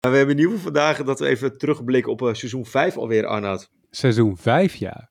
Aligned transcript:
we 0.00 0.16
hebben 0.16 0.34
in 0.36 0.40
ieder 0.42 0.56
geval 0.56 0.72
vandaag 0.72 1.02
dat 1.02 1.18
we 1.18 1.26
even 1.26 1.58
terugblikken 1.58 2.12
op 2.12 2.22
uh, 2.22 2.32
seizoen 2.34 2.66
5 2.66 2.96
alweer, 2.96 3.26
Arnoud. 3.26 3.70
Seizoen 3.90 4.36
5, 4.36 4.74
ja. 4.74 5.08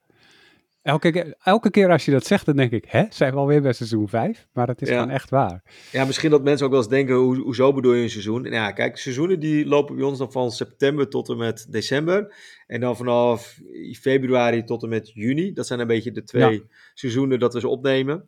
Elke, 0.81 1.11
keer- 1.11 1.35
elke 1.43 1.69
keer 1.69 1.89
als 1.91 2.05
je 2.05 2.11
dat 2.11 2.25
zegt, 2.25 2.45
dan 2.45 2.55
denk 2.55 2.71
ik, 2.71 2.85
hè, 2.87 3.03
zijn 3.09 3.31
we 3.33 3.37
alweer 3.39 3.61
bij 3.61 3.73
seizoen 3.73 4.07
5? 4.07 4.47
Maar 4.53 4.67
dat 4.67 4.81
is 4.81 4.89
Ja. 4.89 4.93
gewoon 4.99 5.09
echt 5.13 5.29
waar. 5.29 5.63
Ja, 5.91 6.05
misschien 6.05 6.29
dat 6.29 6.43
mensen 6.43 6.65
ook 6.65 6.71
wel 6.71 6.81
eens 6.81 6.89
denken, 6.89 7.15
hoe, 7.15 7.37
hoezo 7.37 7.73
bedoel 7.73 7.93
je 7.93 8.03
een 8.03 8.09
seizoen? 8.09 8.45
En 8.45 8.51
ja, 8.51 8.71
kijk, 8.71 8.97
seizoenen 8.97 9.39
die 9.39 9.65
lopen 9.65 9.95
bij 9.95 10.05
ons 10.05 10.17
dan 10.17 10.31
van 10.31 10.51
september 10.51 11.09
tot 11.09 11.29
en 11.29 11.37
met 11.37 11.65
december. 11.69 12.35
En 12.67 12.79
dan 12.79 12.97
vanaf 12.97 13.59
februari 14.01 14.63
tot 14.63 14.83
en 14.83 14.89
met 14.89 15.11
juni. 15.13 15.53
Dat 15.53 15.67
zijn 15.67 15.79
een 15.79 15.87
beetje 15.87 16.11
de 16.11 16.23
twee 16.23 16.63
seizoenen 16.93 17.39
dat 17.39 17.53
we 17.53 17.59
ze 17.59 17.67
opnemen. 17.67 18.23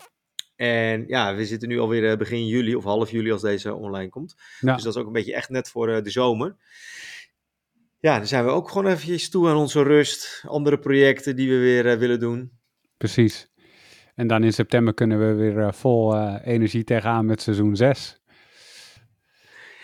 En 0.62 1.04
ja, 1.08 1.36
we 1.36 1.46
zitten 1.46 1.68
nu 1.70 1.80
alweer 1.80 2.10
eh, 2.12 2.18
begin 2.18 2.48
juli 2.48 2.76
of 2.76 2.84
half 2.84 3.12
juli 3.12 3.32
als 3.32 3.42
deze 3.42 3.74
online 3.74 4.10
komt. 4.10 4.36
Ja. 4.60 4.74
Dus 4.74 4.84
dat 4.84 4.96
is 4.96 5.02
ook 5.02 5.08
een 5.08 5.14
beetje 5.14 5.34
echt 5.34 5.50
net 5.50 5.70
voor 5.70 5.90
eh, 5.90 6.04
de 6.04 6.10
zomer. 6.10 6.56
Ja, 8.00 8.18
dan 8.18 8.28
zijn 8.28 8.46
we 8.46 8.52
ook 8.52 8.70
gewoon 8.70 8.92
eventjes 8.92 9.30
toe 9.30 9.50
aan 9.50 9.56
onze 9.56 9.84
rust. 9.84 10.44
Andere 10.48 10.80
projecten 10.80 11.36
die 11.36 11.50
we 11.50 11.58
weer 11.58 11.88
eh, 11.88 11.98
willen 11.98 12.20
doen. 12.20 12.52
Precies. 12.98 13.52
En 14.16 14.28
dan 14.28 14.44
in 14.44 14.54
september 14.54 14.94
kunnen 14.94 15.20
we 15.20 15.34
weer 15.34 15.74
vol 15.74 16.18
energie 16.38 16.84
tegenaan 16.84 17.26
met 17.26 17.42
seizoen 17.42 17.76
6. 17.76 18.22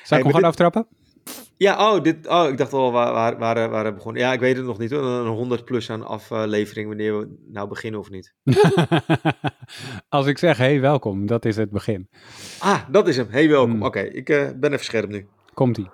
Zal 0.04 0.18
ik 0.18 0.24
hem 0.24 0.34
gewoon 0.34 0.34
dit- 0.34 0.44
aftrappen? 0.44 0.88
Ja, 1.58 1.94
oh, 1.94 2.04
dit, 2.04 2.28
oh 2.28 2.48
ik 2.50 2.58
dacht 2.58 2.74
al 2.74 2.92
waar, 2.92 3.14
waar, 3.14 3.38
waar, 3.38 3.70
waar 3.70 3.84
we 3.84 3.94
begonnen. 3.94 4.22
Ja, 4.22 4.34
ik 4.34 4.40
weet 4.40 4.58
het 4.58 4.66
nog 4.66 4.78
niet 4.78 4.92
hoor. 4.92 5.04
Een 5.04 5.28
100 5.28 5.66
plus 5.66 5.90
aan 5.90 6.06
aflevering 6.06 6.88
wanneer 6.88 7.20
we 7.20 7.38
nou 7.48 7.68
beginnen 7.68 8.00
of 8.00 8.10
niet. 8.10 8.34
Als 10.10 10.26
ik 10.26 10.38
zeg, 10.38 10.58
hey, 10.58 10.82
welkom, 10.82 11.26
dat 11.26 11.46
is 11.46 11.56
het 11.56 11.70
begin. 11.70 12.10
Ah, 12.60 12.82
dat 12.92 13.08
is 13.08 13.18
hem. 13.18 13.28
Hey, 13.30 13.50
welkom. 13.50 13.72
Hmm. 13.72 13.84
Oké, 13.84 14.00
ik 14.00 14.30
eh, 14.30 14.50
ben 14.56 14.74
even 14.74 14.86
scherp 14.86 15.10
nu. 15.10 15.28
Komt-ie. 15.54 15.90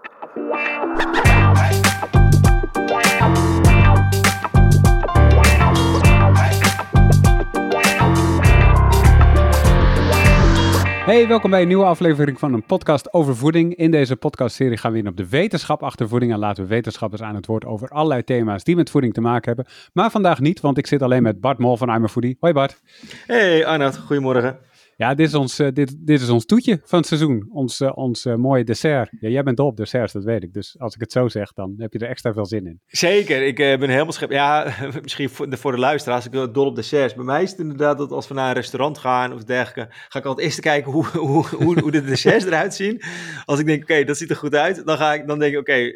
Hey, 11.05 11.27
welkom 11.27 11.49
bij 11.49 11.61
een 11.61 11.67
nieuwe 11.67 11.85
aflevering 11.85 12.39
van 12.39 12.53
een 12.53 12.63
podcast 12.63 13.13
over 13.13 13.35
voeding. 13.35 13.75
In 13.75 13.91
deze 13.91 14.15
podcastserie 14.15 14.77
gaan 14.77 14.91
we 14.91 14.97
in 14.97 15.07
op 15.07 15.17
de 15.17 15.29
wetenschap 15.29 15.83
achter 15.83 16.07
voeding 16.07 16.31
en 16.31 16.39
laten 16.39 16.63
we 16.63 16.69
wetenschappers 16.69 17.21
aan 17.21 17.35
het 17.35 17.45
woord 17.45 17.65
over 17.65 17.89
allerlei 17.89 18.23
thema's 18.23 18.63
die 18.63 18.75
met 18.75 18.89
voeding 18.89 19.13
te 19.13 19.21
maken 19.21 19.45
hebben. 19.45 19.73
Maar 19.93 20.11
vandaag 20.11 20.39
niet, 20.39 20.61
want 20.61 20.77
ik 20.77 20.87
zit 20.87 21.01
alleen 21.01 21.23
met 21.23 21.41
Bart 21.41 21.57
Mol 21.57 21.77
van 21.77 21.89
I'm 21.89 22.03
a. 22.03 22.33
Hoi 22.39 22.53
Bart. 22.53 22.81
Hey 23.25 23.65
Arnoud, 23.65 23.97
goedemorgen. 23.97 24.57
Ja, 24.97 25.13
dit 25.13 25.27
is 25.27 25.33
ons, 25.33 25.59
eh, 25.59 25.67
dit, 25.73 25.95
dit 25.99 26.21
is 26.21 26.29
ons 26.29 26.45
toetje 26.45 26.79
van 26.83 26.99
het 26.99 27.07
seizoen. 27.07 27.49
Ons, 27.51 27.79
eh, 27.79 27.97
ons 27.97 28.25
eh, 28.25 28.35
mooie 28.35 28.63
dessert. 28.63 29.09
Ja, 29.19 29.29
jij 29.29 29.43
bent 29.43 29.57
dol 29.57 29.67
op 29.67 29.77
desserts, 29.77 30.13
dat 30.13 30.23
weet 30.23 30.43
ik. 30.43 30.53
Dus 30.53 30.75
als 30.79 30.93
ik 30.95 30.99
het 31.01 31.11
zo 31.11 31.27
zeg, 31.27 31.53
dan 31.53 31.75
heb 31.77 31.93
je 31.93 31.99
er 31.99 32.07
extra 32.09 32.33
veel 32.33 32.45
zin 32.45 32.67
in. 32.67 32.79
Zeker, 32.87 33.43
ik 33.43 33.55
ben 33.55 33.89
helemaal 33.89 34.11
scherp. 34.11 34.31
Ja, 34.31 34.73
misschien 35.01 35.29
voor 35.29 35.49
de, 35.49 35.57
voor 35.57 35.71
de 35.71 35.77
luisteraars, 35.77 36.25
ik 36.25 36.31
ben 36.31 36.53
dol 36.53 36.65
op 36.65 36.75
desserts. 36.75 37.13
Bij 37.13 37.23
mij 37.25 37.43
is 37.43 37.51
het 37.51 37.59
inderdaad 37.59 37.97
dat 37.97 38.11
als 38.11 38.27
we 38.27 38.33
naar 38.33 38.47
een 38.47 38.53
restaurant 38.53 38.97
gaan 38.97 39.33
of 39.33 39.43
dergelijke, 39.43 39.93
ga 40.09 40.19
ik 40.19 40.25
altijd 40.25 40.45
eerst 40.45 40.59
kijken 40.59 40.91
hoe, 40.91 41.05
hoe, 41.29 41.47
hoe, 41.47 41.79
hoe 41.79 41.91
de 41.91 42.03
desserts 42.03 42.45
eruit 42.45 42.73
zien. 42.73 43.01
Als 43.45 43.59
ik 43.59 43.65
denk, 43.65 43.81
oké, 43.83 44.03
dat 44.03 44.17
ziet 44.17 44.29
er 44.29 44.35
goed 44.35 44.55
uit, 44.55 44.85
dan, 44.85 44.97
ga 44.97 45.13
ik, 45.13 45.27
dan 45.27 45.39
denk 45.39 45.53
ik, 45.53 45.59
oké, 45.59 45.91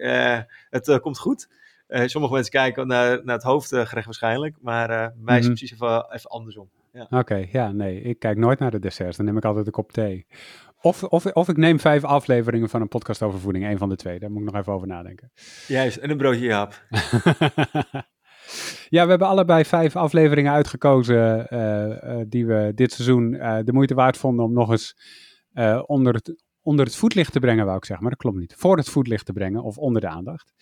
het 0.69 0.99
komt 0.99 1.19
goed. 1.19 1.47
Sommige 1.87 2.33
mensen 2.33 2.51
kijken 2.51 2.87
naar, 2.87 3.19
naar 3.23 3.35
het 3.35 3.43
hoofdgerecht 3.43 4.05
waarschijnlijk, 4.05 4.55
maar 4.61 4.87
bij 4.87 5.11
mij 5.19 5.37
is 5.37 5.41
Mhm. 5.47 5.49
het 5.49 5.59
precies 5.59 5.71
even, 5.71 6.05
even 6.13 6.29
andersom. 6.29 6.69
Oké, 7.09 7.47
ja, 7.51 7.71
nee, 7.71 8.01
ik 8.01 8.19
kijk 8.19 8.37
nooit 8.37 8.59
naar 8.59 8.71
de 8.71 8.79
desserts. 8.79 9.17
Dan 9.17 9.25
neem 9.25 9.37
ik 9.37 9.45
altijd 9.45 9.65
een 9.65 9.71
kop 9.71 9.91
thee. 9.91 10.25
Of, 10.81 11.03
of, 11.03 11.25
of 11.25 11.49
ik 11.49 11.57
neem 11.57 11.79
vijf 11.79 12.03
afleveringen 12.03 12.69
van 12.69 12.81
een 12.81 12.87
podcast 12.87 13.21
over 13.21 13.39
voeding. 13.39 13.65
Een 13.65 13.77
van 13.77 13.89
de 13.89 13.95
twee, 13.95 14.19
daar 14.19 14.31
moet 14.31 14.39
ik 14.39 14.51
nog 14.51 14.61
even 14.61 14.73
over 14.73 14.87
nadenken. 14.87 15.31
Juist, 15.67 15.97
en 15.97 16.09
een 16.09 16.17
broodje 16.17 16.45
Jaap. 16.45 16.83
ja, 18.89 19.03
we 19.03 19.09
hebben 19.09 19.27
allebei 19.27 19.65
vijf 19.65 19.95
afleveringen 19.95 20.51
uitgekozen 20.51 21.49
eh, 21.49 22.19
eh, 22.19 22.25
die 22.29 22.45
we 22.45 22.71
dit 22.75 22.91
seizoen 22.91 23.33
eh, 23.33 23.57
de 23.63 23.73
moeite 23.73 23.93
waard 23.93 24.17
vonden 24.17 24.45
om 24.45 24.53
nog 24.53 24.71
eens 24.71 24.95
onder, 25.85 26.13
het, 26.13 26.43
onder 26.61 26.85
het 26.85 26.95
voetlicht 26.95 27.31
te 27.31 27.39
brengen, 27.39 27.65
wou 27.65 27.77
ik 27.77 27.85
zeggen. 27.85 28.05
Maar 28.05 28.15
dat 28.15 28.23
klopt 28.23 28.39
niet. 28.39 28.55
Voor 28.57 28.77
het 28.77 28.89
voetlicht 28.89 29.25
te 29.25 29.33
brengen 29.33 29.63
of 29.63 29.77
onder 29.77 30.01
de 30.01 30.07
aandacht. 30.07 30.53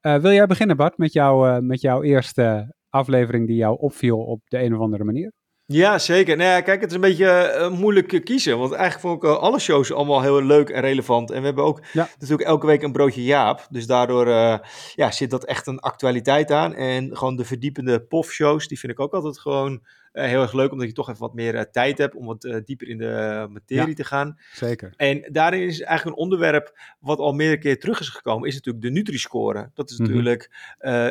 Wil 0.00 0.32
jij 0.32 0.46
beginnen, 0.46 0.76
Bart, 0.76 0.98
met, 0.98 1.12
jou, 1.12 1.62
met 1.62 1.80
jouw 1.80 2.02
eerste 2.02 2.74
aflevering 2.88 3.46
die 3.46 3.56
jou 3.56 3.78
opviel 3.78 4.18
op 4.18 4.40
de 4.44 4.62
een 4.62 4.74
of 4.74 4.80
andere 4.80 5.04
manier? 5.04 5.32
Ja, 5.72 5.98
zeker. 5.98 6.36
Nou 6.36 6.48
ja, 6.50 6.60
kijk, 6.60 6.80
het 6.80 6.88
is 6.90 6.94
een 6.94 7.00
beetje 7.00 7.26
eh, 7.30 7.70
moeilijk 7.70 8.20
kiezen. 8.24 8.58
Want 8.58 8.72
eigenlijk 8.72 9.00
vond 9.00 9.22
ik 9.22 9.28
eh, 9.30 9.36
alle 9.36 9.58
shows 9.58 9.92
allemaal 9.92 10.22
heel 10.22 10.42
leuk 10.42 10.68
en 10.68 10.80
relevant. 10.80 11.30
En 11.30 11.40
we 11.40 11.46
hebben 11.46 11.64
ook 11.64 11.80
Ja. 11.92 12.08
natuurlijk 12.18 12.48
elke 12.48 12.66
week 12.66 12.82
een 12.82 12.92
broodje 12.92 13.24
Jaap. 13.24 13.66
Dus 13.70 13.86
daardoor 13.86 14.26
eh, 14.26 14.58
ja, 14.94 15.10
zit 15.10 15.30
dat 15.30 15.44
echt 15.44 15.66
een 15.66 15.78
actualiteit 15.78 16.50
aan. 16.50 16.74
En 16.74 17.16
gewoon 17.16 17.36
de 17.36 17.44
verdiepende 17.44 18.00
POF-shows, 18.00 18.68
die 18.68 18.78
vind 18.78 18.92
ik 18.92 19.00
ook 19.00 19.12
altijd 19.12 19.38
gewoon 19.38 19.82
heel 20.12 20.40
erg 20.42 20.52
leuk. 20.52 20.72
Omdat 20.72 20.86
je 20.86 20.92
toch 20.92 21.08
even 21.08 21.20
wat 21.20 21.34
meer 21.34 21.70
tijd 21.70 21.98
hebt 21.98 22.14
om 22.14 22.26
wat 22.26 22.60
dieper 22.64 22.88
in 22.88 22.98
de 22.98 23.46
materie 23.50 23.88
Ja. 23.88 23.94
te 23.94 24.04
gaan. 24.04 24.38
Zeker. 24.52 24.92
En 24.96 25.28
daarin 25.32 25.60
is 25.62 25.80
eigenlijk 25.80 26.16
een 26.16 26.22
onderwerp 26.22 26.78
wat 27.00 27.18
al 27.18 27.32
meerdere 27.32 27.58
keer 27.60 27.78
terug 27.78 28.00
is 28.00 28.08
gekomen, 28.08 28.48
is 28.48 28.54
natuurlijk 28.54 28.84
de 28.84 28.90
Nutri-score. 28.90 29.70
Dat 29.74 29.90
is 29.90 29.98
Mhm. 29.98 30.08
natuurlijk 30.08 30.50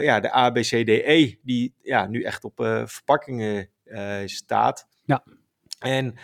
ja, 0.02 0.20
de 0.20 0.32
ABCDE, 0.32 1.38
die 1.44 1.74
ja, 1.82 2.08
nu 2.08 2.22
echt 2.22 2.44
op 2.44 2.54
verpakkingen 2.86 3.70
staat. 4.26 4.88
Ja. 5.06 5.24
En 5.80 6.16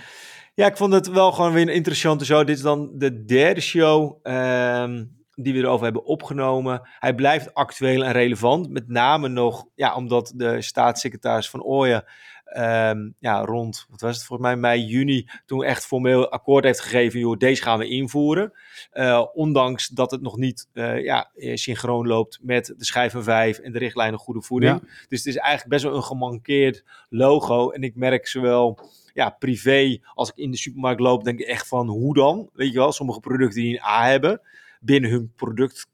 ja, 0.54 0.66
ik 0.66 0.78
vond 0.78 0.94
het 0.94 1.08
wel 1.08 1.32
gewoon 1.32 1.54
weer 1.54 1.62
een 1.62 1.74
interessante 1.74 2.26
show. 2.26 2.48
Dit 2.48 2.56
is 2.56 2.62
dan 2.62 2.92
de 2.94 3.26
derde 3.26 3.62
show 3.62 4.20
ehm, 4.24 5.06
die 5.36 5.54
we 5.54 5.60
erover 5.60 5.84
hebben 5.84 6.06
opgenomen. 6.06 6.90
Hij 7.00 7.16
blijft 7.16 7.54
actueel 7.54 8.04
en 8.04 8.12
relevant. 8.12 8.70
Met 8.70 8.88
name 8.88 9.28
nog 9.28 9.66
ja, 9.76 9.96
omdat 9.96 10.34
de 10.36 10.62
staatssecretaris 10.62 11.50
van 11.50 11.64
Ooyen 11.64 12.04
ehm, 12.54 13.10
ja, 13.20 13.46
rond, 13.46 13.86
wat 13.90 14.02
was 14.02 14.16
het 14.16 14.26
volgens 14.26 14.48
mij, 14.48 14.58
mei, 14.58 14.86
juni, 14.86 15.28
toen 15.46 15.64
echt 15.64 15.86
formeel 15.86 16.30
akkoord 16.30 16.64
heeft 16.64 16.80
gegeven, 16.80 17.20
joh, 17.20 17.38
deze 17.38 17.62
gaan 17.62 17.80
we 17.80 17.88
invoeren. 17.88 18.54
Eh, 18.92 19.26
ondanks 19.34 19.88
dat 19.88 20.12
het 20.12 20.22
nog 20.22 20.38
niet 20.38 20.68
eh, 20.74 21.04
ja, 21.04 21.32
eh, 21.36 21.56
synchroon 21.56 22.08
loopt 22.08 22.40
met 22.42 22.74
de 22.78 22.86
schijf 22.86 23.12
van 23.12 23.24
5 23.24 23.60
en 23.60 23.72
de 23.72 23.80
richtlijnen 23.80 24.20
goede 24.20 24.42
voeding. 24.42 24.80
Dus 25.08 25.20
het 25.20 25.28
is 25.28 25.38
eigenlijk 25.38 25.70
best 25.70 25.84
wel 25.84 25.96
een 25.96 26.04
gemankeerd 26.04 26.84
logo. 27.10 27.70
En 27.70 27.84
ik 27.84 27.96
merk 27.96 28.28
zowel 28.28 28.80
ja, 29.14 29.30
privé, 29.30 30.00
als 30.14 30.30
ik 30.30 30.36
in 30.36 30.52
de 30.52 30.58
supermarkt 30.58 31.00
loop, 31.00 31.24
denk 31.24 31.40
ik 31.40 31.48
echt 31.48 31.68
van 31.68 31.88
hoe 31.88 32.14
dan? 32.14 32.50
Weet 32.54 32.72
je 32.72 32.78
wel, 32.78 32.92
sommige 32.92 33.20
producten 33.20 33.62
die 33.62 33.74
een 33.74 33.84
A 33.84 34.06
hebben 34.06 34.42
binnen 34.80 35.10
hun 35.10 35.32
product 35.36 35.88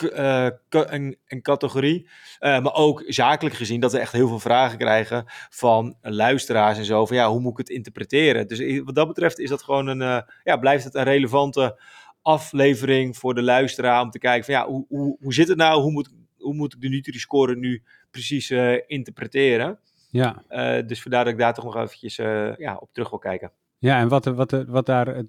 eh, 0.00 0.46
k- 0.68 0.74
en, 0.74 1.16
en 1.26 1.42
categorie. 1.42 2.08
Eh, 2.38 2.60
maar 2.62 2.74
ook 2.74 3.02
zakelijk 3.06 3.54
gezien 3.54 3.80
dat 3.80 3.92
we 3.92 3.98
echt 3.98 4.12
heel 4.12 4.28
veel 4.28 4.38
vragen 4.38 4.78
krijgen 4.78 5.24
van 5.50 5.96
luisteraars 6.00 6.78
en 6.78 6.84
zo. 6.84 7.06
Van 7.06 7.16
ja, 7.16 7.30
hoe 7.30 7.40
moet 7.40 7.52
ik 7.52 7.58
het 7.58 7.68
interpreteren? 7.68 8.46
Dus 8.48 8.80
wat 8.84 8.94
dat 8.94 9.06
betreft 9.06 9.38
is 9.38 9.48
dat 9.48 9.62
gewoon 9.62 9.86
een, 9.86 10.02
eh, 10.02 10.20
ja, 10.44 10.56
blijft 10.56 10.84
het 10.84 10.94
een 10.94 11.02
relevante 11.02 11.80
aflevering 12.22 13.16
voor 13.16 13.34
de 13.34 13.42
luisteraar 13.42 14.02
om 14.02 14.10
te 14.10 14.18
kijken 14.18 14.44
van 14.44 14.54
ja, 14.54 14.66
hoe, 14.66 14.84
hoe, 14.88 15.16
hoe 15.20 15.34
zit 15.34 15.48
het 15.48 15.56
nou? 15.56 15.80
Hoe 15.80 15.92
moet, 15.92 16.10
hoe 16.38 16.54
moet 16.54 16.74
ik 16.74 16.80
de 16.80 16.88
Nutri-score 16.88 17.56
nu 17.56 17.82
precies 18.10 18.50
interpreteren? 18.86 19.78
Ja. 20.10 20.42
Dus 20.82 21.02
vandaar 21.02 21.24
dat 21.24 21.32
ik 21.32 21.38
daar 21.38 21.54
toch 21.54 21.64
nog 21.64 21.76
eventjes 21.76 22.16
ja, 22.56 22.76
op 22.80 22.88
terug 22.92 23.10
wil 23.10 23.18
kijken. 23.18 23.52
Ja, 23.82 23.98
en 23.98 24.08
wat, 24.08 24.24
wat, 24.24 24.64
wat 24.66 24.86
daar 24.86 25.06
het, 25.06 25.26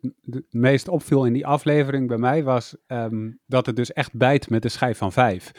meest 0.49 0.87
opviel 0.87 1.25
in 1.25 1.33
die 1.33 1.47
aflevering 1.47 2.07
bij 2.07 2.17
mij 2.17 2.43
was 2.43 2.75
ehm, 2.87 3.31
dat 3.45 3.65
het 3.65 3.75
dus 3.75 3.93
echt 3.93 4.13
bijt 4.13 4.49
met 4.49 4.61
de 4.61 4.69
schijf 4.69 4.97
van 4.97 5.11
vijf. 5.11 5.51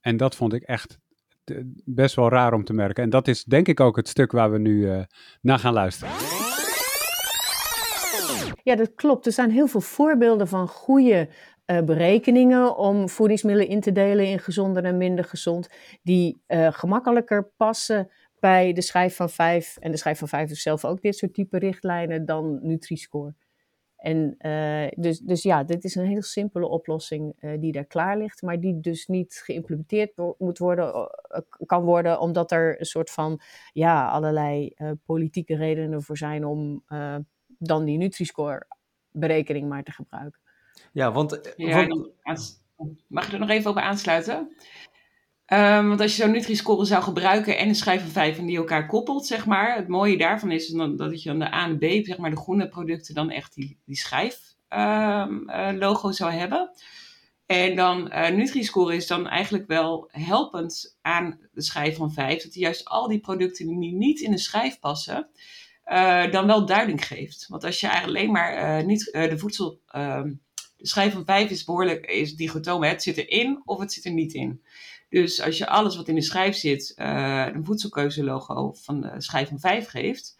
En 0.00 0.16
dat 0.16 0.36
vond 0.36 0.52
ik 0.52 0.62
echt 0.62 0.98
eh, 1.44 1.56
best 1.84 2.14
wel 2.14 2.28
raar 2.28 2.52
om 2.52 2.64
te 2.64 2.72
merken. 2.72 3.02
En 3.02 3.10
dat 3.10 3.28
is 3.28 3.44
denk 3.44 3.68
ik 3.68 3.80
ook 3.80 3.96
het 3.96 4.08
stuk 4.08 4.32
waar 4.32 4.50
we 4.50 4.58
nu 4.58 4.90
eh, 4.90 5.00
naar 5.40 5.58
gaan 5.58 5.72
luisteren. 5.72 6.14
Ja, 8.62 8.76
dat 8.76 8.94
klopt. 8.94 9.26
Er 9.26 9.32
zijn 9.32 9.50
heel 9.50 9.66
veel 9.66 9.80
voorbeelden 9.80 10.48
van 10.48 10.68
goede 10.68 11.28
eh, 11.64 11.82
berekeningen 11.82 12.76
om 12.76 13.08
voedingsmiddelen 13.08 13.70
in 13.70 13.80
te 13.80 13.92
delen 13.92 14.26
in 14.26 14.38
gezonder 14.38 14.84
en 14.84 14.96
minder 14.96 15.24
gezond, 15.24 15.68
die 16.02 16.42
gemakkelijker 16.70 17.50
passen 17.56 18.10
bij 18.40 18.72
de 18.72 18.80
schijf 18.82 19.16
van 19.16 19.30
5. 19.30 19.76
En 19.76 19.90
de 19.90 19.96
schijf 19.96 20.18
van 20.18 20.28
5 20.28 20.48
heeft 20.48 20.60
zelf 20.60 20.84
ook 20.84 21.02
dit 21.02 21.16
soort 21.16 21.34
type 21.34 21.58
richtlijnen 21.58 22.24
dan 22.26 22.58
Nutri-Score. 22.62 23.34
En 23.96 24.34
eh, 24.38 24.88
dus, 24.96 25.18
dus 25.18 25.42
ja, 25.42 25.64
dit 25.64 25.84
is 25.84 25.94
een 25.94 26.06
heel 26.06 26.22
simpele 26.22 26.68
oplossing 26.68 27.34
eh, 27.38 27.60
die 27.60 27.72
daar 27.72 27.84
klaar 27.84 28.18
ligt, 28.18 28.42
maar 28.42 28.60
die 28.60 28.80
dus 28.80 29.06
niet 29.06 29.40
geïmplementeerd 29.44 30.12
moet 30.38 30.58
worden, 30.58 30.92
eh, 31.28 31.40
kan 31.66 31.84
worden, 31.84 32.20
omdat 32.20 32.52
er 32.52 32.80
een 32.80 32.86
soort 32.86 33.10
van, 33.10 33.40
ja, 33.72 34.08
allerlei 34.08 34.72
eh, 34.74 34.90
politieke 35.04 35.56
redenen 35.56 36.02
voor 36.02 36.16
zijn 36.16 36.44
om 36.44 36.82
eh, 36.86 37.16
dan 37.46 37.84
die 37.84 37.98
Nutri-Score 37.98 38.66
berekening 39.10 39.68
maar 39.68 39.82
te 39.82 39.92
gebruiken. 39.92 40.40
Ja, 40.92 41.12
want, 41.12 41.52
Ja, 41.56 41.86
want- 41.86 42.62
mag 43.06 43.26
je 43.26 43.32
er 43.32 43.38
nog 43.38 43.50
even 43.50 43.70
op 43.70 43.76
aansluiten? 43.76 44.56
Ehm, 45.48 45.88
want 45.88 46.00
als 46.00 46.16
je 46.16 46.22
zo'n 46.22 46.30
Nutri-score 46.30 46.84
zou 46.84 47.02
gebruiken 47.02 47.58
en 47.58 47.68
een 47.68 47.74
schijf 47.74 48.00
van 48.00 48.10
5 48.10 48.38
en 48.38 48.46
die 48.46 48.56
elkaar 48.56 48.86
koppelt, 48.86 49.26
zeg 49.26 49.46
maar. 49.46 49.76
Het 49.76 49.88
mooie 49.88 50.18
daarvan 50.18 50.50
is 50.50 50.68
dan, 50.68 50.96
dat 50.96 51.22
je 51.22 51.30
aan 51.30 51.38
de 51.38 51.54
A 51.54 51.64
en 51.64 51.78
B, 51.78 52.06
zeg 52.06 52.18
maar 52.18 52.30
de 52.30 52.36
groene 52.36 52.68
producten, 52.68 53.14
dan 53.14 53.30
echt 53.30 53.54
die, 53.54 53.78
die 53.84 53.96
schijf 53.96 54.40
ehm, 54.68 55.48
eh, 55.48 55.78
logo 55.78 56.12
zou 56.12 56.32
hebben. 56.32 56.70
En 57.46 57.76
dan 57.76 58.12
uh, 58.12 58.28
Nutri-score 58.28 58.94
is 58.94 59.06
dan 59.06 59.28
eigenlijk 59.28 59.66
wel 59.66 60.08
helpend 60.12 60.98
aan 61.02 61.40
de 61.52 61.62
schijf 61.62 61.96
van 61.96 62.12
5. 62.12 62.42
Dat 62.42 62.52
hij 62.52 62.62
juist 62.62 62.84
al 62.84 63.08
die 63.08 63.20
producten 63.20 63.66
die 63.66 63.92
niet 63.92 64.20
in 64.20 64.30
de 64.30 64.38
schijf 64.38 64.78
passen, 64.78 65.28
uh, 65.86 66.30
dan 66.30 66.46
wel 66.46 66.66
duiding 66.66 67.06
geeft. 67.06 67.46
Want 67.48 67.64
als 67.64 67.80
je 67.80 68.02
alleen 68.02 68.30
maar 68.30 68.84
niet, 68.84 69.04
de 69.12 69.38
voedsel. 69.38 69.80
Ehm, 69.86 70.32
de 70.76 70.86
schijf 70.86 71.12
van 71.12 71.24
5 71.24 71.50
is 71.50 71.64
behoorlijk 71.64 72.06
is 72.06 72.36
dichotoom. 72.36 72.82
Het 72.82 73.02
zit 73.02 73.16
erin 73.16 73.62
of 73.64 73.80
het 73.80 73.92
zit 73.92 74.04
er 74.04 74.12
niet 74.12 74.34
in. 74.34 74.62
Dus 75.08 75.42
als 75.42 75.58
je 75.58 75.66
alles 75.66 75.96
wat 75.96 76.08
in 76.08 76.14
de 76.14 76.22
schijf 76.22 76.56
zit, 76.56 76.92
een 76.96 77.64
voedselkeuzelogo 77.64 78.72
van 78.72 79.00
de 79.00 79.10
schijf 79.16 79.48
van 79.48 79.58
5 79.58 79.88
geeft. 79.88 80.36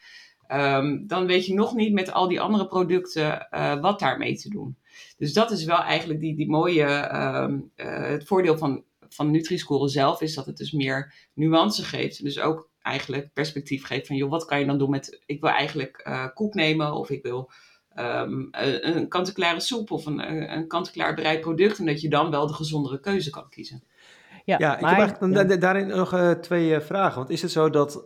Um, 0.52 1.06
dan 1.06 1.26
weet 1.26 1.46
je 1.46 1.54
nog 1.54 1.74
niet 1.74 1.92
met 1.92 2.12
al 2.12 2.28
die 2.28 2.40
andere 2.40 2.66
producten 2.66 3.48
wat 3.80 3.98
daarmee 3.98 4.36
te 4.36 4.48
doen. 4.48 4.76
Dus 5.16 5.32
dat 5.32 5.50
is 5.50 5.64
wel 5.64 5.82
eigenlijk 5.82 6.20
die, 6.20 6.36
die 6.36 6.50
mooie. 6.50 7.14
Um, 7.16 7.70
uh, 7.76 8.06
het 8.08 8.24
voordeel 8.24 8.58
van, 8.58 8.84
van 9.08 9.30
Nutri-Score 9.30 9.88
zelf 9.88 10.20
is 10.20 10.34
dat 10.34 10.46
het 10.46 10.56
dus 10.56 10.72
meer 10.72 11.14
nuance 11.34 11.84
geeft. 11.84 12.22
Dus 12.22 12.40
ook 12.40 12.70
eigenlijk 12.82 13.32
perspectief 13.32 13.84
geeft 13.84 14.06
van, 14.06 14.16
joh, 14.16 14.30
wat 14.30 14.44
kan 14.44 14.58
je 14.60 14.66
dan 14.66 14.78
doen 14.78 14.90
met. 14.90 15.22
Ik 15.26 15.40
wil 15.40 15.50
eigenlijk 15.50 16.04
uh, 16.08 16.26
koek 16.34 16.54
nemen 16.54 16.92
of 16.92 17.10
ik 17.10 17.22
wil. 17.22 17.50
Um, 17.98 18.48
een 18.50 19.08
kant-en-klare 19.08 19.60
soep 19.60 19.90
of 19.90 20.06
een, 20.06 20.52
een 20.52 20.68
kant-en-klaar 20.68 21.14
bereid 21.14 21.40
product. 21.40 21.78
En 21.78 21.86
dat 21.86 22.00
je 22.00 22.08
dan 22.08 22.30
wel 22.30 22.46
de 22.46 22.52
gezondere 22.52 23.00
keuze 23.00 23.30
kan 23.30 23.48
kiezen. 23.48 23.82
Ja, 24.48 24.56
ja 24.58 24.74
ik 24.74 24.80
maar, 24.80 25.18
heb 25.20 25.48
ja. 25.48 25.56
daarin 25.56 25.86
nog 25.86 26.14
uh, 26.14 26.30
twee 26.30 26.80
vragen. 26.80 27.18
Want 27.18 27.30
is 27.30 27.42
het 27.42 27.50
zo 27.50 27.70
dat 27.70 28.04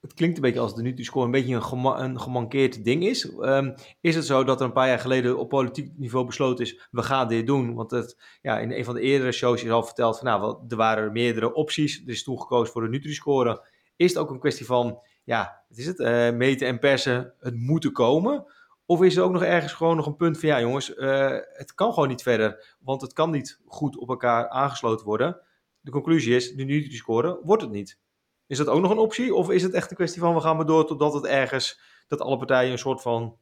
het 0.00 0.14
klinkt 0.14 0.36
een 0.36 0.42
beetje 0.42 0.60
als 0.60 0.74
de 0.74 0.82
Nutri-score 0.82 1.24
een 1.24 1.30
beetje 1.30 1.54
een, 1.54 1.62
gema 1.62 2.00
een 2.00 2.20
gemankeerd 2.20 2.84
ding 2.84 3.04
is. 3.04 3.32
Um, 3.40 3.74
is 4.00 4.14
het 4.14 4.26
zo 4.26 4.44
dat 4.44 4.60
er 4.60 4.66
een 4.66 4.72
paar 4.72 4.88
jaar 4.88 4.98
geleden 4.98 5.38
op 5.38 5.48
politiek 5.48 5.92
niveau 5.96 6.26
besloten 6.26 6.64
is, 6.64 6.88
we 6.90 7.02
gaan 7.02 7.28
dit 7.28 7.46
doen? 7.46 7.74
Want 7.74 7.90
het, 7.90 8.16
ja, 8.42 8.58
in 8.58 8.72
een 8.72 8.84
van 8.84 8.94
de 8.94 9.00
eerdere 9.00 9.32
shows 9.32 9.64
is 9.64 9.70
al 9.70 9.82
verteld 9.82 10.18
van, 10.18 10.26
nou, 10.26 10.56
er 10.68 10.76
waren 10.76 11.12
meerdere 11.12 11.54
opties. 11.54 12.02
Er 12.04 12.12
is 12.12 12.22
toen 12.22 12.40
gekozen 12.40 12.72
voor 12.72 12.82
de 12.82 12.88
Nutri-score. 12.88 13.66
Is 13.96 14.08
het 14.08 14.18
ook 14.18 14.30
een 14.30 14.40
kwestie 14.40 14.66
van, 14.66 14.98
ja, 15.24 15.64
wat 15.68 15.78
is 15.78 15.86
het, 15.86 15.98
meten 16.34 16.66
en 16.66 16.78
persen, 16.78 17.34
het 17.38 17.54
moeten 17.56 17.92
komen? 17.92 18.44
Of 18.86 19.02
is 19.02 19.16
er 19.16 19.22
ook 19.22 19.32
nog 19.32 19.42
ergens 19.42 19.72
gewoon 19.72 19.96
nog 19.96 20.06
een 20.06 20.16
punt 20.16 20.38
van, 20.38 20.48
ja 20.48 20.60
jongens, 20.60 20.96
uh, 20.96 21.38
het 21.52 21.74
kan 21.74 21.92
gewoon 21.92 22.08
niet 22.08 22.22
verder, 22.22 22.76
want 22.80 23.00
het 23.00 23.12
kan 23.12 23.30
niet 23.30 23.60
goed 23.66 23.98
op 23.98 24.08
elkaar 24.08 24.48
aangesloten 24.48 25.06
worden. 25.06 25.40
De 25.80 25.90
conclusie 25.90 26.36
is, 26.36 26.54
de 26.54 26.64
Nutri-score 26.64 27.40
wordt 27.42 27.62
het 27.62 27.70
niet. 27.70 27.98
Is 28.46 28.58
dat 28.58 28.68
ook 28.68 28.80
nog 28.80 28.90
een 28.90 28.98
optie? 28.98 29.34
Of 29.34 29.50
is 29.50 29.62
het 29.62 29.72
echt 29.72 29.90
een 29.90 29.96
kwestie 29.96 30.20
van 30.20 30.34
we 30.34 30.40
gaan 30.40 30.56
maar 30.56 30.66
door 30.66 30.86
totdat 30.86 31.14
het 31.14 31.26
ergens, 31.26 31.80
dat 32.08 32.20
alle 32.20 32.36
partijen 32.36 32.72
een 32.72 32.78
soort 32.78 33.02
van 33.02 33.36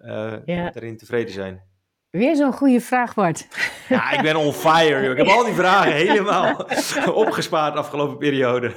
uh, 0.00 0.34
ja. 0.44 0.74
erin 0.74 0.96
tevreden 0.96 1.32
zijn? 1.32 1.68
Weer 2.10 2.36
zo'n 2.36 2.52
goede 2.52 2.80
vraag, 2.80 3.14
Bart. 3.14 3.48
Ja, 3.88 4.10
ik 4.10 4.22
ben 4.22 4.36
on 4.36 4.52
fire. 4.52 5.10
Ik 5.10 5.16
heb 5.16 5.26
al 5.26 5.44
die 5.44 5.54
vragen 5.54 5.92
helemaal 5.92 6.66
opgespaard 7.24 7.72
de 7.72 7.78
afgelopen 7.78 8.18
periode. 8.18 8.74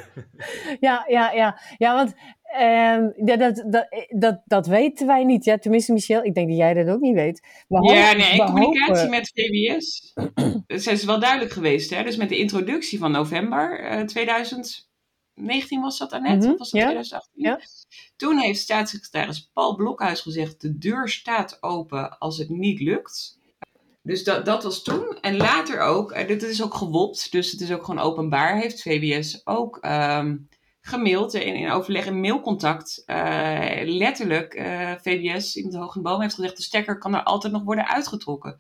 Ja, 0.80 1.06
ja, 1.08 1.32
ja. 1.32 1.60
ja 1.78 1.96
want 1.96 2.14
um, 2.62 3.14
dat, 3.26 3.40
dat, 3.40 3.64
dat, 3.68 3.88
dat, 4.10 4.42
dat 4.46 4.68
weten 4.68 5.08
wij 5.08 5.24
niet. 5.24 5.46
Ja, 5.46 5.58
tenminste, 5.58 5.94
Michel, 5.94 6.24
ik 6.24 6.34
denk 6.34 6.48
dat 6.48 6.58
jij 6.58 6.74
dat 6.74 6.88
ook 6.88 7.02
niet 7.02 7.16
weet. 7.16 7.48
Ja, 7.68 8.14
nee, 8.14 8.32
in 8.32 8.46
communicatie 8.46 9.10
met 9.10 9.32
VWS 9.34 10.14
zijn 10.68 10.98
ze 11.00 11.06
wel 11.06 11.20
duidelijk 11.20 11.52
geweest. 11.52 11.90
Hè? 11.90 12.04
Dus 12.04 12.16
met 12.16 12.30
de 12.30 12.38
introductie 12.38 13.00
van 13.00 13.12
november 13.12 13.92
uh, 13.98 14.02
2000 14.02 14.92
19 15.36 15.82
was 15.82 15.98
dat 15.98 16.10
daarnet, 16.10 16.36
mm 16.36 16.42
-hmm. 16.42 16.52
of 16.52 16.58
was 16.58 16.72
dat 16.72 16.82
ja. 16.82 16.86
2018? 16.86 17.44
Ja. 17.44 17.60
Toen 18.16 18.38
heeft 18.38 18.60
staatssecretaris 18.60 19.50
Paul 19.54 19.76
Blokhuis 19.76 20.22
gezegd: 20.22 20.62
de 20.62 20.78
deur 20.78 21.10
staat 21.10 21.58
open 21.64 22.18
als 22.18 22.38
het 22.38 22.50
niet 22.50 22.80
lukt. 22.80 23.42
Dus 24.02 24.24
dat, 24.24 24.46
dat 24.46 24.64
was 24.64 24.84
toen. 24.84 25.18
En 25.22 25.38
later 25.38 25.80
ook, 25.80 26.12
en 26.12 26.28
dit 26.28 26.44
is 26.44 26.64
ook 26.64 26.74
gewopt, 26.74 27.32
dus 27.32 27.52
het 27.52 27.62
is 27.62 27.72
ook 27.72 27.84
gewoon 27.84 28.04
openbaar, 28.04 28.58
heeft 28.60 28.82
VWS 28.82 29.42
ook 29.44 29.86
um, 29.86 30.50
gemaild 30.86 31.34
in, 31.34 31.56
in 31.56 31.72
overleg 31.72 32.06
in 32.06 32.20
mailcontact. 32.20 33.04
Uh, 33.06 33.82
letterlijk, 33.84 34.54
uh, 34.54 35.56
iemand 35.56 35.76
hoog 35.76 35.96
in 35.96 36.02
boom, 36.02 36.22
heeft 36.22 36.36
gezegd: 36.36 36.58
de 36.58 36.64
stekker 36.64 36.98
kan 36.98 37.16
er 37.16 37.24
altijd 37.24 37.54
nog 37.54 37.64
worden 37.64 37.88
uitgetrokken. 37.88 38.60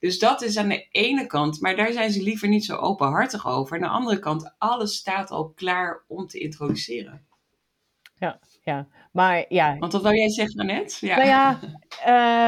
Dus 0.00 0.18
dat 0.18 0.42
is 0.42 0.56
aan 0.56 0.68
de 0.68 0.86
ene 0.90 1.26
kant, 1.26 1.60
maar 1.60 1.76
daar 1.76 1.92
zijn 1.92 2.10
ze 2.10 2.22
liever 2.22 2.48
niet 2.48 2.64
zo 2.64 2.76
openhartig 2.76 3.46
over. 3.46 3.76
Aan 3.76 3.82
de 3.82 3.88
andere 3.88 4.18
kant, 4.18 4.54
alles 4.58 4.96
staat 4.96 5.30
al 5.30 5.48
klaar 5.48 6.04
om 6.06 6.26
te 6.26 6.38
introduceren. 6.38 7.26
Ja, 8.14 8.40
ja. 8.68 8.86
Maar 9.12 9.44
ja. 9.48 9.76
Want 9.78 9.92
wat 9.92 10.02
wil 10.02 10.12
jij 10.12 10.30
zeggen, 10.30 10.66
net? 10.66 10.98
Ja, 11.00 11.16
nou 11.16 11.28
ja, 11.28 11.58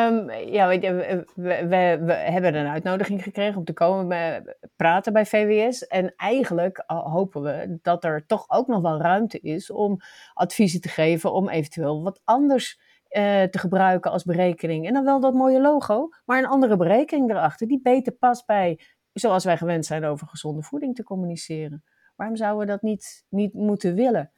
um, 0.09 0.31
ja 0.57 0.69
we, 0.69 1.25
we, 1.35 1.99
we, 2.05 2.13
hebben 2.13 2.55
een 2.55 2.67
uitnodiging 2.67 3.23
gekregen 3.23 3.59
om 3.59 3.65
te 3.65 3.73
komen 3.73 4.45
praten 4.77 5.13
bij 5.13 5.27
VWS. 5.27 5.87
En 5.87 6.15
eigenlijk 6.17 6.83
hopen 6.87 7.43
we 7.43 7.79
dat 7.83 8.05
er 8.05 8.27
toch 8.27 8.45
ook 8.49 8.67
nog 8.67 8.83
wel 8.83 9.01
ruimte 9.01 9.41
is 9.41 9.71
om 9.71 9.97
adviezen 10.35 10.81
te 10.81 10.89
geven 10.89 11.33
om 11.33 11.49
eventueel 11.49 12.03
wat 12.03 12.21
anders 12.25 12.79
uh, 13.11 13.43
te 13.43 13.59
gebruiken 13.59 14.11
als 14.11 14.25
berekening. 14.25 14.87
En 14.87 14.93
dan 14.93 15.05
wel 15.05 15.21
dat 15.21 15.35
mooie 15.35 15.61
logo, 15.61 16.09
maar 16.25 16.39
een 16.39 16.47
andere 16.47 16.77
berekening 16.77 17.31
erachter, 17.31 17.67
die 17.67 17.81
beter 17.83 18.13
past 18.13 18.47
bij 18.47 18.81
zoals 19.13 19.45
wij 19.45 19.57
gewend 19.57 19.87
zijn 19.87 20.05
over 20.05 20.27
gezonde 20.27 20.63
voeding 20.63 20.95
te 20.95 21.03
communiceren. 21.03 21.85
Waarom 22.17 22.37
zouden 22.37 22.67
we 22.67 22.73
dat 22.73 22.83
niet, 22.83 23.25
niet 23.29 23.55
moeten 23.55 23.95
willen? 23.95 24.31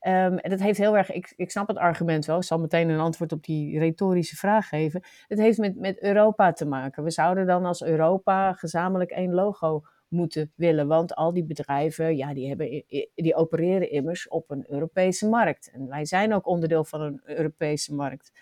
En 0.00 0.40
dat 0.42 0.60
heeft 0.60 0.78
heel 0.78 0.96
erg, 0.96 1.10
ik, 1.10 1.32
ik 1.36 1.50
snap 1.50 1.68
het 1.68 1.76
argument 1.76 2.24
wel, 2.24 2.36
ik 2.36 2.42
zal 2.42 2.58
meteen 2.58 2.88
een 2.88 3.00
antwoord 3.00 3.32
op 3.32 3.44
die 3.44 3.78
retorische 3.78 4.36
vraag 4.36 4.68
geven. 4.68 5.02
Het 5.26 5.38
heeft 5.38 5.58
met, 5.58 5.78
met 5.78 6.02
Europa 6.02 6.52
te 6.52 6.66
maken. 6.66 7.04
We 7.04 7.10
zouden 7.10 7.46
dan 7.46 7.64
als 7.64 7.82
Europa 7.82 8.52
gezamenlijk 8.52 9.10
één 9.10 9.32
logo 9.32 9.82
moeten 10.08 10.52
willen. 10.56 10.86
Want 10.86 11.14
al 11.14 11.32
die 11.32 11.44
bedrijven, 11.44 12.16
ja, 12.16 12.34
die, 12.34 12.48
hebben, 12.48 12.84
die 13.14 13.34
opereren 13.34 13.90
immers 13.90 14.28
op 14.28 14.50
een 14.50 14.64
Europese 14.68 15.28
markt. 15.28 15.70
En 15.72 15.88
wij 15.88 16.04
zijn 16.04 16.34
ook 16.34 16.46
onderdeel 16.46 16.84
van 16.84 17.00
een 17.00 17.20
Europese 17.24 17.94
markt. 17.94 18.32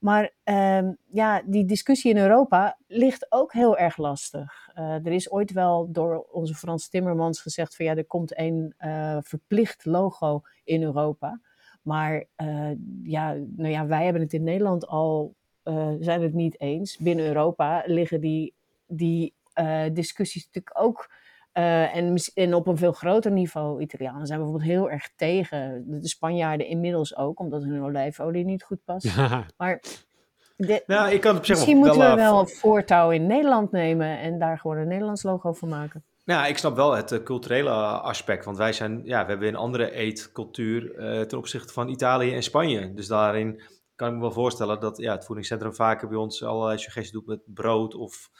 Maar 0.00 0.30
um, 0.44 0.96
ja, 1.10 1.42
die 1.44 1.64
discussie 1.64 2.10
in 2.10 2.18
Europa 2.18 2.78
ligt 2.86 3.32
ook 3.32 3.52
heel 3.52 3.78
erg 3.78 3.96
lastig. 3.96 4.68
Uh, 4.78 5.06
er 5.06 5.12
is 5.12 5.30
ooit 5.30 5.52
wel 5.52 5.92
door 5.92 6.26
onze 6.32 6.54
Frans 6.54 6.88
Timmermans 6.88 7.40
gezegd 7.40 7.76
van 7.76 7.84
ja, 7.84 7.96
er 7.96 8.04
komt 8.04 8.38
een 8.38 8.74
uh, 8.78 9.18
verplicht 9.20 9.84
logo 9.84 10.42
in 10.64 10.82
Europa. 10.82 11.40
Maar 11.82 12.24
uh, 12.36 12.70
ja, 13.02 13.32
nou 13.32 13.70
ja, 13.70 13.86
wij 13.86 14.04
hebben 14.04 14.22
het 14.22 14.32
in 14.32 14.42
Nederland 14.42 14.86
al, 14.86 15.34
zijn 16.00 16.22
het 16.22 16.34
niet 16.34 16.60
eens. 16.60 16.96
Binnen 16.96 17.26
Europa 17.26 17.82
liggen 17.86 18.20
die, 18.20 18.54
die 18.86 19.34
discussies 19.92 20.44
natuurlijk 20.44 20.78
ook. 20.78 21.10
Uh, 21.54 21.96
en, 21.96 22.16
en 22.34 22.54
op 22.54 22.66
een 22.66 22.76
veel 22.76 22.92
groter 22.92 23.30
niveau. 23.30 23.80
Italianen 23.80 24.26
zijn 24.26 24.38
bijvoorbeeld 24.38 24.70
heel 24.70 24.90
erg 24.90 25.10
tegen. 25.16 25.84
De 25.86 26.08
Spanjaarden 26.08 26.66
inmiddels 26.66 27.16
ook, 27.16 27.40
omdat 27.40 27.62
hun 27.62 27.82
olijfolie 27.82 28.44
niet 28.44 28.62
goed 28.62 28.84
past. 28.84 29.16
Maar 29.56 29.80
de, 30.56 30.82
nou, 30.86 31.10
ik 31.10 31.20
kan 31.20 31.34
het 31.34 31.48
misschien 31.48 31.76
moeten 31.76 32.10
we 32.10 32.14
wel 32.14 32.46
voortouw 32.46 33.10
in 33.10 33.26
Nederland 33.26 33.72
nemen 33.72 34.18
en 34.18 34.38
daar 34.38 34.58
gewoon 34.58 34.76
een 34.76 34.88
Nederlands 34.88 35.22
logo 35.22 35.52
van 35.52 35.68
maken. 35.68 36.04
Nou, 36.24 36.48
ik 36.48 36.58
snap 36.58 36.76
wel 36.76 36.92
het 36.92 37.12
uh, 37.12 37.22
culturele 37.22 37.70
aspect. 38.00 38.44
Want 38.44 38.56
wij 38.56 38.72
zijn, 38.72 39.00
ja, 39.04 39.22
we 39.22 39.30
hebben 39.30 39.48
een 39.48 39.56
andere 39.56 39.90
eetcultuur 39.90 40.94
uh, 40.94 41.20
ten 41.20 41.38
opzichte 41.38 41.72
van 41.72 41.88
Italië 41.88 42.34
en 42.34 42.42
Spanje. 42.42 42.94
Dus 42.94 43.06
daarin 43.06 43.62
kan 43.96 44.08
ik 44.08 44.14
me 44.14 44.20
wel 44.20 44.32
voorstellen 44.32 44.80
dat 44.80 44.96
ja, 44.98 45.12
het 45.12 45.24
voedingscentrum 45.24 45.74
vaker 45.74 46.08
bij 46.08 46.16
ons 46.16 46.44
allerlei 46.44 46.78
suggesties 46.78 47.12
doet 47.12 47.26
met 47.26 47.40
brood 47.44 47.94
of 47.94 48.30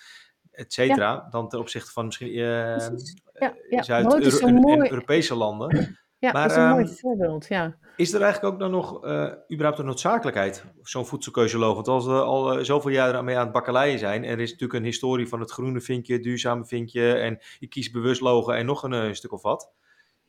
et 0.61 0.73
cetera, 0.73 1.27
dan 1.31 1.49
ten 1.49 1.59
opzichte 1.59 1.93
van 1.93 2.05
misschien 2.05 2.29
uh, 2.29 2.37
ja, 2.37 3.55
ja. 3.69 3.83
Zuid-Europese 3.83 5.35
landen. 5.35 5.99
Ja, 6.19 6.33
maar, 6.33 6.49
dat 6.49 6.57
is 6.57 6.63
een 6.63 6.69
mooi 6.69 6.97
voorbeeld, 7.01 7.47
ja. 7.47 7.77
Is 7.97 8.13
er 8.13 8.23
eigenlijk 8.23 8.55
ook 8.55 8.61
dan 8.61 8.71
nog 8.71 9.05
uh, 9.05 9.33
überhaupt 9.53 9.79
een 9.79 9.87
noodzakelijkheid, 9.87 10.65
zo'n 10.83 11.07
voedselkeuzeloog? 11.07 11.75
Want 11.75 11.89
als 11.89 12.07
we 12.07 12.23
al 12.23 12.59
uh, 12.59 12.65
zoveel 12.65 12.91
jaren 12.91 13.25
mee 13.25 13.37
aan 13.37 13.45
het 13.45 13.53
bakkeleien 13.53 13.99
zijn, 13.99 14.25
er 14.25 14.41
is 14.41 14.51
natuurlijk 14.51 14.79
een 14.79 14.85
historie 14.85 15.29
van 15.29 15.41
het 15.41 15.51
groene 15.51 15.81
vinkje, 15.81 16.21
duurzame 16.21 16.65
vinkje, 16.65 17.13
en 17.13 17.39
je 17.59 17.67
kiest 17.67 17.93
bewust 17.93 18.21
logo 18.21 18.51
en 18.51 18.67
nog 18.67 18.83
een, 18.83 18.93
een 18.93 19.17
stuk 19.17 19.33
of 19.33 19.43
wat. 19.43 19.73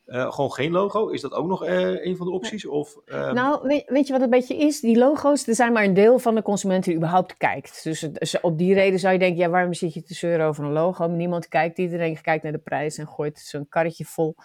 Uh, 0.06 0.32
gewoon 0.32 0.52
geen 0.52 0.72
logo? 0.72 1.08
Is 1.08 1.22
dat 1.22 1.34
ook 1.34 1.48
nog 1.48 1.68
uh, 1.68 2.06
een 2.06 2.18
van 2.18 2.28
de 2.28 2.34
opties? 2.34 2.66
Of, 2.66 2.96
uh... 3.06 3.32
Nou, 3.32 3.68
weet, 3.68 3.84
weet, 3.90 4.08
je 4.08 4.14
wat 4.14 4.22
het 4.22 4.32
een 4.32 4.40
beetje 4.40 4.58
is? 4.58 4.80
Die 4.80 4.98
logo's, 4.98 5.48
er 5.48 5.56
zijn 5.56 5.74
maar 5.74 5.84
een 5.84 5.94
deel 5.94 6.20
van 6.20 6.36
de 6.36 6.42
consument 6.42 6.84
die 6.84 6.96
überhaupt 6.96 7.38
kijkt. 7.38 7.84
Dus, 7.84 8.40
op 8.42 8.58
die 8.58 8.74
reden 8.74 9.00
zou 9.00 9.14
je 9.14 9.20
denken, 9.20 9.40
ja, 9.40 9.50
waarom 9.50 9.74
zit 9.74 9.94
je 9.94 10.04
te 10.04 10.14
zeuren 10.14 10.46
over 10.46 10.64
een 10.64 10.72
logo? 10.72 11.08
Niemand 11.08 11.48
kijkt, 11.48 11.78
iedereen 11.78 12.22
kijkt 12.22 12.44
naar 12.44 12.52
de 12.52 12.58
prijs 12.58 12.98
en 12.98 13.08
gooit 13.08 13.40
zo'n 13.40 13.68
karretje 13.70 14.06
vol. 14.06 14.36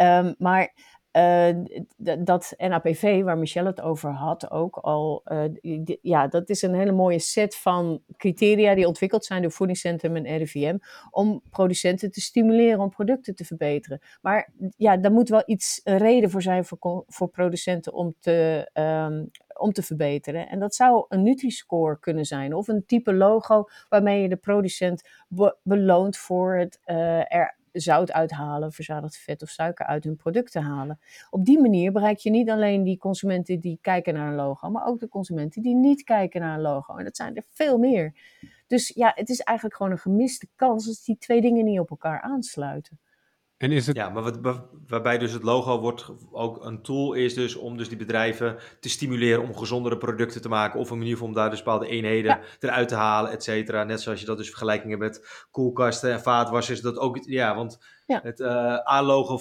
Um, 0.00 0.34
maar 0.38 0.72
uh, 1.16 1.48
dat 2.18 2.54
NAPV, 2.58 3.22
waar 3.22 3.38
Michelle 3.38 3.68
het 3.68 3.80
over 3.80 4.10
had, 4.10 4.50
ook 4.50 4.76
al, 4.76 5.22
uh, 5.24 5.84
ja, 6.02 6.26
dat 6.26 6.48
is 6.48 6.62
een 6.62 6.74
hele 6.74 6.92
mooie 6.92 7.18
set 7.18 7.56
van 7.56 8.02
criteria 8.16 8.74
die 8.74 8.86
ontwikkeld 8.86 9.24
zijn 9.24 9.42
door 9.42 9.50
Voedingscentrum 9.50 10.16
en 10.16 10.36
RIVM 10.36 10.76
om 11.10 11.42
producenten 11.50 12.10
te 12.10 12.20
stimuleren 12.20 12.80
om 12.80 12.90
producten 12.90 13.34
te 13.34 13.44
verbeteren. 13.44 14.00
Maar 14.22 14.52
ja, 14.76 14.96
daar 14.96 15.12
moet 15.12 15.28
wel 15.28 15.42
iets, 15.46 15.80
een 15.84 15.98
reden 15.98 16.30
voor 16.30 16.42
zijn 16.42 16.64
voor, 16.64 17.04
voor 17.06 17.28
producenten 17.28 17.92
om 17.92 18.14
te, 18.18 18.70
um, 18.72 19.30
om 19.54 19.72
te 19.72 19.82
verbeteren. 19.82 20.48
En 20.48 20.58
dat 20.58 20.74
zou 20.74 21.04
een 21.08 21.22
Nutri-score 21.22 21.98
kunnen 21.98 22.24
zijn 22.24 22.54
of 22.54 22.68
een 22.68 22.86
type 22.86 23.14
logo 23.14 23.68
waarmee 23.88 24.22
je 24.22 24.28
de 24.28 24.36
producent 24.36 25.08
beloont 25.62 26.16
voor 26.16 26.56
het 26.56 26.78
er 27.28 27.56
zout 27.80 28.12
uithalen, 28.12 28.72
verzadigd 28.72 29.16
vet 29.16 29.42
of 29.42 29.48
suiker 29.48 29.86
uit 29.86 30.04
hun 30.04 30.16
producten 30.16 30.62
halen. 30.62 31.00
Op 31.30 31.44
die 31.44 31.60
manier 31.60 31.92
bereik 31.92 32.18
je 32.18 32.30
niet 32.30 32.50
alleen 32.50 32.82
die 32.82 32.98
consumenten 32.98 33.60
die 33.60 33.78
kijken 33.80 34.14
naar 34.14 34.28
een 34.28 34.34
logo, 34.34 34.70
maar 34.70 34.86
ook 34.86 35.00
de 35.00 35.08
consumenten 35.08 35.62
die 35.62 35.74
niet 35.74 36.04
kijken 36.04 36.40
naar 36.40 36.54
een 36.54 36.62
logo. 36.62 36.96
En 36.96 37.04
dat 37.04 37.16
zijn 37.16 37.36
er 37.36 37.44
veel 37.52 37.78
meer. 37.78 38.14
Dus 38.66 38.88
ja, 38.88 39.12
het 39.14 39.28
is 39.28 39.40
eigenlijk 39.40 39.76
gewoon 39.76 39.92
een 39.92 39.98
gemiste 39.98 40.48
kans 40.56 40.88
als 40.88 41.04
die 41.04 41.18
twee 41.18 41.40
dingen 41.40 41.64
niet 41.64 41.80
op 41.80 41.90
elkaar 41.90 42.20
aansluiten. 42.20 42.98
En 43.56 43.72
is 43.72 43.86
het... 43.86 43.96
Ja, 43.96 44.08
maar 44.08 44.22
wat, 44.22 44.60
waarbij 44.86 45.18
dus 45.18 45.32
het 45.32 45.42
logo 45.42 45.80
wordt 45.80 46.10
ook 46.32 46.64
een 46.64 46.82
tool 46.82 47.12
is 47.12 47.34
dus 47.34 47.56
om 47.56 47.76
dus 47.76 47.88
die 47.88 47.96
bedrijven 47.96 48.56
te 48.80 48.88
stimuleren 48.88 49.42
om 49.42 49.56
gezondere 49.56 49.96
producten 49.96 50.40
te 50.40 50.48
maken. 50.48 50.80
Of 50.80 50.90
een 50.90 50.98
manier 50.98 51.22
om 51.22 51.32
daar 51.32 51.50
dus 51.50 51.62
bepaalde 51.62 51.88
eenheden 51.88 52.40
eruit 52.60 52.88
te 52.88 52.94
halen, 52.94 53.30
et 53.30 53.42
cetera. 53.42 53.84
Net 53.84 54.00
zoals 54.00 54.20
je 54.20 54.26
dat 54.26 54.36
dus 54.36 54.48
vergelijkingen 54.48 54.98
met 54.98 55.46
koelkasten 55.50 56.12
en 56.12 56.20
vaatwassers. 56.20 56.80
Dat 56.80 56.98
ook, 56.98 57.18
ja, 57.24 57.54
want 57.54 57.78
het 58.06 58.40
uh, 58.40 58.88
A-logo 58.88 59.40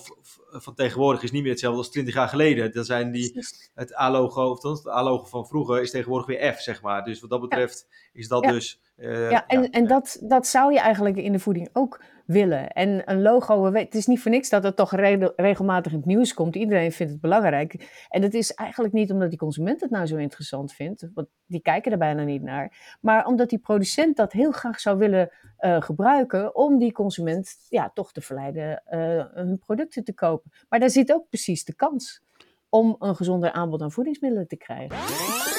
van 0.50 0.76
tegenwoordig 0.76 1.24
is 1.24 1.32
niet 1.32 1.42
meer 1.42 1.52
hetzelfde 1.52 1.80
als 1.80 1.92
20 1.92 2.14
jaar 2.14 2.28
geleden. 2.30 2.74
Dan 2.74 2.86
zijn 2.86 3.12
die, 3.12 3.46
het 3.74 3.96
A-logo, 4.00 4.50
of 4.50 4.64
het 4.64 4.88
A-logo 4.88 5.26
van 5.26 5.48
vroeger 5.48 5.82
is 5.82 5.92
tegenwoordig 5.92 6.28
weer 6.28 6.54
F, 6.54 6.62
zeg 6.62 6.82
maar. 6.82 7.04
Dus 7.04 7.22
wat 7.22 7.30
dat 7.30 7.42
betreft 7.42 7.88
is 8.14 8.28
dat 8.28 8.44
dus... 8.44 8.80
Uh, 8.98 9.32
ja, 9.32 9.48
en, 9.48 9.70
en 9.70 9.88
dat, 9.88 10.18
dat 10.22 10.48
zou 10.48 10.74
je 10.74 10.80
eigenlijk 10.80 11.18
in 11.18 11.32
de 11.32 11.40
voeding 11.40 11.70
ook 11.74 12.02
willen. 12.26 12.70
En 12.70 13.02
een 13.06 13.22
logo, 13.22 13.74
het 13.74 13.96
is 13.96 14.06
niet 14.06 14.22
voor 14.22 14.32
niks 14.32 14.50
dat 14.50 14.64
het 14.64 14.76
toch 14.76 14.96
regelmatig 15.36 15.92
in 15.92 15.98
het 15.98 16.08
nieuws 16.08 16.34
komt. 16.34 16.56
Iedereen 16.56 16.92
vindt 16.92 17.12
het 17.12 17.22
belangrijk. 17.22 18.06
En 18.10 18.22
het 18.22 18.34
is 18.34 18.54
eigenlijk 18.54 18.94
niet 18.94 19.12
omdat 19.12 19.30
die 19.30 19.40
consument 19.40 19.82
het 19.82 19.90
nou 19.90 20.06
zo 20.06 20.16
interessant 20.16 20.74
vindt, 20.74 21.08
want 21.14 21.28
die 21.46 21.62
kijken 21.62 21.92
er 21.92 21.98
bijna 21.98 22.24
niet 22.24 22.42
naar. 22.42 22.98
Maar 23.02 23.26
omdat 23.26 23.50
die 23.50 23.60
producent 23.60 24.18
dat 24.18 24.32
heel 24.32 24.52
graag 24.52 24.80
zou 24.80 24.98
willen 24.98 25.32
uh, 25.60 25.82
gebruiken 25.82 26.56
om 26.56 26.78
die 26.78 26.92
consument 26.92 27.56
ja, 27.70 27.92
toch 27.94 28.12
te 28.12 28.22
verleiden 28.22 28.84
uh, 28.90 29.26
hun 29.34 29.60
producten 29.60 30.04
te 30.04 30.14
kopen. 30.14 30.52
Maar 30.70 30.80
daar 30.80 30.90
zit 30.90 31.14
ook 31.14 31.30
precies 31.30 31.64
de 31.64 31.76
kans 31.76 32.24
om 32.70 32.96
een 33.00 33.16
gezonder 33.16 33.52
aanbod 33.52 33.82
aan 33.82 33.92
voedingsmiddelen 33.92 34.48
te 34.48 34.58
krijgen. 34.58 35.53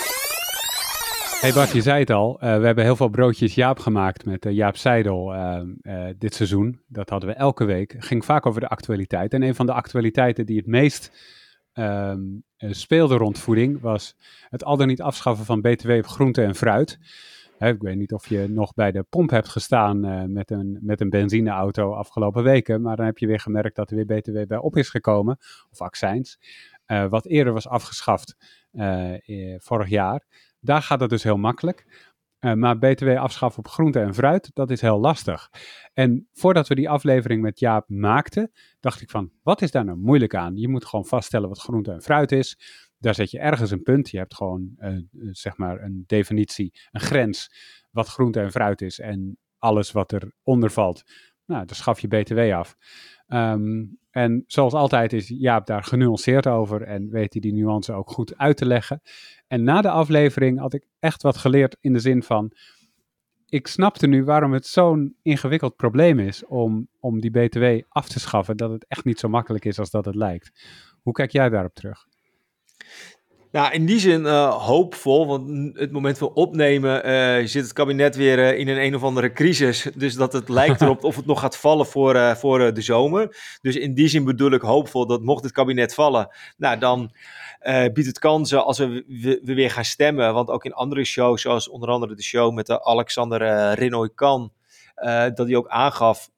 Hey 1.45 1.53
Bart, 1.53 1.73
je 1.73 1.83
zei 1.83 2.01
het 2.01 2.11
al, 2.11 2.35
uh, 2.35 2.59
we 2.59 2.67
hebben 2.67 2.85
heel 2.85 2.97
veel 2.97 3.09
broodjes 3.09 3.55
Jaap 3.55 3.79
gemaakt 3.79 4.25
met 4.25 4.47
uh, 4.47 4.53
Jaap 4.53 4.77
Seidel 4.77 5.35
uh, 5.35 6.09
dit 6.19 6.35
seizoen. 6.35 6.81
Dat 6.87 7.11
hadden 7.11 7.29
we 7.29 7.35
elke 7.35 7.65
week. 7.65 7.95
Ging 7.99 8.25
vaak 8.25 8.47
over 8.47 8.61
de 8.61 8.69
actualiteit. 8.69 9.33
En 9.33 9.43
een 9.43 9.55
van 9.55 9.67
de 9.67 9.73
actualiteiten 9.73 10.47
die 10.47 10.57
het 10.57 10.67
meest 10.67 11.13
ehm, 11.73 12.21
speelde 12.57 13.17
rond 13.17 13.39
voeding 13.39 13.81
was 13.81 14.17
het 14.49 14.65
al 14.65 14.77
dan 14.77 14.87
niet 14.87 15.03
afschaffen 15.03 15.45
van 15.45 15.61
BTW 15.61 15.91
op 15.91 16.07
groente 16.07 16.43
en 16.43 16.55
fruit. 16.55 16.99
ik 17.59 17.83
weet 17.83 17.97
niet 17.97 18.13
of 18.13 18.29
je 18.29 18.49
nog 18.49 18.75
bij 18.75 18.93
de 18.93 19.03
pomp 19.03 19.31
hebt 19.31 19.49
gestaan 19.49 20.01
met, 20.33 20.51
een, 20.51 20.79
met 20.81 21.01
een 21.01 21.11
benzineauto 21.11 21.93
afgelopen 21.93 22.43
weken, 22.43 22.83
maar 22.83 22.97
dan 22.97 23.07
heb 23.07 23.19
je 23.19 23.27
weer 23.27 23.41
gemerkt 23.41 23.77
dat 23.77 23.91
er 23.91 23.97
weer 23.97 24.19
BTW 24.19 24.47
bij 24.47 24.59
op 24.59 24.77
is 24.77 24.89
gekomen, 24.89 25.39
of 25.71 25.81
accijns, 25.81 26.39
wat 27.09 27.27
eerder 27.27 27.53
was 27.53 27.69
afgeschaft 27.69 28.37
vorig 29.59 29.89
jaar. 29.89 30.23
Daar 30.65 30.83
gaat 30.83 31.01
het 31.01 31.11
dus 31.11 31.23
heel 31.23 31.37
makkelijk. 31.37 32.13
Uh, 32.41 32.53
maar 32.53 32.79
BTW 32.79 33.09
afschaffen 33.09 33.59
op 33.59 33.69
groente 33.69 34.01
en 34.01 34.15
fruit, 34.15 34.51
dat 34.55 34.71
is 34.71 34.81
heel 34.81 35.01
lastig. 35.01 35.51
En 35.95 36.29
voordat 36.33 36.69
we 36.69 36.75
die 36.75 36.89
aflevering 36.89 37.43
met 37.43 37.59
Jaap 37.59 37.89
maakten, 37.89 38.51
dacht 38.81 39.01
ik 39.01 39.11
van, 39.11 39.31
wat 39.43 39.63
is 39.63 39.71
daar 39.71 39.85
nou 39.85 39.99
moeilijk 39.99 40.35
aan? 40.35 40.57
Je 40.57 40.69
moet 40.69 40.85
gewoon 40.85 41.07
vaststellen 41.07 41.49
wat 41.49 41.61
groente 41.61 41.93
en 41.93 42.03
fruit 42.03 42.33
is. 42.33 42.59
Daar 42.99 43.15
zet 43.15 43.31
je 43.31 43.39
ergens 43.39 43.71
een 43.71 43.83
punt. 43.83 44.11
Je 44.11 44.19
hebt 44.19 44.35
gewoon, 44.35 44.75
uh, 44.79 44.99
zeg 45.31 45.57
maar, 45.57 45.83
een 45.83 46.05
definitie, 46.07 46.73
een 46.91 47.01
grens, 47.01 47.51
wat 47.91 48.09
groente 48.09 48.41
en 48.41 48.51
fruit 48.51 48.81
is. 48.81 48.99
En 48.99 49.39
alles 49.59 49.93
wat 49.93 50.13
eronder 50.13 50.71
valt, 50.71 51.03
nou, 51.47 51.67
dan 51.67 51.77
schaf 51.77 52.01
je 52.01 52.09
BTW 52.09 52.39
af. 52.39 52.77
Um, 53.29 53.99
en 54.11 54.45
zoals 54.47 54.73
altijd 54.73 55.13
is 55.13 55.29
Jaap 55.29 55.67
daar 55.67 55.85
genuanceerd 55.85 56.47
over 56.47 56.83
en 56.83 57.11
weet 57.11 57.33
hij 57.33 57.43
die 57.43 57.53
nuance 57.53 57.93
ook 57.93 58.11
goed 58.11 58.39
uit 58.39 58.57
te 58.57 58.67
leggen. 58.67 59.03
En 59.47 59.63
na 59.63 59.81
de 59.81 59.91
aflevering 59.91 60.59
had 60.59 60.75
ik 60.75 60.87
echt 60.99 61.23
wat 61.23 61.37
geleerd 61.37 61.77
in 61.81 61.93
de 61.93 61.99
zin 61.99 62.23
van, 62.23 62.53
ik 63.47 63.67
snapte 63.67 64.07
nu 64.07 64.25
waarom 64.25 64.53
het 64.53 64.67
zo'n 64.67 65.17
ingewikkeld 65.23 65.77
probleem 65.77 66.19
is 66.19 66.47
om, 66.47 66.89
om 67.01 67.21
die 67.21 67.31
BTW 67.31 67.65
af 67.89 68.09
te 68.09 68.21
schaffen, 68.21 68.57
dat 68.57 68.71
het 68.71 68.87
echt 68.89 69.05
niet 69.05 69.19
zo 69.19 69.29
makkelijk 69.29 69.65
is 69.65 69.79
als 69.79 69.91
dat 69.91 70.05
het 70.05 70.15
lijkt. 70.15 70.51
Hoe 71.03 71.13
kijk 71.13 71.31
jij 71.31 71.49
daarop 71.49 71.75
terug? 71.75 72.07
Nou, 73.55 73.73
in 73.73 73.87
die 73.87 73.99
zin 73.99 74.21
uh, 74.21 74.67
hoopvol, 74.67 75.27
want 75.27 75.79
het 75.79 75.93
moment 75.93 76.19
van 76.19 76.33
opnemen 76.33 77.09
uh, 77.09 77.47
zit 77.47 77.63
het 77.63 77.73
kabinet 77.73 78.17
weer 78.17 78.39
uh, 78.39 78.59
in 78.59 78.69
een 78.69 78.83
een 78.83 78.95
of 78.95 79.03
andere 79.03 79.33
crisis. 79.33 79.89
Dus 79.95 80.15
dat 80.15 80.33
het 80.33 80.49
lijkt 80.49 80.81
erop 80.81 81.05
of 81.11 81.17
het 81.17 81.27
nog 81.27 81.41
gaat 81.41 81.57
vallen 81.57 81.87
voor, 81.87 82.37
voor 82.37 82.75
de 82.75 82.81
zomer. 82.81 83.37
Dus 83.61 83.77
in 83.77 83.95
die 83.95 84.09
zin 84.09 84.25
bedoel 84.25 84.51
ik 84.51 84.61
hoopvol 84.61 85.07
dat 85.07 85.23
mocht 85.23 85.45
het 85.45 85.53
kabinet 85.53 85.95
vallen, 85.95 86.29
nou 86.57 86.79
dan 86.79 87.13
biedt 87.93 88.07
het 88.07 88.19
kansen 88.19 88.65
als 88.65 88.79
we, 88.79 89.05
we, 89.43 89.55
weer 89.55 89.71
gaan 89.71 89.85
stemmen. 89.85 90.35
Want 90.35 90.49
ook 90.49 90.65
in 90.65 90.73
andere 90.73 91.05
shows, 91.05 91.43
zoals 91.43 91.69
onder 91.69 91.89
andere 91.89 92.15
de 92.15 92.23
show 92.23 92.55
met 92.55 92.67
de 92.67 92.85
Alexander 92.85 93.73
Renoy 93.75 94.11
Kan, 94.15 94.53
dat 95.35 95.47
hij 95.47 95.57
ook 95.57 95.69
aangaf 95.69 96.31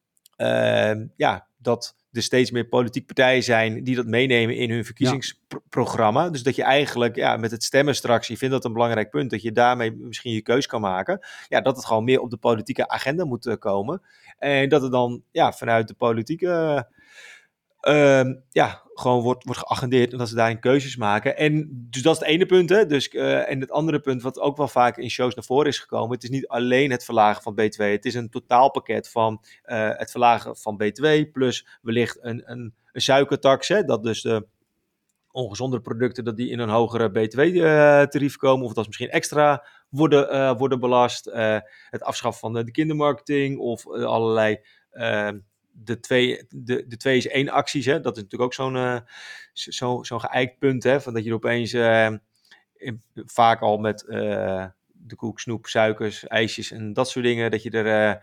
ja, 1.16 1.46
dat 1.58 1.96
er 2.16 2.22
steeds 2.22 2.50
meer 2.50 2.66
politieke 2.66 3.06
partijen 3.06 3.42
zijn 3.42 3.84
die 3.84 3.96
dat 3.96 4.06
meenemen 4.06 4.56
in 4.56 4.70
hun 4.70 4.84
verkiezingsprogramma. 4.84 6.30
Dus 6.30 6.42
dat 6.42 6.56
je 6.56 6.62
eigenlijk 6.62 7.16
ja, 7.16 7.36
met 7.36 7.50
het 7.50 7.64
stemmen 7.64 7.94
straks, 7.94 8.28
je 8.28 8.36
vindt 8.36 8.54
dat 8.54 8.64
een 8.64 8.72
belangrijk 8.72 9.10
punt, 9.10 9.30
dat 9.30 9.42
je 9.42 9.52
daarmee 9.52 9.92
misschien 9.92 10.32
je 10.32 10.42
keus 10.42 10.66
kan 10.66 10.80
maken. 10.80 11.26
Ja, 11.48 11.60
dat 11.60 11.76
het 11.76 11.86
gewoon 11.86 12.04
meer 12.04 12.20
op 12.20 12.30
de 12.30 12.36
politieke 12.36 12.88
agenda 12.88 13.24
moet 13.24 13.46
eh, 13.46 13.56
komen. 13.58 14.02
En 14.38 14.68
dat 14.68 14.82
het 14.82 14.92
dan 14.92 15.22
ja, 15.30 15.52
vanuit 15.52 15.88
de 15.88 15.94
politieke 15.94 16.86
Ehm, 17.86 18.34
ja, 18.50 18.82
gewoon 18.94 19.22
wordt, 19.22 19.44
wordt 19.44 19.60
geagendeerd 19.60 20.12
en 20.12 20.18
dat 20.18 20.28
ze 20.28 20.34
daarin 20.34 20.60
keuzes 20.60 20.96
maken. 20.96 21.36
En 21.36 21.68
dus 21.90 22.02
dat 22.02 22.14
is 22.14 22.18
het 22.18 22.28
ene 22.28 22.46
punt. 22.46 22.68
Hè? 22.68 22.86
Dus, 22.86 23.12
uh, 23.12 23.50
en 23.50 23.60
het 23.60 23.70
andere 23.70 24.00
punt, 24.00 24.22
wat 24.22 24.40
ook 24.40 24.56
wel 24.56 24.68
vaak 24.68 24.96
in 24.96 25.10
shows 25.10 25.34
naar 25.34 25.44
voren 25.44 25.66
is 25.66 25.78
gekomen. 25.78 26.10
Het 26.10 26.22
is 26.22 26.30
niet 26.30 26.48
alleen 26.48 26.90
het 26.90 27.04
verlagen 27.04 27.42
van 27.42 27.54
BTW. 27.54 27.80
Het 27.82 28.04
is 28.04 28.14
een 28.14 28.30
totaalpakket 28.30 29.10
van 29.10 29.42
uh, 29.66 29.90
het 29.92 30.10
verlagen 30.10 30.56
van 30.56 30.76
BTW. 30.76 31.06
Plus 31.32 31.66
wellicht 31.82 32.18
een, 32.20 32.42
een, 32.50 32.74
een 32.92 33.00
suikertax. 33.00 33.68
Hè? 33.68 33.82
Dat 33.82 34.02
dus 34.02 34.22
de 34.22 34.46
ongezondere 35.30 35.82
producten 35.82 36.24
dat 36.24 36.36
die 36.36 36.50
in 36.50 36.58
een 36.58 36.68
hogere 36.68 37.10
btw-tarief 37.10 38.32
uh, 38.32 38.38
komen, 38.38 38.66
of 38.66 38.72
dat 38.72 38.86
misschien 38.86 39.10
extra 39.10 39.66
worden, 39.88 40.56
worden 40.56 40.80
belast. 40.80 41.24
Het 41.90 42.02
afschaffen 42.02 42.40
van 42.40 42.52
de, 42.52 42.64
de 42.64 42.70
kindermarketing 42.70 43.58
of 43.58 43.86
allerlei 43.88 44.58
ehm, 44.90 45.38
de 45.84 46.00
twee, 46.00 46.46
de, 46.48 46.86
de 46.86 46.96
twee 46.96 47.16
is 47.16 47.28
één 47.28 47.48
acties. 47.48 47.86
Hè? 47.86 48.00
Dat 48.00 48.16
is 48.16 48.22
natuurlijk 48.22 48.50
ook 48.50 48.54
zo'n 48.54 48.74
uh, 48.74 48.98
zo, 49.52 50.02
zo'n 50.02 50.20
geëikt 50.20 50.58
punt. 50.58 50.82
Hè? 50.82 51.00
Van 51.00 51.14
dat 51.14 51.24
je 51.24 51.34
opeens 51.34 51.72
in, 52.76 53.02
vaak 53.14 53.60
al 53.60 53.78
met 53.78 54.04
uh, 54.08 54.66
de 54.92 55.16
koek, 55.16 55.40
snoep, 55.40 55.66
suikers, 55.66 56.26
ijsjes 56.26 56.70
en 56.70 56.92
dat 56.92 57.10
soort 57.10 57.24
dingen. 57.24 57.50
Dat 57.50 57.62
je 57.62 57.70
er 57.70 58.20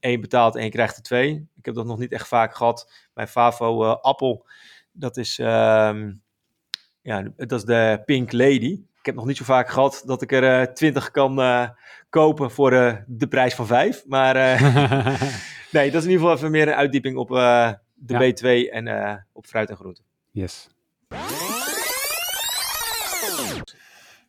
één 0.00 0.20
betaalt 0.20 0.56
en 0.56 0.64
je 0.64 0.70
krijgt 0.70 0.96
er 0.96 1.02
twee. 1.02 1.48
Ik 1.56 1.64
heb 1.64 1.74
dat 1.74 1.86
nog 1.86 1.98
niet 1.98 2.12
echt 2.12 2.28
vaak 2.28 2.54
gehad. 2.54 2.92
Mijn 3.14 3.28
Favo 3.28 3.84
appel, 3.84 4.46
dat 4.92 5.16
is, 5.16 5.38
ehm, 5.38 6.12
ja, 7.02 7.32
dat 7.36 7.52
is 7.52 7.64
de 7.64 8.02
Pink 8.04 8.32
Lady. 8.32 8.82
Ik 8.98 9.06
heb 9.06 9.14
nog 9.14 9.26
niet 9.26 9.36
zo 9.36 9.44
vaak 9.44 9.68
gehad 9.68 10.02
dat 10.06 10.22
ik 10.22 10.32
er 10.32 10.74
twintig 10.74 11.10
kan 11.10 11.40
kopen 12.08 12.50
voor 12.50 12.70
de 13.06 13.28
prijs 13.28 13.54
van 13.54 13.66
vijf. 13.66 14.04
Maar 14.06 14.36
Nee, 15.74 15.90
dat 15.90 16.00
is 16.00 16.06
in 16.06 16.10
ieder 16.10 16.26
geval 16.26 16.36
even 16.36 16.50
meer 16.50 16.68
een 16.68 16.74
uitdieping 16.74 17.16
op 17.16 17.30
uh, 17.30 17.72
de 17.94 18.14
B2 18.14 18.72
en 18.72 18.86
uh, 18.86 19.14
op 19.32 19.46
fruit 19.46 19.70
en 19.70 19.76
groente. 19.76 20.02
Yes. 20.30 20.68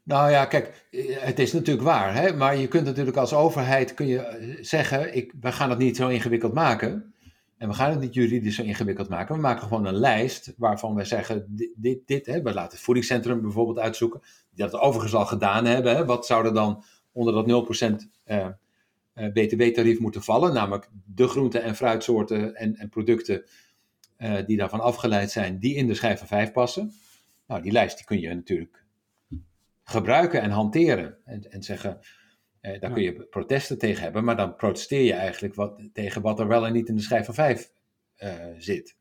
Nou 0.04 0.32
ja, 0.32 0.46
kijk, 0.46 0.88
het 1.20 1.40
is 1.40 1.54
natuurlijk 1.54 1.86
waar, 1.86 2.16
hè? 2.16 2.34
maar 2.34 2.58
je 2.58 2.68
kunt 2.68 2.86
natuurlijk 2.86 3.18
als 3.18 3.34
overheid 3.34 3.94
kun 3.94 4.08
je 4.08 4.58
zeggen, 4.62 5.16
ik, 5.16 5.34
we 5.42 5.52
gaan 5.52 5.70
het 5.70 5.80
niet 5.80 5.96
zo 5.96 6.08
ingewikkeld 6.08 6.54
maken. 6.54 7.14
En 7.58 7.68
we 7.68 7.74
gaan 7.74 7.92
het 7.92 8.00
niet 8.00 8.14
juridisch 8.14 8.56
zo 8.56 8.64
ingewikkeld 8.64 9.10
maken. 9.10 9.36
We 9.36 9.42
maken 9.42 9.64
gewoon 9.68 9.86
een 9.86 10.00
lijst 10.00 10.54
waarvan 10.58 10.96
we 10.96 11.04
zeggen, 11.04 11.46
dit, 11.50 11.72
dit, 11.76 12.08
dit 12.08 12.26
hè? 12.26 12.42
we 12.42 12.54
laten 12.54 12.72
het 12.72 12.86
voedingscentrum 12.86 13.42
bijvoorbeeld 13.42 13.80
uitzoeken, 13.80 14.22
die 14.22 14.64
dat 14.64 14.72
het 14.72 14.82
overigens 14.82 15.16
al 15.16 15.26
gedaan 15.26 15.66
hebben. 15.66 15.96
Hè? 15.96 16.06
Wat 16.06 16.26
zou 16.26 16.46
er 16.46 16.54
dan 16.54 16.84
onder 17.12 17.34
dat 17.34 17.68
0% 17.82 17.92
uh, 18.26 18.38
uh, 18.38 18.48
btw-tarief 19.16 20.00
moeten 20.00 20.24
vallen, 20.24 20.54
namelijk 20.54 20.90
de 21.06 21.28
groenten 21.28 21.64
en 21.64 21.76
fruitsoorten 21.76 22.56
en, 22.56 22.76
en 22.76 22.90
producten 22.90 23.44
uh, 24.18 24.38
die 24.46 24.58
daarvan 24.58 24.80
afgeleid 24.80 25.32
zijn, 25.32 25.60
die 25.60 25.76
in 25.76 25.88
de 25.88 25.94
schijf 25.94 26.20
van 26.20 26.28
5 26.28 26.52
passen. 26.52 26.94
Nou, 27.48 27.62
die 27.62 27.72
lijst 27.72 27.98
die 27.98 28.06
kun 28.06 28.20
je 28.20 28.34
natuurlijk 28.34 28.84
gebruiken 29.84 30.42
en 30.42 30.50
hanteren 30.50 31.18
en, 31.26 31.52
en 31.52 31.64
zeggen, 31.64 32.00
uh, 32.62 32.80
daar 32.80 32.92
kun 32.92 33.04
je 33.04 33.14
protesten 33.14 33.78
tegen 33.78 34.04
hebben, 34.04 34.24
maar 34.24 34.38
dan 34.38 34.56
protesteer 34.56 35.04
je 35.04 35.14
eigenlijk 35.14 35.56
wat, 35.56 35.82
tegen 35.94 36.22
wat 36.22 36.40
er 36.40 36.48
wel 36.48 36.66
en 36.66 36.74
niet 36.74 36.88
in 36.88 36.96
de 36.96 37.02
schijf 37.02 37.26
van 37.26 37.34
5 37.34 37.72
zit. 38.58 38.98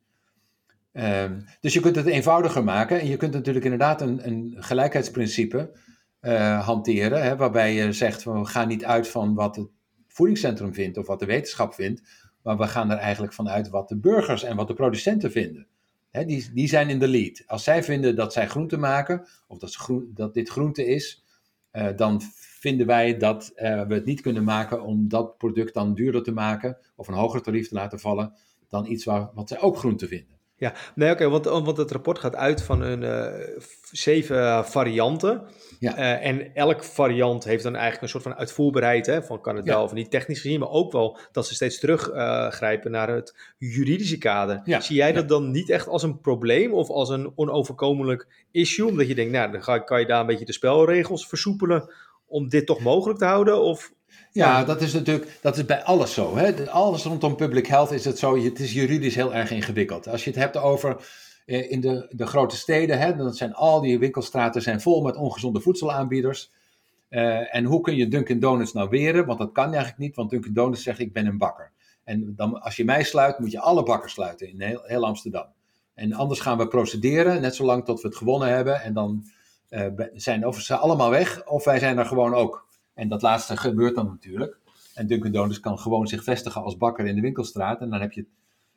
Ehm, 0.92 1.40
dus 1.61 1.73
je 1.73 1.80
kunt 1.80 1.97
het 1.97 2.06
eenvoudiger 2.06 2.64
maken 2.64 3.00
en 3.00 3.06
je 3.06 3.16
kunt 3.16 3.33
natuurlijk 3.33 3.64
inderdaad 3.64 4.00
een, 4.00 4.26
een 4.26 4.54
gelijkheidsprincipe 4.59 5.76
uh, 6.21 6.66
hanteren, 6.66 7.23
hè, 7.23 7.37
waarbij 7.37 7.75
je 7.75 7.92
zegt 7.92 8.23
van 8.23 8.40
we 8.40 8.47
gaan 8.47 8.68
niet 8.68 8.85
uit 8.85 9.09
van 9.09 9.35
wat 9.35 9.56
het 9.56 9.68
voedingscentrum 10.14 10.75
vindt 10.75 10.99
of 10.99 11.06
wat 11.06 11.18
de 11.18 11.26
wetenschap 11.26 11.75
vindt, 11.75 12.02
maar 12.42 12.56
we 12.56 12.66
gaan 12.66 12.90
er 12.90 12.97
eigenlijk 12.97 13.33
vanuit 13.33 13.68
wat 13.68 13.88
de 13.88 13.97
burgers 13.97 14.42
en 14.42 14.56
wat 14.56 14.68
de 14.68 14.75
producenten 14.75 15.30
vinden. 15.30 15.66
Die, 16.11 16.52
die 16.52 16.68
zijn 16.68 16.88
in 16.88 16.99
de 16.99 17.09
lead. 17.09 17.42
Als 17.47 17.64
zij 17.64 17.83
vinden 17.83 18.16
dat 18.16 18.33
zij 18.33 18.49
groente 18.49 18.76
maken, 18.76 19.26
of 19.49 19.59
dat, 19.59 19.75
groen, 19.75 20.11
dat 20.14 20.35
dit 20.35 20.49
groente 20.49 20.87
is, 20.87 21.25
uh, 21.73 21.88
dan 21.97 22.21
vinden 22.37 22.87
wij 22.87 23.16
dat 23.16 23.52
uh, 23.56 23.87
we 23.87 23.94
het 23.94 24.04
niet 24.04 24.21
kunnen 24.21 24.44
maken 24.44 24.83
om 24.83 25.09
dat 25.09 25.38
product 25.38 25.75
dan 25.75 25.94
duurder 25.94 26.23
te 26.23 26.33
maken 26.33 26.78
of 26.97 27.09
een 27.09 27.14
hoger 27.14 27.42
tarief 27.42 27.68
te 27.68 27.75
laten 27.75 28.00
vallen 28.00 28.33
dan 28.68 28.87
iets 28.87 29.04
waar, 29.04 29.30
wat 29.35 29.49
zij 29.49 29.61
ook 29.61 29.76
groente 29.76 30.06
vinden. 30.06 30.33
Ja, 30.56 30.75
nee, 30.94 31.11
oké, 31.11 31.28
want, 31.28 31.44
want 31.44 31.76
het 31.76 31.90
rapport 31.90 32.18
gaat 32.18 32.37
uit 32.37 32.62
van 32.62 32.80
een 32.80 33.02
uh, 33.02 33.46
zeven 33.90 34.64
varianten. 34.64 35.42
Ja. 35.78 35.99
Uh, 35.99 36.26
en 36.26 36.54
elk 36.54 36.84
variant 36.84 37.44
heeft 37.44 37.62
dan 37.62 37.73
eigenlijk 37.73 38.02
een 38.02 38.08
soort 38.08 38.23
van 38.23 38.34
uitvoerbaarheid, 38.34 39.06
hè, 39.06 39.23
van 39.23 39.40
kan 39.40 39.56
het 39.56 39.64
ja. 39.64 39.73
wel 39.73 39.82
of 39.82 39.92
niet 39.92 40.11
technisch 40.11 40.40
gezien, 40.40 40.61
maar 40.61 40.68
ook 40.68 40.92
wel 40.92 41.18
dat 41.32 41.46
ze 41.46 41.54
steeds 41.54 41.78
teruggrijpen 41.78 42.90
uh, 42.90 42.96
naar 42.96 43.08
het 43.08 43.54
juridische 43.58 44.18
kader. 44.18 44.61
Ja. 44.64 44.80
Zie 44.80 44.96
jij 44.96 45.12
dat 45.12 45.28
dan 45.28 45.50
niet 45.50 45.70
echt 45.70 45.88
als 45.88 46.02
een 46.02 46.20
probleem 46.20 46.73
of 46.73 46.88
als 46.88 47.08
een 47.08 47.32
onoverkomelijk 47.34 48.46
issue? 48.50 48.88
Omdat 48.88 49.08
je 49.08 49.14
denkt, 49.14 49.32
nou, 49.32 49.52
dan 49.52 49.62
ga, 49.62 49.78
kan 49.78 50.00
je 50.00 50.06
daar 50.06 50.20
een 50.20 50.26
beetje 50.26 50.44
de 50.44 50.52
spelregels 50.52 51.28
versoepelen 51.28 51.92
om 52.26 52.49
dit 52.49 52.66
toch 52.66 52.80
mogelijk 52.80 53.18
te 53.18 53.25
houden? 53.25 53.61
Of 53.61 53.92
ja, 54.33 54.64
dat 54.64 54.80
is 54.80 54.92
natuurlijk 54.92 55.38
dat 55.42 55.56
is 55.56 55.64
bij 55.64 55.83
alles 55.83 56.14
zo. 56.14 56.37
Hè? 56.37 56.71
Alles 56.71 57.04
rondom 57.04 57.37
public 57.37 57.66
health 57.66 57.90
is 57.90 58.04
het 58.04 58.18
zo. 58.18 58.38
Het 58.38 58.59
is 58.59 58.73
juridisch 58.73 59.14
heel 59.14 59.35
erg 59.35 59.50
ingewikkeld. 59.50 60.09
Als 60.09 60.25
je 60.25 60.30
het 60.30 60.38
hebt 60.38 60.56
over 60.56 60.97
eh, 61.47 61.71
in 61.71 61.80
de, 61.80 62.06
de 62.11 62.26
grote 62.26 62.56
steden, 62.56 62.99
hè, 62.99 63.16
dan 63.16 63.35
zijn 63.35 63.54
al 63.54 63.80
die 63.80 63.99
winkelstraten 63.99 64.62
zijn 64.62 64.80
vol 64.80 65.02
met 65.02 65.16
ongezonde 65.16 65.61
voedselaanbieders. 65.61 66.50
Uh, 67.11 67.54
en 67.54 67.64
hoe 67.64 67.80
kun 67.80 67.97
je 67.97 68.09
Dunkin' 68.09 68.40
Donuts 68.40 68.73
nou 68.73 68.88
weren? 68.88 69.26
Want 69.26 69.38
dat 69.38 69.52
kan 69.52 69.64
eigenlijk 69.64 69.99
niet, 69.99 70.16
want 70.16 70.30
Dunkin' 70.30 70.52
Donuts 70.52 70.83
zegt 70.83 70.99
ik 70.99 71.12
ben 71.12 71.26
een 71.26 71.38
bakker. 71.38 71.73
En 72.04 72.33
dan, 72.37 72.61
als 72.61 72.76
je 72.76 72.85
mij 72.85 73.02
sluit, 73.02 73.38
moet 73.38 73.50
je 73.50 73.61
alle 73.61 73.83
bakkers 73.83 74.12
sluiten 74.12 74.49
in 74.49 74.61
heel, 74.61 74.83
heel 74.85 75.04
Amsterdam. 75.04 75.47
En 75.94 76.12
anders 76.12 76.40
gaan 76.40 76.59
we 76.59 76.68
procederen, 76.68 77.40
net 77.40 77.54
zolang 77.54 77.85
tot 77.85 78.00
we 78.00 78.09
het 78.09 78.16
gewonnen 78.16 78.49
hebben. 78.49 78.83
En 78.83 78.94
dan 78.94 79.25
uh, 79.71 79.87
zijn 80.14 80.47
of 80.47 80.61
ze 80.61 80.76
allemaal 80.76 81.11
weg, 81.11 81.47
of 81.47 81.64
wij 81.64 81.78
zijn 81.78 81.99
er 81.99 82.06
gewoon 82.06 82.35
ook. 82.35 82.66
En 82.94 83.08
dat 83.08 83.22
laatste 83.22 83.56
gebeurt 83.56 83.94
dan 83.94 84.06
natuurlijk. 84.06 84.58
En 84.94 85.06
Dunkin' 85.06 85.32
Donuts 85.32 85.60
kan 85.60 85.78
gewoon 85.78 86.06
zich 86.06 86.24
vestigen 86.24 86.62
als 86.62 86.76
bakker 86.76 87.06
in 87.06 87.14
de 87.14 87.20
winkelstraat. 87.20 87.80
En 87.80 87.90
dan 87.90 88.00
heb 88.00 88.12
je 88.12 88.26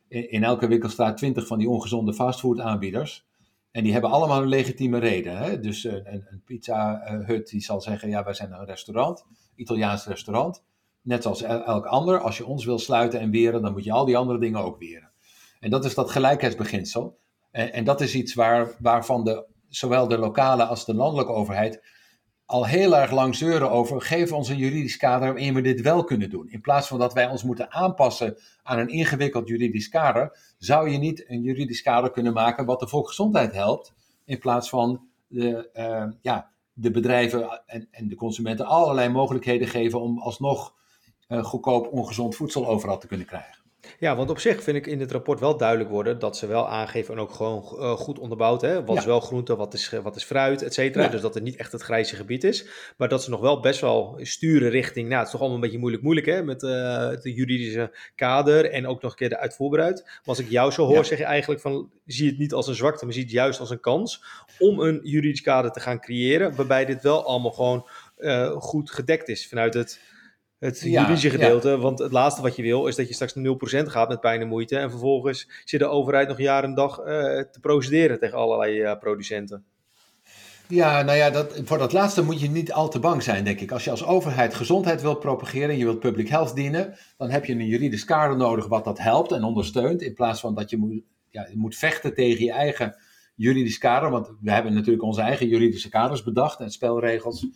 in 0.07 0.43
elke 0.43 0.67
winkelstraat 0.67 1.17
twintig 1.17 1.47
van 1.47 1.57
die 1.57 1.69
ongezonde 1.69 2.13
fastfood 2.13 2.59
aanbieders. 2.59 3.25
En 3.71 3.83
die 3.83 3.91
hebben 3.91 4.09
allemaal 4.09 4.41
een 4.41 4.47
legitieme 4.47 4.97
reden. 4.97 5.37
Hè? 5.37 5.59
Dus 5.59 5.83
een, 5.83 6.25
een 6.29 6.41
pizza 6.45 7.01
hut 7.25 7.49
die 7.49 7.61
zal 7.61 7.81
zeggen, 7.81 8.09
ja 8.09 8.23
wij 8.23 8.33
zijn 8.33 8.51
een 8.51 8.65
restaurant, 8.65 9.25
Italiaans 9.55 10.05
restaurant. 10.05 10.63
Net 11.01 11.23
zoals 11.23 11.41
elk 11.41 11.85
ander, 11.85 12.19
als 12.19 12.37
je 12.37 12.45
ons 12.45 12.65
wil 12.65 12.79
sluiten 12.79 13.19
en 13.19 13.31
weren, 13.31 13.61
dan 13.61 13.71
moet 13.71 13.83
je 13.83 13.91
al 13.91 14.05
die 14.05 14.17
andere 14.17 14.39
dingen 14.39 14.63
ook 14.63 14.79
weren. 14.79 15.11
En 15.59 15.69
dat 15.69 15.85
is 15.85 15.93
dat 15.93 16.11
gelijkheidsbeginsel. 16.11 17.17
En, 17.51 17.73
en 17.73 17.83
dat 17.83 18.01
is 18.01 18.15
iets 18.15 18.33
waar, 18.33 18.75
waarvan 18.79 19.23
de, 19.23 19.45
zowel 19.69 20.07
de 20.07 20.17
lokale 20.17 20.63
als 20.63 20.85
de 20.85 20.93
landelijke 20.93 21.31
overheid 21.31 21.81
al 22.47 22.65
heel 22.65 22.97
erg 22.97 23.11
lang 23.11 23.35
zeuren 23.35 23.71
over, 23.71 24.01
geef 24.01 24.31
ons 24.31 24.49
een 24.49 24.57
juridisch 24.57 24.97
kader 24.97 25.27
waarin 25.27 25.53
we 25.53 25.61
dit 25.61 25.81
wel 25.81 26.03
kunnen 26.03 26.29
doen. 26.29 26.49
In 26.49 26.61
plaats 26.61 26.87
van 26.87 26.99
dat 26.99 27.13
wij 27.13 27.27
ons 27.27 27.43
moeten 27.43 27.71
aanpassen 27.71 28.37
aan 28.63 28.79
een 28.79 28.87
ingewikkeld 28.87 29.47
juridisch 29.47 29.89
kader, 29.89 30.53
zou 30.57 30.89
je 30.89 30.97
niet 30.97 31.29
een 31.29 31.41
juridisch 31.41 31.81
kader 31.81 32.11
kunnen 32.11 32.33
maken 32.33 32.65
wat 32.65 32.79
de 32.79 32.87
volksgezondheid 32.87 33.53
helpt, 33.53 33.93
in 34.25 34.39
plaats 34.39 34.69
van 34.69 35.07
de, 35.27 35.69
uh, 35.73 36.13
ja, 36.21 36.51
de 36.73 36.91
bedrijven 36.91 37.63
en, 37.65 37.87
en, 37.91 38.07
de 38.07 38.15
consumenten 38.15 38.65
allerlei 38.65 39.09
mogelijkheden 39.09 39.67
geven 39.67 40.01
om 40.01 40.19
alsnog 40.19 40.73
uh, 41.27 41.43
goedkoop 41.43 41.91
ongezond 41.91 42.35
voedsel 42.35 42.67
overal 42.67 42.97
te 42.97 43.07
kunnen 43.07 43.27
krijgen. 43.27 43.66
Ja, 43.99 44.15
want 44.15 44.29
op 44.29 44.39
zich 44.39 44.63
vind 44.63 44.77
ik 44.77 44.87
in 44.87 44.99
het 44.99 45.11
rapport 45.11 45.39
wel 45.39 45.57
duidelijk 45.57 45.89
worden 45.89 46.19
dat 46.19 46.37
ze 46.37 46.47
wel 46.47 46.69
aangeven 46.69 47.13
en 47.13 47.19
ook 47.19 47.31
gewoon 47.31 47.63
uh, 47.73 47.91
goed 47.91 48.19
onderbouwd, 48.19 48.61
hè, 48.61 48.85
wat 48.85 48.95
ja. 48.95 49.01
is 49.01 49.05
wel 49.05 49.19
groente, 49.19 49.55
wat 49.55 49.73
is, 49.73 49.89
wat 50.03 50.15
is 50.15 50.23
fruit, 50.23 50.61
et 50.61 50.73
cetera. 50.73 51.03
Ja. 51.03 51.09
Dus 51.09 51.21
dat 51.21 51.33
het 51.33 51.43
niet 51.43 51.55
echt 51.55 51.71
het 51.71 51.81
grijze 51.81 52.15
gebied 52.15 52.43
is, 52.43 52.65
maar 52.97 53.09
dat 53.09 53.23
ze 53.23 53.29
nog 53.29 53.39
wel 53.39 53.59
best 53.59 53.81
wel 53.81 54.19
sturen 54.21 54.69
richting, 54.69 55.07
nou 55.07 55.17
het 55.17 55.25
is 55.25 55.31
toch 55.31 55.39
allemaal 55.39 55.57
een 55.57 55.63
beetje 55.63 55.79
moeilijk 55.79 56.03
moeilijk 56.03 56.27
hè, 56.27 56.43
met 56.43 56.63
uh, 56.63 57.07
het 57.07 57.23
juridische 57.23 57.91
kader 58.15 58.71
en 58.71 58.87
ook 58.87 59.01
nog 59.01 59.11
een 59.11 59.17
keer 59.17 59.29
de 59.29 59.37
uitvoerbaarheid. 59.37 60.03
Maar 60.03 60.21
als 60.25 60.39
ik 60.39 60.49
jou 60.49 60.71
zo 60.71 60.85
hoor, 60.85 60.95
ja. 60.95 61.03
zeg 61.03 61.17
je 61.17 61.23
eigenlijk 61.23 61.61
van, 61.61 61.89
zie 62.05 62.29
het 62.29 62.37
niet 62.37 62.53
als 62.53 62.67
een 62.67 62.75
zwakte, 62.75 63.05
maar 63.05 63.13
zie 63.13 63.23
het 63.23 63.31
juist 63.31 63.59
als 63.59 63.69
een 63.69 63.79
kans 63.79 64.23
om 64.59 64.79
een 64.79 64.99
juridisch 65.03 65.41
kader 65.41 65.71
te 65.71 65.79
gaan 65.79 65.99
creëren, 65.99 66.55
waarbij 66.55 66.85
dit 66.85 67.01
wel 67.01 67.25
allemaal 67.25 67.51
gewoon 67.51 67.87
uh, 68.19 68.51
goed 68.51 68.91
gedekt 68.91 69.27
is 69.27 69.47
vanuit 69.47 69.73
het 69.73 69.99
het 70.59 70.79
juridische 70.79 71.29
gedeelte. 71.29 71.69
Ja. 71.69 71.77
Want 71.77 71.99
het 71.99 72.11
laatste 72.11 72.41
wat 72.41 72.55
je 72.55 72.61
wil 72.61 72.87
is 72.87 72.95
dat 72.95 73.07
je 73.07 73.13
straks 73.13 73.35
naar 73.35 73.55
0% 73.85 73.87
gaat 73.87 74.09
met 74.09 74.19
pijn 74.19 74.41
en 74.41 74.47
moeite. 74.47 74.77
En 74.77 74.89
vervolgens 74.89 75.49
zit 75.65 75.79
de 75.79 75.87
overheid 75.87 76.27
nog 76.27 76.37
jaar 76.37 76.63
en 76.63 76.73
dag 76.73 76.99
uh, 76.99 77.05
te 77.05 77.59
procederen 77.61 78.19
tegen 78.19 78.37
allerlei 78.37 78.81
uh, 78.81 78.97
producenten. 78.99 79.65
Ja, 80.69 81.01
nou 81.01 81.17
ja, 81.17 81.29
dat, 81.29 81.61
voor 81.63 81.77
dat 81.77 81.93
laatste 81.93 82.23
moet 82.23 82.39
je 82.39 82.49
niet 82.49 82.71
al 82.71 82.89
te 82.89 82.99
bang 82.99 83.23
zijn, 83.23 83.43
denk 83.43 83.59
ik. 83.59 83.71
Als 83.71 83.83
je 83.83 83.91
als 83.91 84.05
overheid 84.05 84.53
gezondheid 84.53 85.01
wilt 85.01 85.19
propageren 85.19 85.69
en 85.69 85.77
je 85.77 85.83
wilt 85.83 85.99
public 85.99 86.27
health 86.27 86.55
dienen, 86.55 86.97
dan 87.17 87.29
heb 87.29 87.45
je 87.45 87.53
een 87.53 87.65
juridisch 87.65 88.05
kader 88.05 88.37
nodig 88.37 88.67
wat 88.67 88.83
dat 88.83 88.99
helpt 88.99 89.31
en 89.31 89.43
ondersteunt. 89.43 90.01
In 90.01 90.13
plaats 90.13 90.39
van 90.39 90.55
dat 90.55 90.69
je 90.69 90.77
moet, 90.77 91.01
ja, 91.29 91.47
je 91.49 91.57
moet 91.57 91.75
vechten 91.75 92.13
tegen 92.13 92.45
je 92.45 92.51
eigen 92.51 92.95
juridisch 93.35 93.77
kader. 93.77 94.09
Want 94.09 94.31
we 94.41 94.51
hebben 94.51 94.73
natuurlijk 94.73 95.03
onze 95.03 95.21
eigen 95.21 95.47
juridische 95.47 95.89
kaders 95.89 96.23
bedacht 96.23 96.59
en 96.59 96.71
spelregels 96.71 97.47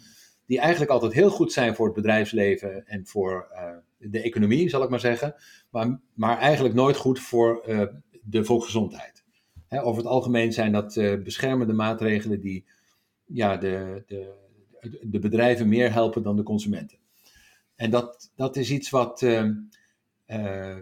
die 0.52 0.60
eigenlijk 0.60 0.92
altijd 0.92 1.14
heel 1.14 1.30
goed 1.30 1.52
zijn 1.52 1.76
voor 1.76 1.86
het 1.86 1.96
bedrijfsleven 1.96 2.88
en 2.88 3.06
voor 3.08 3.48
uh, 3.52 4.10
de 4.12 4.22
economie, 4.22 4.70
zal 4.70 4.84
ik 4.84 4.90
maar 4.90 5.00
zeggen, 5.00 5.36
maar, 5.70 6.00
maar 6.14 6.38
eigenlijk 6.38 6.76
nooit 6.76 6.96
goed 6.96 7.20
voor 7.20 7.64
uh, 7.68 7.84
de 8.24 8.44
volksgezondheid. 8.44 9.24
Hè, 9.68 9.84
over 9.84 10.02
het 10.02 10.12
algemeen 10.12 10.54
zijn 10.54 10.72
dat 10.72 10.96
uh, 10.96 11.22
beschermende 11.24 11.74
maatregelen 11.74 12.42
die 12.42 12.66
ja, 13.26 13.58
de, 13.58 14.04
de, 14.08 14.36
de 15.02 15.20
bedrijven 15.20 15.70
meer 15.70 15.94
helpen 15.94 16.24
dan 16.24 16.36
de 16.36 16.44
consumenten. 16.44 16.98
En 17.76 17.90
dat, 17.90 18.32
dat 18.36 18.56
is 18.56 18.72
iets 18.72 18.90
wat 18.90 19.26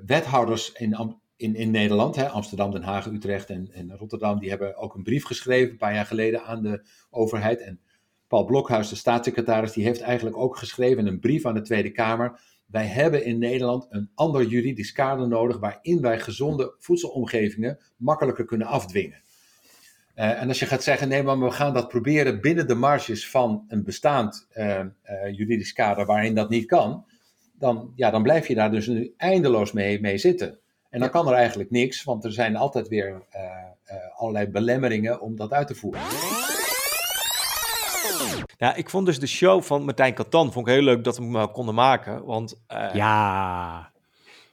wethouders 0.06 0.72
in, 0.72 1.18
in, 1.36 1.56
in 1.56 1.72
Nederland, 1.72 2.16
hè, 2.16 2.30
Amsterdam, 2.30 2.72
Den 2.72 2.84
Haag, 2.84 3.06
Utrecht 3.06 3.50
en, 3.50 3.70
en 3.74 3.98
Rotterdam, 3.98 4.40
die 4.40 4.50
hebben 4.50 4.76
ook 4.76 4.96
een 4.96 5.04
brief 5.04 5.26
geschreven 5.26 5.72
een 5.72 5.78
paar 5.78 5.94
jaar 5.94 6.06
geleden 6.06 6.44
aan 6.44 6.62
de 6.62 6.86
overheid. 7.10 7.62
En 7.62 7.80
Paul 8.30 8.46
Blokhuis, 8.46 8.90
de 8.90 8.96
staatssecretaris, 8.96 9.74
die 9.74 9.84
heeft 9.84 10.02
eigenlijk 10.02 10.38
ook 10.38 10.58
geschreven 10.58 11.08
een 11.08 11.20
brief 11.20 11.46
aan 11.46 11.54
de 11.54 11.62
Tweede 11.62 11.92
Kamer. 11.92 12.40
Wij 12.66 12.86
hebben 12.86 13.26
in 13.26 13.38
Nederland 13.38 13.88
een 13.90 14.10
ander 14.16 14.46
juridisch 14.46 14.92
kader 14.92 15.28
nodig 15.28 15.60
waarin 15.60 16.02
wij 16.02 16.20
gezonde 16.20 16.76
voedselomgevingen 16.80 17.80
makkelijker 17.98 18.46
kunnen 18.46 18.68
afdwingen. 18.68 19.22
Uh, 20.16 20.42
en 20.42 20.48
als 20.48 20.60
je 20.60 20.66
gaat 20.66 20.84
zeggen, 20.84 21.08
nee, 21.08 21.24
maar 21.24 21.40
we 21.40 21.52
gaan 21.52 21.74
dat 21.74 21.88
proberen 21.88 22.42
binnen 22.42 22.68
de 22.68 22.76
marges 22.76 23.30
van 23.30 23.66
een 23.68 23.84
bestaand 23.84 24.48
uh, 24.54 24.80
uh, 24.80 24.86
juridisch 25.32 25.74
kader 25.74 26.06
waarin 26.06 26.36
dat 26.36 26.50
niet 26.50 26.66
kan, 26.66 27.06
dan, 27.54 27.94
ja, 27.96 28.12
dan 28.12 28.24
blijf 28.24 28.48
je 28.48 28.56
daar 28.56 28.72
dus 28.72 28.88
nu 28.88 29.14
eindeloos 29.18 29.72
mee, 29.72 30.02
mee 30.02 30.18
zitten. 30.18 30.60
En 30.90 31.00
dan 31.00 31.10
kan 31.10 31.28
er 31.28 31.34
eigenlijk 31.34 31.70
niks, 31.70 32.04
want 32.04 32.24
er 32.24 32.32
zijn 32.32 32.56
altijd 32.56 32.88
weer 32.88 33.26
allerlei 34.16 34.48
belemmeringen 34.48 35.22
om 35.22 35.36
dat 35.36 35.52
uit 35.52 35.68
te 35.68 35.76
voeren. 35.76 36.02
Ja, 38.58 38.76
ik 38.76 38.90
vond 38.90 39.06
dus 39.06 39.20
de 39.20 39.28
show 39.28 39.62
van 39.62 39.84
Martijn 39.84 40.14
Katan 40.14 40.52
vond 40.52 40.68
ik 40.68 40.74
heel 40.74 40.84
leuk 40.84 41.04
dat 41.04 41.18
we 41.18 41.24
hem 41.24 41.52
konden 41.52 41.76
maken. 41.76 42.26
Want 42.26 42.62
uh, 42.74 42.90
ja. 42.94 43.92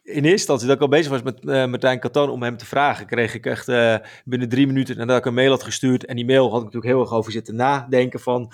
in 0.03 0.15
eerste 0.15 0.31
instantie 0.31 0.67
dat 0.67 0.77
ik 0.77 0.83
al 0.83 0.89
bezig 0.89 1.11
was 1.11 1.23
met 1.23 1.39
uh, 1.43 1.67
Martijn 1.67 2.01
Katan 2.01 2.31
om 2.31 2.43
hem 2.43 2.57
te 2.57 2.67
vragen, 2.67 3.07
kreeg 3.07 3.35
ik 3.35 3.47
echt 3.47 3.69
uh, 3.69 3.97
binnen 4.25 4.49
drie 4.49 4.67
minuten 4.67 4.97
nadat 4.97 5.19
ik 5.19 5.25
een 5.25 5.35
mail 5.35 5.51
had 5.51 5.63
gestuurd. 5.63 6.05
En 6.05 6.17
die 6.17 6.27
mail 6.27 6.51
had 6.51 6.59
ik 6.59 6.65
natuurlijk 6.65 6.93
heel 6.93 7.01
erg 7.01 7.13
over 7.13 7.33
zitten 7.33 7.55
nadenken 7.55 8.21
van, 8.21 8.53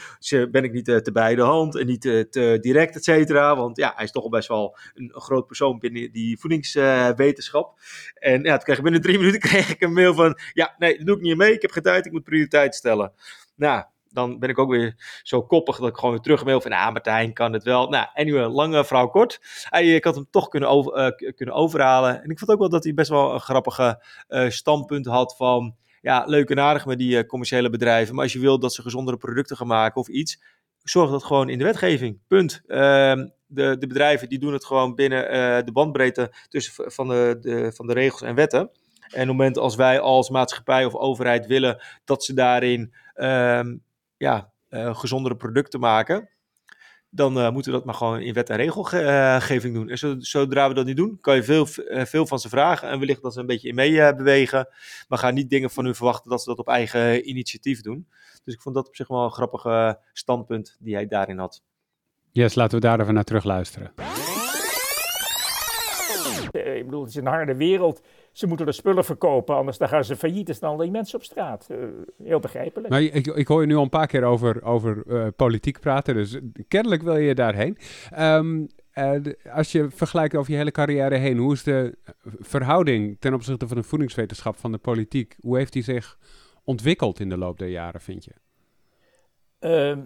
ben 0.50 0.64
ik 0.64 0.72
niet 0.72 0.84
te 0.84 1.10
bij 1.12 1.34
de 1.34 1.42
hand 1.42 1.76
en 1.76 1.86
niet 1.86 2.00
te 2.00 2.58
direct, 2.60 2.96
et 2.96 3.04
cetera. 3.04 3.56
Want 3.56 3.76
ja, 3.76 3.92
hij 3.94 4.04
is 4.04 4.10
toch 4.10 4.24
al 4.24 4.30
best 4.30 4.48
wel 4.48 4.76
een, 4.94 5.10
een 5.14 5.20
groot 5.20 5.46
persoon 5.46 5.78
binnen 5.78 6.12
die 6.12 6.38
voedingswetenschap. 6.38 7.78
en 8.14 8.42
ja, 8.42 8.54
toen 8.54 8.64
kreeg 8.64 8.76
ik 8.76 8.82
binnen 8.82 9.02
drie 9.02 9.18
minuten 9.18 9.40
kreeg 9.50 9.70
ik 9.70 9.80
een 9.80 9.92
mail 9.92 10.14
van, 10.14 10.38
ja, 10.52 10.74
nee, 10.78 10.96
dat 10.96 11.06
doe 11.06 11.16
ik 11.16 11.22
niet 11.22 11.36
mee. 11.36 11.52
Ik 11.52 11.62
heb 11.62 11.70
geen 11.70 11.82
tijd, 11.82 12.06
ik 12.06 12.12
moet 12.12 12.24
prioriteit 12.24 12.74
stellen. 12.74 13.12
Nou, 13.56 13.84
dan 14.12 14.38
ben 14.38 14.48
ik 14.48 14.58
ook 14.58 14.70
weer 14.70 15.20
zo 15.22 15.42
koppig 15.42 15.76
dat 15.78 15.88
ik 15.88 15.96
gewoon 15.96 16.10
weer 16.10 16.20
terug 16.20 16.44
mail 16.44 16.60
van, 16.60 16.72
ah, 16.72 16.92
Martijn 16.92 17.32
kan 17.32 17.52
het 17.52 17.62
wel. 17.62 17.88
Nou, 17.88 18.06
anyway, 18.14 18.46
lange 18.46 18.84
vrouw 18.84 19.08
kort. 19.08 19.40
Hij, 19.68 19.94
ik 19.94 20.04
had 20.04 20.14
hem 20.14 20.26
toch 20.30 20.48
kunnen, 20.48 20.68
over, 20.68 20.98
uh, 20.98 21.34
kunnen 21.34 21.54
overhalen. 21.54 22.22
En 22.22 22.30
ik 22.30 22.38
vond 22.38 22.50
ook 22.50 22.58
wel 22.58 22.68
dat 22.68 22.84
hij 22.84 22.94
best 22.94 23.10
wel 23.10 23.34
een 23.34 23.40
grappige 23.40 24.04
uh, 24.28 24.48
standpunt 24.48 25.06
had 25.06 25.36
van, 25.36 25.76
ja, 26.00 26.24
leuk 26.26 26.50
en 26.50 26.60
aardig 26.60 26.86
met 26.86 26.98
die 26.98 27.16
uh, 27.16 27.26
commerciële 27.26 27.70
bedrijven, 27.70 28.14
maar 28.14 28.24
als 28.24 28.32
je 28.32 28.38
wilt 28.38 28.62
dat 28.62 28.74
ze 28.74 28.82
gezondere 28.82 29.16
producten 29.16 29.56
gaan 29.56 29.66
maken 29.66 30.00
of 30.00 30.08
iets, 30.08 30.42
zorg 30.82 31.10
dat 31.10 31.24
gewoon 31.24 31.48
in 31.48 31.58
de 31.58 31.64
wetgeving. 31.64 32.18
Punt. 32.28 32.62
Ehm, 32.66 33.28
de, 33.46 33.76
de 33.78 33.86
bedrijven 33.86 34.28
die 34.28 34.38
doen 34.38 34.52
het 34.52 34.64
gewoon 34.64 34.94
binnen 34.94 35.64
de 35.64 35.72
bandbreedte 35.72 36.32
tussen 36.48 36.92
van 36.92 37.08
de, 37.08 37.36
de, 37.40 37.72
van 37.74 37.86
de 37.86 37.92
regels 37.92 38.22
en 38.22 38.34
wetten. 38.34 38.70
En 39.12 39.22
op 39.22 39.28
het 39.28 39.36
moment 39.36 39.58
als 39.58 39.74
wij 39.74 40.00
als 40.00 40.30
maatschappij 40.30 40.84
of 40.84 40.94
overheid 40.94 41.46
willen 41.46 41.82
dat 42.04 42.24
ze 42.24 42.34
daarin 42.34 42.94
ehm, 43.14 43.76
ja, 44.22 44.52
uh, 44.70 44.96
gezondere 44.96 45.36
producten 45.36 45.80
maken, 45.80 46.28
dan 47.10 47.38
uh, 47.38 47.50
moeten 47.50 47.72
we 47.72 47.76
dat 47.76 47.86
maar 47.86 47.94
gewoon 47.94 48.20
in 48.20 48.34
wet 48.34 48.50
en 48.50 48.56
regelgeving 48.56 49.74
doen. 49.74 49.88
En 49.88 50.16
zodra 50.18 50.68
we 50.68 50.74
dat 50.74 50.86
niet 50.86 50.96
doen, 50.96 51.18
kan 51.20 51.34
je 51.34 51.42
veel, 51.42 51.66
uh, 51.76 52.04
veel 52.04 52.26
van 52.26 52.38
ze 52.38 52.48
vragen 52.48 52.88
en 52.88 52.98
wellicht 52.98 53.22
dat 53.22 53.32
ze 53.32 53.40
een 53.40 53.46
beetje 53.46 53.68
in 53.68 53.74
mee 53.74 54.14
bewegen. 54.14 54.68
Maar 55.08 55.18
ga 55.18 55.30
niet 55.30 55.50
dingen 55.50 55.70
van 55.70 55.84
hun 55.84 55.94
verwachten 55.94 56.30
dat 56.30 56.42
ze 56.42 56.48
dat 56.48 56.58
op 56.58 56.68
eigen 56.68 57.28
initiatief 57.28 57.80
doen. 57.80 58.08
Dus 58.44 58.54
ik 58.54 58.60
vond 58.60 58.74
dat 58.74 58.88
op 58.88 58.96
zich 58.96 59.08
wel 59.08 59.24
een 59.24 59.30
grappig 59.30 59.96
standpunt 60.12 60.76
die 60.80 60.94
hij 60.94 61.06
daarin 61.06 61.38
had. 61.38 61.62
Yes, 62.30 62.54
laten 62.54 62.80
we 62.80 62.86
daar 62.86 63.00
even 63.00 63.14
naar 63.14 63.24
terug 63.24 63.44
luisteren. 63.44 63.92
Ik 66.52 66.84
bedoel, 66.84 67.00
het 67.00 67.10
is 67.10 67.16
een 67.16 67.26
harde 67.26 67.54
wereld. 67.54 68.02
Ze 68.32 68.46
moeten 68.46 68.66
de 68.66 68.72
spullen 68.72 69.04
verkopen, 69.04 69.56
anders 69.56 69.78
dan 69.78 69.88
gaan 69.88 70.04
ze 70.04 70.16
failliet 70.16 70.48
en 70.48 70.54
staan 70.54 70.78
die 70.78 70.90
mensen 70.90 71.18
op 71.18 71.24
straat. 71.24 71.66
Uh, 71.70 71.84
heel 72.22 72.40
begrijpelijk. 72.40 72.88
Maar 72.88 73.02
ik, 73.02 73.26
ik 73.26 73.46
hoor 73.46 73.60
je 73.60 73.66
nu 73.66 73.74
al 73.74 73.82
een 73.82 73.88
paar 73.88 74.06
keer 74.06 74.24
over, 74.24 74.62
over 74.62 75.02
uh, 75.06 75.26
politiek 75.36 75.80
praten, 75.80 76.14
dus 76.14 76.38
kennelijk 76.68 77.02
wil 77.02 77.16
je 77.16 77.34
daarheen. 77.34 77.78
Um, 78.18 78.68
uh, 78.94 79.20
als 79.52 79.72
je 79.72 79.90
vergelijkt 79.90 80.34
over 80.34 80.50
je 80.50 80.56
hele 80.56 80.70
carrière 80.70 81.16
heen, 81.16 81.38
hoe 81.38 81.52
is 81.52 81.62
de 81.62 81.98
verhouding 82.38 83.16
ten 83.20 83.34
opzichte 83.34 83.68
van 83.68 83.76
de 83.76 83.82
voedingswetenschap 83.82 84.56
van 84.56 84.72
de 84.72 84.78
politiek? 84.78 85.36
Hoe 85.40 85.56
heeft 85.56 85.72
die 85.72 85.82
zich 85.82 86.18
ontwikkeld 86.64 87.20
in 87.20 87.28
de 87.28 87.38
loop 87.38 87.58
der 87.58 87.68
jaren, 87.68 88.00
vind 88.00 88.24
je? 88.24 88.32
Uh, 89.60 90.04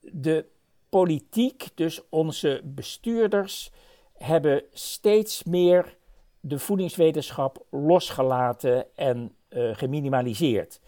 de 0.00 0.46
politiek, 0.88 1.68
dus 1.74 2.08
onze 2.08 2.60
bestuurders, 2.64 3.72
hebben 4.12 4.62
steeds 4.72 5.44
meer 5.44 5.96
de 6.44 6.58
voedingswetenschap 6.58 7.64
losgelaten 7.70 8.86
en 8.94 9.34
uh, 9.50 9.74
geminimaliseerd. 9.74 10.80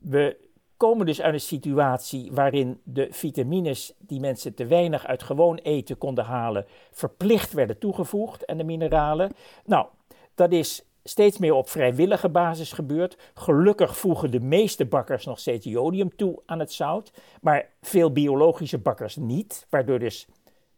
We 0.00 0.36
komen 0.76 1.06
dus 1.06 1.20
uit 1.20 1.34
een 1.34 1.40
situatie 1.40 2.32
waarin 2.32 2.80
de 2.82 3.08
vitamines 3.10 3.92
die 3.98 4.20
mensen 4.20 4.54
te 4.54 4.66
weinig 4.66 5.06
uit 5.06 5.22
gewoon 5.22 5.56
eten 5.56 5.98
konden 5.98 6.24
halen, 6.24 6.66
verplicht 6.90 7.52
werden 7.52 7.78
toegevoegd 7.78 8.44
en 8.44 8.56
de 8.56 8.64
mineralen. 8.64 9.32
Nou, 9.64 9.86
dat 10.34 10.52
is 10.52 10.84
steeds 11.04 11.38
meer 11.38 11.54
op 11.54 11.68
vrijwillige 11.68 12.28
basis 12.28 12.72
gebeurd. 12.72 13.16
Gelukkig 13.34 13.96
voegen 13.96 14.30
de 14.30 14.40
meeste 14.40 14.84
bakkers 14.84 15.24
nog 15.24 15.38
steeds 15.38 15.66
jodium 15.66 16.16
toe 16.16 16.42
aan 16.46 16.58
het 16.58 16.72
zout, 16.72 17.12
maar 17.40 17.68
veel 17.80 18.12
biologische 18.12 18.78
bakkers 18.78 19.16
niet, 19.16 19.66
waardoor 19.70 19.98
dus 19.98 20.26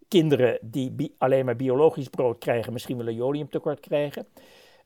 kinderen 0.08 0.58
die 0.62 1.14
alleen 1.18 1.44
maar 1.44 1.56
biologisch 1.56 2.08
brood 2.08 2.38
krijgen, 2.38 2.72
misschien 2.72 2.96
wel 2.96 3.08
een 3.08 3.14
jodiumtekort 3.14 3.80
krijgen. 3.80 4.26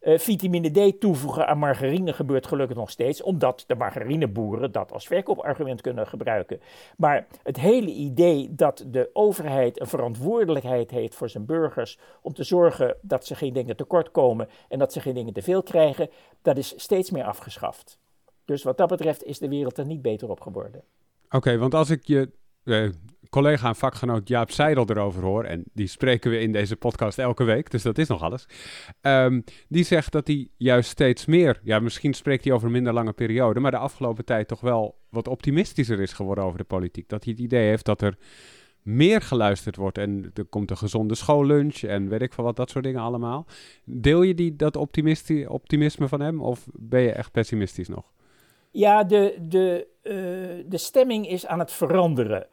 Uh, 0.03 0.19
vitamine 0.19 0.91
D 0.91 1.01
toevoegen 1.01 1.47
aan 1.47 1.59
margarine 1.59 2.13
gebeurt 2.13 2.47
gelukkig 2.47 2.77
nog 2.77 2.91
steeds, 2.91 3.23
omdat 3.23 3.65
de 3.67 3.75
margarineboeren 3.75 4.73
dat 4.73 4.93
als 4.93 5.07
verkoopargument 5.07 5.81
kunnen 5.81 6.07
gebruiken. 6.07 6.61
Maar 6.97 7.27
het 7.43 7.61
hele 7.61 7.91
idee 7.91 8.55
dat 8.55 8.85
de 8.87 9.11
overheid 9.13 9.81
een 9.81 9.87
verantwoordelijkheid 9.87 10.91
heeft 10.91 11.15
voor 11.15 11.29
zijn 11.29 11.47
burgers 11.47 11.99
om 12.23 12.35
te 12.35 12.43
zorgen 12.43 12.97
dat 13.01 13.27
ze 13.27 13.35
geen 13.35 13.53
dingen 13.53 13.77
tekort 13.77 14.11
komen 14.11 14.49
en 14.69 14.79
dat 14.79 14.93
ze 14.93 15.01
geen 15.01 15.15
dingen 15.15 15.33
te 15.33 15.43
veel 15.43 15.63
krijgen, 15.63 16.11
dat 16.43 16.57
is 16.57 16.75
steeds 16.77 17.11
meer 17.11 17.25
afgeschaft. 17.25 17.99
Dus 18.45 18.63
wat 18.63 18.77
dat 18.77 18.89
betreft 18.89 19.25
is 19.25 19.39
de 19.39 19.49
wereld 19.49 19.79
er 19.79 19.87
niet 19.87 20.03
beter 20.03 20.31
op 20.31 20.41
geworden. 20.41 20.83
Oké, 21.31 21.59
want 21.59 21.75
als 21.75 21.91
ik 21.91 22.07
je 22.07 22.31
uh, 22.65 22.91
collega 23.33 23.69
en 23.69 23.77
vakgenoot 23.77 24.29
Jaap 24.29 24.51
Seidel 24.51 24.85
erover 24.89 25.23
hoor, 25.23 25.45
en 25.45 25.65
die 25.73 25.87
spreken 25.87 26.31
we 26.31 26.41
in 26.41 26.53
deze 26.53 26.77
podcast 26.77 27.19
elke 27.19 27.45
week, 27.45 27.71
dus 27.71 27.83
dat 27.83 27.99
is 27.99 28.09
nog 28.09 28.23
alles. 28.23 28.47
Um, 29.01 29.45
die 29.69 29.85
zegt 29.85 30.13
dat 30.13 30.27
hij 30.27 30.49
juist 30.57 30.91
steeds 30.91 31.27
meer, 31.27 31.61
ja, 31.63 31.79
misschien 31.79 32.15
spreekt 32.15 32.45
hij 32.45 32.53
over 32.53 32.67
een 32.67 32.73
minder 32.73 32.93
lange 32.93 33.13
periode, 33.13 33.61
maar 33.61 33.71
de 33.71 33.77
afgelopen 33.77 34.25
tijd 34.25 34.49
toch 34.49 34.61
wel 34.61 34.99
wat 35.09 35.29
optimistischer 35.29 36.01
is 36.01 36.13
geworden 36.13 36.45
over 36.45 36.59
de 36.59 36.65
politiek. 36.65 37.09
Dat 37.09 37.25
hij 37.25 37.33
het 37.33 37.43
idee 37.43 37.69
heeft 37.69 37.85
dat 37.85 38.03
er 38.03 38.17
meer 38.83 39.21
geluisterd 39.21 39.77
wordt 39.77 39.99
en 39.99 40.31
er 40.35 40.45
komt 40.45 40.71
een 40.71 40.77
gezonde 40.77 41.15
schoollunch 41.15 41.83
en 41.83 42.09
weet 42.09 42.23
ik 42.23 42.33
van 42.33 42.45
wat, 42.45 42.57
dat 42.57 42.71
soort 42.71 42.85
dingen 42.85 43.01
allemaal. 43.01 43.47
Deel 43.85 44.23
je 44.23 44.35
die, 44.35 44.57
dat 44.57 44.77
optimisme 45.47 46.09
van 46.09 46.21
hem 46.21 46.43
of 46.43 46.67
ben 46.73 47.01
je 47.01 47.13
echt 47.13 47.33
pessimistisch 47.33 47.89
nog? 47.89 48.13
Ja, 48.71 49.05
de, 49.05 49.39
de, 49.49 49.87
uh, 50.03 50.65
de 50.71 50.79
stemming 50.79 51.29
is 51.29 51.47
aan 51.47 51.59
het 51.59 51.73
veranderen. 51.73 52.47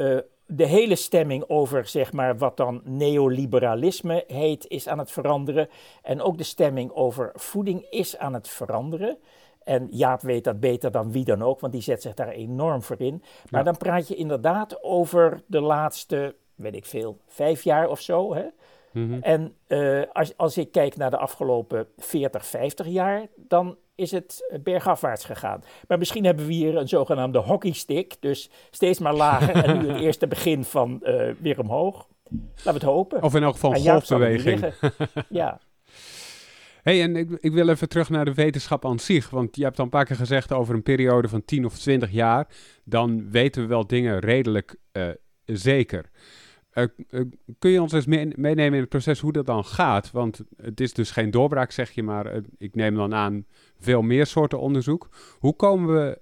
Uh, 0.00 0.18
de 0.46 0.66
hele 0.66 0.94
stemming 0.94 1.44
over 1.48 1.86
zeg 1.86 2.12
maar, 2.12 2.38
wat 2.38 2.56
dan 2.56 2.80
neoliberalisme 2.84 4.24
heet, 4.26 4.66
is 4.68 4.88
aan 4.88 4.98
het 4.98 5.10
veranderen. 5.10 5.68
En 6.02 6.22
ook 6.22 6.38
de 6.38 6.44
stemming 6.44 6.92
over 6.92 7.30
voeding 7.34 7.86
is 7.90 8.18
aan 8.18 8.34
het 8.34 8.48
veranderen. 8.48 9.18
En 9.64 9.88
Jaap 9.90 10.20
weet 10.20 10.44
dat 10.44 10.60
beter 10.60 10.90
dan 10.90 11.12
wie 11.12 11.24
dan 11.24 11.42
ook, 11.42 11.60
want 11.60 11.72
die 11.72 11.82
zet 11.82 12.02
zich 12.02 12.14
daar 12.14 12.28
enorm 12.28 12.82
voor 12.82 13.00
in. 13.00 13.22
Maar 13.50 13.64
dan 13.64 13.76
praat 13.76 14.08
je 14.08 14.14
inderdaad 14.14 14.82
over 14.82 15.42
de 15.46 15.60
laatste, 15.60 16.34
weet 16.54 16.74
ik 16.74 16.86
veel, 16.86 17.18
vijf 17.26 17.62
jaar 17.62 17.88
of 17.88 18.00
zo. 18.00 18.34
Hè? 18.34 18.44
Mm 18.92 19.08
-hmm. 19.08 19.22
En 19.22 19.54
uh, 19.68 20.02
als, 20.12 20.36
als 20.36 20.58
ik 20.58 20.72
kijk 20.72 20.96
naar 20.96 21.10
de 21.10 21.18
afgelopen 21.18 21.86
40, 21.96 22.46
50 22.46 22.86
jaar, 22.86 23.26
dan 23.36 23.76
is 24.00 24.10
het 24.10 24.48
bergafwaarts 24.62 25.24
gegaan. 25.24 25.62
Maar 25.88 25.98
misschien 25.98 26.24
hebben 26.24 26.46
we 26.46 26.52
hier 26.52 26.76
een 26.76 26.88
zogenaamde 26.88 27.38
hockeystick, 27.38 28.16
dus 28.20 28.50
steeds 28.70 28.98
maar 28.98 29.14
lager 29.14 29.64
en 29.64 29.78
nu 29.78 29.88
het 29.88 30.00
eerste 30.06 30.26
begin 30.26 30.64
van 30.64 31.00
uh, 31.02 31.30
weer 31.38 31.60
omhoog. 31.60 32.08
Laten 32.30 32.64
we 32.64 32.70
het 32.70 32.82
hopen. 32.82 33.22
Of 33.22 33.34
in 33.34 33.42
elk 33.42 33.52
geval 33.52 33.74
golfbeweging. 33.74 34.72
ja. 35.28 35.60
hey, 36.82 37.02
en 37.02 37.16
ik, 37.16 37.30
ik, 37.40 37.52
wil 37.52 37.68
even 37.68 37.88
terug 37.88 38.10
naar 38.10 38.24
de 38.24 38.34
wetenschap 38.34 38.84
aan 38.84 38.98
zich. 38.98 39.30
Want 39.30 39.56
je 39.56 39.62
hebt 39.62 39.78
al 39.78 39.84
een 39.84 39.90
paar 39.90 40.04
keer 40.04 40.16
gezegd 40.16 40.52
over 40.52 40.74
een 40.74 40.82
periode 40.82 41.28
van 41.28 41.44
10 41.44 41.64
of 41.64 41.78
20 41.78 42.10
jaar. 42.10 42.48
Dan 42.84 43.30
weten 43.30 43.62
we 43.62 43.68
wel 43.68 43.86
dingen 43.86 44.18
redelijk 44.18 44.76
uh, 44.92 45.08
zeker. 45.44 46.10
Uh, 46.74 46.84
uh, 47.10 47.24
kun 47.58 47.70
je 47.70 47.82
ons 47.82 47.92
eens 47.92 48.06
mee 48.06 48.32
meenemen 48.36 48.74
in 48.74 48.80
het 48.80 48.88
proces 48.88 49.20
hoe 49.20 49.32
dat 49.32 49.46
dan 49.46 49.64
gaat? 49.64 50.10
Want 50.10 50.40
het 50.56 50.80
is 50.80 50.92
dus 50.92 51.10
geen 51.10 51.30
doorbraak, 51.30 51.70
zeg 51.70 51.90
je, 51.90 52.02
maar 52.02 52.34
uh, 52.34 52.42
ik 52.58 52.74
neem 52.74 52.94
dan 52.94 53.14
aan 53.14 53.46
veel 53.78 54.02
meer 54.02 54.26
soorten 54.26 54.60
onderzoek. 54.60 55.08
Hoe 55.38 55.56
komen 55.56 55.94
we 55.94 56.20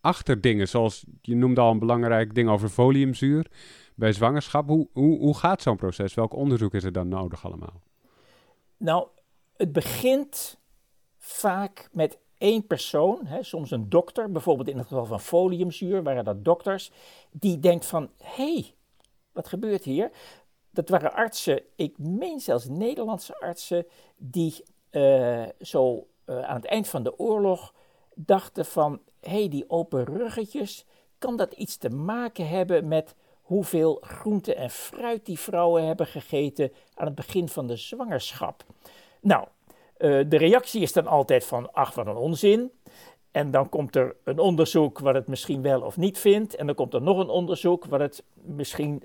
achter 0.00 0.40
dingen 0.40 0.68
zoals, 0.68 1.04
je 1.20 1.36
noemde 1.36 1.60
al 1.60 1.70
een 1.70 1.78
belangrijk 1.78 2.34
ding 2.34 2.48
over 2.48 2.68
foliumzuur 2.68 3.46
bij 3.94 4.12
zwangerschap. 4.12 4.68
Hoe, 4.68 4.88
hoe, 4.92 5.18
hoe 5.18 5.36
gaat 5.36 5.62
zo'n 5.62 5.76
proces? 5.76 6.14
Welk 6.14 6.34
onderzoek 6.34 6.74
is 6.74 6.84
er 6.84 6.92
dan 6.92 7.08
nodig 7.08 7.44
allemaal? 7.44 7.82
Nou, 8.76 9.06
het 9.56 9.72
begint 9.72 10.58
vaak 11.18 11.88
met 11.92 12.18
één 12.38 12.66
persoon, 12.66 13.26
hè, 13.26 13.42
soms 13.42 13.70
een 13.70 13.88
dokter, 13.88 14.32
bijvoorbeeld 14.32 14.68
in 14.68 14.78
het 14.78 14.86
geval 14.86 15.06
van 15.06 15.20
foliumzuur, 15.20 16.02
waren 16.02 16.24
dat 16.24 16.44
dokters, 16.44 16.92
die 17.30 17.58
denkt 17.58 17.86
van, 17.86 18.10
hé, 18.16 18.52
hey, 18.52 18.74
wat 19.40 19.48
gebeurt 19.48 19.84
hier? 19.84 20.10
Dat 20.70 20.88
waren 20.88 21.12
artsen, 21.12 21.62
ik 21.76 21.98
meen 21.98 22.40
zelfs 22.40 22.68
Nederlandse 22.68 23.40
artsen, 23.40 23.86
die 24.16 24.64
uh, 24.90 25.46
zo 25.60 26.06
uh, 26.26 26.42
aan 26.42 26.56
het 26.56 26.64
eind 26.64 26.88
van 26.88 27.02
de 27.02 27.18
oorlog 27.18 27.74
dachten 28.14 28.64
van, 28.64 29.00
hé, 29.20 29.30
hey, 29.30 29.48
die 29.48 29.70
open 29.70 30.04
ruggetjes, 30.04 30.86
kan 31.18 31.36
dat 31.36 31.52
iets 31.52 31.76
te 31.76 31.90
maken 31.90 32.48
hebben 32.48 32.88
met 32.88 33.14
hoeveel 33.42 33.98
groente 34.00 34.54
en 34.54 34.70
fruit 34.70 35.26
die 35.26 35.38
vrouwen 35.38 35.86
hebben 35.86 36.06
gegeten 36.06 36.72
aan 36.94 37.06
het 37.06 37.14
begin 37.14 37.48
van 37.48 37.66
de 37.66 37.76
zwangerschap? 37.76 38.64
Nou, 39.20 39.46
uh, 39.98 40.24
de 40.28 40.36
reactie 40.36 40.80
is 40.80 40.92
dan 40.92 41.06
altijd 41.06 41.44
van, 41.44 41.72
ach, 41.72 41.94
wat 41.94 42.06
een 42.06 42.16
onzin. 42.16 42.70
En 43.32 43.50
dan 43.50 43.68
komt 43.68 43.96
er 43.96 44.16
een 44.24 44.38
onderzoek 44.38 44.98
wat 44.98 45.14
het 45.14 45.26
misschien 45.26 45.62
wel 45.62 45.80
of 45.80 45.96
niet 45.96 46.18
vindt. 46.18 46.54
En 46.56 46.66
dan 46.66 46.74
komt 46.74 46.94
er 46.94 47.02
nog 47.02 47.18
een 47.18 47.28
onderzoek 47.28 47.84
wat 47.84 48.00
het 48.00 48.24
misschien 48.32 49.02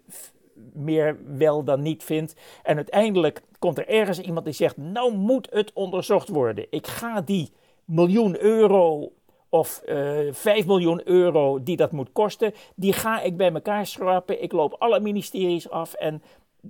meer 0.74 1.20
wel 1.38 1.64
dan 1.64 1.82
niet 1.82 2.04
vindt. 2.04 2.36
En 2.64 2.76
uiteindelijk 2.76 3.42
komt 3.60 3.78
er 3.78 3.88
ergens 3.88 4.20
iemand 4.20 4.46
die 4.46 4.54
zegt: 4.54 4.78
Nou 4.78 5.14
moet 5.14 5.48
het 5.52 5.74
onderzocht 5.74 6.30
worden. 6.30 6.66
Ik 6.70 6.88
ga 6.88 7.22
die 7.22 7.52
miljoen 7.86 8.42
euro 8.42 9.12
of 9.50 9.82
uh, 9.86 10.28
eh, 10.28 10.34
5 10.34 10.66
miljoen 10.66 11.02
euro 11.04 11.64
die 11.64 11.78
dat 11.78 11.92
moet 11.92 12.12
kosten, 12.12 12.54
die 12.76 12.94
ga 12.94 13.22
ik 13.22 13.38
bij 13.38 13.54
elkaar 13.54 13.86
schrappen. 13.86 14.44
Ik 14.44 14.52
loop 14.52 14.76
alle 14.80 15.00
ministeries 15.00 15.70
af 15.70 15.94
en 15.94 16.22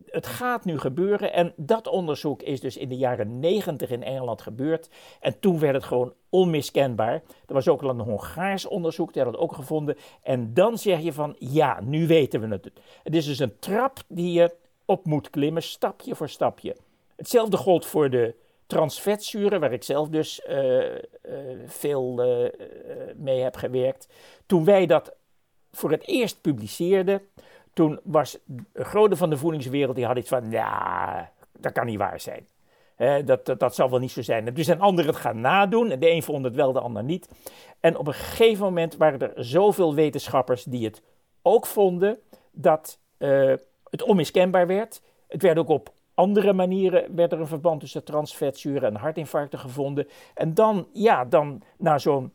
het 0.06 0.28
gaat 0.28 0.66
nu 0.66 0.80
gebeuren. 0.80 1.34
En 1.34 1.54
dat 1.56 1.88
onderzoek 1.88 2.42
is 2.42 2.60
dus 2.60 2.78
in 2.78 2.90
de 2.90 2.98
jaren 2.98 3.40
90 3.40 3.90
in 3.90 4.04
Engeland 4.04 4.42
gebeurd. 4.42 4.90
En 5.20 5.40
toen 5.40 5.60
werd 5.60 5.76
het 5.76 5.84
gewoon 5.84 6.14
onmiskenbaar. 6.30 7.14
Er 7.46 7.54
was 7.54 7.68
ook 7.68 7.82
al 7.82 7.90
een 7.90 8.00
Hongaars 8.00 8.66
onderzoek, 8.66 9.14
die 9.14 9.24
had 9.24 9.32
het 9.32 9.42
ook 9.42 9.54
gevonden. 9.54 9.98
En 10.24 10.54
dan 10.54 10.78
zeg 10.78 11.02
je 11.02 11.14
van, 11.14 11.36
ja, 11.40 11.80
nu 11.84 12.08
weten 12.08 12.42
we 12.42 12.48
het. 12.48 12.72
Het 13.04 13.16
is 13.16 13.26
dus 13.26 13.40
een 13.40 13.60
trap 13.60 14.00
die 14.08 14.32
je 14.32 14.56
op 14.86 15.06
moet 15.06 15.30
klimmen, 15.30 15.64
stapje 15.64 16.16
voor 16.16 16.30
stapje. 16.30 16.76
Hetzelfde 17.16 17.58
gold 17.58 17.86
voor 17.86 18.10
de 18.10 18.36
transvetzuren, 18.68 19.60
waar 19.60 19.74
ik 19.74 19.84
zelf 19.84 20.10
dus 20.10 20.42
uh, 20.50 20.82
uh, 20.82 20.96
veel 21.66 22.26
uh, 22.26 22.50
mee 23.16 23.40
heb 23.40 23.56
gewerkt. 23.56 24.08
Toen 24.46 24.66
wij 24.66 24.86
dat 24.86 25.16
voor 25.72 25.92
het 25.92 26.08
eerst 26.08 26.42
publiceerden, 26.42 27.22
toen 27.76 28.00
was 28.04 28.38
een 28.74 28.86
grote 28.86 29.16
van 29.16 29.30
de 29.30 29.38
voedingswereld, 29.38 29.96
die 29.96 30.06
had 30.06 30.18
iets 30.18 30.30
van, 30.30 30.52
ja, 30.52 31.32
dat 31.60 31.72
kan 31.72 31.86
niet 31.86 31.98
waar 31.98 32.20
zijn. 32.20 32.48
dat, 33.26 33.60
dat, 33.60 33.76
zal 33.76 33.90
wel 33.90 34.00
niet 34.00 34.12
zo 34.12 34.22
zijn. 34.22 34.56
Er 34.58 34.64
zijn 34.64 34.80
anderen 34.80 35.12
het 35.12 35.22
gaan 35.22 35.42
nadoen. 35.42 35.92
En 35.92 36.00
de 36.00 36.10
een 36.10 36.24
vond 36.24 36.46
het 36.46 36.56
wel, 36.56 36.72
de 36.72 36.80
ander 36.80 37.04
niet. 37.04 37.30
En 37.80 37.98
op 37.98 38.08
een 38.08 38.14
gegeven 38.14 38.64
moment 38.64 38.98
waren 38.98 39.36
er 39.36 39.46
zoveel 39.46 39.96
wetenschappers 39.96 40.64
die 40.64 40.86
het 40.86 41.02
ook 41.42 41.66
vonden 41.66 42.20
dat 42.52 43.00
uh, 43.18 43.54
het 43.90 44.04
onmiskenbaar 44.04 44.68
werd. 44.68 45.02
Het 45.28 45.42
werd 45.42 45.58
ook 45.58 45.70
op 45.70 45.94
andere 46.14 46.54
manieren 46.54 47.16
werd 47.16 47.32
er 47.32 47.40
een 47.40 47.48
verband 47.48 47.80
tussen 47.80 48.04
transvetzuren 48.04 48.90
en 48.90 48.96
hartinfarcten 48.96 49.60
gevonden. 49.60 50.08
En 50.34 50.54
dan, 50.54 50.88
ja, 50.94 51.26
dan 51.26 51.62
na 51.78 51.98
zo'n 51.98 52.32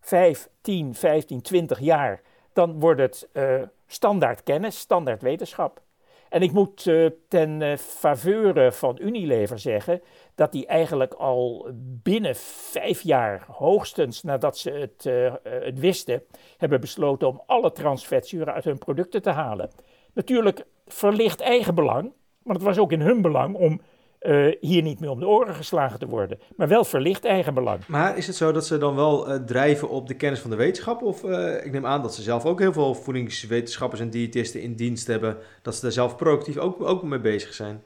5, 0.00 0.48
10, 0.60 0.94
15, 0.94 1.42
20 1.42 1.80
jaar, 1.80 2.22
dan 2.52 2.80
wordt 2.80 3.00
het 3.00 3.28
uh, 3.32 3.62
standaard 3.88 4.42
kennis, 4.42 4.78
standaard 4.78 5.22
wetenschap. 5.22 5.82
En 6.28 6.42
ik 6.42 6.52
moet 6.52 6.86
uh, 6.86 7.10
ten 7.28 7.60
uh, 7.60 7.76
faveur 7.76 8.72
van 8.72 8.98
Unilever 9.00 9.58
zeggen 9.58 10.02
dat 10.34 10.52
die 10.52 10.66
eigenlijk 10.66 11.14
al 11.14 11.68
binnen 12.02 12.36
vijf 12.36 13.00
jaar, 13.00 13.46
hoogstens 13.50 14.22
nadat 14.22 14.58
ze 14.58 14.70
het, 14.70 15.04
het 15.42 15.78
wisten, 15.78 16.22
hebben 16.56 16.80
besloten 16.80 17.28
om 17.28 17.42
alle 17.46 17.72
transvetzuren 17.72 18.54
uit 18.54 18.64
hun 18.64 18.78
producten 18.78 19.22
te 19.22 19.30
halen. 19.30 19.70
Natuurlijk 20.12 20.64
verlicht 20.86 21.40
eigenbelang, 21.40 22.12
maar 22.42 22.54
het 22.54 22.64
was 22.64 22.78
ook 22.78 22.92
in 22.92 23.00
hun 23.00 23.22
belang 23.22 23.54
om 23.54 23.80
uh, 24.20 24.54
hier 24.60 24.82
niet 24.82 25.00
meer 25.00 25.10
om 25.10 25.20
de 25.20 25.26
oren 25.26 25.54
geslagen 25.54 25.98
te 25.98 26.06
worden. 26.06 26.38
Maar 26.56 26.68
wel 26.68 26.84
verlicht 26.84 27.24
eigenbelang. 27.24 27.86
Maar 27.86 28.16
is 28.16 28.26
het 28.26 28.36
zo 28.36 28.52
dat 28.52 28.66
ze 28.66 28.78
dan 28.78 28.94
wel 28.94 29.28
uh, 29.28 29.36
drijven 29.36 29.88
op 29.88 30.06
de 30.06 30.14
kennis 30.14 30.40
van 30.40 30.50
de 30.50 30.56
wetenschap? 30.56 31.02
Of 31.02 31.22
uh, 31.22 31.64
ik 31.64 31.72
neem 31.72 31.86
aan 31.86 32.02
dat 32.02 32.14
ze 32.14 32.22
zelf 32.22 32.44
ook 32.44 32.58
heel 32.58 32.72
veel 32.72 32.94
voedingswetenschappers 32.94 34.00
en 34.00 34.10
diëtisten 34.10 34.62
in 34.62 34.74
dienst 34.74 35.06
hebben. 35.06 35.36
Dat 35.62 35.74
ze 35.74 35.80
daar 35.80 35.92
zelf 35.92 36.16
proactief 36.16 36.56
ook, 36.56 36.82
ook 36.82 37.02
mee 37.02 37.20
bezig 37.20 37.54
zijn? 37.54 37.82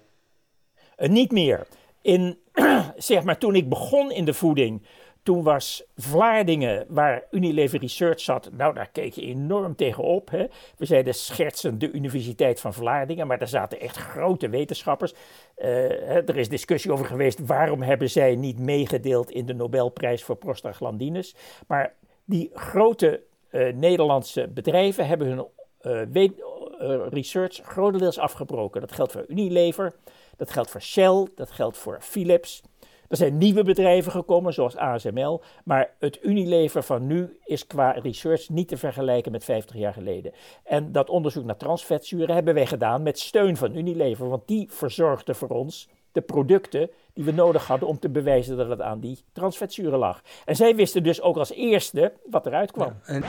niet 0.97 1.33
meer. 1.33 1.67
In, 2.03 2.39
zeg 2.97 3.23
maar, 3.25 3.39
toen 3.39 3.55
ik 3.55 3.69
begon 3.69 4.13
in 4.13 4.25
de 4.25 4.35
voeding, 4.35 4.87
toen 5.23 5.43
was 5.43 5.85
Vlaardingen, 5.97 6.87
waar 6.89 7.25
Unilever 7.31 7.81
Research 7.81 8.21
zat, 8.21 8.51
nou 8.53 8.75
daar 8.75 8.91
keek 8.93 9.13
je 9.13 9.23
enorm 9.23 9.77
tegenop. 9.77 10.31
Hè. 10.31 10.47
We 10.77 10.85
zeiden 10.85 11.15
schertsend 11.15 11.81
de 11.81 11.91
Universiteit 11.91 12.61
van 12.61 12.75
Vlaardingen, 12.75 13.27
maar 13.27 13.39
daar 13.39 13.49
zaten 13.49 13.81
echt 13.81 13.97
grote 13.97 14.49
wetenschappers. 14.49 15.15
Uh, 15.59 16.29
er 16.29 16.37
is 16.37 16.49
discussie 16.49 16.93
over 16.93 17.07
geweest 17.07 17.47
waarom 17.47 17.83
hebben 17.83 18.11
zij 18.11 18.37
niet 18.37 18.59
meegedeeld 18.59 19.31
in 19.31 19.47
de 19.47 19.55
Nobelprijs 19.55 20.25
voor 20.25 20.37
prostaglandines. 20.37 21.35
Maar 21.67 21.95
die 22.25 22.51
grote 22.55 23.23
uh, 23.51 23.73
Nederlandse 23.73 24.49
bedrijven 24.49 25.07
hebben 25.07 25.27
hun 25.27 25.47
uh, 25.83 27.07
research 27.11 27.61
grotendeels 27.63 28.19
afgebroken. 28.19 28.81
Dat 28.81 28.93
geldt 28.93 29.13
voor 29.13 29.25
Unilever, 29.29 29.93
dat 30.37 30.51
geldt 30.51 30.71
voor 30.71 30.83
Shell, 30.83 31.27
dat 31.35 31.51
geldt 31.51 31.79
voor 31.79 31.99
Philips. 32.01 32.63
Er 33.13 33.19
zijn 33.19 33.39
nieuwe 33.39 33.63
bedrijven 33.63 34.13
gekomen, 34.13 34.53
zoals 34.53 34.77
ASML, 34.77 35.43
maar 35.65 35.95
het 35.99 36.19
Unilever 36.23 36.83
van 36.83 37.07
nu 37.07 37.39
is 37.45 37.67
qua 37.67 37.91
research 37.91 38.49
niet 38.49 38.69
te 38.69 38.77
vergelijken 38.77 39.33
met 39.33 39.45
50 39.45 39.77
jaar 39.77 39.93
geleden. 39.93 40.33
En 40.65 40.93
dat 40.93 41.11
onderzoek 41.11 41.45
naar 41.45 41.57
transvetzuren 41.57 42.35
hebben 42.35 42.55
wij 42.55 42.67
gedaan 42.67 43.03
met 43.03 43.19
steun 43.19 43.57
van 43.57 43.77
Unilever, 43.77 44.29
want 44.29 44.49
die 44.49 44.69
verzorgde 44.71 45.35
voor 45.35 45.49
ons 45.49 45.89
de 46.13 46.21
producten 46.21 46.91
die 47.13 47.25
we 47.25 47.33
nodig 47.33 47.67
hadden 47.67 47.89
om 47.89 47.99
te 47.99 48.11
bewijzen 48.11 48.57
dat 48.57 48.69
het 48.69 48.81
aan 48.81 49.01
die 49.01 49.19
transvetzuren 49.33 49.99
lag. 49.99 50.23
En 50.45 50.57
zij 50.57 50.77
wisten 50.77 51.03
dus 51.03 51.21
ook 51.21 51.37
als 51.37 51.53
eerste 51.53 52.13
wat 52.31 52.47
eruit 52.47 52.71
kwam. 52.71 52.89
Ja, 52.89 53.13
en... 53.15 53.23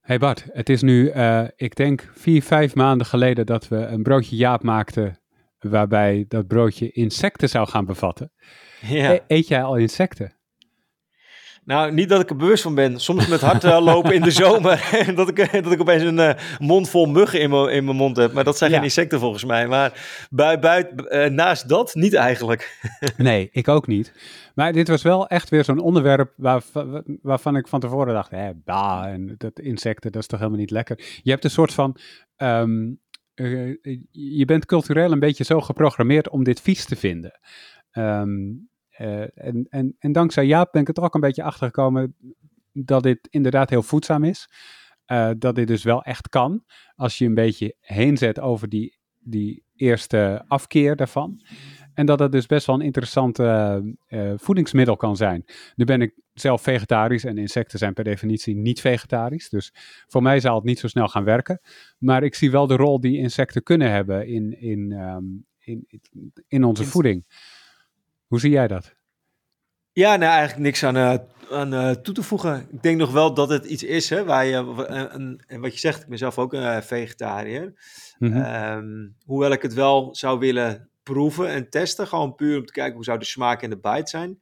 Hey 0.00 0.18
Bart, 0.18 0.46
het 0.52 0.68
is 0.68 0.82
nu, 0.82 1.12
uh, 1.12 1.44
ik 1.56 1.76
denk, 1.76 2.10
vier, 2.14 2.42
vijf 2.42 2.74
maanden 2.74 3.06
geleden 3.06 3.46
dat 3.46 3.68
we 3.68 3.76
een 3.76 4.02
broodje 4.02 4.36
Jaap 4.36 4.62
maakten 4.62 5.19
waarbij 5.60 6.24
dat 6.28 6.46
broodje 6.46 6.90
insecten 6.90 7.48
zou 7.48 7.68
gaan 7.68 7.84
bevatten. 7.84 8.32
Ja. 8.80 9.12
E 9.12 9.20
eet 9.26 9.48
jij 9.48 9.62
al 9.62 9.76
insecten? 9.76 10.34
Nou, 11.64 11.92
niet 11.92 12.08
dat 12.08 12.20
ik 12.20 12.30
er 12.30 12.36
bewust 12.36 12.62
van 12.62 12.74
ben. 12.74 13.00
Soms 13.00 13.26
met 13.26 13.40
hardlopen 13.40 14.14
in 14.14 14.22
de 14.22 14.30
zomer. 14.30 14.90
dat, 15.14 15.28
ik, 15.28 15.62
dat 15.62 15.72
ik 15.72 15.80
opeens 15.80 16.02
een 16.02 16.18
uh, 16.18 16.30
mond 16.58 16.90
vol 16.90 17.06
muggen 17.06 17.40
in 17.40 17.50
mijn, 17.50 17.68
in 17.68 17.84
mijn 17.84 17.96
mond 17.96 18.16
heb. 18.16 18.32
Maar 18.32 18.44
dat 18.44 18.58
zijn 18.58 18.70
geen 18.70 18.82
insecten 18.82 19.18
volgens 19.18 19.44
mij. 19.44 19.68
Maar 19.68 19.92
uh, 20.30 21.24
naast 21.24 21.68
dat 21.68 21.94
niet 21.94 22.14
eigenlijk. 22.14 22.88
nee, 23.16 23.48
ik 23.52 23.68
ook 23.68 23.86
niet. 23.86 24.12
Maar 24.54 24.72
dit 24.72 24.88
was 24.88 25.02
wel 25.02 25.28
echt 25.28 25.48
weer 25.48 25.64
zo'n 25.64 25.78
onderwerp 25.78 26.32
waar, 26.36 26.62
waarvan 27.22 27.56
ik 27.56 27.68
van 27.68 27.80
tevoren 27.80 28.14
dacht: 28.14 28.30
hè, 28.30 28.50
bah, 28.64 29.04
en 29.04 29.34
dat 29.38 29.60
insecten, 29.60 30.12
dat 30.12 30.22
is 30.22 30.28
toch 30.28 30.38
helemaal 30.38 30.60
niet 30.60 30.70
lekker. 30.70 31.20
Je 31.22 31.30
hebt 31.30 31.44
een 31.44 31.50
soort 31.50 31.72
van 31.72 31.96
um, 32.36 33.00
uh, 33.40 33.76
je 34.10 34.44
bent 34.44 34.66
cultureel 34.66 35.12
een 35.12 35.18
beetje 35.18 35.44
zo 35.44 35.60
geprogrammeerd 35.60 36.28
om 36.28 36.44
dit 36.44 36.60
vies 36.60 36.84
te 36.84 36.96
vinden. 36.96 37.40
Um, 37.92 38.68
uh, 38.98 39.20
en, 39.34 39.66
en, 39.68 39.96
en 39.98 40.12
dankzij 40.12 40.46
Jaap 40.46 40.72
ben 40.72 40.82
ik 40.82 40.96
er 40.96 41.02
ook 41.02 41.14
een 41.14 41.20
beetje 41.20 41.42
achter 41.42 41.66
gekomen 41.66 42.16
dat 42.72 43.02
dit 43.02 43.28
inderdaad 43.30 43.70
heel 43.70 43.82
voedzaam 43.82 44.24
is. 44.24 44.48
Dat 45.38 45.54
dit 45.54 45.66
dus 45.66 45.82
wel 45.82 46.02
echt 46.02 46.28
kan, 46.28 46.64
als 46.94 47.18
je 47.18 47.24
een 47.24 47.34
beetje 47.34 47.76
heen 47.80 48.16
zet 48.16 48.40
over 48.40 48.68
die, 48.68 48.98
die 49.18 49.64
eerste 49.74 50.44
afkeer 50.48 50.96
daarvan. 50.96 51.40
En 52.00 52.06
dat 52.06 52.18
het 52.18 52.32
dus 52.32 52.46
best 52.46 52.66
wel 52.66 52.76
een 52.76 52.84
interessant 52.84 53.38
uh, 53.38 53.76
voedingsmiddel 54.36 54.96
kan 54.96 55.16
zijn. 55.16 55.44
Nu 55.74 55.84
ben 55.84 56.02
ik 56.02 56.14
zelf 56.34 56.62
vegetarisch 56.62 57.24
en 57.24 57.38
insecten 57.38 57.78
zijn 57.78 57.92
per 57.92 58.04
definitie 58.04 58.56
niet 58.56 58.80
vegetarisch. 58.80 59.48
Dus 59.48 59.74
voor 60.06 60.22
mij 60.22 60.40
zal 60.40 60.54
het 60.54 60.64
niet 60.64 60.78
zo 60.78 60.88
snel 60.88 61.08
gaan 61.08 61.24
werken. 61.24 61.60
Maar 61.98 62.22
ik 62.22 62.34
zie 62.34 62.50
wel 62.50 62.66
de 62.66 62.76
rol 62.76 63.00
die 63.00 63.18
insecten 63.18 63.62
kunnen 63.62 63.90
hebben 63.90 64.26
in, 64.26 64.60
in, 64.60 64.92
um, 64.92 65.46
in, 65.58 65.86
in 66.48 66.64
onze 66.64 66.84
voeding. 66.84 67.24
Hoe 68.26 68.40
zie 68.40 68.50
jij 68.50 68.68
dat? 68.68 68.94
Ja, 69.92 70.16
nou 70.16 70.32
eigenlijk 70.32 70.60
niks 70.60 70.84
aan, 70.84 70.96
uh, 70.96 71.14
aan 71.50 71.74
uh, 71.74 71.90
toe 71.90 72.14
te 72.14 72.22
voegen. 72.22 72.66
Ik 72.70 72.82
denk 72.82 72.98
nog 72.98 73.12
wel 73.12 73.34
dat 73.34 73.48
het 73.48 73.64
iets 73.64 73.82
is 73.82 74.10
hè, 74.10 74.24
waar 74.24 74.46
je, 74.46 74.86
en 75.46 75.60
wat 75.60 75.72
je 75.72 75.78
zegt, 75.78 76.02
ik 76.02 76.08
ben 76.08 76.18
zelf 76.18 76.38
ook 76.38 76.52
een 76.52 76.82
vegetariër. 76.82 77.72
Mm 78.18 78.32
-hmm. 78.32 78.76
um, 78.76 79.16
hoewel 79.24 79.52
ik 79.52 79.62
het 79.62 79.74
wel 79.74 80.14
zou 80.14 80.38
willen 80.38 80.89
proeven 81.02 81.48
en 81.48 81.70
testen. 81.70 82.06
Gewoon 82.06 82.34
puur 82.34 82.58
om 82.58 82.66
te 82.66 82.72
kijken 82.72 82.94
hoe 82.94 83.04
zou 83.04 83.18
de 83.18 83.24
smaak 83.24 83.62
en 83.62 83.70
de 83.70 83.78
bite 83.78 84.10
zijn. 84.10 84.40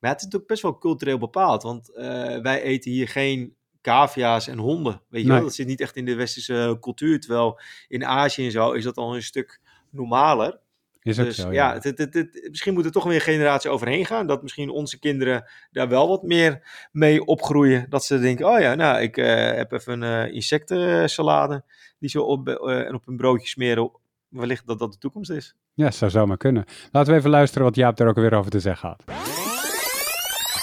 Maar 0.00 0.10
het 0.10 0.26
is 0.28 0.40
ook 0.40 0.46
best 0.46 0.62
wel 0.62 0.78
cultureel 0.78 1.18
bepaald. 1.18 1.62
Want 1.62 1.90
uh, 1.94 1.96
wij 2.40 2.62
eten 2.62 2.90
hier 2.90 3.08
geen 3.08 3.54
cavia's 3.82 4.48
en 4.48 4.58
honden. 4.58 5.02
Weet 5.08 5.22
je 5.22 5.26
nee. 5.26 5.36
wel? 5.36 5.46
Dat 5.46 5.54
zit 5.54 5.66
niet 5.66 5.80
echt 5.80 5.96
in 5.96 6.04
de 6.04 6.14
westerse 6.14 6.76
cultuur. 6.80 7.20
Terwijl 7.20 7.60
in 7.88 8.04
Azië 8.04 8.44
en 8.44 8.50
zo 8.50 8.72
is 8.72 8.84
dat 8.84 8.96
al 8.96 9.14
een 9.14 9.22
stuk 9.22 9.60
normaler. 9.90 10.60
Is 11.02 11.16
dus 11.16 11.36
zo, 11.36 11.52
ja, 11.52 11.72
het, 11.72 11.84
het, 11.84 12.14
het, 12.14 12.46
misschien 12.48 12.72
moet 12.72 12.84
er 12.84 12.92
toch 12.92 13.04
weer 13.04 13.14
een 13.14 13.20
generatie 13.20 13.70
overheen 13.70 14.06
gaan. 14.06 14.26
Dat 14.26 14.42
misschien 14.42 14.70
onze 14.70 14.98
kinderen 14.98 15.50
daar 15.70 15.88
wel 15.88 16.08
wat 16.08 16.22
meer 16.22 16.68
mee 16.92 17.24
opgroeien. 17.24 17.86
Dat 17.88 18.04
ze 18.04 18.18
denken, 18.18 18.46
oh 18.46 18.60
ja, 18.60 18.74
nou, 18.74 19.00
ik 19.00 19.16
uh, 19.16 19.26
heb 19.52 19.72
even 19.72 20.02
een 20.02 20.26
uh, 20.26 20.34
insectensalade. 20.34 21.64
Die 21.98 22.10
ze 22.10 22.22
op, 22.22 22.48
uh, 22.48 22.86
en 22.86 22.94
op 22.94 23.08
een 23.08 23.16
broodje 23.16 23.48
smeren 23.48 23.90
wellicht 24.32 24.66
dat 24.66 24.78
dat 24.78 24.92
de 24.92 24.98
toekomst 24.98 25.30
is. 25.30 25.56
Ja, 25.74 25.90
zou 25.90 26.10
zomaar 26.10 26.36
kunnen. 26.36 26.64
Laten 26.90 27.12
we 27.12 27.18
even 27.18 27.30
luisteren 27.30 27.64
wat 27.64 27.76
Jaap 27.76 27.96
daar 27.96 28.08
ook 28.08 28.14
weer 28.14 28.34
over 28.34 28.50
te 28.50 28.60
zeggen 28.60 28.88
had. 28.88 29.04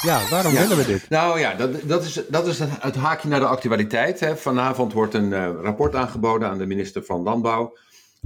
Ja, 0.01 0.29
waarom 0.29 0.53
ja. 0.53 0.59
willen 0.59 0.77
we 0.77 0.85
dit? 0.85 1.09
Nou 1.09 1.39
ja, 1.39 1.53
dat, 1.53 1.81
dat 1.83 2.03
is, 2.03 2.21
dat 2.29 2.47
is 2.47 2.59
het 2.59 2.95
haakje 2.95 3.27
naar 3.27 3.39
de 3.39 3.45
actualiteit. 3.45 4.19
Hè. 4.19 4.37
Vanavond 4.37 4.93
wordt 4.93 5.13
een 5.13 5.31
uh, 5.31 5.51
rapport 5.61 5.95
aangeboden 5.95 6.49
aan 6.49 6.57
de 6.57 6.65
minister 6.65 7.03
van 7.03 7.21
Landbouw 7.21 7.77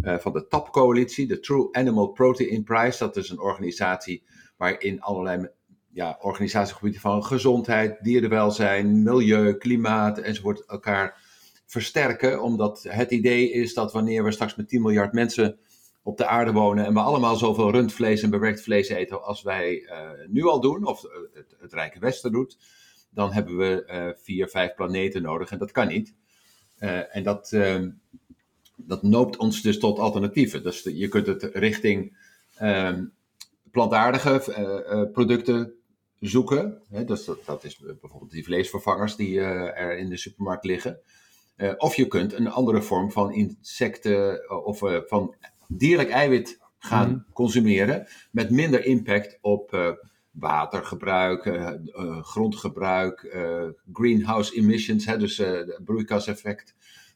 uh, 0.03 0.17
van 0.17 0.33
de 0.33 0.47
TAP-coalitie, 0.47 1.27
de 1.27 1.39
True 1.39 1.67
Animal 1.71 2.07
Protein 2.07 2.63
Prize. 2.63 2.97
Dat 2.97 3.15
is 3.15 3.29
een 3.29 3.39
organisatie 3.39 4.23
waarin 4.57 5.01
allerlei 5.01 5.47
ja, 5.93 6.17
organisatiegebieden 6.21 7.01
van 7.01 7.25
gezondheid, 7.25 7.97
dierenwelzijn, 8.01 9.03
milieu, 9.03 9.53
klimaat 9.53 10.17
enzovoort 10.17 10.65
elkaar 10.65 11.22
versterken. 11.73 12.41
Omdat 12.41 12.85
het 12.89 13.11
idee 13.11 13.51
is 13.51 13.73
dat 13.73 13.91
wanneer 13.91 14.23
we 14.23 14.31
straks 14.31 14.55
met 14.55 14.69
10 14.69 14.81
miljard 14.81 15.13
mensen 15.13 15.57
op 16.03 16.17
de 16.17 16.25
aarde 16.25 16.51
wonen 16.51 16.85
en 16.85 16.93
we 16.93 16.99
allemaal 16.99 17.35
zoveel 17.35 17.71
rundvlees 17.71 18.21
en 18.21 18.29
bewerkt 18.29 18.61
vlees 18.61 18.89
eten 18.89 19.23
als 19.23 19.41
wij 19.41 19.81
uh, 19.81 20.09
nu 20.27 20.43
al 20.43 20.61
doen, 20.61 20.85
of 20.85 21.01
het, 21.33 21.55
het, 21.59 21.73
Rijke 21.73 21.99
Westen 21.99 22.31
doet, 22.31 22.57
dan 23.09 23.31
hebben 23.31 23.57
we 23.57 23.83
uh, 23.87 24.23
vier, 24.23 24.47
vijf 24.47 24.75
planeten 24.75 25.21
nodig 25.21 25.51
en 25.51 25.57
dat 25.57 25.71
kan 25.71 25.87
niet. 25.87 26.13
En 27.11 27.23
dat, 27.23 27.55
dat 28.75 29.03
noopt 29.03 29.37
ons 29.37 29.61
dus 29.61 29.79
tot 29.79 29.99
alternatieven. 29.99 30.63
Dus 30.63 30.83
je 30.83 31.07
kunt 31.07 31.27
het 31.27 31.43
richting 31.43 32.17
ehm, 32.55 33.05
plantaardige 33.71 35.09
producten 35.13 35.73
zoeken. 36.19 36.81
Hè? 36.89 37.05
Dus 37.05 37.25
dat, 37.25 37.45
dat, 37.45 37.63
is 37.63 37.77
bijvoorbeeld 37.77 38.31
die 38.31 38.43
vleesvervangers 38.43 39.15
die 39.15 39.39
er 39.39 39.97
in 39.97 40.09
de 40.09 40.17
supermarkt 40.17 40.65
liggen. 40.65 40.99
Uh, 41.57 41.71
of 41.77 41.95
je 41.95 42.07
kunt 42.07 42.33
een 42.33 42.47
andere 42.47 42.81
vorm 42.81 43.11
van 43.11 43.33
insecten 43.33 44.49
of 44.65 44.81
uh, 44.81 44.99
van 45.05 45.35
dierlijk 45.67 46.09
eiwit 46.09 46.59
gaan 46.77 47.09
mm. 47.09 47.25
consumeren 47.33 48.07
met 48.31 48.49
minder 48.49 48.85
impact 48.85 49.37
op 49.41 49.73
uh, 49.73 49.89
watergebruik, 50.31 51.71
grondgebruik, 52.21 53.37
greenhouse 53.93 54.55
emissions, 54.55 55.05
hè, 55.05 55.17
dus 55.17 55.41
broeikaseffect, 55.85 56.75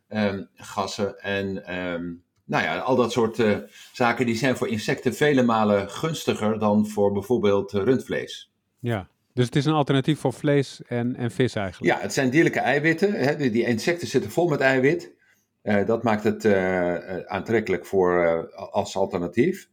um, 0.10 0.50
gassen 0.56 1.19
en 1.19 1.76
um, 1.76 2.23
nou 2.47 2.63
ja, 2.63 2.78
al 2.78 2.95
dat 2.95 3.12
soort 3.12 3.39
eh, 3.39 3.58
zaken 3.93 4.26
die 4.26 4.36
zijn 4.36 4.58
voor 4.58 4.67
insecten 4.67 5.13
vele 5.13 5.43
malen 5.43 5.89
gunstiger 5.89 6.60
dan 6.60 6.88
voor 6.88 7.12
bijvoorbeeld 7.12 7.73
eh, 7.73 7.84
rundvlees. 7.84 8.52
Ja, 8.80 9.08
dus 9.38 9.45
het 9.45 9.56
is 9.56 9.65
een 9.65 9.73
alternatief 9.73 10.19
voor 10.19 10.34
vlees 10.34 10.82
en, 10.88 11.15
en 11.15 11.32
vis 11.32 11.56
eigenlijk. 11.56 11.93
Ja, 11.93 12.02
het 12.02 12.13
zijn 12.13 12.30
dierlijke 12.30 12.60
eiwitten. 12.60 13.13
Hè? 13.13 13.50
Die, 13.50 13.65
insecten 13.65 14.08
zitten 14.08 14.32
vol 14.32 14.47
met 14.47 14.60
eiwit. 14.60 15.15
Eh, 15.62 15.86
dat 15.86 16.04
maakt 16.04 16.23
het 16.23 16.45
eh, 16.45 16.95
eh, 16.95 17.26
aantrekkelijk 17.26 17.86
voor, 17.86 18.52
als 18.56 18.95
alternatief. 18.95 19.69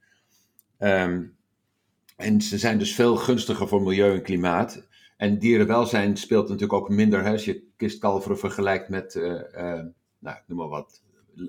Ehm, 0.78 1.22
en 2.16 2.40
ze 2.40 2.58
zijn 2.58 2.78
dus 2.78 2.94
veel 2.94 3.16
gunstiger 3.16 3.68
voor 3.68 3.82
milieu 3.82 4.14
en 4.14 4.22
klimaat. 4.22 4.86
En 5.16 5.38
dierenwelzijn 5.38 6.16
speelt 6.16 6.48
natuurlijk 6.48 6.72
ook 6.72 6.88
minder. 6.88 7.26
Als 7.26 7.44
je 7.44 7.66
kistkalveren 7.76 8.38
vergelijkt 8.38 8.88
met, 8.88 9.14
nou, 10.18 10.38
noem 10.46 10.58
maar 10.58 10.68
wat, 10.68 11.02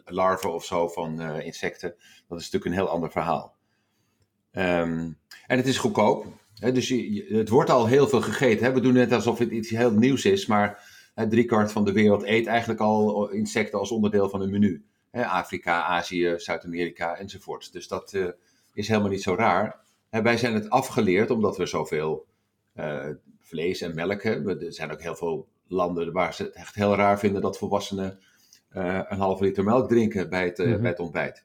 larven 0.06 0.54
of 0.54 0.65
zo 0.65 0.88
van 0.88 1.21
insecten. 1.21 1.95
Dat 2.28 2.39
is 2.39 2.51
natuurlijk 2.51 2.65
een 2.65 2.86
heel 2.86 2.89
ander 2.89 3.12
verhaal. 3.12 3.56
Ehm, 4.51 5.12
en 5.47 5.58
het 5.58 5.67
is 5.67 5.78
goedkoop. 5.78 6.25
Dus 6.60 6.88
je, 6.88 7.26
het 7.30 7.50
wordt 7.50 7.70
al 7.70 7.88
heel 7.88 8.08
veel 8.08 8.22
gegeten. 8.22 8.65
Hè? 8.65 8.74
We 8.74 8.80
doen 8.80 8.94
net 8.94 9.12
alsof 9.12 9.38
het 9.39 9.52
iets 9.52 9.70
heel 9.70 9.91
nieuws 9.91 10.26
is. 10.26 10.46
Maar 10.46 10.84
hè, 11.13 11.28
driekwart 11.28 11.72
van 11.72 11.86
de 11.86 11.91
wereld 11.91 12.24
eet 12.24 12.48
eigenlijk 12.48 12.80
al 12.80 13.30
insecten 13.30 13.80
als 13.80 13.91
onderdeel 13.91 14.30
van 14.30 14.39
hun 14.39 14.52
menu. 14.52 14.86
Afrika, 15.12 15.84
Azië, 15.84 16.34
Zuid-Amerika 16.38 17.15
enzovoort. 17.18 17.74
Dus 17.74 17.88
dat 17.88 18.13
eh, 18.13 18.28
is 18.74 18.88
helemaal 18.88 19.10
niet 19.10 19.24
zo 19.24 19.36
raar. 19.36 19.80
Wij 20.10 20.38
zijn 20.38 20.54
het 20.54 20.70
afgeleerd 20.70 21.30
omdat 21.30 21.58
we 21.58 21.65
zoveel 21.65 22.26
eh, 22.74 23.08
vlees 23.39 23.82
en 23.82 23.96
melk 23.96 24.24
hebben. 24.24 24.62
Er 24.62 24.74
zijn 24.74 24.91
ook 24.91 25.02
heel 25.02 25.15
veel 25.15 25.48
landen 25.68 26.12
waar 26.12 26.34
ze 26.34 26.44
het 26.44 26.54
echt 26.54 26.76
heel 26.76 26.96
raar 26.96 27.20
vinden 27.20 27.41
dat 27.41 27.58
volwassenen 27.58 28.20
eh, 28.70 29.00
een 29.08 29.20
halve 29.20 29.44
liter 29.44 29.63
melk 29.63 29.89
drinken 29.89 30.30
bij 30.30 30.46
het, 30.46 30.58
Mhm. 30.58 30.82
bij 30.82 30.89
het 30.89 31.00
ontbijt. 31.00 31.44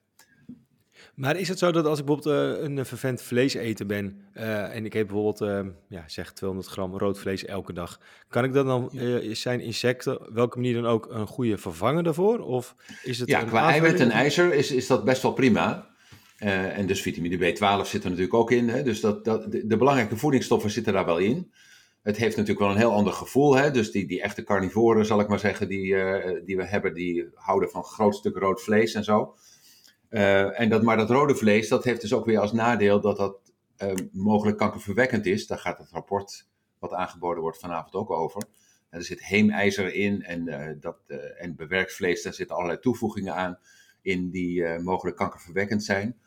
Maar 1.21 1.37
is 1.37 1.47
het 1.47 1.59
zo 1.59 1.71
dat 1.71 1.85
als 1.85 1.99
ik 1.99 2.05
bijvoorbeeld 2.05 2.57
eh, 2.57 2.63
een 2.63 2.85
vervent 2.85 3.21
vleeseter 3.21 3.85
ben 3.85 4.21
eh, 4.33 4.75
en 4.75 4.85
ik 4.85 4.93
eet 4.93 5.07
bijvoorbeeld, 5.07 5.41
eh, 5.41 5.71
ja, 5.87 6.03
zeg 6.07 6.33
200 6.33 6.69
gram 6.71 6.97
rood 6.97 7.19
vlees 7.19 7.45
elke 7.45 7.73
dag, 7.73 7.99
kan 8.29 8.43
ik 8.43 8.53
dan 8.53 8.65
dan, 8.65 8.91
eh, 8.91 9.35
zijn 9.35 9.59
insecten, 9.59 10.33
welke 10.33 10.57
manier 10.57 10.73
dan 10.73 10.85
ook, 10.85 11.07
een 11.09 11.27
goede 11.27 11.57
vervanger 11.57 12.03
daarvoor? 12.03 12.39
Of 12.39 12.75
is 13.03 13.19
het 13.19 13.29
Ja, 13.29 13.43
qua 13.43 13.69
eiwit 13.69 13.99
en 13.99 14.11
ijzer 14.11 14.53
is, 14.53 14.71
is 14.71 14.87
dat 14.87 15.03
best 15.03 15.21
wel 15.21 15.33
prima. 15.33 15.89
Eh, 16.41 16.77
en 16.77 16.85
dus 16.85 17.01
vitamine 17.01 17.37
B12 17.37 17.87
zit 17.87 18.03
er 18.03 18.09
natuurlijk 18.09 18.33
ook 18.33 18.51
in. 18.51 18.69
Hè? 18.69 18.83
Dus 18.83 18.99
dat, 18.99 19.25
dat, 19.25 19.51
de, 19.51 19.67
de 19.67 19.77
belangrijke 19.77 20.17
voedingsstoffen 20.17 20.69
zitten 20.69 20.93
daar 20.93 21.05
wel 21.05 21.17
in. 21.17 21.51
Het 22.01 22.17
heeft 22.17 22.37
natuurlijk 22.37 22.65
wel 22.65 22.69
een 22.69 22.81
heel 22.81 22.93
ander 22.93 23.13
gevoel. 23.13 23.55
Hè? 23.55 23.71
Dus 23.71 23.91
die, 23.91 24.07
die 24.07 24.21
echte 24.21 24.43
carnivoren, 24.43 25.05
zal 25.05 25.19
ik 25.19 25.27
maar 25.27 25.39
zeggen, 25.39 25.67
die, 25.67 25.95
eh, 25.95 26.41
die 26.45 26.57
we 26.57 26.65
hebben, 26.65 26.93
die 26.93 27.29
houden 27.33 27.69
van 27.69 27.83
groot 27.83 28.15
stuk 28.15 28.37
rood 28.37 28.61
vlees 28.61 28.93
en 28.93 29.03
zo. 29.03 29.35
Eh, 30.11 30.59
en 30.59 30.69
dat, 30.69 30.81
maar 30.81 30.97
dat 30.97 31.09
rode 31.09 31.35
vlees, 31.35 31.67
dat 31.67 31.83
heeft 31.83 32.01
dus 32.01 32.13
ook 32.13 32.25
weer 32.25 32.39
als 32.39 32.51
nadeel 32.51 33.01
dat 33.01 33.17
dat 33.17 33.37
eh, 33.77 33.93
mogelijk 34.11 34.57
kankerverwekkend 34.57 35.25
is. 35.25 35.47
Daar 35.47 35.59
gaat 35.59 35.77
het 35.77 35.89
rapport 35.91 36.47
wat 36.79 36.93
aangeboden 36.93 37.41
wordt 37.41 37.59
vanavond 37.59 37.93
ook 37.93 38.09
over. 38.09 38.43
Er 38.89 39.03
zit 39.03 39.25
heemijzer 39.25 39.93
in 39.93 40.23
en, 40.23 40.47
eh, 40.47 40.75
dat, 40.79 40.97
en 41.37 41.55
bewerkt 41.55 41.93
vlees, 41.93 42.23
daar 42.23 42.33
zitten 42.33 42.55
allerlei 42.55 42.79
toevoegingen 42.79 43.35
aan 43.35 43.59
in 44.01 44.29
die 44.29 44.79
mogelijk 44.79 45.17
kankerverwekkend 45.17 45.83
zijn. 45.83 46.19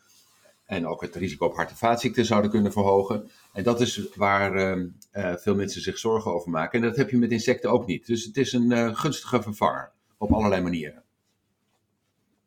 En 0.64 0.86
ook 0.86 1.00
het 1.00 1.14
risico 1.14 1.46
op 1.46 1.54
hart- 1.54 1.70
en 1.70 1.76
vaatziekten 1.76 2.24
zouden 2.24 2.50
kunnen 2.50 2.72
verhogen. 2.72 3.30
En 3.52 3.62
dat 3.62 3.80
is 3.80 4.08
waar 4.14 4.54
ehm, 4.54 4.88
eh, 5.10 5.34
veel 5.34 5.54
mensen 5.54 5.80
zich 5.80 5.98
zorgen 5.98 6.32
over 6.32 6.50
maken. 6.50 6.82
En 6.82 6.88
dat 6.88 6.96
heb 6.96 7.10
je 7.10 7.16
met 7.16 7.30
insecten 7.30 7.70
ook 7.70 7.86
niet. 7.86 8.06
Dus 8.06 8.24
het 8.24 8.36
is 8.36 8.52
een 8.52 8.96
gunstige 8.96 9.42
vervanger 9.42 9.92
op 10.18 10.32
allerlei 10.32 10.62
manieren. 10.62 11.02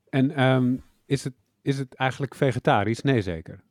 En 0.09 0.31
ehm, 0.31 0.75
is, 1.07 1.23
het, 1.23 1.33
is 1.61 1.77
het 1.77 1.93
eigenlijk 1.93 2.35
vegetarisch? 2.35 3.01
Nee, 3.01 3.21
zeker. 3.21 3.63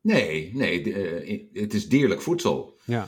Nee, 0.00 0.50
nee, 0.54 0.82
de- 0.82 0.92
eh, 0.92 1.62
het 1.62 1.74
is 1.74 1.88
dierlijk 1.88 2.20
voedsel. 2.22 2.78
Ja. 2.84 3.06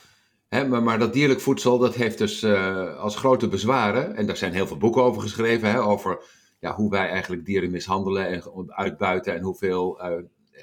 Maar, 0.48 0.82
maar 0.82 0.98
dat 0.98 1.12
dierlijk 1.12 1.40
voedsel, 1.40 1.78
dat 1.78 1.94
heeft 1.94 2.18
dus 2.18 2.42
eh, 2.42 2.96
als 2.96 3.16
grote 3.16 3.48
bezwaren, 3.48 4.16
en 4.16 4.26
daar 4.26 4.36
zijn 4.36 4.52
heel 4.52 4.66
veel 4.66 4.76
boeken 4.76 5.02
over 5.02 5.22
geschreven, 5.22 5.70
hè, 5.70 5.82
over 5.82 6.24
ja, 6.60 6.74
hoe 6.74 6.90
wij 6.90 7.08
eigenlijk 7.08 7.44
dieren 7.44 7.70
mishandelen 7.70 8.26
en 8.28 8.72
uitbuiten 8.74 9.34
en 9.34 9.42
hoeveel 9.42 10.00
eh, 10.00 10.22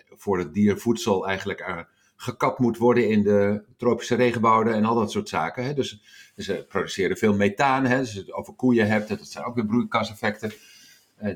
voor 0.10 0.38
het 0.38 0.54
dier 0.54 0.78
voedsel 0.78 1.28
eigenlijk 1.28 1.60
er 1.60 1.88
gekapt 2.16 2.60
moet 2.60 2.78
worden 2.78 3.10
in 3.10 3.24
de 3.24 3.64
tropische 3.78 4.16
regenwouden 4.16 4.74
en 4.74 4.86
al 4.86 4.96
dat 4.96 5.12
soort 5.12 5.30
zaken. 5.30 5.64
Hè. 5.66 5.74
Dus, 5.74 6.02
ze 6.36 6.66
produceren 6.70 7.18
veel 7.18 7.34
methaan, 7.34 7.86
hè, 7.86 7.98
dus 7.98 8.06
als 8.08 8.14
je 8.14 8.20
het 8.20 8.34
over 8.34 8.54
koeien 8.54 8.88
hebt, 8.88 9.10
dat 9.10 9.28
zijn 9.28 9.46
ook 9.46 9.56
weer 9.56 9.66
broeikaseffecten 9.66 10.52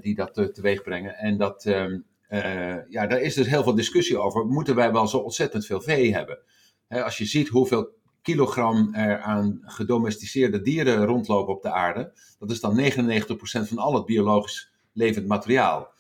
die 0.02 0.16
dat 0.16 0.38
eh, 0.38 0.46
teweeg 0.46 0.82
brengen. 0.82 1.16
En 1.16 1.38
dat, 1.38 1.66
ehm, 1.66 2.00
eh, 2.28 2.90
ja, 2.90 3.08
daar 3.08 3.22
is 3.22 3.34
dus 3.34 3.48
heel 3.48 3.64
veel 3.64 3.76
discussie 3.76 4.18
over. 4.18 4.46
Moeten 4.46 4.76
wij 4.76 4.92
wel 4.92 5.08
zo 5.08 5.18
ontzettend 5.18 5.66
veel 5.66 5.82
vee 5.82 6.14
hebben? 6.14 6.40
Als 6.88 7.18
je 7.18 7.26
ziet 7.26 7.48
hoeveel 7.48 7.94
kilogram 8.22 8.94
er 8.94 9.20
aan 9.20 9.62
gedomesticeerde 9.62 10.62
dieren 10.62 11.06
rondlopen 11.06 11.54
op 11.54 11.62
de 11.62 11.72
aarde, 11.72 12.14
dat 12.40 12.52
is 12.52 12.60
dan 12.60 12.76
99% 12.76 13.68
van 13.68 13.78
al 13.78 13.94
het 13.94 14.06
biologisch 14.06 14.72
levend 14.94 15.28
materiaal. 15.28 15.94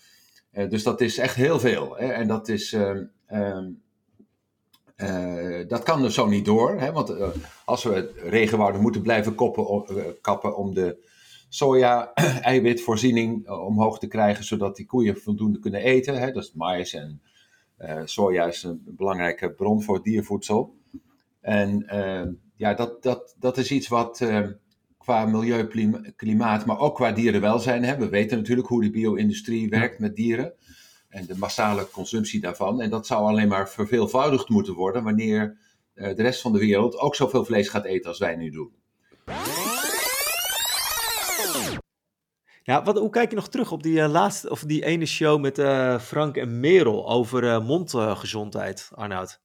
Eh, 0.51 0.69
dus 0.69 0.83
dat 0.83 1.01
is 1.01 1.17
echt 1.17 1.35
heel 1.35 1.59
veel. 1.59 1.97
En 1.97 2.27
dat 2.27 2.47
is. 2.47 2.73
ehm, 2.73 3.03
ehm, 3.25 3.65
eh, 4.95 5.67
dat 5.67 5.83
kan 5.83 6.01
dus 6.01 6.13
zo 6.13 6.27
niet 6.27 6.45
door. 6.45 6.79
Hè? 6.79 6.91
Want 6.91 7.09
eh, 7.09 7.27
als 7.65 7.83
we 7.83 8.11
regenwouden 8.23 8.81
moeten 8.81 9.01
blijven 9.01 9.35
koppen, 9.35 9.65
eh, 9.65 10.03
kappen 10.21 10.57
om 10.57 10.73
de 10.73 10.97
soja-eiwitvoorziening 11.55 13.31
eh, 13.47 13.65
omhoog 13.65 13.99
te 13.99 14.07
krijgen, 14.07 14.43
zodat 14.43 14.75
die 14.75 14.85
koeien 14.85 15.17
voldoende 15.17 15.59
kunnen 15.59 15.81
eten. 15.81 16.19
Hè? 16.19 16.31
Dus 16.31 16.53
mais 16.53 16.93
en 16.93 17.21
eh, 17.77 18.01
soja 18.05 18.45
is 18.45 18.63
een 18.63 18.81
belangrijke 18.85 19.51
bron 19.51 19.83
voor 19.83 20.03
diervoedsel. 20.03 20.75
En 21.41 21.87
eh, 21.87 22.27
ja, 22.55 22.73
dat, 22.73 23.03
dat, 23.03 23.35
dat 23.39 23.57
is 23.57 23.71
iets 23.71 23.87
wat 23.87 24.21
eh, 24.21 24.47
qua 24.97 25.25
milieu, 25.25 25.67
klima- 25.67 26.01
klimaat, 26.15 26.65
maar 26.65 26.79
ook 26.79 26.95
qua 26.95 27.11
dierenwelzijn. 27.11 27.83
Hè? 27.83 27.97
We 27.97 28.09
weten 28.09 28.37
natuurlijk 28.37 28.67
hoe 28.67 28.81
de 28.83 28.89
bio-industrie 28.89 29.69
werkt 29.69 29.99
met 29.99 30.15
dieren 30.15 30.53
en 31.09 31.25
de 31.25 31.37
massale 31.37 31.89
consumptie 31.89 32.41
daarvan. 32.41 32.81
En 32.81 32.89
dat 32.89 33.07
zou 33.07 33.25
alleen 33.25 33.47
maar 33.47 33.69
verveelvoudigd 33.69 34.49
moeten 34.49 34.73
worden 34.73 35.03
wanneer 35.03 35.57
eh, 35.93 36.15
de 36.15 36.21
rest 36.21 36.41
van 36.41 36.53
de 36.53 36.59
wereld 36.59 36.97
ook 36.97 37.15
zoveel 37.15 37.45
vlees 37.45 37.69
gaat 37.69 37.85
eten 37.85 38.09
als 38.09 38.19
wij 38.19 38.35
nu 38.35 38.49
doen. 38.49 38.71
Ja, 42.65 42.83
wat, 42.83 42.97
hoe 42.97 43.09
kijk 43.09 43.29
je 43.29 43.35
nog 43.35 43.49
terug 43.49 43.71
op 43.71 43.83
die 43.83 44.01
eh, 44.01 44.09
laatste, 44.09 44.49
of 44.49 44.63
die 44.63 44.85
ene 44.85 45.05
show 45.05 45.41
met 45.41 45.57
eh, 45.57 45.99
Frank 45.99 46.37
en 46.37 46.59
Merel 46.59 47.09
over 47.09 47.49
eh, 47.49 47.65
mondgezondheid, 47.65 48.91
Arnoud? 48.93 49.43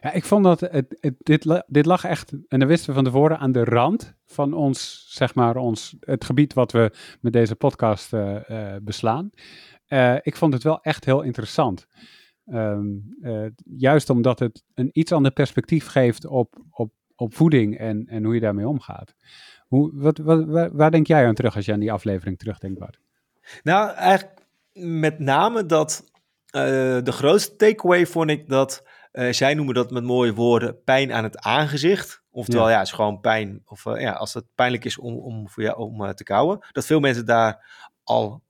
Ja, 0.00 0.12
ik 0.12 0.24
vond 0.24 0.44
dat 0.44 0.60
het, 0.60 1.16
dit, 1.18 1.62
dit 1.66 1.86
lag 1.86 2.04
echt, 2.04 2.32
en 2.48 2.58
dat 2.58 2.68
wisten 2.68 2.88
we 2.88 2.94
van 2.94 3.04
tevoren, 3.04 3.38
aan 3.38 3.52
de 3.52 3.64
rand 3.64 4.14
van 4.24 4.52
ons, 4.52 5.06
zeg 5.08 5.34
maar, 5.34 5.56
ons, 5.56 5.96
het 6.00 6.24
gebied 6.24 6.54
wat 6.54 6.72
we 6.72 6.92
met 7.20 7.32
deze 7.32 7.56
podcast 7.56 8.10
beslaan. 8.82 9.30
Ik 10.22 10.36
vond 10.36 10.52
het 10.52 10.62
wel 10.62 10.80
echt 10.80 11.04
heel 11.04 11.22
interessant. 11.22 11.86
Ehm, 12.46 12.86
eh, 13.20 13.46
juist 13.64 14.10
omdat 14.10 14.38
het 14.38 14.64
een 14.74 14.90
iets 14.92 15.12
ander 15.12 15.32
perspectief 15.32 15.86
geeft 15.86 16.26
op, 16.26 16.64
op, 16.70 16.92
op 17.14 17.34
voeding 17.34 17.78
en, 17.78 18.06
en 18.06 18.24
hoe 18.24 18.34
je 18.34 18.40
daarmee 18.40 18.68
omgaat. 18.68 19.14
Hoe, 19.66 19.90
wat, 19.94 20.18
wat, 20.18 20.44
waar, 20.44 20.76
waar 20.76 20.90
denk 20.90 21.06
jij 21.06 21.26
aan 21.26 21.34
terug 21.34 21.56
als 21.56 21.64
je 21.64 21.72
aan 21.72 21.80
die 21.80 21.92
aflevering 21.92 22.38
terugdenkt, 22.38 22.78
Bart? 22.78 22.98
Nou, 23.62 23.90
eigenlijk 23.90 24.40
met 24.72 25.18
name 25.18 25.66
dat 25.66 26.04
eh, 26.46 26.62
de 27.02 27.12
grootste 27.12 27.56
takeaway 27.56 28.06
vond 28.06 28.30
ik 28.30 28.48
dat 28.48 28.82
eh, 29.12 29.32
zij 29.32 29.54
noemen 29.54 29.74
dat 29.74 29.90
met 29.90 30.04
mooie 30.04 30.34
woorden 30.34 30.82
pijn 30.84 31.12
aan 31.12 31.24
het 31.24 31.38
aangezicht. 31.38 32.22
Oftewel, 32.30 32.64
Ja. 32.64 32.70
ja, 32.70 32.78
het 32.78 32.86
is 32.86 32.92
gewoon 32.92 33.20
pijn. 33.20 33.62
Of 33.64 33.86
eh, 33.86 34.00
ja, 34.00 34.12
als 34.12 34.34
het 34.34 34.44
pijnlijk 34.54 34.84
is 34.84 34.98
om, 34.98 35.16
om, 35.18 35.48
voor 35.48 35.62
jou, 35.62 35.78
om 35.78 36.14
te 36.14 36.24
kauwen. 36.24 36.66
Dat 36.72 36.86
veel 36.86 37.00
mensen 37.00 37.26
daar 37.26 37.84
al, 38.02 38.42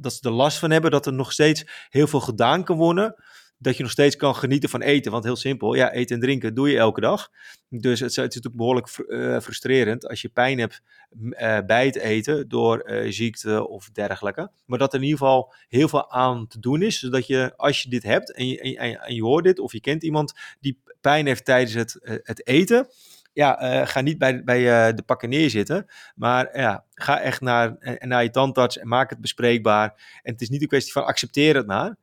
dat 0.00 0.12
ze 0.12 0.28
er 0.28 0.30
last 0.30 0.58
van 0.58 0.70
hebben. 0.70 0.90
Dat 0.90 1.06
er 1.06 1.12
nog 1.12 1.32
steeds 1.32 1.86
heel 1.88 2.06
veel 2.06 2.20
gedaan 2.20 2.64
kan 2.64 2.76
worden. 2.76 3.14
Dat 3.62 3.76
je 3.76 3.82
nog 3.82 3.92
steeds 3.92 4.16
kan 4.16 4.34
genieten 4.36 4.68
van 4.68 4.80
eten. 4.82 5.12
Want 5.12 5.24
heel 5.24 5.36
simpel, 5.36 5.74
ja, 5.74 5.92
eten 5.92 6.14
en 6.14 6.20
drinken 6.22 6.54
doe 6.54 6.70
je 6.70 6.78
elke 6.78 7.00
dag. 7.00 7.30
Dus 7.68 8.00
het, 8.00 8.10
is- 8.10 8.16
natuurlijk 8.16 8.56
behoorlijk 8.56 8.86
eh, 8.88 9.38
frustrerend 9.40 10.08
als 10.08 10.22
je 10.22 10.28
pijn 10.28 10.58
hebt 10.58 10.82
eh, 11.30 11.58
bij 11.66 11.86
het 11.86 11.96
eten 11.96 12.48
door 12.48 12.78
eh, 12.78 13.10
ziekte 13.12 13.68
of 13.68 13.90
dergelijke. 13.90 14.50
Maar 14.66 14.78
dat 14.78 14.92
er 14.92 14.98
in 14.98 15.04
ieder 15.04 15.18
geval 15.18 15.54
heel 15.68 15.88
veel 15.88 16.10
aan 16.10 16.46
te 16.46 16.58
doen 16.58 16.82
is. 16.82 16.98
Zodat 16.98 17.26
je, 17.26 17.52
als 17.56 17.82
je 17.82 17.88
dit 17.88 18.02
hebt 18.02 18.32
en 18.34 18.46
je, 18.48 18.76
en, 18.78 19.14
je- 19.14 19.22
hoort 19.22 19.44
dit 19.44 19.58
of 19.58 19.72
je 19.72 19.80
kent 19.80 20.02
iemand 20.02 20.32
die 20.60 20.78
pijn 21.00 21.26
heeft 21.26 21.44
tijdens 21.44 21.74
het, 21.74 22.20
het 22.22 22.46
eten. 22.46 22.86
Ja, 23.32 23.84
ga 23.86 24.00
niet 24.00 24.18
bij, 24.18 24.44
bij 24.44 24.94
de 24.94 25.02
pakken 25.02 25.28
neerzitten. 25.28 25.86
Maar 26.14 26.58
ja, 26.58 26.84
ga 26.94 27.20
echt 27.20 27.40
naar, 27.40 27.96
naar 27.98 28.22
je 28.22 28.30
tandarts 28.30 28.78
en 28.78 28.88
maak 28.88 29.10
het 29.10 29.20
bespreekbaar. 29.20 30.20
En 30.22 30.32
het 30.32 30.40
is 30.40 30.48
niet 30.48 30.62
een 30.62 30.68
kwestie 30.68 30.92
van 30.92 31.04
accepteer 31.04 31.54
het 31.56 31.66
maar. 31.66 31.96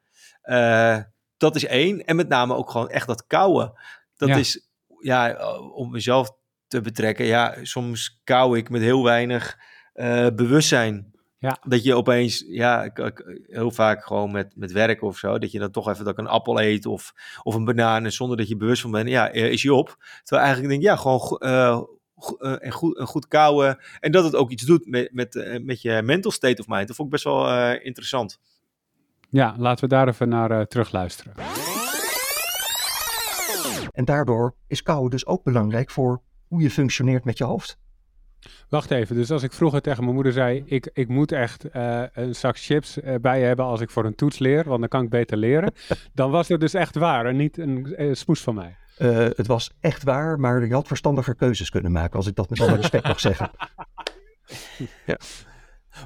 Dat 1.40 1.56
is 1.56 1.66
één. 1.66 2.06
En 2.06 2.16
met 2.16 2.28
name 2.28 2.56
ook 2.56 2.70
gewoon 2.72 2.90
echt 2.90 3.08
dat 3.08 3.28
kouwen. 3.28 3.74
Dat 4.18 4.30
Ja. 4.30 4.36
is, 4.36 4.70
ja, 5.00 5.38
om 5.74 5.92
mezelf 5.92 6.32
te 6.68 6.82
betrekken. 6.82 7.26
Ja, 7.26 7.56
soms 7.62 8.20
kauw 8.24 8.56
ik 8.56 8.70
met 8.70 8.82
heel 8.82 9.04
weinig 9.04 9.58
eh, 9.94 10.28
bewustzijn. 10.36 11.12
Ja. 11.38 11.58
Dat 11.68 11.84
je 11.84 11.96
opeens, 11.96 12.46
ja, 12.48 12.84
ik- 12.84 12.98
ik- 13.00 13.40
heel 13.48 13.72
vaak 13.72 14.06
gewoon 14.06 14.32
met, 14.32 14.54
met 14.56 14.72
werk 14.72 15.02
of 15.02 15.18
zo, 15.18 15.38
dat 15.38 15.52
je 15.52 15.60
dan 15.60 15.72
toch 15.72 15.90
even 15.90 16.04
dat 16.04 16.14
ik 16.14 16.20
een 16.20 16.28
appel 16.28 16.62
eet 16.62 16.86
of, 16.86 17.14
of 17.44 17.56
een 17.56 17.66
banaan 17.66 18.04
en 18.06 18.12
zonder 18.12 18.38
dat 18.38 18.48
je 18.48 18.58
bewust 18.58 18.82
van 18.82 18.92
bent, 18.92 19.10
ja, 19.10 19.32
eh, 19.32 19.52
is 19.52 19.62
je 19.62 19.74
op. 19.74 19.96
Terwijl 20.24 20.48
eigenlijk 20.48 20.70
denk 20.70 20.82
ik, 20.84 20.88
ja, 20.88 20.96
gewoon 20.96 21.38
eh, 21.40 21.82
en 22.66 22.72
goed, 22.72 22.98
een 22.98 23.08
goed 23.08 23.28
kouwen 23.28 23.78
en 24.00 24.12
dat 24.12 24.24
het 24.24 24.36
ook 24.36 24.52
iets 24.52 24.64
doet 24.66 24.86
met, 24.88 25.14
met, 25.14 25.60
met 25.64 25.82
je 25.82 26.02
mental 26.04 26.32
state 26.32 26.62
of 26.62 26.68
mind. 26.68 26.88
Dat 26.88 26.96
vond 26.96 27.08
ik 27.08 27.14
best 27.14 27.24
wel 27.26 27.74
interessant. 27.80 28.40
Ja, 29.30 29.56
laten 29.58 29.84
we 29.84 29.96
daar 29.96 30.08
even 30.08 30.30
naar 30.30 30.52
eh, 30.52 30.62
terugluisteren. 30.62 31.34
En 33.92 34.06
daardoor 34.06 34.54
is 34.68 34.84
kauwen 34.84 35.10
dus 35.10 35.26
ook 35.26 35.44
belangrijk 35.44 35.90
voor 35.90 36.22
hoe 36.48 36.62
je 36.62 36.70
functioneert 36.70 37.26
met 37.26 37.38
je 37.38 37.44
hoofd. 37.44 37.78
Wacht 38.70 38.92
even, 38.92 39.16
dus 39.16 39.32
als 39.32 39.44
ik 39.44 39.54
vroeger 39.54 39.82
tegen 39.82 40.04
mijn 40.04 40.16
moeder 40.16 40.34
zei, 40.34 40.64
ik, 40.66 40.90
ik 40.94 41.08
moet 41.08 41.32
echt 41.32 41.70
eh, 41.70 42.04
een 42.14 42.36
zak 42.36 42.58
chips 42.58 43.00
eh, 43.00 43.16
bij 43.22 43.42
hebben 43.42 43.66
als 43.66 43.82
ik 43.82 43.90
voor 43.90 44.06
een 44.06 44.16
toets 44.16 44.40
leer, 44.40 44.64
want 44.64 44.80
dan 44.80 44.90
kan 44.90 45.04
ik 45.04 45.10
beter 45.10 45.38
leren. 45.38 45.74
dan 46.14 46.32
was 46.32 46.48
het 46.48 46.60
dus 46.60 46.74
echt 46.74 46.96
waar 46.96 47.26
en 47.26 47.36
niet 47.36 47.58
een 47.58 47.96
smoes 48.12 48.42
van 48.42 48.56
mij. 48.56 48.78
Het 49.36 49.48
was 49.48 49.72
echt 49.80 50.04
waar, 50.04 50.40
maar 50.40 50.66
je 50.66 50.74
had 50.74 50.88
verstandiger 50.88 51.36
keuzes 51.36 51.70
kunnen 51.70 51.92
maken, 51.92 52.16
als 52.16 52.28
ik 52.28 52.36
dat 52.36 52.50
met 52.50 52.60
alle 52.60 52.76
respect 52.76 53.08
mag 53.14 53.20
zeggen. 53.20 53.52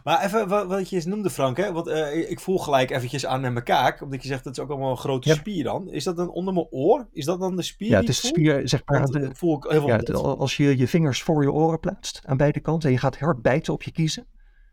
Maar 0.04 0.24
even 0.26 0.48
wat, 0.48 0.68
wat 0.68 0.90
je 0.90 0.96
eens 0.96 1.06
noemde, 1.06 1.30
Frank, 1.30 1.58
hè? 1.58 1.72
want 1.72 1.88
eh, 1.88 2.30
ik 2.30 2.40
voel 2.40 2.58
gelijk 2.58 2.90
eventjes 2.92 3.26
aan 3.26 3.42
mijn 3.42 3.64
kaak, 3.64 4.02
omdat 4.02 4.22
je 4.22 4.28
zegt 4.28 4.44
dat 4.44 4.58
is 4.58 4.64
ook 4.64 4.70
allemaal 4.70 4.92
een 4.92 4.98
grote 4.98 5.30
Ja. 5.30 5.36
spier 5.36 5.64
dan. 5.64 5.90
Is 5.92 6.04
dat 6.04 6.16
dan 6.18 6.30
onder 6.30 6.54
mijn 6.54 6.68
oor? 6.70 7.08
Is 7.12 7.26
dat 7.26 7.40
dan 7.40 7.56
de 7.56 7.62
spier 7.62 7.90
Ja, 7.90 8.00
het 8.00 8.10
is 8.10 8.20
voel? 8.20 8.30
spier, 8.30 8.62
zeg 8.70 8.82
maar, 8.86 9.06
de- 9.06 9.20
eh, 9.20 9.30
voel 9.34 9.56
ik 9.58 9.64
heel 9.72 9.88
Ja, 9.88 9.96
het- 9.96 10.14
als 10.14 10.58
je 10.58 10.78
je 10.78 10.88
vingers 10.88 11.22
voor 11.24 11.44
je 11.44 11.52
oren 11.52 11.80
plaatst 11.80 12.22
aan 12.26 12.38
beide 12.38 12.60
kanten 12.60 12.88
en 12.88 12.96
je 12.96 13.02
gaat 13.02 13.20
hard 13.20 13.42
bijten 13.42 13.74
op 13.74 13.84
je 13.84 13.92
kiezen, 13.92 14.26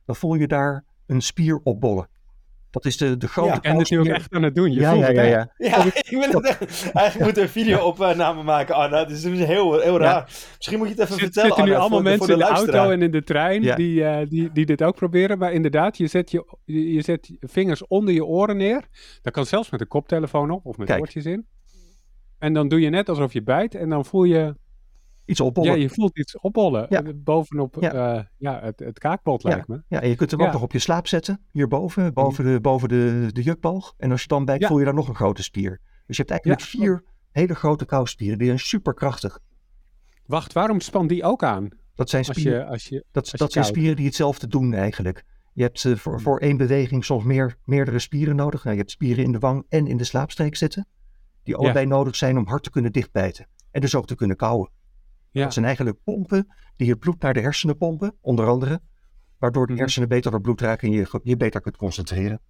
dan 0.05 0.17
voel 0.17 0.35
je 0.35 0.47
daar 0.47 0.85
een 1.07 1.21
spier 1.21 1.61
opbollen. 1.63 2.09
Dat 2.71 2.85
is 2.85 2.97
de, 2.97 3.17
de 3.17 3.29
grote 3.29 3.49
Ja, 3.49 3.55
ook 3.55 3.63
kauwspier. 3.63 4.11
echt 4.15 4.33
aan 4.35 4.43
het 4.43 4.55
doen. 4.55 4.73
Je 4.73 4.81
Ja, 4.81 4.91
voelt 4.91 5.01
ja, 5.03 5.07
het 5.07 5.17
ja, 5.17 5.23
ja. 5.23 5.53
Ja, 5.57 5.85
ik 5.85 6.07
wil 6.11 6.21
het 6.21 6.45
echt. 6.47 6.61
Eigenlijk 6.93 7.15
moeten 7.25 7.35
we 7.35 7.41
een 7.41 7.49
video-opname 7.49 8.43
maken, 8.53 8.75
Anna. 8.75 9.05
Dus 9.05 9.23
het 9.23 9.33
is 9.33 9.45
heel, 9.45 9.79
heel 9.81 9.99
raar. 9.99 10.23
Misschien 10.57 10.79
moet 10.79 10.89
je 10.89 10.95
het 10.95 11.03
even 11.03 11.15
Er 11.15 11.21
vertellen, 11.21 11.49
zitten 11.49 11.65
nu 11.65 11.71
Anna, 11.71 11.81
allemaal 11.83 11.99
voor 12.01 12.09
mensen 12.09 12.27
voor 12.27 12.35
in 12.35 12.41
de 12.41 12.55
auto 12.55 12.91
en 12.91 13.03
in 13.03 13.11
de 13.11 13.23
trein 13.23 13.63
Ja. 13.63 13.75
die, 13.77 14.05
eh, 14.05 14.29
die, 14.29 14.53
die 14.53 14.67
dit 14.67 14.83
ook 14.83 14.95
proberen. 14.97 15.39
Maar 15.39 15.53
inderdaad, 15.53 15.97
je 15.97 16.07
zet 16.07 16.31
je, 16.31 16.57
je 16.65 16.93
je 16.93 17.03
zet 17.03 17.27
je 17.27 17.37
vingers 17.41 17.87
onder 17.87 18.15
je 18.15 18.25
oren 18.25 18.57
neer. 18.57 18.85
Dat 19.23 19.33
kan 19.33 19.47
zelfs 19.47 19.71
met 19.71 19.81
een 19.81 19.89
koptelefoon 19.89 20.51
op 20.51 20.67
of 20.67 20.77
met 20.77 20.87
Kijk. 20.87 21.01
oortjes 21.01 21.25
in. 21.25 21.47
En 22.39 22.53
dan 22.55 22.69
doe 22.69 22.81
je 22.81 22.91
net 22.91 23.09
alsof 23.09 23.33
je 23.33 23.43
bijt 23.43 23.75
en 23.75 23.89
dan 23.89 24.05
voel 24.05 24.25
je, 24.25 24.55
Iets 25.31 25.41
opbollen. 25.41 25.71
ja, 25.71 25.77
Ja, 25.77 25.83
je 25.83 25.89
voelt 25.89 26.19
iets 26.19 26.39
opbollen. 26.39 26.87
Ja. 26.89 27.03
eh, 27.03 27.13
Bovenop 27.17 27.77
Ja. 27.81 27.93
ja. 27.95 28.31
ja, 28.37 28.61
het, 28.63 28.79
het 28.79 28.99
kaakbot 28.99 29.45
lijkt 29.45 29.69
me. 29.69 29.83
en 29.89 30.09
je 30.09 30.15
kunt 30.17 30.31
hem 30.31 30.41
Ja. 30.41 30.47
ook 30.47 30.53
nog 30.53 30.63
op 30.63 30.73
je 30.73 30.79
slaap 30.79 31.07
zetten, 31.07 31.45
hierboven, 31.53 32.13
boven 32.13 32.45
de, 32.45 32.61
boven 32.61 32.89
de, 32.89 33.29
de 33.33 33.43
jukboog. 33.43 33.95
En 33.99 34.11
als 34.11 34.23
je 34.23 34.29
dan 34.29 34.45
bijt, 34.45 34.61
Ja. 34.61 34.67
voel 34.69 34.79
je 34.79 34.85
daar 34.85 34.95
nog 34.95 35.09
een 35.09 35.15
grote 35.15 35.43
spier. 35.43 35.81
Dus 36.07 36.17
je 36.17 36.23
hebt 36.23 36.31
eigenlijk 36.31 36.61
Ja, 36.61 36.67
vier 36.67 37.05
hele 37.31 37.55
grote 37.55 37.85
kauwspieren, 37.85 38.39
die 38.39 38.47
zijn 38.47 38.59
superkrachtig. 38.59 39.39
Wacht, 40.27 40.53
waarom 40.53 40.81
span 40.81 41.07
die 41.07 41.25
ook 41.25 41.43
aan? 41.43 41.69
Dat 41.95 42.11
zijn 42.11 42.25
Als 42.25 42.39
spieren, 42.39 42.59
je, 42.59 42.67
als 42.67 42.85
je, 42.85 43.05
dat, 43.11 43.23
als 43.23 43.31
je 43.31 43.37
dat 43.39 43.53
zijn 43.53 43.65
kauwt? 43.65 43.77
spieren 43.77 43.97
die 43.97 44.07
hetzelfde 44.07 44.47
doen 44.47 44.75
eigenlijk. 44.75 45.25
Je 45.53 45.63
hebt 45.63 45.85
eh, 45.85 45.97
voor, 45.97 46.21
voor 46.21 46.39
één 46.39 46.57
beweging 46.57 47.05
soms 47.05 47.25
meer, 47.25 47.57
meerdere 47.65 47.99
spieren 47.99 48.37
nodig. 48.37 48.61
Nou, 48.65 48.75
je 48.75 48.81
hebt 48.81 48.93
spieren 48.93 49.25
in 49.25 49.33
de 49.33 49.39
wang 49.39 49.65
en 49.69 49.87
in 49.87 49.97
de 49.97 50.05
slaapstreek 50.05 50.57
zitten. 50.57 50.87
Die 51.43 51.57
allebei 51.57 51.87
nodig 51.87 52.17
zijn 52.17 52.39
om 52.39 52.47
hard 52.47 52.63
te 52.63 52.71
kunnen 52.71 52.93
dichtbijten. 52.93 53.47
En 53.71 53.81
dus 53.81 53.95
ook 53.95 54.07
te 54.07 54.15
kunnen 54.15 54.37
kauwen. 54.37 54.71
Ja. 55.31 55.43
Dat 55.43 55.53
zijn 55.53 55.65
eigenlijk 55.65 55.97
pompen 56.05 56.47
die 56.77 56.91
het 56.91 56.99
bloed 56.99 57.23
naar 57.23 57.35
de 57.35 57.41
hersenen 57.41 57.77
pompen, 57.77 58.15
onder 58.21 58.47
andere. 58.49 58.81
Waardoor 59.39 59.67
de 59.67 59.73
Mhm. 59.73 59.81
hersenen 59.83 60.09
beter 60.09 60.31
door 60.31 60.41
bloed 60.41 60.61
raken 60.61 60.89
en 60.89 60.95
je 60.95 61.21
je 61.23 61.37
beter 61.37 61.61
kunt 61.61 61.77
concentreren. 61.77 62.41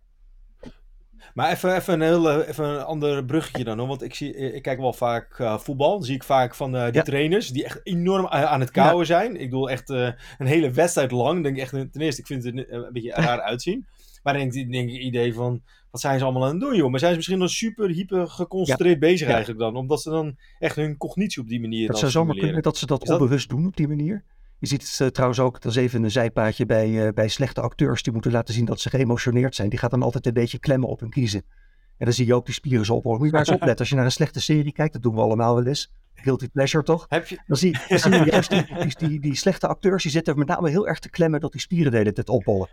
Maar 1.34 1.50
even, 1.50 1.74
even, 1.76 1.94
een 1.94 2.00
heel, 2.00 2.30
eh, 2.30 2.48
even 2.48 2.64
een 2.64 2.82
ander 2.84 3.24
bruggetje 3.24 3.64
dan. 3.64 3.78
hoor. 3.78 3.88
Want 3.88 4.02
ik, 4.02 4.14
zie, 4.14 4.34
ik 4.36 4.62
kijk 4.62 4.78
wel 4.78 4.92
vaak 4.92 5.38
eh, 5.38 5.58
voetbal. 5.58 5.90
Dan 5.92 6.04
zie 6.04 6.14
ik 6.14 6.22
vaak 6.24 6.54
van 6.54 6.76
eh, 6.76 6.84
die 6.84 6.92
Ja. 6.94 7.02
trainers 7.02 7.48
die 7.48 7.64
echt 7.64 7.80
enorm 7.82 8.26
aan 8.26 8.60
het 8.60 8.70
kauwen 8.70 9.06
zijn. 9.06 9.32
Ik 9.36 9.50
bedoel 9.50 9.70
echt 9.70 9.90
eh, 9.90 10.10
een 10.38 10.46
hele 10.46 10.70
wedstrijd 10.70 11.10
lang. 11.10 11.42
Denk 11.42 11.56
ik 11.56 11.62
echt, 11.62 11.70
ten 11.70 11.90
eerste, 12.00 12.20
ik 12.20 12.26
vind 12.26 12.44
het 12.44 12.54
een 12.70 12.88
beetje 12.92 13.10
raar 13.12 13.40
uitzien. 13.40 13.86
Maar 14.22 14.32
dan 14.32 14.42
denk 14.42 14.54
ik 14.54 14.72
denk 14.72 14.88
ik 14.88 14.94
het 14.94 15.02
idee 15.02 15.34
van, 15.34 15.62
wat 15.90 16.00
zijn 16.00 16.18
ze 16.18 16.24
allemaal 16.24 16.44
aan 16.44 16.50
het 16.50 16.60
doen 16.60 16.76
joh? 16.76 16.90
Maar 16.90 16.98
zijn 16.98 17.10
ze 17.10 17.16
misschien 17.16 17.38
dan 17.38 17.48
super 17.48 17.88
hyper 17.88 18.28
geconcentreerd 18.28 18.98
bezig 18.98 19.26
Ja. 19.26 19.32
eigenlijk 19.34 19.60
dan? 19.60 19.76
Omdat 19.76 20.02
ze 20.02 20.10
dan 20.10 20.36
echt 20.58 20.76
hun 20.76 20.96
cognitie 20.96 21.42
op 21.42 21.48
die 21.48 21.60
manier 21.60 21.86
Dat 21.86 21.98
zou 21.98 22.10
zomaar 22.10 22.36
kunnen 22.36 22.62
dat 22.62 22.76
ze 22.76 22.86
dat, 22.86 23.08
onbewust 23.08 23.48
doen 23.48 23.66
op 23.66 23.76
die 23.76 23.88
manier. 23.88 24.24
Je 24.58 24.66
ziet 24.66 24.82
het 24.82 25.00
eh, 25.00 25.06
trouwens 25.06 25.40
ook, 25.40 25.60
dat 25.60 25.72
is 25.72 25.78
even 25.78 26.02
een 26.02 26.10
zijpaadje 26.10 26.66
bij, 26.66 27.06
eh, 27.06 27.12
bij 27.12 27.28
slechte 27.28 27.60
acteurs 27.60 28.02
die 28.02 28.12
moeten 28.12 28.32
laten 28.32 28.54
zien 28.54 28.64
dat 28.64 28.80
ze 28.80 28.90
geëmotioneerd 28.90 29.54
zijn. 29.54 29.68
Die 29.68 29.78
gaat 29.78 29.90
dan 29.90 30.02
altijd 30.02 30.26
een 30.26 30.32
beetje 30.32 30.58
klemmen 30.58 30.88
op 30.88 31.00
hun 31.00 31.10
kiezen. 31.10 31.42
En 31.96 32.06
dan 32.06 32.14
zie 32.14 32.26
je 32.26 32.34
ook 32.34 32.44
die 32.44 32.54
spieren 32.54 32.84
zo 32.84 32.94
ophouden. 32.94 33.22
Moet 33.22 33.30
je 33.30 33.36
maar 33.36 33.46
eens 33.46 33.56
opletten. 33.60 33.78
Als 33.78 33.88
je 33.88 33.94
naar 33.94 34.04
een 34.04 34.10
slechte 34.10 34.40
serie 34.40 34.72
kijkt, 34.72 34.92
dat 34.92 35.02
doen 35.02 35.14
we 35.14 35.20
allemaal 35.20 35.54
wel 35.54 35.66
eens. 35.66 35.92
Guilty 36.14 36.48
pleasure 36.48 36.84
toch? 36.84 37.06
Heb 37.08 37.26
je, 37.26 37.38
Dan 37.46 37.56
zie, 37.56 37.78
dan 37.88 37.98
zie 38.04 38.10
je 38.10 38.24
juist 38.24 38.50
die, 38.50 38.66
die, 38.78 39.08
die, 39.08 39.20
die 39.20 39.34
slechte 39.34 39.66
acteurs, 39.66 40.02
die 40.02 40.12
zitten 40.12 40.38
met 40.38 40.48
name 40.48 40.70
heel 40.70 40.88
erg 40.88 40.98
te 40.98 41.10
klemmen 41.10 41.40
dat 41.40 41.52
die 41.52 41.60
spieren 41.60 41.90
de 41.92 41.98
hele 41.98 42.12
tijd 42.12 42.28
opbollen. 42.28 42.68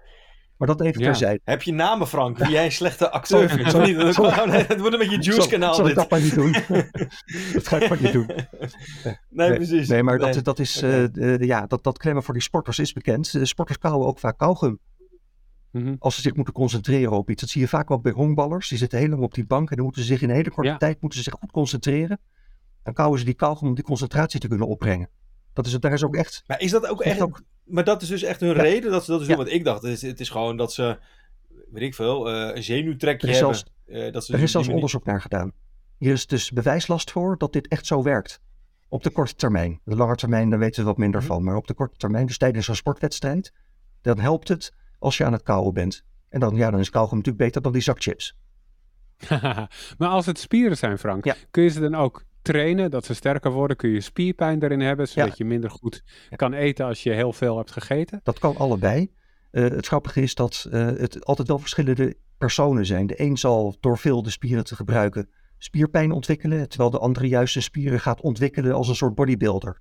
Maar 0.58 0.68
dat 0.68 0.82
even 0.82 1.02
Ja. 1.02 1.06
terzijde. 1.08 1.42
heb 1.44 1.62
je 1.62 1.74
namen 1.74 2.08
Frank? 2.08 2.38
Wie 2.38 2.50
jij 2.50 2.66
een 2.66 2.72
slechte 2.72 3.10
acteur 3.20 3.50
vindt? 3.50 3.64
Dat 3.64 3.72
Zal- 4.16 4.50
het 4.50 4.80
wordt 4.80 4.94
een 4.94 5.00
beetje 5.00 5.08
juice 5.22 5.32
Zal- 5.60 5.80
ik 5.80 5.86
dit. 5.86 5.96
dat 5.96 6.10
maar 6.10 6.22
niet 6.22 6.36
doen? 6.36 6.52
dat 7.54 7.68
ga 7.68 7.78
ik 7.80 7.90
maar 7.90 8.02
niet 8.02 8.12
doen. 8.12 8.26
Nee, 8.26 9.16
Nee, 9.30 9.56
precies. 9.56 9.88
Nee, 9.88 10.04
maar 10.04 10.18
Nee. 10.20 10.34
dat, 10.34 10.44
dat 10.44 10.60
is, 10.60 10.82
eh, 10.82 11.38
ja, 11.40 11.66
dat, 11.68 11.84
dat 11.84 11.98
klemmen 11.98 12.24
voor 12.24 12.34
die 12.34 12.44
sporters 12.44 12.80
is 12.80 12.94
bekend. 12.94 13.32
De 13.32 13.46
sporters 13.46 13.78
kauwen 13.78 14.08
ook 14.08 14.20
vaak 14.20 14.38
kauwgum. 14.38 14.80
Mhm. 15.72 15.96
Als 16.00 16.16
ze 16.16 16.22
zich 16.22 16.36
moeten 16.36 16.54
concentreren 16.54 17.12
op 17.12 17.30
iets. 17.30 17.42
Dat 17.42 17.50
zie 17.50 17.62
je 17.62 17.68
vaak 17.68 17.92
ook 17.92 18.02
bij 18.02 18.12
honkballers. 18.12 18.70
Die 18.70 18.78
zitten 18.78 19.00
heel 19.00 19.10
lang 19.10 19.22
op 19.22 19.34
die 19.34 19.46
bank 19.46 19.70
en 19.70 19.76
dan 19.76 19.86
moeten 19.86 20.02
ze 20.04 20.08
zich 20.08 20.22
in 20.22 20.30
een 20.30 20.36
hele 20.36 20.50
korte 20.52 20.70
Ja. 20.70 20.78
tijd 20.78 21.02
moeten 21.02 21.20
ze 21.20 21.24
zich 21.30 21.40
goed 21.40 21.52
concentreren. 21.52 22.20
Dan 22.84 22.94
kauwen 22.94 23.20
ze 23.20 23.26
die 23.26 23.34
kauwgum 23.34 23.68
om 23.68 23.76
die 23.76 23.84
concentratie 23.84 24.40
te 24.40 24.48
kunnen 24.48 24.68
opbrengen. 24.68 25.10
Dat 25.54 25.66
is, 25.66 25.72
het- 25.74 25.82
daar 25.82 25.94
is 25.94 26.04
ook 26.04 26.16
echt, 26.16 26.44
Maar 26.48 26.60
is 26.60 26.72
dat 26.72 26.88
ook 26.88 27.02
echt 27.02 27.12
echt... 27.14 27.22
ook 27.24 27.42
Maar 27.68 27.84
dat 27.84 28.02
is 28.02 28.08
dus 28.08 28.24
echt 28.24 28.40
hun 28.40 28.56
Ja. 28.56 28.62
reden 28.62 28.92
dat 28.92 29.06
ze 29.06 29.12
dat 29.12 29.20
dus 29.20 29.28
Ja. 29.30 29.36
doen? 29.36 29.44
Want 29.44 29.56
ik 29.58 29.64
dacht, 29.66 29.82
het 29.82 29.92
is, 29.92 30.02
het 30.02 30.20
is 30.20 30.30
gewoon 30.30 30.58
dat 30.58 30.74
ze... 30.74 30.98
Weet 31.72 31.84
ik 31.84 31.96
veel, 31.96 32.30
eh, 32.30 32.56
een 32.56 32.64
zenuwtrekje 32.64 33.28
Er 33.28 33.34
is 33.34 33.40
hebben. 33.40 33.56
zelfs- 33.56 33.72
eh, 33.86 34.14
dat 34.14 34.26
ze 34.26 34.32
Er 34.32 34.38
dus 34.38 34.46
is 34.46 34.52
zelfs 34.52 34.56
op 34.56 34.64
die 34.64 34.74
onderzoek 34.74 35.06
naar 35.06 35.22
gedaan. 35.22 35.52
Hier 35.98 36.14
is 36.14 36.28
dus 36.28 36.52
bewijslast 36.52 37.12
voor 37.12 37.38
dat 37.38 37.54
dit 37.54 37.68
echt 37.68 37.86
zo 37.86 38.04
werkt. 38.04 38.42
Op 38.90 39.04
de 39.04 39.10
korte 39.10 39.36
termijn. 39.36 39.80
De 39.84 39.96
lange 39.96 40.16
termijn, 40.16 40.50
daar 40.50 40.60
weten 40.60 40.80
we 40.82 40.88
wat 40.88 40.98
minder 40.98 41.20
Mhm. 41.20 41.30
van. 41.30 41.44
Maar 41.44 41.56
op 41.56 41.68
de 41.68 41.74
korte 41.74 41.98
termijn, 41.98 42.26
dus 42.26 42.38
tijdens 42.38 42.68
een 42.68 42.76
sportwedstrijd, 42.76 43.54
dan 44.02 44.20
helpt 44.20 44.48
het 44.48 44.74
als 45.00 45.18
je 45.18 45.26
aan 45.26 45.34
het 45.34 45.44
kauwen 45.44 45.74
bent. 45.74 46.04
En 46.30 46.40
dan, 46.40 46.56
ja, 46.56 46.72
dan 46.72 46.80
is 46.80 46.90
kauwgum 46.90 47.18
natuurlijk 47.18 47.44
beter 47.44 47.62
dan 47.62 47.72
die 47.72 47.82
zak 47.82 48.02
chips. 48.02 48.36
maar 49.98 50.10
als 50.10 50.26
het 50.26 50.40
spieren 50.40 50.78
zijn, 50.78 50.98
Frank, 50.98 51.26
Ja. 51.26 51.36
kun 51.52 51.64
je 51.64 51.70
ze 51.70 51.80
dan 51.80 51.96
ook 51.96 52.24
trainen 52.52 52.92
dat 52.92 53.06
ze 53.06 53.14
sterker 53.14 53.52
worden? 53.52 53.78
Kun 53.78 53.90
je 53.90 54.02
spierpijn 54.02 54.64
erin 54.64 54.80
hebben, 54.80 55.08
zodat 55.08 55.38
je 55.38 55.46
minder 55.46 55.70
goed 55.70 56.04
kan 56.36 56.54
eten 56.54 56.86
als 56.86 57.04
je 57.04 57.12
heel 57.12 57.34
veel 57.34 57.58
hebt 57.58 57.72
gegeten? 57.72 58.20
Dat 58.24 58.40
kan 58.40 58.58
allebei. 58.58 59.12
Eh, 59.52 59.64
het 59.64 59.88
grappige 59.88 60.22
is 60.22 60.36
dat 60.36 60.68
eh, 60.72 60.86
het 60.86 61.26
altijd 61.26 61.48
wel 61.48 61.60
verschillende 61.60 62.16
personen 62.38 62.86
zijn. 62.86 63.08
De 63.08 63.22
een 63.22 63.38
zal 63.38 63.76
door 63.80 63.98
veel 63.98 64.24
de 64.24 64.30
spieren 64.30 64.64
te 64.64 64.76
gebruiken 64.76 65.30
spierpijn 65.58 66.12
ontwikkelen, 66.12 66.70
terwijl 66.70 66.90
de 66.90 67.00
andere 67.00 67.28
juist 67.28 67.52
zijn 67.52 67.64
spieren 67.64 68.00
gaat 68.00 68.22
ontwikkelen 68.22 68.74
als 68.74 68.88
een 68.88 68.96
soort 68.96 69.16
bodybuilder. 69.16 69.80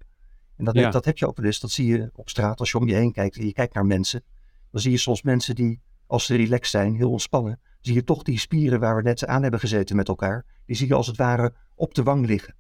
En 0.57 0.65
dat, 0.65 0.75
Ja. 0.75 0.91
dat 0.91 1.05
heb 1.05 1.19
je 1.19 1.27
ook 1.27 1.37
wel 1.37 1.47
eens, 1.47 1.61
dat 1.61 1.71
zie 1.71 1.87
je 1.87 2.11
op 2.15 2.29
straat 2.29 2.61
als 2.61 2.71
je 2.71 2.79
om 2.79 2.89
je 2.89 2.95
heen 2.95 3.13
kijkt 3.13 3.37
en 3.37 3.47
je 3.47 3.53
kijkt 3.53 3.75
naar 3.75 3.87
mensen. 3.87 4.23
Dan 4.71 4.81
zie 4.81 4.91
je 4.91 4.97
soms 4.97 5.23
mensen 5.23 5.55
die, 5.55 5.81
als 6.07 6.27
ze 6.27 6.37
relaxed 6.37 6.71
zijn, 6.71 6.95
heel 6.95 7.11
ontspannen, 7.11 7.61
zie 7.81 7.95
je 7.95 8.05
toch 8.05 8.23
die 8.23 8.39
spieren 8.39 8.81
waar 8.81 8.97
we 8.97 9.03
net 9.03 9.27
aan 9.27 9.43
hebben 9.43 9.61
gezeten 9.61 9.97
met 9.97 10.09
elkaar, 10.09 10.45
die 10.67 10.77
zie 10.77 10.87
je 10.87 10.95
als 10.95 11.07
het 11.07 11.17
ware 11.17 11.55
op 11.75 11.95
de 11.95 12.03
wang 12.03 12.27
liggen. 12.27 12.55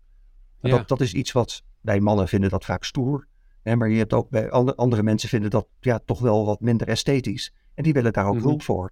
En 0.60 0.70
Ja. 0.70 0.76
dat, 0.76 0.88
dat 0.88 1.00
is 1.00 1.12
iets 1.14 1.32
wat 1.32 1.62
wij 1.80 2.00
mannen 2.00 2.28
vinden 2.28 2.50
dat 2.50 2.64
vaak 2.64 2.84
stoer. 2.84 3.26
Hè, 3.62 3.76
maar 3.76 3.88
je 3.88 3.98
hebt 3.98 4.12
ook 4.12 4.30
bij 4.30 4.50
andere, 4.50 5.02
mensen 5.02 5.28
vinden 5.28 5.50
dat 5.50 5.66
ja, 5.80 6.00
toch 6.04 6.20
wel 6.20 6.46
wat 6.46 6.60
minder 6.60 6.88
esthetisch. 6.88 7.52
En 7.74 7.82
die 7.82 7.92
willen 7.92 8.12
daar 8.12 8.26
ook 8.26 8.34
Mhm. 8.34 8.42
hulp 8.44 8.62
voor. 8.62 8.90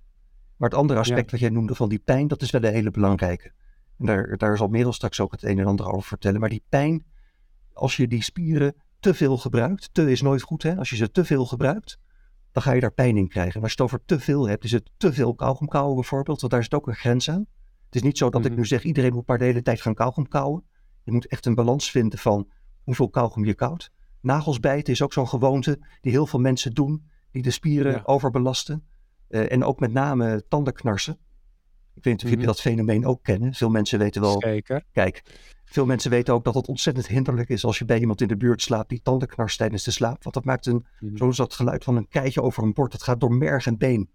Maar 0.57 0.69
het 0.69 0.79
andere 0.79 0.99
aspect 0.99 1.31
wat 1.31 1.41
jij 1.41 1.49
noemde 1.49 1.75
van 1.75 1.89
die 1.89 1.99
pijn, 1.99 2.29
dat 2.29 2.43
is 2.43 2.51
wel 2.51 2.63
een 2.65 2.73
hele 2.73 2.91
belangrijke. 2.91 3.53
En 3.99 4.07
daar, 4.07 4.37
daar 4.37 4.57
zal 4.57 4.69
Merel 4.69 4.93
straks 4.93 5.21
ook 5.21 5.33
het 5.33 5.43
een 5.43 5.59
en 5.59 5.67
ander 5.67 5.87
over 5.87 6.03
vertellen. 6.09 6.41
Maar 6.41 6.49
die 6.49 6.63
pijn, 6.69 7.05
als 7.73 7.97
je 7.97 8.09
die 8.09 8.23
spieren 8.23 8.75
te 9.01 9.15
veel 9.15 9.37
gebruikt, 9.39 9.89
te 9.93 10.11
is 10.11 10.23
nooit 10.23 10.43
goed 10.43 10.63
hè, 10.63 10.77
als 10.77 10.91
je 10.91 10.97
ze 10.97 11.11
te 11.11 11.25
veel 11.25 11.47
gebruikt, 11.47 11.99
dan 12.53 12.63
ga 12.63 12.73
je 12.73 12.81
daar 12.81 12.93
pijn 12.93 13.17
in 13.17 13.29
krijgen. 13.29 13.55
En 13.55 13.63
als 13.63 13.73
je 13.73 13.83
het 13.83 13.93
over 13.93 14.05
te 14.07 14.21
veel 14.21 14.49
hebt, 14.49 14.65
is 14.65 14.73
het 14.73 14.91
te 14.97 15.13
veel 15.13 15.35
kauwgom 15.35 15.69
kauwen 15.69 15.95
bijvoorbeeld, 15.95 16.41
want 16.41 16.53
daar 16.53 16.63
zit 16.63 16.75
ook 16.75 16.87
een 16.87 16.95
grens 16.95 17.31
aan. 17.31 17.47
Het 17.95 18.03
is 18.03 18.09
niet 18.09 18.19
zo 18.19 18.31
dat 18.31 18.45
ik 18.45 18.51
Mhm. 18.51 18.59
nu 18.61 18.67
zeg, 18.67 18.83
iedereen 18.85 19.13
moet 19.13 19.27
maar 19.27 19.39
de 19.39 19.45
hele 19.45 19.63
tijd 19.63 19.81
gaan 19.81 19.95
kauwgom 19.95 20.29
kauwen. 20.29 20.65
Je 21.03 21.13
moet 21.13 21.27
echt 21.27 21.47
een 21.47 21.55
balans 21.55 21.91
vinden 21.91 22.19
van 22.19 22.49
hoeveel 22.83 23.09
kauwgom 23.11 23.45
je 23.45 23.55
koudt. 23.55 23.91
Nagels 24.21 24.61
bijten 24.61 24.93
is 24.93 25.03
ook 25.03 25.13
zo'n 25.13 25.29
gewoonte 25.29 25.79
die 26.01 26.13
heel 26.13 26.27
veel 26.27 26.41
mensen 26.41 26.73
doen, 26.73 27.05
die 27.31 27.43
de 27.43 27.51
spieren 27.51 27.93
Ja. 27.93 28.03
overbelasten. 28.05 28.85
Eh, 29.29 29.53
en 29.53 29.65
ook 29.65 29.81
met 29.81 29.93
name 29.93 30.45
tandenknarsen. 30.49 31.13
Ik 31.95 32.05
weet 32.05 32.13
niet 32.13 32.23
of 32.23 32.29
jullie 32.29 32.37
Mhm. 32.45 32.47
dat 32.47 32.61
fenomeen 32.61 33.07
ook 33.07 33.23
kennen. 33.23 33.55
Veel 33.55 33.71
mensen 33.71 33.99
weten 33.99 34.21
wel, 34.21 34.41
Zeker. 34.41 34.85
kijk, 34.93 35.23
veel 35.65 35.87
mensen 35.87 36.11
weten 36.11 36.35
ook 36.35 36.45
dat 36.45 36.55
het 36.55 36.69
ontzettend 36.69 37.07
hinderlijk 37.07 37.49
is 37.49 37.65
als 37.65 37.79
je 37.79 37.85
bij 37.85 37.99
iemand 38.01 38.21
in 38.21 38.29
de 38.29 38.37
buurt 38.37 38.63
slaapt 38.63 38.89
die 38.89 39.03
tanden 39.03 39.29
knarst 39.29 39.59
tijdens 39.59 39.85
de 39.85 39.91
slaap. 39.91 40.23
Want 40.23 40.35
dat 40.35 40.45
maakt 40.45 40.67
een, 40.67 40.87
Mhm. 41.01 41.17
zoals 41.17 41.37
dat 41.37 41.55
geluid 41.55 41.85
van 41.85 41.97
een 41.97 42.09
keitje 42.09 42.43
over 42.43 42.63
een 42.63 42.73
bord, 42.73 42.93
dat 42.93 43.03
gaat 43.03 43.21
door 43.21 43.35
merg 43.35 43.67
en 43.67 43.79
been. 43.79 44.11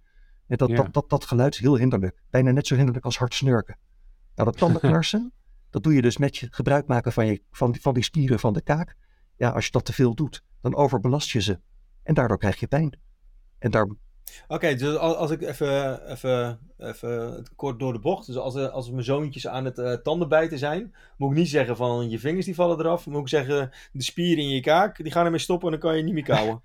En 0.49 0.57
dat, 0.57 0.69
Ja. 0.69 0.75
dat, 0.75 0.93
dat, 0.93 1.09
dat 1.09 1.25
geluid 1.25 1.53
is 1.53 1.59
heel 1.59 1.77
hinderlijk. 1.77 2.21
Bijna 2.29 2.51
net 2.51 2.67
zo 2.67 2.75
hinderlijk 2.75 3.05
als 3.05 3.17
hard 3.17 3.33
snurken. 3.33 3.77
Nou, 4.35 4.49
dat 4.49 4.57
tandenknarsen, 4.59 5.31
dat 5.69 5.83
doe 5.83 5.93
je 5.93 6.01
dus 6.01 6.17
met 6.17 6.37
je 6.37 6.47
gebruik 6.51 6.87
maken 6.87 7.11
van, 7.13 7.25
je, 7.25 7.41
van, 7.51 7.71
die- 7.71 7.81
van 7.81 7.93
die 7.93 8.03
spieren 8.03 8.39
van 8.39 8.53
de 8.53 8.61
kaak. 8.61 8.95
Ja, 9.37 9.49
als 9.49 9.65
je 9.65 9.71
dat 9.71 9.85
te 9.85 9.93
veel 9.93 10.15
doet, 10.15 10.43
dan 10.61 10.75
overbelast 10.75 11.29
je 11.29 11.41
ze. 11.41 11.59
En 12.03 12.13
daardoor 12.13 12.37
krijg 12.37 12.59
je 12.59 12.67
pijn. 12.67 12.99
En 13.59 13.71
daar, 13.71 13.87
Oké, 14.47 14.75
dus 14.75 14.95
als, 14.95 15.31
ik 15.31 15.41
even, 15.41 16.05
even, 16.11 16.59
even 16.77 17.45
kort 17.55 17.79
door 17.79 17.93
de 17.93 17.99
bocht. 17.99 18.25
Dus 18.25 18.35
als, 18.35 18.55
er- 18.55 18.69
als 18.69 18.91
mijn 18.91 19.03
zoontjes 19.03 19.47
aan 19.47 19.65
het 19.65 19.77
eh, 19.77 19.93
tandenbijten 19.93 20.57
zijn, 20.57 20.95
moet 21.17 21.31
ik 21.31 21.37
niet 21.37 21.49
zeggen 21.49 21.75
van 21.75 22.09
je 22.09 22.19
vingers 22.19 22.45
die 22.45 22.55
vallen 22.55 22.79
eraf. 22.79 23.05
Moet 23.07 23.21
ik 23.21 23.27
zeggen 23.27 23.71
de 23.91 24.03
spieren 24.03 24.43
in 24.43 24.49
je 24.49 24.61
kaak, 24.61 25.03
die 25.03 25.11
gaan 25.11 25.25
ermee 25.25 25.39
stoppen 25.39 25.65
en 25.73 25.79
dan 25.79 25.89
kan 25.89 25.97
je 25.97 26.03
niet 26.03 26.13
meer 26.13 26.23
kauwen. 26.23 26.61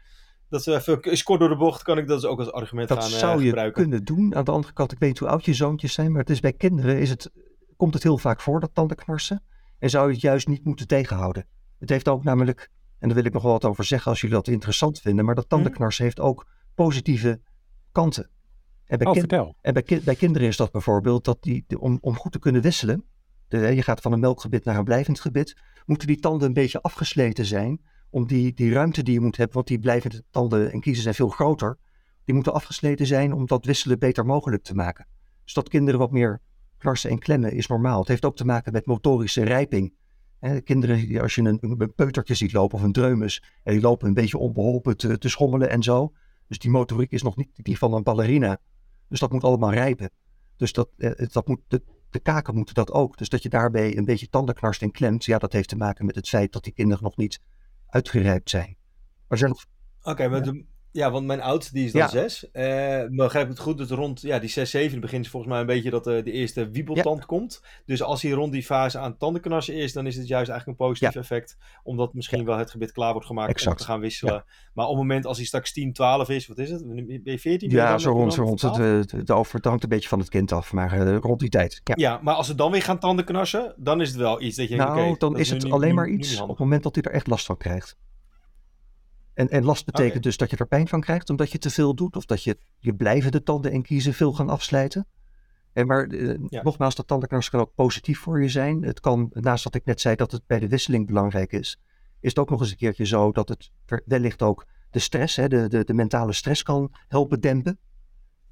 Dat 0.49 0.61
is 0.61 0.66
even 0.66 1.03
is 1.03 1.22
kort 1.22 1.40
door 1.40 1.49
de 1.49 1.57
bocht, 1.57 1.82
kan 1.82 1.99
ik 1.99 2.07
dat 2.07 2.20
dus 2.20 2.30
ook 2.30 2.38
als 2.38 2.53
argument 2.53 2.88
dat 2.88 2.99
gaan 3.03 3.12
eh, 3.12 3.18
zou 3.18 3.40
je 3.40 3.47
gebruiken. 3.47 3.82
kunnen 3.82 4.05
doen. 4.05 4.34
Aan 4.34 4.45
de 4.45 4.51
andere 4.51 4.72
kant, 4.72 4.92
ik 4.92 4.99
weet 4.99 5.09
niet 5.09 5.18
hoe 5.18 5.28
oud 5.28 5.45
je 5.45 5.55
zoontjes 5.55 5.92
zijn, 5.92 6.11
maar 6.11 6.20
het 6.20 6.30
is 6.30 6.40
bij 6.40 6.53
kinderen 6.53 6.99
is 6.99 7.11
het, 7.11 7.30
komt 7.76 7.95
het 7.95 8.03
heel 8.03 8.18
vaak 8.18 8.40
voor, 8.40 8.61
dat 8.61 8.70
tandenknarsen. 8.74 9.42
En 9.78 9.90
zou 9.90 10.07
je 10.07 10.12
het 10.12 10.20
juist 10.22 10.49
niet 10.49 10.64
moeten 10.64 10.86
tegenhouden. 10.86 11.47
Het 11.78 11.88
heeft 11.88 12.09
ook 12.09 12.24
namelijk, 12.24 12.70
en 12.99 13.09
daar 13.09 13.16
wil 13.16 13.26
ik 13.26 13.32
nog 13.32 13.42
wel 13.42 13.53
wat 13.53 13.64
over 13.64 13.84
zeggen 13.84 14.11
als 14.11 14.20
jullie 14.20 14.36
dat 14.36 14.49
interessant 14.49 15.01
vinden, 15.01 15.24
maar 15.24 15.34
dat 15.34 15.49
tandenknarsen 15.49 16.05
heeft 16.05 16.20
ook 16.20 16.47
positieve 16.74 17.40
kanten. 17.92 18.30
En 18.84 18.99
bij, 18.99 19.07
Oh, 19.07 19.12
kind- 19.12 19.32
en 19.61 19.72
bij, 19.72 19.82
ki- 19.82 20.01
bij 20.05 20.14
kinderen 20.14 20.49
is 20.49 20.57
dat 20.57 20.72
bijvoorbeeld 20.72 21.24
dat 21.24 21.42
die, 21.42 21.64
de- 21.66 21.80
om, 21.80 21.99
om 22.01 22.16
goed 22.16 22.32
te 22.32 22.38
kunnen 22.38 22.62
wisselen, 22.62 23.05
de, 23.49 23.59
je 23.59 23.82
gaat 23.82 24.01
van 24.01 24.12
een 24.12 24.20
melkgebit 24.20 24.64
naar 24.64 24.76
een 24.76 24.84
blijvend 24.84 25.20
gebit, 25.20 25.57
moeten 25.86 26.07
die 26.07 26.18
tanden 26.20 26.47
een 26.49 26.55
beetje 26.55 26.82
afgesleten 26.82 27.45
zijn 27.45 27.80
om 28.15 28.27
die, 28.27 28.53
die 28.53 28.73
ruimte 28.73 29.03
die 29.03 29.15
je 29.15 29.21
moet 29.21 29.37
hebben, 29.37 29.55
want 29.55 29.67
die 29.67 29.79
blijvende 29.79 30.23
tanden 30.31 30.73
en 30.73 30.81
kiezen 30.81 31.03
zijn 31.03 31.15
veel 31.15 31.29
groter, 31.29 31.79
die 32.25 32.35
moeten 32.35 32.53
afgesleten 32.53 33.07
zijn 33.07 33.33
om 33.33 33.47
dat 33.47 33.65
wisselen 33.65 33.99
beter 33.99 34.27
mogelijk 34.27 34.62
te 34.62 34.75
maken. 34.75 35.07
Dus 35.45 35.55
dat 35.55 35.69
kinderen 35.69 36.01
wat 36.01 36.11
meer 36.11 36.41
knarsen 36.79 37.11
en 37.11 37.19
klemmen 37.19 37.53
is 37.53 37.67
normaal. 37.67 37.99
Het 37.99 38.09
heeft 38.09 38.25
ook 38.25 38.37
te 38.37 38.45
maken 38.45 38.73
met 38.73 38.87
motorische 38.87 39.45
rijping. 39.45 39.95
Kinderen, 40.65 40.97
die- 40.97 41.21
als 41.21 41.35
je 41.35 41.43
een, 41.43 41.93
peutertje 41.95 42.35
ziet 42.35 42.53
lopen 42.53 42.79
of 42.79 42.85
een 42.85 42.93
dreumes, 42.93 43.43
en 43.62 43.73
die 43.73 43.83
lopen 43.83 44.09
een 44.09 44.15
beetje 44.15 44.39
onbeholpen 44.39 44.97
te, 44.97 45.19
te 45.19 45.29
schommelen 45.29 45.71
en 45.71 45.83
zo. 45.83 46.12
Dus 46.49 46.59
die 46.59 46.71
motoriek 46.71 47.11
is 47.11 47.23
nog 47.23 47.37
niet 47.37 47.51
die 47.55 47.79
van 47.79 47.93
een 47.95 48.03
ballerina. 48.03 48.59
Dus 49.09 49.21
dat 49.21 49.33
moet 49.33 49.45
allemaal 49.45 49.73
rijpen. 49.73 50.11
Dus 50.57 50.73
dat, 50.73 50.89
eh, 50.97 51.27
dat 51.33 51.49
moet, 51.49 51.61
de, 52.11 52.21
kaken 52.23 52.55
moeten 52.55 52.75
dat 52.75 52.93
ook. 52.93 53.19
Dus 53.19 53.29
dat 53.29 53.43
je 53.43 53.49
daarbij 53.49 53.97
een 53.97 54.05
beetje 54.05 54.29
tanden 54.29 54.55
knarst 54.55 54.83
en 54.83 54.91
klemt, 54.91 55.25
ja, 55.25 55.39
dat 55.39 55.53
heeft 55.53 55.69
te 55.69 55.77
maken 55.77 56.07
met 56.07 56.15
het 56.15 56.29
feit 56.29 56.53
dat 56.53 56.65
die 56.65 56.73
kinderen 56.73 57.03
nog 57.03 57.17
niet 57.17 57.41
uitgerijpt 57.95 58.51
zijn. 58.51 58.76
Maar 58.78 59.26
er 59.28 59.38
zijn 59.38 59.51
nog 59.51 59.64
Oké, 60.03 60.28
maar 60.28 60.42
de- 60.42 60.64
ja, 60.95 61.11
want 61.11 61.26
mijn 61.26 61.40
oudste 61.40 61.72
die 61.74 61.84
is 61.84 61.92
dan 61.92 62.01
Ja. 62.01 62.09
zes. 62.09 62.51
Eh 62.51 63.03
begrijp 63.11 63.45
ik 63.45 63.51
het 63.51 63.59
goed, 63.59 63.78
dat 63.78 63.90
rond 63.90 64.20
ja, 64.20 64.38
die 64.38 64.49
6, 64.49 64.70
7 64.70 65.01
begint 65.01 65.28
volgens 65.28 65.53
mij 65.53 65.61
een 65.61 65.66
beetje 65.66 65.90
dat 65.90 66.07
eh, 66.07 66.24
de 66.24 66.30
eerste 66.32 66.68
wiebeltand 66.70 67.26
komt. 67.26 67.62
Dus 67.86 68.03
als 68.03 68.22
hij 68.22 68.30
rond 68.30 68.53
die 68.53 68.62
fase 68.62 68.99
aan 68.99 69.11
het 69.11 69.18
tandenknarsen 69.18 69.74
is, 69.74 69.92
dan 69.92 70.07
is 70.07 70.16
het 70.16 70.26
juist 70.26 70.51
eigenlijk 70.51 70.80
een 70.80 70.86
positief 70.86 71.16
effect. 71.16 71.57
Omdat 71.82 72.14
misschien 72.14 72.45
wel 72.45 72.57
het 72.59 72.70
gebit 72.70 72.92
klaar 72.92 73.12
wordt 73.12 73.26
gemaakt 73.26 73.66
om 73.66 73.74
te 73.74 73.84
gaan 73.84 74.01
wisselen. 74.01 74.45
Maar 74.74 74.84
op 74.84 74.90
het 74.90 75.01
moment 75.01 75.26
als 75.26 75.36
hij 75.36 75.47
straks 75.47 75.72
10, 75.72 75.92
12 75.92 76.28
is, 76.28 76.47
wat 76.47 76.59
is 76.59 76.70
het? 76.70 76.86
Ben 76.86 77.20
je 77.24 77.38
14? 77.38 77.68
Ben 77.68 77.76
je 77.78 77.82
Ja, 77.84 77.90
dan 77.90 78.01
zo 78.01 78.11
rond, 78.12 78.32
zo 78.34 78.42
rond. 78.42 78.62
Het, 78.62 78.72
12? 78.74 79.07
eh, 79.28 79.36
over, 79.36 79.55
het 79.57 79.64
hangt 79.64 79.82
een 79.82 79.88
beetje 79.88 80.09
van 80.09 80.18
het 80.18 80.28
kind 80.28 80.53
af, 80.53 80.72
maar 80.72 80.99
rond 81.16 81.40
die 81.40 81.49
tijd. 81.49 81.80
Ja. 81.95 82.20
Maar 82.22 82.34
als 82.34 82.47
ze 82.47 82.55
dan 82.55 82.70
weer 82.72 82.82
gaan 82.82 82.99
tandenknarsen, 82.99 83.74
dan 83.76 84.01
is 84.01 84.09
het 84.09 84.16
wel 84.18 84.42
iets 84.42 84.57
dat 84.57 84.68
je 84.68 84.76
denkt, 84.76 84.92
nou, 84.92 85.09
oké, 85.09 85.18
dan 85.18 85.32
dat 85.32 85.40
is 85.40 85.51
het 85.51 85.70
alleen 85.70 85.88
nu- 85.88 85.95
maar 85.95 86.09
iets 86.09 86.40
op 86.40 86.49
het 86.49 86.59
moment 86.59 86.82
dat 86.82 86.95
hij 86.95 87.05
er 87.05 87.12
echt 87.12 87.26
last 87.26 87.47
van 87.47 87.57
krijgt. 87.57 87.97
En, 89.35 89.49
en 89.49 89.64
last 89.64 89.85
betekent 89.87 90.22
dus 90.22 90.37
dat 90.37 90.51
je 90.51 90.57
er 90.57 90.66
pijn 90.66 90.89
van 90.89 91.01
krijgt 91.01 91.30
omdat 91.30 91.51
je 91.51 91.59
te 91.59 91.70
veel 91.70 91.95
doet 91.95 92.16
of 92.16 92.24
dat 92.24 92.43
je 92.43 92.59
je 92.78 92.95
blijvende 92.95 93.43
tanden 93.43 93.72
en 93.72 93.82
kiezen 93.82 94.14
veel 94.14 94.32
gaan 94.32 94.49
afslijten. 94.49 95.07
En 95.72 95.87
maar 95.87 96.07
eh, 96.07 96.35
Ja. 96.49 96.62
nogmaals, 96.62 96.95
dat 96.95 97.07
tandenknarsen 97.07 97.53
kan 97.53 97.61
ook 97.61 97.74
positief 97.74 98.18
voor 98.18 98.43
je 98.43 98.49
zijn. 98.49 98.82
Het 98.82 99.01
kan, 99.01 99.30
naast 99.32 99.64
wat 99.64 99.74
ik 99.74 99.85
net 99.85 100.01
zei 100.01 100.16
dat 100.16 100.32
het 100.32 100.47
bij 100.47 100.59
de 100.59 100.68
wisseling 100.68 101.07
belangrijk 101.07 101.53
is, 101.53 101.80
is 102.20 102.28
het 102.28 102.39
ook 102.39 102.51
nog 102.51 102.61
eens 102.61 102.70
een 102.70 102.76
keertje 102.76 103.07
zo 103.07 103.32
dat 103.32 103.49
het 103.49 103.70
wellicht 104.05 104.43
ook 104.43 104.66
de 104.91 104.99
stress, 104.99 105.37
hè, 105.37 105.49
de, 105.49 105.68
de, 105.68 105.85
de 105.85 105.95
mentale 105.95 106.32
stress 106.32 106.62
kan 106.62 106.93
helpen 107.09 107.41
dempen. 107.41 107.78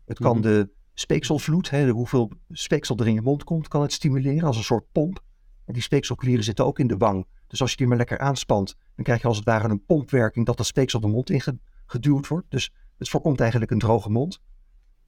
Het 0.04 0.18
kan 0.18 0.32
Mhm. 0.36 0.42
de 0.42 0.70
speekselvloed, 0.94 1.70
hè, 1.70 1.84
de 1.84 1.92
hoeveel 1.92 2.30
speeksel 2.50 2.96
er 2.96 3.06
in 3.06 3.14
je 3.14 3.22
mond 3.22 3.44
komt, 3.44 3.68
kan 3.68 3.82
het 3.82 3.92
stimuleren 3.92 4.46
als 4.46 4.56
een 4.56 4.62
soort 4.62 4.84
pomp. 4.92 5.22
En 5.64 5.72
die 5.72 5.82
speekselklieren 5.82 6.44
zitten 6.44 6.64
ook 6.64 6.78
in 6.78 6.86
de 6.86 6.96
wang. 6.96 7.26
Dus 7.52 7.60
als 7.60 7.70
je 7.70 7.76
die 7.76 7.86
maar 7.86 7.96
lekker 7.96 8.18
aanspant, 8.18 8.76
dan 8.94 9.04
krijg 9.04 9.20
je 9.20 9.28
als 9.28 9.36
het 9.36 9.46
ware 9.46 9.68
een 9.68 9.84
pompwerking 9.84 10.46
dat 10.46 10.56
dat 10.56 10.66
speeksel 10.66 11.00
de 11.00 11.06
mond 11.06 11.30
ingeduwd 11.30 12.28
wordt. 12.28 12.50
Dus 12.50 12.72
het 12.98 13.08
voorkomt 13.08 13.40
eigenlijk 13.40 13.70
een 13.70 13.78
droge 13.78 14.10
mond. 14.10 14.40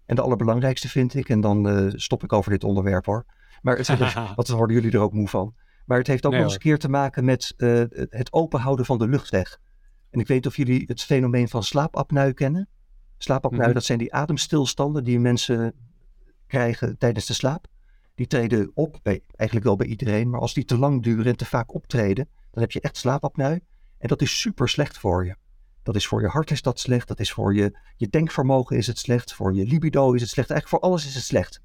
En 0.06 0.16
de 0.16 0.22
allerbelangrijkste 0.22 0.88
vind 0.88 1.14
ik, 1.14 1.28
en 1.28 1.40
dan 1.40 1.68
eh, 1.68 1.86
stop 1.88 2.22
ik 2.22 2.32
over 2.32 2.50
dit 2.50 2.64
onderwerp 2.64 3.06
hoor. 3.06 3.24
Maar 3.62 3.76
het, 3.76 3.86
want 4.36 4.46
dan 4.46 4.56
worden 4.56 4.76
jullie 4.76 4.92
er 4.92 5.00
ook 5.00 5.12
moe 5.12 5.28
van. 5.28 5.54
Maar 5.86 5.98
het 5.98 6.06
heeft 6.06 6.26
ook 6.26 6.32
Nee, 6.32 6.40
nog 6.40 6.50
eens 6.50 6.58
een 6.58 6.68
keer 6.68 6.78
te 6.78 6.88
maken 6.88 7.24
met 7.24 7.54
eh, 7.56 7.82
het 8.08 8.32
openhouden 8.32 8.84
van 8.84 8.98
de 8.98 9.08
luchtweg. 9.08 9.60
En 10.10 10.20
ik 10.20 10.26
weet 10.26 10.36
niet 10.36 10.46
of 10.46 10.56
jullie 10.56 10.84
het 10.86 11.02
fenomeen 11.02 11.48
van 11.48 11.62
slaapapneu 11.62 12.32
kennen. 12.32 12.68
Slaapapneu, 13.18 13.64
Mhm. 13.64 13.72
dat 13.74 13.84
zijn 13.84 13.98
die 13.98 14.14
ademstilstanden 14.14 15.04
die 15.04 15.20
mensen 15.20 15.74
krijgen 16.46 16.98
tijdens 16.98 17.26
de 17.26 17.32
slaap. 17.32 17.66
Die 18.14 18.26
treden 18.26 18.70
op, 18.74 18.98
bij, 19.02 19.22
eigenlijk 19.36 19.68
wel 19.68 19.76
bij 19.76 19.86
iedereen, 19.86 20.30
maar 20.30 20.40
als 20.40 20.54
die 20.54 20.64
te 20.64 20.78
lang 20.78 21.02
duren 21.02 21.26
en 21.26 21.36
te 21.36 21.44
vaak 21.44 21.74
optreden, 21.74 22.28
dan 22.50 22.62
heb 22.62 22.70
je 22.70 22.80
echt 22.80 22.96
slaapapneu. 22.96 23.58
En 23.98 24.08
dat 24.08 24.22
is 24.22 24.40
super 24.40 24.68
slecht 24.68 24.98
voor 24.98 25.24
je. 25.26 25.36
Dat 25.82 25.96
is 25.96 26.06
voor 26.06 26.20
je 26.20 26.28
hart 26.28 26.50
is 26.50 26.62
dat 26.62 26.80
slecht, 26.80 27.08
dat 27.08 27.20
is 27.20 27.32
voor 27.32 27.54
je, 27.54 27.78
je 27.96 28.08
denkvermogen 28.08 28.76
is 28.76 28.86
het 28.86 28.98
slecht, 28.98 29.34
voor 29.34 29.54
je 29.54 29.64
libido 29.64 30.12
is 30.12 30.20
het 30.20 30.30
slecht, 30.30 30.50
eigenlijk 30.50 30.82
voor 30.82 30.90
alles 30.90 31.06
is 31.06 31.14
het 31.14 31.24
slecht. 31.24 31.60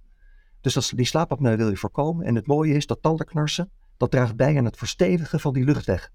Dus 0.62 0.74
dat, 0.74 0.92
die 0.96 1.06
slaapapneu 1.06 1.56
wil 1.58 1.70
je 1.70 1.78
voorkomen. 1.78 2.26
En 2.26 2.36
het 2.36 2.48
mooie 2.48 2.74
is 2.74 2.86
dat 2.86 3.02
tandenknarsen, 3.02 3.72
dat 3.98 4.12
draagt 4.12 4.36
bij 4.36 4.58
aan 4.58 4.66
het 4.66 4.78
verstevigen 4.78 5.40
van 5.40 5.54
die 5.54 5.64
luchtweg. 5.64 6.12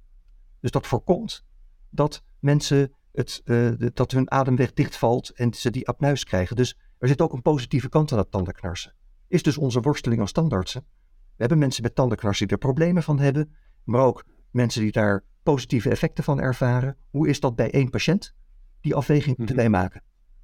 Dus 0.61 0.70
dat 0.70 0.87
voorkomt 0.87 1.45
dat 1.91 2.22
mensen 2.39 2.93
het, 3.12 3.41
de- 3.45 3.91
dat 3.95 4.11
hun 4.11 4.30
ademweg 4.30 4.72
dichtvalt 4.72 5.30
en 5.30 5.55
ze 5.55 5.70
die 5.70 5.89
apneus 5.89 6.24
krijgen. 6.24 6.57
Dus 6.57 6.78
er 6.99 7.09
zit 7.09 7.20
ook 7.20 7.32
een 7.32 7.43
positieve 7.43 7.89
kant 7.89 8.12
aan 8.12 8.18
dat 8.18 8.30
tandenknarsen. 8.30 8.95
Is 9.35 9.43
dus 9.43 9.59
onze 9.59 9.80
worsteling 9.80 10.20
als 10.20 10.32
tandartsen. 10.32 10.85
We 11.09 11.37
hebben 11.37 11.59
mensen 11.59 11.82
met 11.82 11.95
tandenknarsen 11.95 12.47
die 12.47 12.57
er 12.57 12.62
problemen 12.62 13.03
van 13.03 13.18
hebben, 13.18 13.55
maar 13.85 14.01
ook 14.01 14.24
mensen 14.51 14.80
die 14.80 14.93
daar 14.93 15.24
positieve 15.43 15.91
effecten 15.91 16.24
van 16.24 16.41
ervaren. 16.41 16.97
Hoe 17.11 17.28
is 17.28 17.41
dat 17.41 17.57
bij 17.57 17.70
één 17.70 17.91
patiënt? 17.91 18.35
Die 18.80 18.95
afweging 18.95 19.37
moeten 19.37 19.55
Mhm. 19.57 19.64
wij 19.64 19.80
maken. 19.80 20.03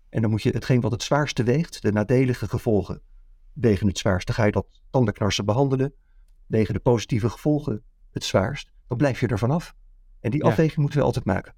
En 0.09 0.21
dan 0.23 0.31
moet 0.31 0.43
je 0.43 0.51
hetgeen 0.51 0.81
wat 0.81 0.91
het 0.93 1.03
zwaarste 1.03 1.43
weegt, 1.43 1.83
de 1.83 1.93
nadelige 1.93 2.49
gevolgen, 2.49 3.03
wegen 3.53 3.87
het 3.87 3.99
zwaarst. 3.99 4.27
Dan 4.27 4.37
ga 4.37 4.45
je 4.45 4.53
dat 4.53 4.67
tandenknarsen 4.91 5.45
behandelen, 5.45 5.95
wegen 6.47 6.75
de 6.75 6.81
positieve 6.81 7.29
gevolgen 7.31 7.83
het 8.11 8.25
zwaarst. 8.25 8.71
Dan 8.89 8.97
blijf 8.97 9.21
je 9.21 9.27
er 9.27 9.39
vanaf. 9.39 9.75
En 10.21 10.31
die 10.31 10.43
Ja. 10.43 10.49
afweging 10.51 10.77
moeten 10.79 10.99
we 10.99 11.05
altijd 11.05 11.25
maken. 11.25 11.55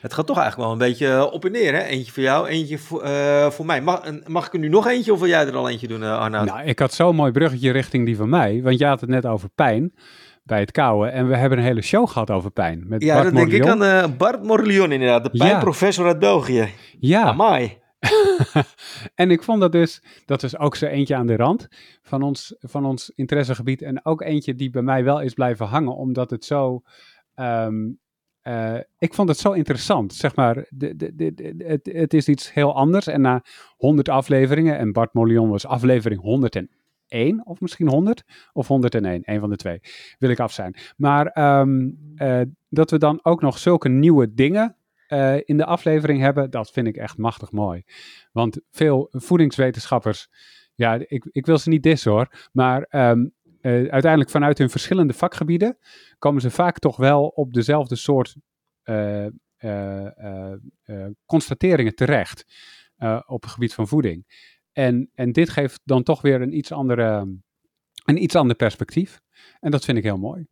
Het 0.00 0.12
gaat 0.12 0.26
toch 0.26 0.38
eigenlijk 0.38 0.68
wel 0.68 0.72
een 0.80 0.88
beetje 0.90 1.06
eh, 1.06 1.32
op 1.32 1.44
en 1.44 1.52
neer, 1.52 1.72
hè? 1.74 1.82
Eentje 1.82 2.12
voor 2.12 2.22
jou, 2.22 2.48
eentje 2.48 2.78
voor, 2.78 3.02
eh, 3.02 3.50
voor 3.50 3.66
mij. 3.66 3.82
Mag, 3.82 4.02
mag 4.26 4.46
ik 4.46 4.52
er 4.52 4.58
nu 4.58 4.68
nog 4.68 4.86
eentje 4.86 5.12
of 5.12 5.18
wil 5.18 5.28
jij 5.28 5.46
er 5.46 5.56
al 5.56 5.68
eentje 5.68 5.88
doen, 5.88 6.02
eh, 6.02 6.18
Arnoud? 6.18 6.46
Nou, 6.46 6.62
ik 6.64 6.78
had 6.78 6.92
zo'n 6.92 7.14
mooi 7.16 7.32
bruggetje 7.32 7.70
richting 7.70 8.06
die 8.06 8.16
van 8.16 8.28
mij. 8.28 8.62
Want 8.62 8.78
je 8.78 8.86
had 8.86 9.00
het 9.00 9.10
net 9.10 9.26
over 9.26 9.48
pijn 9.54 9.94
bij 10.42 10.60
het 10.60 10.70
kouwen. 10.70 11.12
En 11.12 11.28
we 11.28 11.36
hebben 11.36 11.58
een 11.58 11.64
hele 11.64 11.82
show 11.82 12.08
gehad 12.08 12.30
over 12.30 12.50
pijn. 12.50 12.84
Met 12.86 13.02
ja, 13.02 13.14
Bart 13.14 13.24
dat 13.26 13.34
denk 13.34 13.52
ik 13.52 13.66
aan 13.66 14.16
Bart 14.16 14.42
Morlion 14.42 14.92
inderdaad, 14.92 15.24
de 15.24 15.30
Ja. 15.32 15.44
pijnprofessor 15.48 16.06
uit 16.06 16.18
België. 16.18 16.68
Ja, 16.98 17.22
Amai. 17.22 17.78
en 19.14 19.30
ik 19.30 19.42
vond 19.42 19.60
dat 19.60 19.72
dus, 19.72 20.02
dat 20.24 20.42
is 20.42 20.58
ook 20.58 20.76
zo 20.76 20.86
eentje 20.86 21.16
aan 21.16 21.26
de 21.26 21.36
rand 21.36 21.68
van 22.02 22.22
ons, 22.22 22.54
van 22.58 22.84
ons 22.84 23.12
interessegebied. 23.14 23.82
En 23.82 24.04
ook 24.04 24.22
eentje 24.22 24.54
die 24.54 24.70
bij 24.70 24.82
mij 24.82 25.04
wel 25.04 25.20
is 25.20 25.34
blijven 25.34 25.66
hangen, 25.66 25.96
omdat 25.96 26.30
het 26.30 26.44
zo, 26.44 26.82
ehm, 27.34 27.74
eh, 28.50 28.80
ik 28.98 29.14
vond 29.14 29.28
het 29.28 29.38
zo 29.38 29.52
interessant. 29.52 30.14
Zeg 30.14 30.34
maar, 30.34 30.66
de, 30.68 30.96
de, 30.96 31.54
het, 31.58 31.90
het 31.92 32.14
is 32.14 32.28
iets 32.28 32.52
heel 32.52 32.74
anders. 32.74 33.06
En 33.06 33.20
na 33.20 33.44
100 33.76 34.08
afleveringen, 34.08 34.78
en 34.78 34.92
Bart 34.92 35.12
Molion 35.12 35.48
was 35.48 35.66
aflevering 35.66 36.20
101, 36.20 37.46
of 37.46 37.60
misschien 37.60 37.88
100, 37.88 38.24
of 38.52 38.68
101, 38.68 39.22
een 39.24 39.40
van 39.40 39.50
de 39.50 39.56
twee, 39.56 39.80
wil 40.18 40.30
ik 40.30 40.40
af 40.40 40.52
zijn. 40.52 40.76
Maar 40.96 41.26
ehm, 41.26 41.90
eh, 42.16 42.40
dat 42.68 42.90
we 42.90 42.98
dan 42.98 43.20
ook 43.22 43.40
nog 43.40 43.58
zulke 43.58 43.88
nieuwe 43.88 44.34
dingen 44.34 44.76
eh, 45.06 45.36
in 45.44 45.56
de 45.56 45.64
aflevering 45.64 46.20
hebben, 46.20 46.50
dat 46.50 46.70
vind 46.70 46.86
ik 46.86 46.96
echt 46.96 47.18
machtig 47.18 47.52
mooi. 47.52 47.82
Want 48.32 48.60
veel 48.70 49.08
voedingswetenschappers, 49.10 50.28
ja, 50.74 50.94
ik, 51.06 51.28
ik 51.30 51.46
wil 51.46 51.58
ze 51.58 51.68
niet 51.68 51.82
dissen 51.82 52.10
hoor, 52.10 52.48
maar 52.52 52.82
ehm, 52.82 53.26
eh, 53.60 53.72
uiteindelijk 53.72 54.30
vanuit 54.30 54.58
hun 54.58 54.70
verschillende 54.70 55.12
vakgebieden 55.12 55.78
komen 56.18 56.40
ze 56.40 56.50
vaak 56.50 56.78
toch 56.78 56.96
wel 56.96 57.26
op 57.26 57.52
dezelfde 57.52 57.96
soort 57.96 58.34
eh, 58.82 59.26
eh, 59.56 60.52
constateringen 61.26 61.94
terecht. 61.94 62.44
op 63.26 63.42
het 63.42 63.50
gebied 63.50 63.74
van 63.74 63.88
voeding. 63.88 64.48
En, 64.72 65.10
en 65.14 65.32
dit 65.32 65.50
geeft 65.50 65.80
dan 65.84 66.02
toch 66.02 66.20
weer 66.20 66.40
een 66.40 66.56
iets, 66.56 66.72
andere, 66.72 67.38
een 68.04 68.22
iets 68.22 68.34
ander 68.34 68.56
perspectief. 68.56 69.20
En 69.60 69.70
dat 69.70 69.84
vind 69.84 69.98
ik 69.98 70.04
heel 70.04 70.18
mooi. 70.18 70.46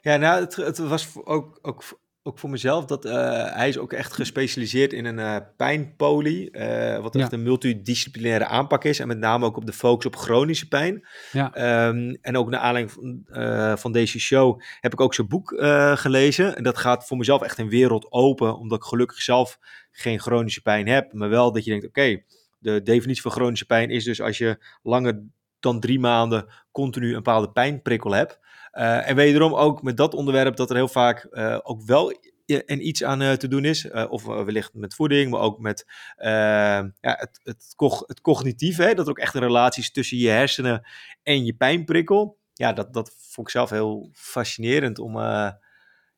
Ja, 0.00 0.16
nou, 0.16 0.40
het, 0.40 0.56
het 0.56 0.78
was 0.78 1.24
ook, 1.24 1.58
ook 1.62 1.82
ook 2.26 2.38
voor 2.38 2.50
mezelf, 2.50 2.84
dat 2.84 3.04
uh, 3.04 3.12
hij 3.54 3.68
is 3.68 3.78
ook 3.78 3.92
echt 3.92 4.12
gespecialiseerd 4.12 4.92
in 4.92 5.04
een 5.04 5.18
uh, 5.18 5.36
pijnpolie, 5.56 6.56
uh, 6.56 6.98
wat 6.98 7.16
echt 7.16 7.32
een 7.32 7.42
multidisciplinaire 7.42 8.46
aanpak 8.46 8.84
is 8.84 8.98
en 8.98 9.08
met 9.08 9.18
name 9.18 9.44
ook 9.44 9.56
op 9.56 9.66
de 9.66 9.72
focus 9.72 10.06
op 10.06 10.16
chronische 10.16 10.68
pijn. 10.68 11.06
Ja. 11.32 11.86
Um, 11.86 12.18
en 12.20 12.36
ook 12.36 12.50
naar 12.50 12.60
aanleiding 12.60 12.92
van, 12.92 13.78
van, 13.78 13.92
deze 13.92 14.20
show 14.20 14.60
heb 14.80 14.92
ik 14.92 15.00
ook 15.00 15.14
zijn 15.14 15.28
boek 15.28 15.54
gelezen 15.94 16.56
en 16.56 16.62
dat 16.62 16.78
gaat 16.78 17.06
voor 17.06 17.16
mezelf 17.16 17.42
echt 17.42 17.58
een 17.58 17.68
wereld 17.68 18.12
open, 18.12 18.58
omdat 18.58 18.78
ik 18.78 18.84
gelukkig 18.84 19.22
zelf 19.22 19.58
geen 19.90 20.20
chronische 20.20 20.62
pijn 20.62 20.88
heb, 20.88 21.12
maar 21.12 21.28
wel 21.28 21.52
dat 21.52 21.64
je 21.64 21.70
denkt, 21.70 21.86
oké, 21.86 22.22
de 22.58 22.82
definitie 22.82 23.22
van 23.22 23.30
chronische 23.30 23.66
pijn 23.66 23.90
is 23.90 24.04
dus 24.04 24.20
als 24.20 24.38
je 24.38 24.58
langer 24.82 25.22
dan 25.64 25.80
drie 25.80 26.00
maanden 26.00 26.46
continu 26.72 27.08
een 27.08 27.14
bepaalde 27.14 27.50
pijnprikkel 27.50 28.12
hebt. 28.12 28.38
Uh, 28.72 29.08
en 29.08 29.16
wederom 29.16 29.54
ook 29.54 29.82
met 29.82 29.96
dat 29.96 30.14
onderwerp 30.14 30.56
dat 30.56 30.70
er 30.70 30.76
heel 30.76 30.88
vaak 30.88 31.26
uh, 31.30 31.58
ook 31.62 31.82
wel 31.82 32.12
en 32.46 32.86
iets 32.86 33.04
aan 33.04 33.22
uh, 33.22 33.32
te 33.32 33.48
doen 33.48 33.64
is. 33.64 33.90
of 33.90 34.24
wellicht 34.24 34.74
met 34.74 34.94
voeding, 34.94 35.30
maar 35.30 35.40
ook 35.40 35.58
met 35.58 35.84
ja, 36.16 36.92
het, 37.00 37.40
het, 37.42 37.74
het 38.06 38.20
cognitieve. 38.20 38.94
Dat 38.94 39.04
er 39.06 39.10
ook 39.10 39.18
echt 39.18 39.34
een 39.34 39.40
relatie 39.40 39.82
is 39.82 39.92
tussen 39.92 40.18
je 40.18 40.28
hersenen 40.28 40.86
en 41.22 41.44
je 41.44 41.54
pijnprikkel. 41.54 42.38
Ja, 42.52 42.72
dat, 42.72 42.92
dat 42.92 43.14
vond 43.18 43.46
ik 43.46 43.52
zelf 43.52 43.70
heel 43.70 44.10
fascinerend 44.12 44.98
om, 44.98 45.18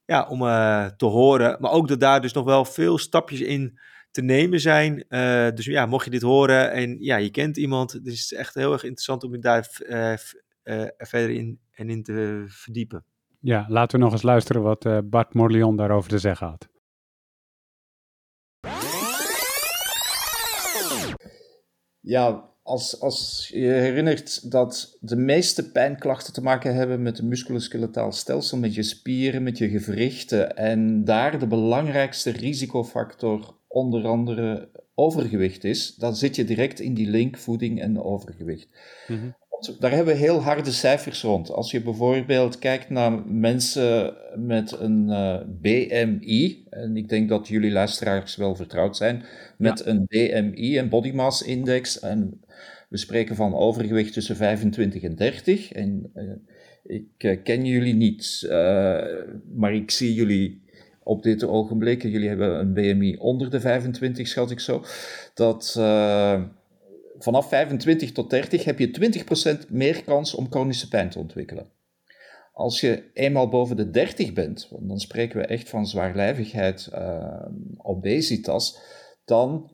ja, 0.04 0.26
om 0.28 0.38
te 0.96 1.06
horen. 1.06 1.56
Maar 1.60 1.70
ook 1.70 1.88
dat 1.88 2.00
daar 2.00 2.20
dus 2.20 2.32
nog 2.32 2.44
wel 2.44 2.64
veel 2.64 2.98
stapjes 2.98 3.40
in 3.40 3.78
te 4.16 4.22
nemen 4.22 4.60
zijn. 4.60 5.04
dus 5.54 5.64
ja, 5.64 5.86
mocht 5.86 6.04
je 6.04 6.10
dit 6.10 6.22
horen 6.22 6.72
en 6.72 6.96
ja, 7.00 7.16
je 7.16 7.30
kent 7.30 7.56
iemand, 7.56 7.92
dus 7.92 8.20
het 8.20 8.32
is 8.32 8.32
echt 8.32 8.54
heel 8.54 8.72
erg 8.72 8.82
interessant 8.82 9.24
om 9.24 9.32
je 9.32 9.38
daar 9.38 9.68
verder 10.96 11.30
in 11.30 11.60
en 11.72 11.90
in 11.90 12.02
te 12.02 12.44
verdiepen. 12.46 13.04
Ja, 13.40 13.66
laten 13.68 13.98
we 13.98 14.04
nog 14.04 14.12
eens 14.12 14.22
luisteren 14.22 14.62
wat 14.62 14.84
uh, 14.84 14.98
Bart 15.04 15.34
Morlion 15.34 15.76
daarover 15.76 16.10
te 16.10 16.18
zeggen 16.18 16.46
had. 16.46 16.68
Ja, 22.00 22.50
als, 22.62 23.00
als 23.00 23.50
je 23.52 23.66
herinnert 23.66 24.50
dat 24.50 24.96
de 25.00 25.16
meeste 25.16 25.70
pijnklachten 25.70 26.32
te 26.32 26.42
maken 26.42 26.74
hebben 26.74 27.02
met 27.02 27.16
het 27.16 27.26
musculoskeletaal 27.26 28.12
stelsel, 28.12 28.58
met 28.58 28.74
je 28.74 28.82
spieren, 28.82 29.42
met 29.42 29.58
je 29.58 29.68
gewrichten. 29.68 30.56
En 30.56 31.04
daar 31.04 31.38
de 31.38 31.46
belangrijkste 31.46 32.30
risicofactor 32.30 33.55
onder 33.68 34.06
andere 34.06 34.68
overgewicht 34.94 35.64
is, 35.64 35.94
dan 35.94 36.16
zit 36.16 36.36
je 36.36 36.44
direct 36.44 36.80
in 36.80 36.94
die 36.94 37.08
link 37.08 37.36
voeding 37.36 37.80
en 37.80 38.02
overgewicht. 38.02 38.68
Mm 39.08 39.34
daar 39.78 39.90
hebben 39.90 40.14
we 40.14 40.20
heel 40.20 40.42
harde 40.42 40.70
cijfers 40.70 41.22
rond. 41.22 41.50
Als 41.50 41.70
je 41.70 41.82
bijvoorbeeld 41.82 42.58
kijkt 42.58 42.90
naar 42.90 43.22
mensen 43.26 44.16
met 44.34 44.80
een 44.80 45.08
uh, 45.08 45.34
eh, 45.34 45.46
BMI, 45.60 46.66
en 46.70 46.96
ik 46.96 47.08
denk 47.08 47.28
dat 47.28 47.48
jullie 47.48 47.70
luisteraars 47.70 48.36
wel 48.36 48.54
vertrouwd 48.54 48.96
zijn 48.96 49.24
met 49.58 49.86
een 49.86 50.06
BMI, 50.06 50.78
een 50.78 50.88
body 50.88 51.12
mass 51.12 51.42
index, 51.42 52.00
en 52.00 52.40
we 52.88 52.96
spreken 52.96 53.36
van 53.36 53.54
overgewicht 53.54 54.12
tussen 54.12 54.36
25 54.36 55.02
en 55.02 55.16
30. 55.16 55.72
En 55.72 56.10
uh, 56.14 56.32
ik 56.82 57.24
uh, 57.24 57.42
ken 57.42 57.64
jullie 57.64 57.94
niet, 57.94 58.46
maar 59.54 59.74
ik 59.74 59.90
zie 59.90 60.14
jullie 60.14 60.62
op 61.06 61.22
dit 61.22 61.44
ogenblik, 61.44 62.02
jullie 62.02 62.28
hebben 62.28 62.58
een 62.58 62.72
BMI 62.72 63.16
onder 63.16 63.50
de 63.50 63.60
25, 63.60 64.28
schat 64.28 64.50
ik 64.50 64.60
zo, 64.60 64.84
dat 65.34 65.72
vanaf 67.18 67.48
25 67.48 68.12
tot 68.12 68.30
30 68.30 68.64
heb 68.64 68.78
je 68.78 69.24
20% 69.66 69.68
meer 69.68 70.04
kans 70.04 70.34
om 70.34 70.50
chronische 70.50 70.88
pijn 70.88 71.10
te 71.10 71.18
ontwikkelen. 71.18 71.66
Als 72.52 72.80
je 72.80 73.10
eenmaal 73.12 73.48
boven 73.48 73.76
de 73.76 73.90
30 73.90 74.32
bent, 74.32 74.68
dan 74.80 74.98
spreken 74.98 75.40
we 75.40 75.46
echt 75.46 75.68
van 75.68 75.86
zwaarlijvigheid, 75.86 76.88
uh, 76.94 77.46
obesitas, 77.76 78.78
dan 79.24 79.70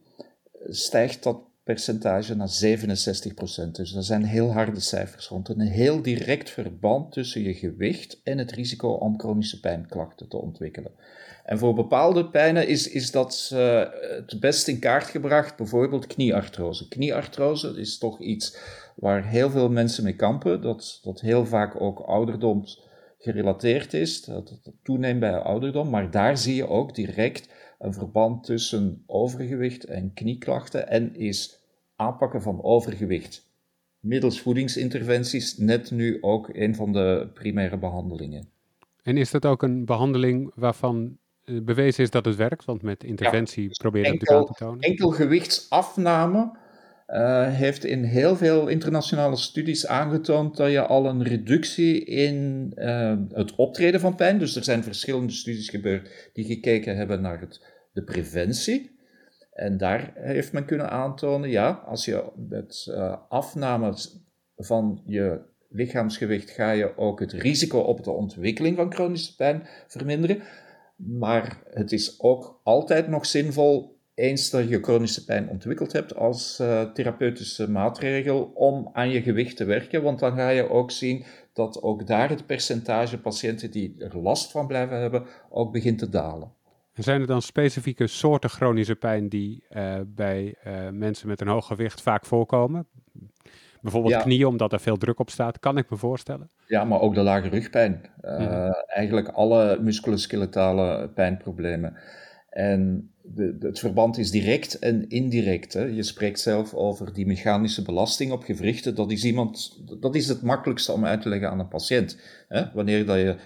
stijgt 0.69 1.23
dat 1.23 1.41
percentage 1.65 2.35
naar 2.35 2.49
67%. 2.49 3.71
Dus 3.73 3.93
dat 3.93 4.05
zijn 4.05 4.25
heel 4.25 4.53
harde 4.53 4.81
cijfers 4.81 5.29
rond. 5.29 5.49
Een 5.49 5.61
heel 5.61 6.03
direct 6.03 6.51
verband 6.51 7.13
tussen 7.13 7.43
je 7.43 7.55
gewicht 7.55 8.21
en 8.25 8.39
het 8.39 8.53
risico 8.53 8.89
om 8.89 9.21
chronische 9.21 9.61
pijnklachten 9.61 10.29
te 10.29 10.37
ontwikkelen. 10.37 10.93
En 11.45 11.59
voor 11.59 11.75
bepaalde 11.75 12.31
pijnen 12.31 12.69
is, 12.69 12.89
is 12.89 13.11
dat 13.11 13.51
uh, 13.53 13.83
het 14.01 14.41
best 14.41 14.69
in 14.69 14.79
kaart 14.79 15.07
gebracht, 15.07 15.57
bijvoorbeeld 15.57 16.07
knieartrose. 16.07 16.89
Knieartrose 16.89 17.69
is 17.77 17.99
toch 17.99 18.21
iets 18.21 18.57
waar 18.97 19.27
heel 19.27 19.51
veel 19.51 19.69
mensen 19.69 20.05
mee 20.05 20.17
kampen, 20.17 20.61
dat, 20.61 21.01
dat 21.03 21.21
heel 21.21 21.47
vaak 21.47 21.81
ook 21.81 21.99
ouderdoms 21.99 22.83
gerelateerd 23.19 23.95
is, 23.95 24.25
dat 24.25 24.49
het 24.49 24.73
toeneemt 24.83 25.21
bij 25.21 25.39
ouderdom, 25.39 25.91
maar 25.91 26.11
daar 26.11 26.39
zie 26.39 26.55
je 26.55 26.69
ook 26.69 26.95
direct 26.95 27.49
een 27.83 27.95
verband 27.95 28.45
tussen 28.45 29.03
overgewicht 29.07 29.85
en 29.85 30.13
knieklachten 30.15 30.89
en 30.89 31.15
is 31.17 31.61
aanpakken 31.97 32.43
van 32.43 32.63
overgewicht 32.63 33.51
middels 34.03 34.41
voedingsinterventies 34.41 35.57
net 35.59 35.91
nu 35.91 36.19
ook 36.21 36.49
een 36.53 36.75
van 36.75 36.93
de 36.93 37.29
primaire 37.35 37.79
behandelingen. 37.79 38.49
En 39.03 39.17
is 39.17 39.31
dat 39.31 39.47
ook 39.47 39.63
een 39.63 39.85
behandeling 39.85 40.53
waarvan 40.55 41.19
eh, 41.45 41.61
bewezen 41.63 42.05
is 42.05 42.11
dat 42.11 42.25
het 42.25 42.37
werkt? 42.37 42.65
Want 42.65 42.83
met 42.83 43.05
interventie 43.05 43.63
ja, 43.63 43.71
probeer 43.73 44.05
je 44.05 44.11
het 44.11 44.21
natuurlijk 44.21 44.49
aan 44.49 44.55
te 44.55 44.65
tonen. 44.65 44.81
Enkel 44.81 45.11
gewichtsafname 45.11 46.57
uh, 47.09 47.49
heeft 47.49 47.85
in 47.85 48.05
heel 48.05 48.37
veel 48.37 48.69
internationale 48.69 49.37
studies 49.37 49.87
aangetoond 49.87 50.57
dat 50.57 50.71
je 50.71 50.87
al 50.87 51.07
een 51.07 51.23
reductie 51.23 52.05
in 52.05 52.71
uh, 52.75 53.15
het 53.33 53.55
optreden 53.55 54.01
van 54.01 54.15
pijn, 54.15 54.39
dus 54.39 54.57
er 54.57 54.65
zijn 54.65 54.83
verschillende 54.83 55.33
studies 55.33 55.69
gebeurd 55.69 56.31
die 56.33 56.45
gekeken 56.45 56.97
hebben 56.97 57.21
naar 57.21 57.41
het, 57.41 57.72
de 57.93 58.03
preventie. 58.03 58.91
En 59.53 59.77
daar 59.77 60.13
heeft 60.15 60.53
men 60.53 60.65
kunnen 60.65 60.91
aantonen, 60.91 61.51
ja, 61.51 61.71
als 61.71 62.05
je 62.05 62.25
met 62.49 62.87
uh, 62.89 63.17
afname 63.29 63.95
van 64.57 65.03
je 65.07 65.41
lichaamsgewicht 65.69 66.51
ga 66.51 66.71
je 66.71 66.97
ook 66.97 67.21
het 67.21 67.33
risico 67.33 67.79
op 67.79 68.05
de 68.05 68.11
ontwikkeling 68.11 68.77
van 68.77 68.93
chronische 68.93 69.37
pijn 69.37 69.67
verminderen. 69.87 70.43
Maar 70.97 71.63
het 71.71 71.93
is 71.93 72.21
ook 72.21 72.61
altijd 72.63 73.09
nog 73.09 73.27
zinvol, 73.27 74.01
eens 74.15 74.51
dat 74.51 74.69
je 74.69 74.83
chronische 74.83 75.25
pijn 75.25 75.49
ontwikkeld 75.49 75.93
hebt, 75.93 76.15
als 76.15 76.59
uh, 76.61 76.83
therapeutische 76.83 77.71
maatregel 77.71 78.43
om 78.55 78.91
aan 78.93 79.11
je 79.11 79.23
gewicht 79.23 79.57
te 79.57 79.65
werken. 79.65 80.03
Want 80.03 80.19
dan 80.19 80.37
ga 80.37 80.49
je 80.49 80.69
ook 80.69 80.91
zien 80.91 81.25
dat 81.53 81.83
ook 81.83 82.07
daar 82.07 82.29
het 82.29 82.47
percentage 82.47 83.21
patiënten 83.21 83.71
die 83.71 83.95
er 83.99 84.19
last 84.19 84.51
van 84.51 84.67
blijven 84.67 85.01
hebben, 85.01 85.27
ook 85.51 85.73
begint 85.73 85.99
te 85.99 86.09
dalen. 86.09 86.53
En 86.93 87.03
zijn 87.03 87.21
er 87.21 87.27
dan 87.27 87.43
specifieke 87.43 88.07
soorten 88.07 88.51
chronische 88.51 88.95
pijn 88.95 89.29
die 89.29 89.65
uh, 89.71 89.95
bij 90.07 90.55
uh, 90.67 90.89
mensen 90.91 91.29
met 91.29 91.41
een 91.41 91.49
hoog 91.49 91.67
gewicht 91.67 92.03
vaak 92.03 92.27
voorkomen? 92.27 92.87
Bijvoorbeeld 93.81 94.23
knieën, 94.23 94.47
omdat 94.47 94.73
er 94.73 94.81
veel 94.81 94.97
druk 94.97 95.19
op 95.19 95.31
staat, 95.31 95.59
kan 95.59 95.79
ik 95.79 95.91
me 95.91 95.97
voorstellen. 95.97 96.51
Ja, 96.67 96.85
maar 96.85 97.01
ook 97.01 97.15
de 97.15 97.23
lage 97.23 97.49
rugpijn. 97.49 98.11
Uh, 98.23 98.71
Eigenlijk 98.87 99.29
alle 99.29 99.79
musculoskeletale 99.81 101.09
pijnproblemen. 101.15 101.97
En 102.49 103.11
de, 103.23 103.57
het 103.61 103.79
verband 103.79 104.19
is 104.19 104.31
direct 104.31 104.79
en 104.79 105.09
indirect. 105.09 105.73
Hè. 105.73 105.85
Je 105.85 106.03
spreekt 106.03 106.41
zelf 106.41 106.75
over 106.75 107.13
die 107.13 107.27
mechanische 107.27 107.83
belasting 107.83 108.33
op 108.33 108.43
gewrichten. 108.43 108.95
Dat 108.95 109.11
is, 109.11 109.25
iemand, 109.25 109.83
dat 110.01 110.15
is 110.15 110.29
het 110.29 110.43
makkelijkste 110.43 110.93
om 110.93 111.05
uit 111.05 111.23
te 111.23 111.29
leggen 111.29 111.51
aan 111.51 111.59
een 111.59 111.69
patiënt. 111.69 112.21
Hè. 112.49 112.73
Wanneer 112.75 113.07
dat 113.07 113.17
je 113.17 113.37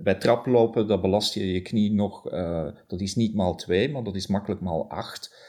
bij 0.00 0.14
traplopen, 0.14 0.86
dan 0.86 1.00
belast 1.00 1.34
je 1.34 1.52
je 1.52 1.60
knie 1.60 1.92
nog, 1.92 2.32
uh, 2.32 2.68
dat 2.86 3.00
is 3.00 3.16
niet 3.16 3.34
maal 3.34 3.54
2, 3.54 3.90
maar 3.90 4.02
dat 4.02 4.16
is 4.16 4.26
makkelijk 4.26 4.60
maal 4.60 4.88
8. 4.88 5.48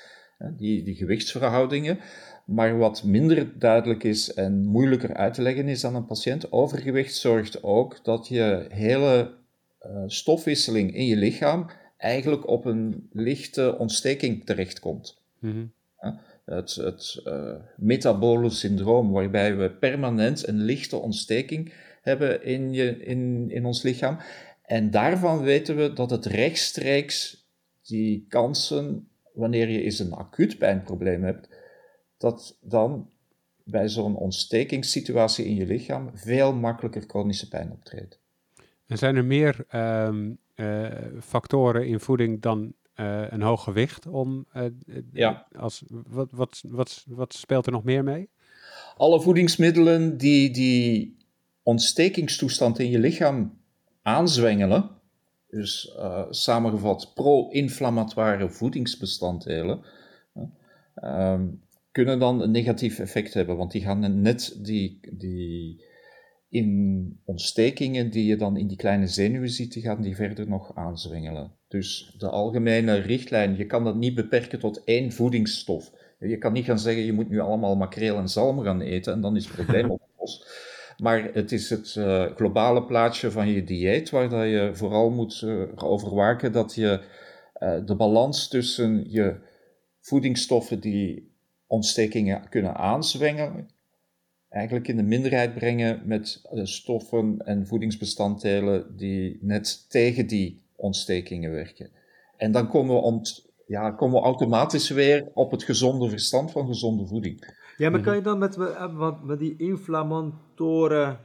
Die, 0.58 0.84
die 0.84 0.96
gewichtsverhoudingen. 0.96 2.00
Maar 2.46 2.78
wat 2.78 3.04
minder 3.04 3.60
duidelijk 3.60 4.04
is 4.04 4.34
en 4.34 4.66
moeilijker 4.66 5.14
uit 5.14 5.34
te 5.34 5.42
leggen 5.42 5.68
is 5.68 5.86
aan 5.86 5.96
een 5.96 6.06
patiënt, 6.06 6.52
overgewicht 6.52 7.16
zorgt 7.16 7.64
ook 7.64 8.04
dat 8.04 8.28
je 8.28 8.66
hele 8.70 9.34
uh, 9.86 10.04
stofwisseling 10.06 10.96
in 10.96 11.06
je 11.06 11.16
lichaam 11.16 11.70
eigenlijk 11.98 12.48
op 12.48 12.66
een 12.66 13.10
lichte 13.12 13.78
ontsteking 13.78 14.46
terechtkomt. 14.46 15.18
Mm 15.40 15.72
Het, 16.46 16.76
het 16.76 17.22
uh, 17.26 17.56
metabole 17.78 18.50
syndroom, 18.50 19.12
waarbij 19.12 19.58
we 19.58 19.72
permanent 19.72 20.48
een 20.48 20.62
lichte 20.62 20.98
ontsteking 20.98 21.74
hebben 22.02 22.43
in, 22.43 22.74
je, 22.74 22.97
in, 22.97 23.49
in 23.49 23.66
ons 23.66 23.82
lichaam. 23.82 24.18
En 24.62 24.91
daarvan 24.91 25.41
weten 25.41 25.76
we 25.76 25.93
dat 25.93 26.10
het 26.10 26.26
rechtstreeks 26.26 27.45
die 27.82 28.26
kansen, 28.30 29.08
wanneer 29.34 29.70
je 29.70 29.82
eens 29.82 29.99
een 29.99 30.14
acuut 30.14 30.58
pijnprobleem 30.58 31.24
hebt, 31.24 31.49
dat 32.18 32.58
dan 32.62 33.10
bij 33.64 33.89
zo'n 33.89 34.16
ontstekingssituatie 34.16 35.45
in 35.45 35.56
je 35.56 35.66
lichaam 35.66 36.10
veel 36.14 36.54
makkelijker 36.54 37.04
chronische 37.08 37.47
pijn 37.47 37.72
optreedt. 37.72 38.20
En 38.88 38.97
zijn 38.97 39.16
er 39.16 39.26
meer 39.26 39.66
um, 39.76 40.38
uh, 40.56 40.88
factoren 41.20 41.88
in 41.88 41.99
voeding 41.99 42.41
dan 42.41 42.74
uh, 42.95 43.24
eh, 43.24 43.32
een 43.32 43.41
hoog 43.41 43.64
gewicht 43.64 44.08
om. 44.08 44.45
eh, 44.52 44.66
eh, 44.66 44.72
Ja. 45.14 45.47
Als, 45.58 45.84
wat, 45.88 46.32
wat, 46.32 46.64
wat, 46.68 47.06
wat 47.08 47.34
speelt 47.34 47.66
er 47.66 47.72
nog 47.72 47.84
meer 47.84 48.04
mee? 48.04 48.30
Alle 48.97 49.22
voedingsmiddelen 49.22 50.18
die 50.18 50.52
die 50.52 51.18
ontstekingstoestand 51.64 52.80
in 52.80 52.89
je 52.89 52.99
lichaam 52.99 53.59
aanzwengelen, 54.01 54.89
dus 55.47 55.95
eh, 55.95 56.26
samengevat 56.30 57.12
pro-inflammatoire 57.14 58.49
voedingsbestanddelen, 58.49 59.82
eh, 60.34 60.43
ehm, 60.95 61.47
kunnen 61.91 62.20
dan 62.20 62.41
een 62.41 62.51
negatief 62.51 62.99
effect 62.99 63.34
hebben, 63.34 63.57
want 63.57 63.72
die 63.72 63.82
gaan 63.82 64.22
net 64.22 64.57
die, 64.62 64.99
die 65.12 65.84
in 66.49 67.20
ontstekingen 67.26 68.09
die 68.09 68.26
je 68.26 68.36
dan 68.36 68.57
in 68.57 68.68
die 68.68 68.78
kleine 68.78 69.07
zenuwen 69.07 69.49
ziet, 69.49 69.74
die 69.74 69.84
gaan 69.84 70.01
die 70.01 70.16
verder 70.16 70.47
nog 70.47 70.76
aanzwengelen. 70.76 71.51
Dus 71.68 72.16
de 72.18 72.30
algemene 72.30 72.95
richtlijn, 72.95 73.57
je 73.57 73.66
kan 73.66 73.84
dat 73.84 73.95
niet 73.95 74.16
beperken 74.16 74.59
tot 74.59 74.84
één 74.84 75.12
voedingsstof. 75.12 75.91
Je 76.20 76.38
kan 76.38 76.53
niet 76.53 76.66
gaan 76.66 76.80
zeggen, 76.80 77.03
je 77.03 77.14
moet 77.14 77.30
nu 77.30 77.39
allemaal 77.39 77.76
makreel 77.76 78.18
en 78.18 78.30
zalm 78.30 78.59
gaan 78.59 78.82
eten 78.82 79.14
en 79.14 79.22
dan 79.22 79.36
is 79.36 79.45
het 79.45 79.55
probleem 79.55 79.89
opgelost. 79.99 80.70
Maar 81.02 81.34
het 81.34 81.52
is 81.52 81.70
het 81.70 81.95
eh, 81.95 82.26
globale 82.36 82.84
plaatje 82.84 83.32
van 83.32 83.47
je 83.47 83.64
dieet 83.64 84.10
waar 84.10 84.47
je 84.47 84.76
vooral 84.76 85.10
moet 85.10 85.41
eh, 85.41 85.62
over 85.76 86.16
waken 86.16 86.52
dat 86.52 86.76
je 86.76 87.04
eh, 87.54 87.86
de 87.86 87.95
balans 87.95 88.47
tussen 88.47 89.12
je 89.12 89.36
voedingsstoffen 89.99 90.80
die 90.80 91.34
ontstekingen 91.68 92.49
kunnen 92.49 92.76
aanzwengelen, 92.76 93.70
eigenlijk 94.49 94.88
in 94.88 94.95
de 94.95 95.04
minderheid 95.04 95.54
brengen 95.54 96.02
met 96.06 96.41
stoffen 96.64 97.38
en 97.38 97.68
voedingsbestanddelen 97.68 98.97
die 98.97 99.38
net 99.41 99.89
tegen 99.89 100.28
die 100.28 100.62
ontstekingen 100.76 101.52
werken. 101.52 101.89
En 102.38 102.52
dan 102.52 102.68
komen 102.68 102.95
we, 102.95 103.02
ont, 103.02 103.45
ja, 103.68 103.91
komen 103.91 104.20
we 104.20 104.26
automatisch 104.26 104.89
weer 104.89 105.30
op 105.34 105.52
het 105.52 105.64
gezonde 105.64 106.10
verstand 106.10 106.52
van 106.52 106.68
gezonde 106.68 107.08
voeding. 107.08 107.60
Ja, 107.82 107.90
maar 107.90 108.02
kan 108.02 108.16
je 108.16 108.22
dan 108.22 108.38
met, 108.38 108.58
eh, 108.58 109.12
met 109.24 109.40
die 109.40 109.56
inflammatoren, 109.58 111.20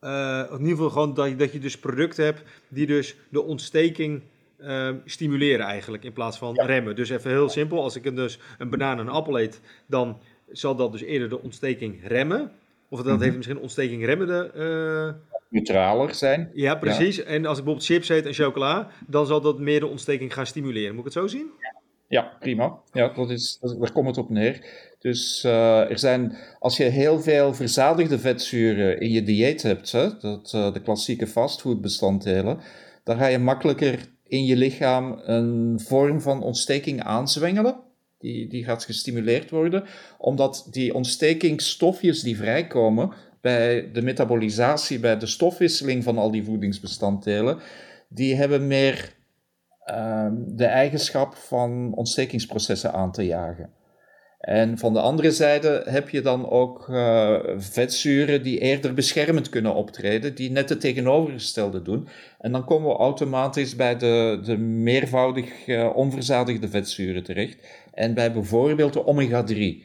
eh, 0.00 0.42
in 0.50 0.58
ieder 0.58 0.68
geval 0.76 0.90
gewoon 0.90 1.14
dat 1.14 1.28
je, 1.28 1.36
dat 1.36 1.52
je 1.52 1.58
dus 1.58 1.78
producten 1.78 2.24
hebt 2.24 2.42
die 2.68 2.86
dus 2.86 3.16
de 3.28 3.42
ontsteking 3.42 4.22
eh, 4.56 4.90
stimuleren 5.04 5.66
eigenlijk, 5.66 6.04
in 6.04 6.12
plaats 6.12 6.38
van 6.38 6.60
remmen. 6.60 6.96
Dus 6.96 7.10
even 7.10 7.30
heel 7.30 7.48
simpel, 7.48 7.82
als 7.82 7.96
ik 7.96 8.04
een, 8.04 8.14
dus 8.14 8.38
een 8.58 8.70
banaan 8.70 8.98
en 8.98 9.06
een 9.06 9.12
appel 9.12 9.38
eet, 9.40 9.60
dan 9.86 10.18
zal 10.50 10.76
dat 10.76 10.92
dus 10.92 11.02
eerder 11.02 11.28
de 11.28 11.42
ontsteking 11.42 12.00
remmen. 12.08 12.50
Of 12.88 13.02
dat 13.02 13.14
Mhm. 13.14 13.22
heeft 13.22 13.36
misschien 13.36 13.58
ontsteking 13.58 14.04
remmende... 14.04 14.50
eh, 14.54 15.34
Neutraler 15.50 16.14
zijn. 16.14 16.50
ja, 16.54 16.74
precies. 16.74 17.22
En 17.22 17.46
als 17.46 17.58
ik 17.58 17.64
bijvoorbeeld 17.64 17.84
chips 17.84 18.08
eet 18.08 18.26
en 18.26 18.32
chocola, 18.34 18.90
dan 19.06 19.26
zal 19.26 19.40
dat 19.40 19.58
meer 19.58 19.80
de 19.80 19.86
ontsteking 19.86 20.34
gaan 20.34 20.46
stimuleren. 20.46 20.90
Moet 20.94 21.06
ik 21.06 21.12
het 21.14 21.22
zo 21.22 21.26
zien? 21.26 21.50
Ja, 22.08 22.32
prima. 22.40 22.78
Ja, 22.92 23.08
dat 23.08 23.30
is, 23.30 23.58
dat, 23.60 23.80
daar 23.80 23.92
komt 23.92 24.06
het 24.06 24.18
op 24.18 24.30
neer. 24.30 24.64
Dus 25.06 25.44
eh, 25.44 25.90
er 25.90 25.98
zijn, 25.98 26.36
als 26.58 26.76
je 26.76 26.84
heel 26.84 27.20
veel 27.20 27.54
verzadigde 27.54 28.18
vetzuren 28.18 29.00
in 29.00 29.10
je 29.10 29.22
dieet 29.22 29.62
hebt, 29.62 29.92
hè, 29.92 30.18
dat, 30.18 30.52
eh, 30.54 30.72
de 30.72 30.80
klassieke 30.80 31.26
fastfoodbestanddelen, 31.26 32.60
dan 33.04 33.16
ga 33.16 33.26
je 33.26 33.38
makkelijker 33.38 34.08
in 34.22 34.44
je 34.44 34.56
lichaam 34.56 35.20
een 35.24 35.80
vorm 35.80 36.20
van 36.20 36.42
ontsteking 36.42 37.02
aanzwengelen. 37.02 37.76
Die, 38.18 38.48
die 38.48 38.64
gaat 38.64 38.84
gestimuleerd 38.84 39.50
worden, 39.50 39.84
omdat 40.18 40.68
die 40.70 40.94
ontstekingsstofjes 40.94 42.22
die 42.22 42.36
vrijkomen 42.36 43.12
bij 43.40 43.90
de 43.92 44.02
metabolisatie, 44.02 44.98
bij 44.98 45.18
de 45.18 45.26
stofwisseling 45.26 46.04
van 46.04 46.18
al 46.18 46.30
die 46.30 46.44
voedingsbestanddelen, 46.44 47.58
die 48.08 48.34
hebben 48.34 48.66
meer 48.66 49.14
ehm, 49.84 50.34
de 50.46 50.66
eigenschap 50.66 51.34
van 51.34 51.92
ontstekingsprocessen 51.94 52.92
aan 52.92 53.12
te 53.12 53.26
jagen. 53.26 53.70
En 54.46 54.78
van 54.78 54.92
de 54.92 55.00
andere 55.00 55.30
zijde 55.30 55.82
heb 55.84 56.08
je 56.08 56.20
dan 56.20 56.50
ook 56.50 56.88
eh, 56.88 57.36
vetzuren 57.56 58.42
die 58.42 58.58
eerder 58.58 58.94
beschermend 58.94 59.48
kunnen 59.48 59.74
optreden, 59.74 60.34
die 60.34 60.50
net 60.50 60.68
het 60.68 60.80
tegenovergestelde 60.80 61.82
doen. 61.82 62.08
En 62.38 62.52
dan 62.52 62.64
komen 62.64 62.88
we 62.88 62.96
automatisch 62.96 63.76
bij 63.76 63.96
de, 63.96 64.40
de 64.44 64.56
meervoudig 64.56 65.66
eh, 65.66 65.90
onverzadigde 65.94 66.68
vetzuren 66.68 67.24
terecht. 67.24 67.58
En 67.94 68.14
bij 68.14 68.32
bijvoorbeeld 68.32 68.92
de 68.92 69.06
omega-3. 69.06 69.84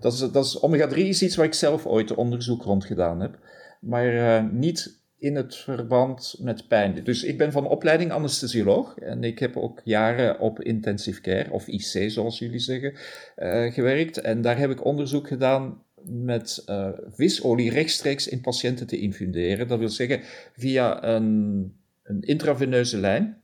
Dat 0.00 0.12
is, 0.12 0.18
dat 0.18 0.44
is, 0.44 0.60
omega-3 0.62 0.96
is 0.96 1.22
iets 1.22 1.36
waar 1.36 1.46
ik 1.46 1.54
zelf 1.54 1.86
ooit 1.86 2.14
onderzoek 2.14 2.62
rond 2.62 2.84
gedaan 2.84 3.20
heb, 3.20 3.38
maar 3.80 4.36
eh, 4.36 4.44
niet 4.50 4.97
in 5.18 5.34
het 5.36 5.56
verband 5.56 6.36
met 6.40 6.68
pijn. 6.68 7.04
Dus 7.04 7.24
ik 7.24 7.38
ben 7.38 7.52
van 7.52 7.66
opleiding 7.66 8.10
anesthesioloog 8.10 8.98
en 8.98 9.24
ik 9.24 9.38
heb 9.38 9.56
ook 9.56 9.80
jaren 9.84 10.40
op 10.40 10.62
intensive 10.62 11.20
care, 11.20 11.50
of 11.50 11.66
IC 11.66 12.10
zoals 12.10 12.38
jullie 12.38 12.58
zeggen, 12.58 12.94
eh, 13.36 13.72
gewerkt. 13.72 14.20
En 14.20 14.40
daar 14.40 14.58
heb 14.58 14.70
ik 14.70 14.84
onderzoek 14.84 15.28
gedaan 15.28 15.82
met 16.04 16.62
eh, 16.66 16.88
visolie 17.10 17.70
rechtstreeks 17.70 18.28
in 18.28 18.40
patiënten 18.40 18.86
te 18.86 18.98
infunderen. 18.98 19.68
Dat 19.68 19.78
wil 19.78 19.88
zeggen 19.88 20.20
via 20.56 21.04
een, 21.04 21.72
een 22.02 22.20
intraveneuze 22.20 22.98
lijn. 22.98 23.36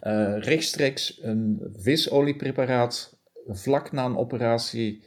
eh, 0.00 0.36
rechtstreeks 0.38 1.18
een 1.22 1.60
visoliepreparaat 1.76 3.18
vlak 3.46 3.92
na 3.92 4.04
een 4.04 4.16
operatie 4.16 5.04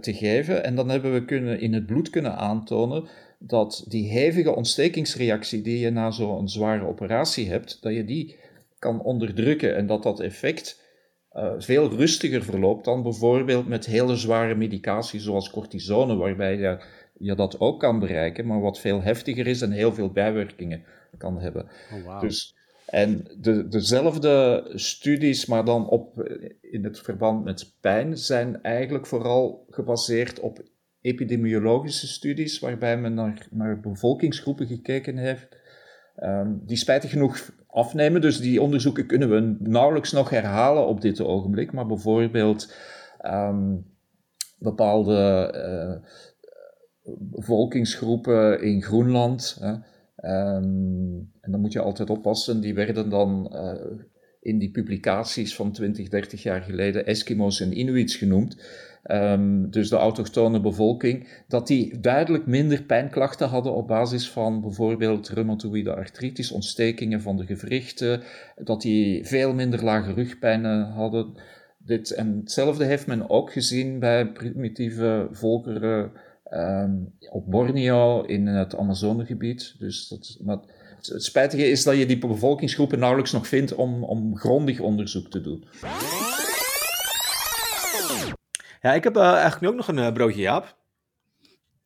te 0.00 0.14
geven. 0.14 0.64
En 0.64 0.74
dan 0.74 0.88
hebben 0.88 1.12
we 1.12 1.24
kunnen, 1.24 1.60
in 1.60 1.72
het 1.72 1.86
bloed 1.86 2.10
kunnen 2.10 2.36
aantonen 2.36 3.08
dat 3.42 3.84
die 3.88 4.10
hevige 4.10 4.54
ontstekingsreactie 4.54 5.62
die 5.62 5.78
je 5.78 5.90
na 5.90 6.10
zo'n 6.10 6.48
zware 6.48 6.86
operatie 6.86 7.48
hebt, 7.48 7.82
dat 7.82 7.94
je 7.94 8.04
die 8.04 8.36
kan 8.78 9.02
onderdrukken 9.02 9.76
en 9.76 9.86
dat 9.86 10.02
dat 10.02 10.20
effect 10.20 10.80
eh, 11.30 11.52
veel 11.58 11.90
rustiger 11.90 12.42
verloopt 12.42 12.84
dan 12.84 13.02
bijvoorbeeld 13.02 13.68
met 13.68 13.86
hele 13.86 14.16
zware 14.16 14.54
medicatie 14.54 15.20
zoals 15.20 15.50
cortisone, 15.50 16.16
waarbij 16.16 16.56
je, 16.56 16.84
je 17.18 17.34
dat 17.34 17.60
ook 17.60 17.80
kan 17.80 17.98
bereiken, 17.98 18.46
maar 18.46 18.60
wat 18.60 18.80
veel 18.80 19.02
heftiger 19.02 19.46
is 19.46 19.62
en 19.62 19.70
heel 19.70 19.92
veel 19.92 20.10
bijwerkingen 20.10 20.84
kan 21.18 21.40
hebben. 21.40 21.68
Oh. 22.06 22.20
Dus, 22.20 22.54
en 22.86 23.26
de, 23.38 23.68
dezelfde 23.68 24.64
studies, 24.74 25.46
maar 25.46 25.64
dan 25.64 25.88
op, 25.88 26.30
in 26.60 26.84
het 26.84 27.00
verband 27.00 27.44
met 27.44 27.74
pijn, 27.80 28.16
zijn 28.16 28.62
eigenlijk 28.62 29.06
vooral 29.06 29.66
gebaseerd 29.70 30.40
op 30.40 30.62
epidemiologische 31.00 32.06
studies, 32.06 32.58
waarbij 32.58 32.98
men 32.98 33.14
naar, 33.14 33.46
naar 33.50 33.80
bevolkingsgroepen 33.80 34.66
gekeken 34.66 35.16
heeft, 35.16 35.56
ehm, 36.16 36.52
die 36.66 36.76
spijtig 36.76 37.10
genoeg 37.10 37.50
afnemen. 37.66 38.20
Dus 38.20 38.40
die 38.40 38.62
onderzoeken 38.62 39.06
kunnen 39.06 39.30
we 39.30 39.56
nauwelijks 39.58 40.12
nog 40.12 40.30
herhalen 40.30 40.86
op 40.86 41.00
dit 41.00 41.20
ogenblik, 41.20 41.72
maar 41.72 41.86
bijvoorbeeld 41.86 42.74
ehm, 43.18 43.76
bepaalde 44.58 45.50
eh, 45.52 46.10
bevolkingsgroepen 47.18 48.62
in 48.62 48.82
Groenland. 48.82 49.58
Ehm, 50.16 50.64
en 51.40 51.50
dan 51.50 51.60
moet 51.60 51.72
je 51.72 51.80
altijd 51.80 52.10
oppassen, 52.10 52.60
die 52.60 52.74
werden 52.74 53.10
dan 53.10 53.52
eh, 53.52 53.96
in 54.40 54.58
die 54.58 54.70
publicaties 54.70 55.54
van 55.54 55.72
20, 55.72 56.08
30 56.08 56.42
jaar 56.42 56.62
geleden 56.62 57.06
Eskimo's 57.06 57.60
en 57.60 57.78
Inuits 57.78 58.16
genoemd. 58.16 58.56
Ehm, 59.02 59.70
dus 59.70 59.88
de 59.88 59.96
autochtone 59.96 60.60
bevolking, 60.60 61.28
dat 61.48 61.66
die 61.66 62.00
duidelijk 62.00 62.46
minder 62.46 62.82
pijnklachten 62.82 63.48
hadden 63.48 63.74
op 63.74 63.86
basis 63.86 64.30
van 64.30 64.60
bijvoorbeeld 64.60 65.28
reumatoïde 65.28 65.94
artritis, 65.94 66.50
ontstekingen 66.50 67.20
van 67.20 67.36
de 67.36 67.46
gewrichten, 67.46 68.22
dat 68.56 68.82
die 68.82 69.26
veel 69.26 69.54
minder 69.54 69.84
lage 69.84 70.12
rugpijnen 70.12 70.84
hadden. 70.84 71.34
Dit, 71.78 72.10
en 72.10 72.36
hetzelfde 72.36 72.84
heeft 72.84 73.06
men 73.06 73.30
ook 73.30 73.52
gezien 73.52 73.98
bij 73.98 74.32
primitieve 74.32 75.28
volkeren 75.30 76.12
ehm, 76.44 76.94
op 77.30 77.50
Borneo 77.50 78.22
in 78.22 78.46
het 78.46 78.76
Amazonegebied. 78.76 79.74
Dus 79.78 80.08
dat, 80.08 80.38
het 81.08 81.24
spijtige 81.24 81.70
is 81.70 81.82
dat 81.82 81.96
je 81.96 82.06
die 82.06 82.18
bevolkingsgroepen 82.18 82.98
nauwelijks 82.98 83.32
nog 83.32 83.46
vindt 83.46 83.74
om, 83.74 84.04
om 84.04 84.36
grondig 84.36 84.80
onderzoek 84.80 85.30
te 85.30 85.40
doen. 85.40 85.64
Ja, 88.80 88.92
ik 88.92 89.04
heb 89.04 89.16
eh, 89.16 89.22
eigenlijk 89.22 89.60
nu 89.60 89.68
ook 89.68 89.74
nog 89.74 89.88
een 89.88 89.98
eh, 89.98 90.12
broodje 90.12 90.40
Jaap. 90.40 90.79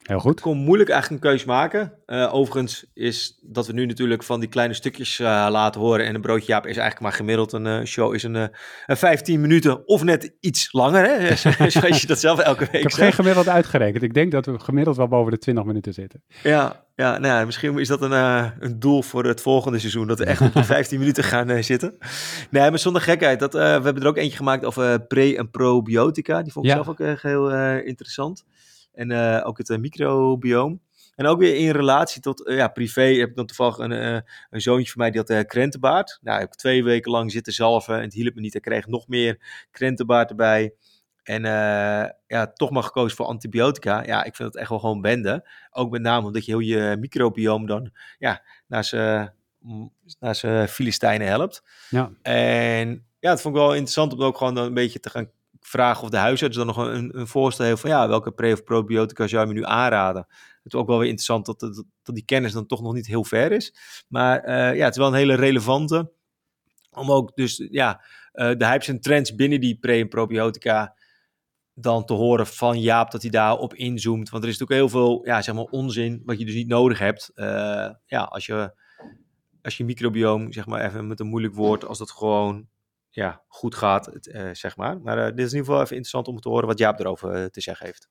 Heel 0.05 0.18
goed. 0.18 0.36
Ik 0.36 0.42
kon 0.42 0.57
moeilijk 0.59 0.90
eigenlijk 0.90 1.24
een 1.24 1.30
keus 1.30 1.44
maken. 1.44 1.92
Eh, 2.07 2.34
overigens 2.34 2.86
is 2.94 3.38
dat 3.42 3.66
we 3.66 3.72
nu 3.72 3.86
natuurlijk 3.86 4.22
van 4.22 4.40
die 4.40 4.48
kleine 4.48 4.74
stukjes 4.74 5.18
eh, 5.20 5.26
laten 5.50 5.80
horen. 5.80 6.07
En 6.07 6.14
een 6.14 6.20
broodje 6.20 6.46
Jaap 6.46 6.62
is 6.66 6.76
eigenlijk 6.76 7.00
maar 7.00 7.12
gemiddeld 7.12 7.52
een 7.52 7.66
eh, 7.66 7.84
show 7.84 8.14
is 8.14 8.22
een, 8.22 8.36
eh, 8.36 8.46
een 8.86 8.96
15 8.96 9.40
minuten 9.40 9.88
of 9.88 10.02
net 10.05 10.34
iets 10.40 10.72
langer. 10.72 11.05
Hè? 11.05 11.36
Zoals 11.70 12.00
je 12.00 12.07
dat 12.07 12.18
zelf 12.18 12.38
elke 12.38 12.59
week 12.64 12.72
Ik 12.74 12.82
heb 12.82 12.90
zegt. 12.90 13.02
geen 13.02 13.12
gemiddeld 13.12 13.48
uitgerekend. 13.48 14.02
Ik 14.02 14.14
denk 14.14 14.32
dat 14.32 14.46
we 14.46 14.59
gemiddeld 14.59 14.96
wel 14.96 15.09
boven 15.09 15.32
de 15.32 15.38
20 15.38 15.64
minuten 15.64 15.92
zitten. 15.92 16.22
Ja, 16.42 16.84
ja, 16.96 17.18
nou 17.18 17.38
ja, 17.38 17.44
misschien 17.44 17.78
is 17.78 17.88
dat 17.88 18.02
een, 18.02 18.12
een 18.59 18.78
doel 18.78 19.02
voor 19.02 19.24
het 19.24 19.40
volgende 19.40 19.78
seizoen. 19.78 20.07
Dat 20.07 20.18
we 20.18 20.24
echt 20.24 20.40
op 20.40 20.52
de 20.52 20.64
15 20.64 20.98
minuten 21.05 21.24
gaan 21.24 21.62
zitten. 21.64 21.96
Nee, 22.50 22.70
maar 22.70 22.78
zonder 22.78 23.02
gekheid. 23.02 23.40
Dat, 23.40 23.52
we 23.52 23.59
hebben 23.59 24.00
er 24.02 24.07
ook 24.09 24.16
eentje 24.16 24.36
gemaakt 24.36 24.64
over 24.64 25.00
pre- 25.07 25.34
en 25.36 25.50
probiotica. 25.50 26.42
Die 26.42 26.52
vond 26.52 26.64
ik 26.66 26.70
Ja. 26.72 26.82
zelf 26.82 26.88
ook 27.00 27.20
heel 27.22 27.50
interessant. 27.78 28.44
En 28.95 29.11
eh, 29.11 29.47
ook 29.47 29.59
het 29.59 29.70
eh, 29.70 29.78
microbioom. 29.78 30.80
En 31.14 31.26
ook 31.26 31.38
weer 31.38 31.57
in 31.57 31.70
relatie 31.70 32.20
tot 32.20 32.42
ja, 32.47 32.68
privé. 32.68 33.03
Heb 33.03 33.28
ik 33.28 33.36
dan 33.36 33.47
toevallig 33.47 33.78
een, 33.78 33.90
een 34.51 34.61
zoontje 34.61 34.92
van 34.92 35.01
mij 35.01 35.11
die 35.11 35.22
had 35.26 35.47
krentenbaard. 35.47 36.18
Nou, 36.22 36.40
heb 36.40 36.49
ik 36.49 36.55
twee 36.55 36.84
weken 36.84 37.11
lang 37.11 37.32
zitten 37.32 37.53
zalven 37.53 37.97
en 37.97 38.03
het 38.03 38.12
hielp 38.12 38.34
me 38.34 38.40
niet. 38.40 38.55
Ik 38.55 38.62
kreeg 38.62 38.86
nog 38.86 39.09
meer 39.09 39.66
krentenbaard 39.70 40.30
erbij. 40.30 40.74
En 41.22 41.42
ja, 42.26 42.53
toch 42.55 42.70
maar 42.70 42.82
gekozen 42.82 43.16
voor 43.16 43.26
antibiotica. 43.26 44.05
Ja, 44.05 44.24
ik 44.24 44.36
vind 44.36 44.49
het 44.49 44.57
echt 44.57 44.68
wel 44.68 44.78
gewoon 44.78 45.01
bende. 45.01 45.49
Ook 45.70 45.90
met 45.90 46.03
name 46.03 46.26
omdat 46.26 46.45
je 46.45 46.51
heel 46.51 46.61
je 46.61 46.97
microbioom 47.01 47.66
dan 47.66 47.90
ja, 48.18 48.42
naar 48.66 48.84
zijn 48.84 49.34
naar 50.18 50.34
zijn 50.34 50.68
Filistijnen 50.68 51.26
helpt. 51.26 51.62
Ja. 51.90 52.11
En 52.22 53.07
ja, 53.18 53.30
het 53.30 53.40
vond 53.40 53.55
ik 53.55 53.61
wel 53.61 53.70
interessant 53.70 54.12
om 54.12 54.22
ook 54.22 54.36
gewoon 54.36 54.57
een 54.57 54.74
beetje 54.74 55.01
te 55.01 55.11
gaan 55.11 55.30
vragen 55.66 56.02
of 56.02 56.10
de 56.10 56.16
huisarts 56.16 56.56
dan 56.56 56.66
nog 56.66 56.76
een, 56.76 57.18
een 57.18 57.26
voorstel 57.26 57.64
heeft 57.64 57.80
van 57.80 57.90
ja, 57.90 58.08
welke 58.08 58.32
pre- 58.32 58.52
of 58.52 58.62
probiotica 58.62 59.26
zou 59.26 59.46
je 59.46 59.52
me 59.52 59.58
nu 59.58 59.64
aanraden? 59.64 60.26
Het 60.62 60.72
is 60.72 60.78
ook 60.78 60.86
wel 60.86 60.98
weer 60.98 61.08
interessant 61.08 61.46
dat, 61.46 61.60
dat, 61.60 62.14
die 62.14 62.24
kennis 62.24 62.52
dan 62.52 62.66
toch 62.66 62.82
nog 62.82 62.94
niet 62.94 63.06
heel 63.06 63.24
ver 63.24 63.52
is. 63.52 63.74
Maar 64.08 64.48
uh, 64.48 64.76
ja, 64.76 64.84
het 64.84 64.92
is 64.92 64.98
wel 64.98 65.06
een 65.06 65.14
hele 65.14 65.34
relevante. 65.34 66.12
Om 66.90 67.10
ook 67.10 67.36
dus 67.36 67.66
ja, 67.70 68.04
uh, 68.32 68.56
de 68.56 68.66
hypes 68.66 68.88
en 68.88 69.00
trends 69.00 69.34
binnen 69.34 69.60
die 69.60 69.78
pre- 69.78 70.00
en 70.00 70.08
probiotica 70.08 70.96
dan 71.74 72.04
te 72.04 72.12
horen 72.12 72.46
van 72.46 72.80
Jaap 72.80 73.10
dat 73.10 73.22
hij 73.22 73.30
daarop 73.30 73.74
inzoomt. 73.74 74.30
Want 74.30 74.42
er 74.42 74.48
is 74.48 74.58
natuurlijk 74.58 74.90
heel 74.90 75.00
veel 75.00 75.26
ja, 75.26 75.42
zeg 75.42 75.54
maar 75.54 75.64
onzin 75.64 76.22
wat 76.24 76.38
je 76.38 76.44
dus 76.44 76.54
niet 76.54 76.68
nodig 76.68 76.98
hebt. 76.98 77.30
Uh, 77.34 77.90
ja, 78.06 78.22
als 78.22 78.46
je 78.46 78.74
als 79.62 79.76
je 79.76 79.84
microbioom, 79.84 80.52
zeg 80.52 80.66
maar 80.66 80.84
even 80.84 81.06
met 81.06 81.20
een 81.20 81.26
moeilijk 81.26 81.54
woord, 81.54 81.84
als 81.84 81.98
dat 81.98 82.10
gewoon 82.10 82.68
ja, 83.14 83.42
goed 83.48 83.74
gaat, 83.74 84.10
uh, 84.22 84.48
zeg 84.52 84.76
maar. 84.76 85.00
Maar 85.00 85.18
uh, 85.18 85.24
dit 85.24 85.38
is 85.38 85.52
in 85.52 85.58
ieder 85.58 85.58
geval 85.58 85.80
even 85.80 85.96
interessant 85.96 86.28
om 86.28 86.40
te 86.40 86.48
horen 86.48 86.66
wat 86.66 86.78
Jaap 86.78 87.00
erover 87.00 87.36
uh, 87.36 87.44
te 87.44 87.60
zeggen 87.60 87.86
heeft. 87.86 88.08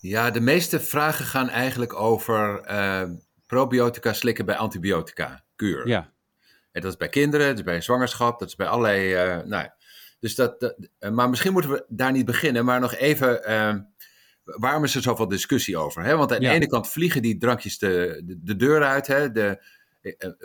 Ja, 0.00 0.30
de 0.30 0.40
meeste 0.40 0.80
vragen 0.80 1.24
gaan 1.24 1.48
eigenlijk 1.48 1.94
over 1.94 2.60
probiotica 3.46 4.12
slikken 4.12 4.44
bij 4.44 4.56
antibiotica 4.56 5.44
kuur. 5.56 5.88
Ja. 5.88 6.12
En 6.72 6.80
dat 6.80 6.90
is 6.90 6.96
bij 6.96 7.08
kinderen, 7.08 7.46
dat 7.46 7.58
is 7.58 7.64
bij 7.64 7.80
zwangerschap, 7.80 8.38
dat 8.38 8.48
is 8.48 8.56
bij 8.56 8.66
allerlei. 8.66 9.14
nou, 9.46 9.68
dus 10.20 10.34
dat, 10.34 10.60
dat 10.60 10.88
maar 11.12 11.30
misschien 11.30 11.52
moeten 11.52 11.70
we 11.70 11.84
daar 11.88 12.12
niet 12.12 12.24
beginnen, 12.24 12.64
maar 12.64 12.80
nog 12.80 12.94
even 12.94 13.44
ehm, 13.44 13.80
waarom 14.44 14.84
is 14.84 14.94
er 14.94 15.02
zoveel 15.02 15.28
discussie 15.28 15.76
over? 15.76 16.02
Hè? 16.02 16.16
Want 16.16 16.32
aan 16.32 16.40
de 16.40 16.48
ene 16.48 16.66
kant 16.66 16.88
vliegen 16.88 17.22
die 17.22 17.38
drankjes 17.38 17.78
de, 17.78 18.22
de, 18.24 18.38
de 18.42 18.56
deur 18.56 18.82
uit. 18.82 19.06
Hè? 19.06 19.32
De, 19.32 19.62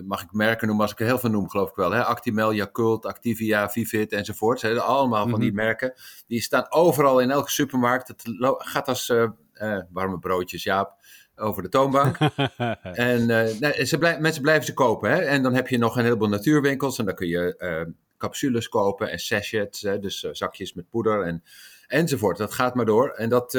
mag 0.06 0.22
ik 0.22 0.32
merken 0.32 0.68
noemen 0.68 0.86
als 0.86 0.94
ik 0.94 1.00
er 1.00 1.06
heel 1.06 1.20
veel 1.20 1.30
noem, 1.30 1.50
geloof 1.50 1.70
ik 1.70 1.76
wel. 1.76 1.92
Hè? 1.92 2.04
Actimel, 2.04 2.54
Yakult, 2.54 3.06
Activia, 3.06 3.70
Vivit 3.70 4.12
enzovoort. 4.12 4.62
Hè? 4.62 4.82
Allemaal 4.82 5.30
van 5.30 5.40
die 5.40 5.52
Mhm. 5.52 5.58
merken. 5.64 5.94
Die 6.28 6.42
staan 6.42 6.72
overal 6.72 7.20
in 7.20 7.32
elke 7.32 7.52
supermarkt. 7.52 8.08
Het 8.08 8.22
gaat 8.58 8.88
als 8.88 9.10
uh, 9.10 9.28
uh, 9.54 9.80
warme 9.90 10.20
broodjes, 10.20 10.64
Jaap, 10.64 10.94
over 11.36 11.64
de 11.64 11.70
toonbank. 11.70 12.18
en 12.82 13.22
uh, 13.22 13.60
nee, 13.60 13.86
ze 13.86 13.98
blij, 13.98 14.20
mensen 14.20 14.42
blijven 14.42 14.66
ze 14.66 14.74
kopen. 14.74 15.12
Hè? 15.12 15.18
En 15.18 15.44
dan 15.44 15.54
heb 15.54 15.68
je 15.68 15.78
nog 15.78 15.98
een 15.98 16.04
heleboel 16.04 16.30
natuurwinkels. 16.30 17.00
En 17.00 17.06
dan 17.06 17.16
kun 17.16 17.28
je 17.28 17.94
capsules 18.18 18.70
kopen 18.70 19.10
en 19.12 19.20
sachets. 19.20 19.82
Hè? 19.82 20.00
Dus 20.00 20.20
zakjes 20.32 20.74
met 20.74 20.90
poeder 20.90 21.22
en 21.24 21.44
enzovoort. 21.88 22.38
Dat 22.38 22.54
gaat 22.54 22.76
maar 22.76 22.86
door. 22.86 23.10
En 23.10 23.30
dat, 23.30 23.52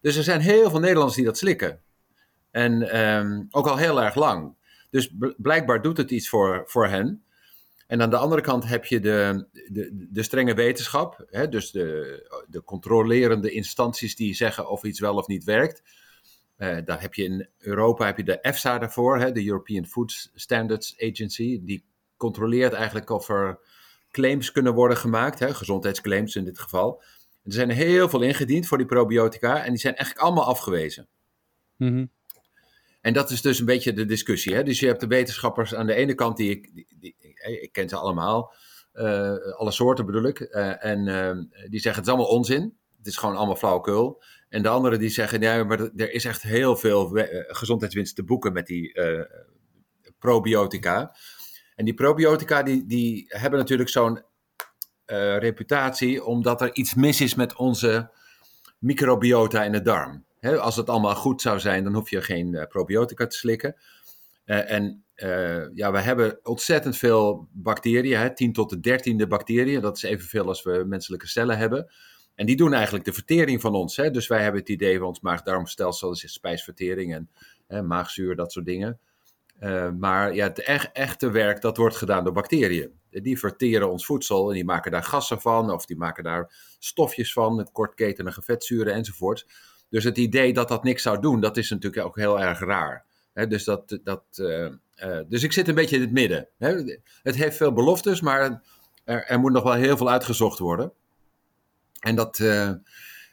dus 0.00 0.16
er 0.16 0.22
zijn 0.22 0.40
heel 0.40 0.70
veel 0.70 0.80
Nederlanders 0.80 1.16
die 1.16 1.24
dat 1.24 1.38
slikken. 1.38 1.80
En 2.50 3.00
um, 3.00 3.46
ook 3.50 3.66
al 3.66 3.76
heel 3.76 4.02
erg 4.02 4.14
lang. 4.14 4.56
Dus 4.92 5.12
blijkbaar 5.36 5.82
doet 5.82 5.96
het 5.96 6.10
iets 6.10 6.28
voor, 6.28 6.62
voor 6.66 6.86
hen. 6.86 7.24
En 7.86 8.02
aan 8.02 8.10
de 8.10 8.16
andere 8.16 8.42
kant 8.42 8.68
heb 8.68 8.84
je 8.84 9.00
de, 9.00 9.46
de, 9.68 10.06
de 10.10 10.22
strenge 10.22 10.54
wetenschap. 10.54 11.24
Hè? 11.26 11.48
Dus 11.48 11.70
de, 11.70 12.44
de 12.48 12.64
controlerende 12.64 13.50
instanties 13.50 14.16
die 14.16 14.34
zeggen 14.34 14.68
of 14.68 14.84
iets 14.84 15.00
wel 15.00 15.16
of 15.16 15.26
niet 15.26 15.44
werkt. 15.44 15.82
Uh, 16.58 16.78
daar 16.84 17.00
heb 17.00 17.14
je 17.14 17.24
in 17.24 17.48
Europa 17.58 18.06
heb 18.06 18.16
je 18.16 18.24
de 18.24 18.40
EFSA 18.40 18.78
daarvoor, 18.78 19.18
hè? 19.18 19.32
de 19.32 19.46
European 19.46 19.86
Food 19.86 20.30
Standards 20.34 20.94
Agency. 20.98 21.60
Die 21.62 21.84
controleert 22.16 22.72
eigenlijk 22.72 23.10
of 23.10 23.28
er 23.28 23.58
claims 24.10 24.52
kunnen 24.52 24.74
worden 24.74 24.96
gemaakt. 24.96 25.38
Hè? 25.38 25.54
Gezondheidsclaims 25.54 26.36
in 26.36 26.44
dit 26.44 26.58
geval. 26.58 27.02
Er 27.44 27.52
zijn 27.52 27.70
heel 27.70 28.08
veel 28.08 28.22
ingediend 28.22 28.66
voor 28.66 28.78
die 28.78 28.86
probiotica 28.86 29.64
en 29.64 29.70
die 29.70 29.80
zijn 29.80 29.94
eigenlijk 29.96 30.26
allemaal 30.26 30.44
afgewezen. 30.46 31.08
Mm. 31.76 32.10
En 33.02 33.12
dat 33.12 33.30
is 33.30 33.40
dus 33.42 33.58
een 33.58 33.66
beetje 33.66 33.92
de 33.92 34.04
discussie. 34.04 34.54
Hè? 34.54 34.62
Dus 34.62 34.80
je 34.80 34.86
hebt 34.86 35.00
de 35.00 35.06
wetenschappers 35.06 35.74
aan 35.74 35.86
de 35.86 35.94
ene 35.94 36.14
kant, 36.14 36.36
die 36.36 36.50
ik, 36.50 36.86
die, 37.00 37.16
ik 37.60 37.72
ken 37.72 37.88
ze 37.88 37.96
allemaal, 37.96 38.54
uh, 38.94 39.36
alle 39.56 39.70
soorten 39.70 40.06
bedoel 40.06 40.24
ik, 40.24 40.40
uh, 40.40 40.84
en 40.84 41.06
uh, 41.06 41.68
die 41.70 41.80
zeggen 41.80 42.02
het 42.02 42.04
is 42.04 42.08
allemaal 42.08 42.36
onzin. 42.36 42.76
Het 42.96 43.06
is 43.06 43.16
gewoon 43.16 43.36
allemaal 43.36 43.56
flauwekul. 43.56 44.22
En 44.48 44.62
de 44.62 44.68
anderen 44.68 44.98
die 44.98 45.08
zeggen, 45.08 45.40
ja, 45.40 45.64
maar 45.64 45.80
er 45.80 46.12
is 46.12 46.24
echt 46.24 46.42
heel 46.42 46.76
veel 46.76 47.10
gezondheidswinst 47.46 48.16
te 48.16 48.24
boeken 48.24 48.52
met 48.52 48.66
die 48.66 48.98
probiotica. 50.18 51.16
En 51.74 51.84
die 51.84 51.94
probiotica 51.94 52.62
die, 52.62 52.86
die 52.86 53.24
hebben 53.28 53.58
natuurlijk 53.58 53.88
zo'n 53.88 54.22
reputatie, 55.38 56.24
omdat 56.24 56.60
er 56.60 56.74
iets 56.74 56.94
mis 56.94 57.20
is 57.20 57.34
met 57.34 57.56
onze 57.56 58.10
microbiota 58.78 59.64
in 59.64 59.72
de 59.72 59.82
darm. 59.82 60.24
Als 60.60 60.76
het 60.76 60.88
allemaal 60.88 61.14
goed 61.14 61.40
zou 61.40 61.60
zijn, 61.60 61.84
dan 61.84 61.94
hoef 61.94 62.10
je 62.10 62.22
geen 62.22 62.52
uh, 62.52 62.62
probiotica 62.68 63.26
te 63.26 63.36
slikken. 63.36 63.76
Uh, 64.46 64.70
en 64.70 65.04
ja, 65.74 65.92
we 65.92 66.00
hebben 66.00 66.38
ontzettend 66.42 66.96
veel 66.96 67.48
bacteriën, 67.52 68.18
hè, 68.18 68.34
10 68.34 68.52
tot 68.52 68.82
de 68.82 69.00
13e 69.24 69.28
bacteriën. 69.28 69.80
Dat 69.80 69.96
is 69.96 70.02
evenveel 70.02 70.46
als 70.46 70.62
we 70.62 70.84
menselijke 70.86 71.28
cellen 71.28 71.58
hebben. 71.58 71.90
En 72.34 72.46
die 72.46 72.56
doen 72.56 72.72
eigenlijk 72.72 73.04
de 73.04 73.12
vertering 73.12 73.60
van 73.60 73.74
ons. 73.74 73.96
Hè. 73.96 74.10
Dus 74.10 74.26
wij 74.26 74.42
hebben 74.42 74.60
het 74.60 74.70
idee 74.70 74.98
van 74.98 75.06
ons 75.06 75.20
maag-darmstelsel, 75.20 76.12
is 76.12 76.32
spijsvertering 76.32 77.14
en 77.14 77.30
hè, 77.66 77.82
maagzuur, 77.82 78.36
dat 78.36 78.52
soort 78.52 78.66
dingen. 78.66 78.98
maar 79.98 80.34
ja, 80.34 80.46
het 80.46 80.58
echt, 80.58 80.92
echte 80.92 81.30
werk, 81.30 81.60
dat 81.60 81.76
wordt 81.76 81.96
gedaan 81.96 82.24
door 82.24 82.32
bacteriën 82.32 83.00
die 83.20 83.38
verteren 83.38 83.90
ons 83.90 84.06
voedsel 84.06 84.48
en 84.48 84.54
die 84.54 84.64
maken 84.64 84.90
daar 84.90 85.02
gassen 85.02 85.40
van 85.40 85.70
of 85.70 85.86
die 85.86 85.96
maken 85.96 86.24
daar 86.24 86.74
stofjes 86.78 87.32
van 87.32 87.68
kortketenige 87.72 88.42
vetzuren 88.42 88.94
enzovoort. 88.94 89.46
Dus 89.92 90.04
het 90.04 90.18
idee 90.18 90.52
dat 90.52 90.68
dat 90.68 90.84
niks 90.84 91.02
zou 91.02 91.20
doen, 91.20 91.40
dat 91.40 91.56
is 91.56 91.70
natuurlijk 91.70 92.06
ook 92.06 92.16
heel 92.16 92.40
erg 92.40 92.58
raar. 92.58 93.04
Dus, 93.48 93.64
dat, 93.64 93.98
dat, 94.04 94.24
uh, 94.36 94.64
uh, 94.64 95.18
dus 95.28 95.42
ik 95.42 95.52
zit 95.52 95.68
een 95.68 95.74
beetje 95.74 95.96
in 95.96 96.02
het 96.02 96.12
midden. 96.12 96.48
He, 96.58 96.98
het 97.22 97.34
heeft 97.34 97.56
veel 97.56 97.72
beloftes, 97.72 98.20
maar 98.20 98.62
er, 99.04 99.26
er, 99.26 99.38
moet 99.38 99.52
nog 99.52 99.62
wel 99.62 99.72
heel 99.72 99.96
veel 99.96 100.10
uitgezocht 100.10 100.58
worden. 100.58 100.92
En 102.00 102.14
dat, 102.14 102.38
uh, 102.38 102.68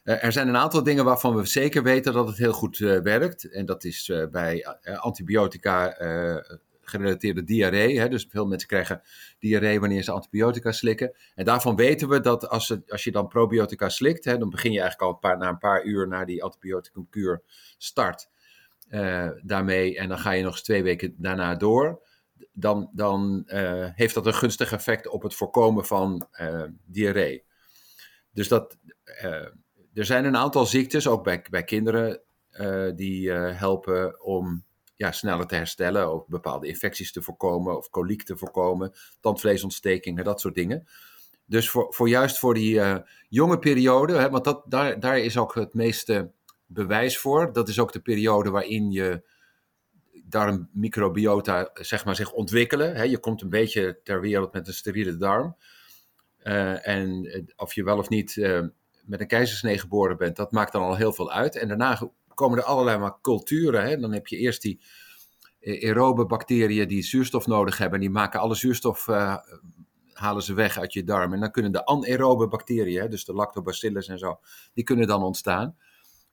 er 0.03 0.32
zijn 0.32 0.47
een 0.47 0.57
aantal 0.57 0.84
dingen 0.84 1.05
waarvan 1.05 1.36
we 1.36 1.45
zeker 1.45 1.84
weten 1.84 2.14
dat 2.14 2.28
het 2.28 2.38
heel 2.38 2.53
goed 2.53 2.78
werkt. 2.78 3.49
En 3.51 3.66
dat 3.66 3.84
is 3.84 4.12
bij 4.32 4.66
antibiotica 4.95 5.97
gerelateerde 6.89 7.43
diarree. 7.43 7.99
Hè? 7.99 8.09
Dus 8.09 8.27
veel 8.29 8.47
mensen 8.47 8.67
krijgen 8.67 9.01
diarree 9.39 9.79
wanneer 9.79 10.03
ze 10.03 10.11
antibiotica 10.11 10.71
slikken. 10.71 11.15
En 11.35 11.45
daarvan 11.45 11.75
weten 11.75 12.09
we 12.09 12.19
dat 12.19 12.47
als, 12.49 12.77
als 12.87 13.03
je 13.03 13.11
dan 13.11 13.27
probiotica 13.27 13.89
slikt, 13.89 14.25
hè, 14.25 14.37
dan 14.37 14.49
begin 14.49 14.71
je 14.71 14.79
eigenlijk 14.79 15.09
al 15.09 15.13
een 15.13 15.29
paar, 15.29 15.37
na 15.37 15.49
een 15.49 15.57
paar 15.57 15.83
uur 15.83 16.07
na 16.07 16.25
die 16.25 16.43
antibioticumkuur 16.43 17.41
start 17.77 18.29
uh, 18.89 19.29
daarmee. 19.41 19.97
En 19.97 20.09
dan 20.09 20.19
ga 20.19 20.31
je 20.31 20.43
nog 20.43 20.51
eens 20.51 20.63
twee 20.63 20.83
weken 20.83 21.15
daarna 21.17 21.55
door. 21.55 22.01
Dan, 22.53 22.89
dan 22.93 23.43
uh, 23.47 23.87
heeft 23.93 24.13
dat 24.13 24.25
een 24.25 24.33
gunstig 24.33 24.71
effect 24.71 25.07
op 25.07 25.21
het 25.21 25.35
voorkomen 25.35 25.85
van 25.85 26.27
uh, 26.41 26.63
diarree. 26.85 27.43
Dus 28.33 28.47
dat, 28.47 28.77
er 29.93 30.05
zijn 30.05 30.25
een 30.25 30.37
aantal 30.37 30.65
ziektes, 30.65 31.07
ook 31.07 31.23
bij, 31.23 31.45
bij 31.49 31.63
kinderen, 31.63 32.21
die 32.95 33.31
helpen 33.31 34.21
om 34.23 34.63
ja, 35.00 35.12
sneller 35.12 35.45
te 35.45 35.56
herstellen, 35.56 36.14
of 36.14 36.28
bepaalde 36.28 36.68
infecties 36.68 37.12
te 37.12 37.22
voorkomen, 37.22 37.78
of 37.78 37.89
koliek 37.89 38.24
te 38.24 38.38
voorkomen, 38.38 38.93
tandvleesontstekingen, 39.20 40.24
dat 40.24 40.39
soort 40.41 40.56
dingen. 40.56 40.88
Dus 41.45 41.70
voor, 41.70 41.93
voor 41.93 42.10
juist 42.10 42.39
voor 42.39 42.54
die 42.54 42.76
uh, 42.76 42.97
jonge 43.30 43.60
periode, 43.60 44.14
hè, 44.14 44.30
want 44.30 44.43
dat, 44.43 44.64
daar, 44.66 45.00
daar 45.00 45.20
is 45.20 45.38
ook 45.38 45.56
het 45.56 45.74
meeste 45.74 46.32
bewijs 46.66 47.18
voor. 47.18 47.54
Dat 47.54 47.68
is 47.68 47.80
ook 47.80 47.91
de 47.91 48.00
periode 48.00 48.50
waarin 48.50 48.91
je 48.91 49.24
darmmicrobiota 50.24 51.70
zeg 51.74 52.06
maar, 52.06 52.16
zich 52.16 52.32
ontwikkelen. 52.32 52.95
Hè. 52.95 53.04
Je 53.04 53.20
komt 53.20 53.41
een 53.41 53.50
beetje 53.50 54.00
ter 54.04 54.22
wereld 54.22 54.54
met 54.54 54.68
een 54.68 54.74
steriele 54.74 55.18
darm. 55.18 55.56
Uh, 56.43 56.88
en 56.88 57.30
of 57.56 57.74
je 57.74 57.84
wel 57.84 57.97
of 57.97 58.10
niet 58.10 58.36
met 59.04 59.20
een 59.20 59.28
keizersnee 59.28 59.78
geboren 59.78 60.18
bent, 60.18 60.36
dat 60.36 60.52
maakt 60.52 60.72
dan 60.72 60.82
al 60.82 60.95
heel 60.95 61.14
veel 61.14 61.32
uit. 61.32 61.56
En 61.56 61.68
daarna 61.68 61.95
komen 62.39 62.57
er 62.57 62.63
allerlei 62.63 62.97
maar 62.97 63.21
culturen. 63.21 63.83
Hè? 63.83 63.97
Dan 63.97 64.13
heb 64.13 64.27
je 64.27 64.37
eerst 64.37 64.61
die 64.61 64.81
aerobe 65.61 66.25
bacteriën 66.25 66.87
die 66.87 67.03
zuurstof 67.03 67.47
nodig 67.47 67.77
hebben. 67.77 67.99
Die 67.99 68.09
maken 68.09 68.39
alle 68.39 68.55
zuurstof, 68.55 69.07
uh, 69.07 69.35
halen 70.13 70.43
ze 70.43 70.53
weg 70.53 70.77
uit 70.77 70.93
je 70.93 71.03
darm. 71.03 71.33
En 71.33 71.39
dan 71.39 71.51
kunnen 71.51 71.71
de 71.71 71.85
anaerobe 71.85 72.47
bacteriën, 72.47 73.09
dus 73.09 73.25
de 73.25 73.33
lactobacillus 73.33 74.07
en 74.07 74.17
zo, 74.17 74.39
die 74.73 74.83
kunnen 74.83 75.07
dan 75.07 75.23
ontstaan. 75.23 75.75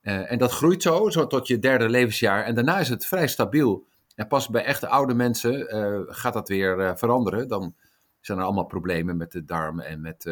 Uh, 0.02 0.30
en 0.32 0.38
dat 0.38 0.52
groeit 0.52 0.82
zo, 0.82 1.10
zo 1.10 1.26
tot 1.26 1.46
je 1.46 1.58
derde 1.58 1.88
levensjaar. 1.88 2.44
En 2.44 2.54
daarna 2.54 2.78
is 2.78 2.88
het 2.88 3.06
vrij 3.06 3.28
stabiel. 3.28 3.86
En 4.14 4.26
pas 4.26 4.48
bij 4.48 4.64
echte 4.64 4.88
oude 4.88 5.14
mensen 5.14 5.66
gaat 6.14 6.32
dat 6.32 6.48
weer 6.48 6.98
veranderen. 6.98 7.48
Dan 7.48 7.74
zijn 8.20 8.38
er 8.38 8.44
allemaal 8.44 8.66
problemen 8.66 9.16
met 9.16 9.32
de 9.32 9.44
darm 9.44 9.80
en 9.80 10.00
met 10.00 10.24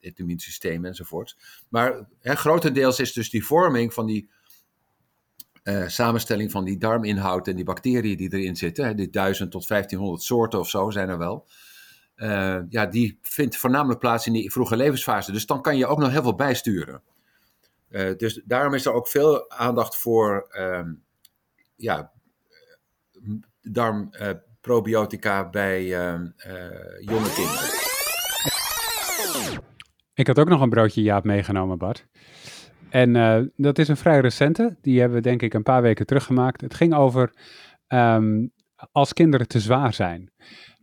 het 0.00 0.18
immuunsysteem 0.18 0.84
enzovoort. 0.84 1.36
Maar 1.68 2.08
hè, 2.20 2.34
grotendeels 2.34 3.00
is 3.00 3.12
dus 3.12 3.30
die 3.30 3.44
vorming 3.44 3.94
van 3.94 4.06
die 4.06 4.30
eh, 5.68 5.86
samenstelling 5.86 6.50
van 6.50 6.64
die 6.64 6.78
darminhoud 6.78 7.48
en 7.48 7.56
die 7.56 7.64
bacteriën 7.64 8.16
die 8.16 8.32
erin 8.32 8.56
zitten, 8.56 8.84
hè, 8.84 8.94
die 8.94 9.10
1000 9.10 9.50
tot 9.50 9.66
1500 9.66 10.22
soorten 10.22 10.58
of 10.58 10.68
zo 10.68 10.90
zijn 10.90 11.08
er 11.08 11.18
wel. 11.18 11.46
eh, 12.14 12.58
ja, 12.68 12.86
die 12.86 13.18
vindt 13.22 13.56
voornamelijk 13.56 14.00
plaats 14.00 14.26
in 14.26 14.32
die 14.32 14.52
vroege 14.52 14.76
levensfase. 14.76 15.32
Dus 15.32 15.46
dan 15.46 15.62
kan 15.62 15.76
je 15.76 15.86
ook 15.86 15.98
nog 15.98 16.10
heel 16.10 16.22
veel 16.22 16.34
bijsturen. 16.34 17.02
Eh, 17.88 18.16
dus 18.16 18.42
daarom 18.44 18.74
is 18.74 18.86
er 18.86 18.92
ook 18.92 19.08
veel 19.08 19.50
aandacht 19.50 19.96
voor 19.96 20.46
ehm, 20.50 20.92
ja, 21.76 22.12
darmprobiotica 23.62 25.50
bij 25.50 25.94
ehm, 25.94 26.26
eh, 26.36 27.00
jonge 27.00 27.32
kinderen. 27.34 27.76
Ik 30.14 30.26
had 30.26 30.38
ook 30.38 30.48
nog 30.48 30.60
een 30.60 30.70
broodje 30.70 31.02
Jaap 31.02 31.24
meegenomen, 31.24 31.78
Bart. 31.78 32.06
En 32.90 33.16
eh, 33.16 33.40
dat 33.56 33.78
is 33.78 33.88
een 33.88 33.96
vrij 33.96 34.20
recente. 34.20 34.76
Die 34.80 35.00
hebben 35.00 35.16
we 35.18 35.22
denk 35.22 35.42
ik 35.42 35.54
een 35.54 35.62
paar 35.62 35.82
weken 35.82 36.06
teruggemaakt. 36.06 36.60
Het 36.60 36.74
ging 36.74 36.94
over 36.94 37.32
ehm, 37.86 38.46
als 38.92 39.12
kinderen 39.12 39.48
te 39.48 39.60
zwaar 39.60 39.94
zijn. 39.94 40.32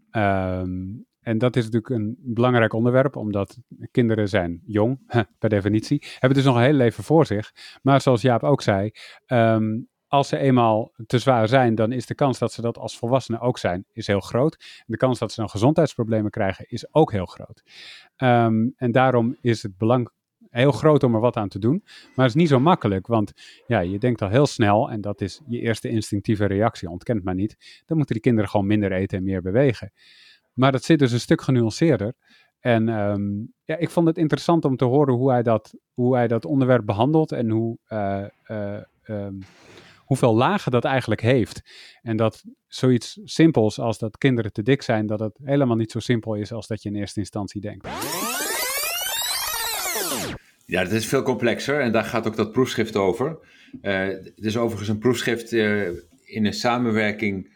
Ehm, 0.10 0.84
en 1.20 1.38
dat 1.38 1.56
is 1.56 1.64
natuurlijk 1.64 1.94
een 1.94 2.18
belangrijk 2.20 2.74
onderwerp, 2.74 3.16
omdat 3.16 3.58
kinderen 3.92 4.30
zijn 4.30 4.62
jong, 4.66 5.00
per 5.40 5.50
definitie. 5.50 6.04
Hebben 6.20 6.38
dus 6.38 6.48
nog 6.48 6.56
een 6.56 6.62
hele 6.62 6.78
leven 6.78 7.04
voor 7.04 7.26
zich. 7.26 7.52
Maar 7.82 8.02
zoals 8.02 8.22
Jaap 8.22 8.44
ook 8.44 8.62
zei, 8.62 8.92
ehm, 9.26 9.82
als 10.08 10.28
ze 10.28 10.38
eenmaal 10.38 10.92
te 11.06 11.20
zwaar 11.20 11.48
zijn, 11.48 11.76
dan 11.76 11.92
is 11.92 12.06
de 12.06 12.16
kans 12.16 12.40
dat 12.40 12.52
ze 12.52 12.62
dat 12.62 12.78
als 12.78 12.98
volwassenen 12.98 13.40
ook 13.40 13.58
zijn, 13.58 13.86
is 13.92 14.08
heel 14.08 14.20
groot. 14.20 14.84
De 14.86 14.98
kans 14.98 15.20
dat 15.20 15.32
ze 15.32 15.40
dan 15.40 15.50
gezondheidsproblemen 15.50 16.32
krijgen, 16.32 16.66
is 16.68 16.94
ook 16.94 17.12
heel 17.12 17.26
groot. 17.26 17.64
En 18.76 18.92
daarom 18.92 19.38
is 19.42 19.64
het 19.64 19.78
belang 19.78 20.10
heel 20.56 20.72
groot 20.72 21.04
om 21.04 21.16
er 21.16 21.22
wat 21.22 21.36
aan 21.36 21.50
te 21.50 21.60
doen. 21.60 21.82
Maar 21.84 22.26
het 22.26 22.36
is 22.36 22.42
niet 22.42 22.50
zo 22.50 22.60
makkelijk, 22.60 23.08
want 23.08 23.34
ja, 23.68 23.80
je 23.80 24.00
denkt 24.00 24.22
al 24.22 24.30
heel 24.30 24.46
snel, 24.46 24.90
en 24.90 25.02
dat 25.02 25.22
is 25.22 25.42
je 25.48 25.60
eerste 25.60 25.90
instinctieve 25.90 26.46
reactie, 26.46 26.90
ontkent 26.90 27.24
maar 27.24 27.36
niet, 27.36 27.84
dan 27.86 27.98
moeten 27.98 28.16
die 28.16 28.24
kinderen 28.24 28.50
gewoon 28.50 28.68
minder 28.68 28.92
eten 28.92 29.18
en 29.18 29.24
meer 29.24 29.42
bewegen. 29.42 29.92
Maar 30.54 30.72
dat 30.72 30.84
zit 30.84 31.00
dus 31.00 31.12
een 31.12 31.20
stuk 31.20 31.42
genuanceerder. 31.42 32.14
En 32.60 32.90
ehm, 32.90 33.22
ja, 33.64 33.78
ik 33.78 33.90
vond 33.90 34.08
het 34.08 34.18
interessant 34.18 34.66
om 34.66 34.76
te 34.78 34.86
horen 34.86 35.14
hoe 35.14 35.32
hij 35.32 35.44
dat, 35.44 35.74
hoe 35.94 36.16
hij 36.16 36.28
dat 36.28 36.46
onderwerp 36.46 36.86
behandelt 36.86 37.32
en 37.32 37.50
hoe, 37.50 37.78
eh, 37.86 38.26
eh, 38.44 38.82
ehm, 39.04 39.34
hoeveel 39.98 40.36
lagen 40.36 40.72
dat 40.72 40.86
eigenlijk 40.86 41.22
heeft. 41.22 41.62
En 42.02 42.18
dat 42.18 42.44
zoiets 42.68 43.20
simpels 43.24 43.80
als 43.80 43.98
dat 43.98 44.18
kinderen 44.18 44.52
te 44.52 44.64
dik 44.64 44.82
zijn, 44.82 45.06
dat 45.06 45.20
het 45.20 45.40
helemaal 45.44 45.76
niet 45.76 45.92
zo 45.92 46.00
simpel 46.00 46.36
is 46.36 46.52
als 46.52 46.68
dat 46.68 46.84
je 46.84 46.90
in 46.90 46.96
eerste 46.96 47.20
instantie 47.20 47.62
denkt. 47.62 47.88
Ja, 50.66 50.84
dat 50.84 50.92
is 50.92 51.06
veel 51.08 51.22
complexer 51.22 51.80
en 51.80 51.92
daar 51.92 52.04
gaat 52.04 52.28
ook 52.28 52.36
dat 52.36 52.52
proefschrift 52.52 52.96
over. 52.96 53.38
Eh, 53.82 54.08
het 54.08 54.34
is 54.36 54.58
overigens 54.58 54.90
een 54.90 54.98
proefschrift 54.98 55.54
eh, 55.54 55.88
in 56.26 56.46
een 56.46 56.54
samenwerking 56.54 57.54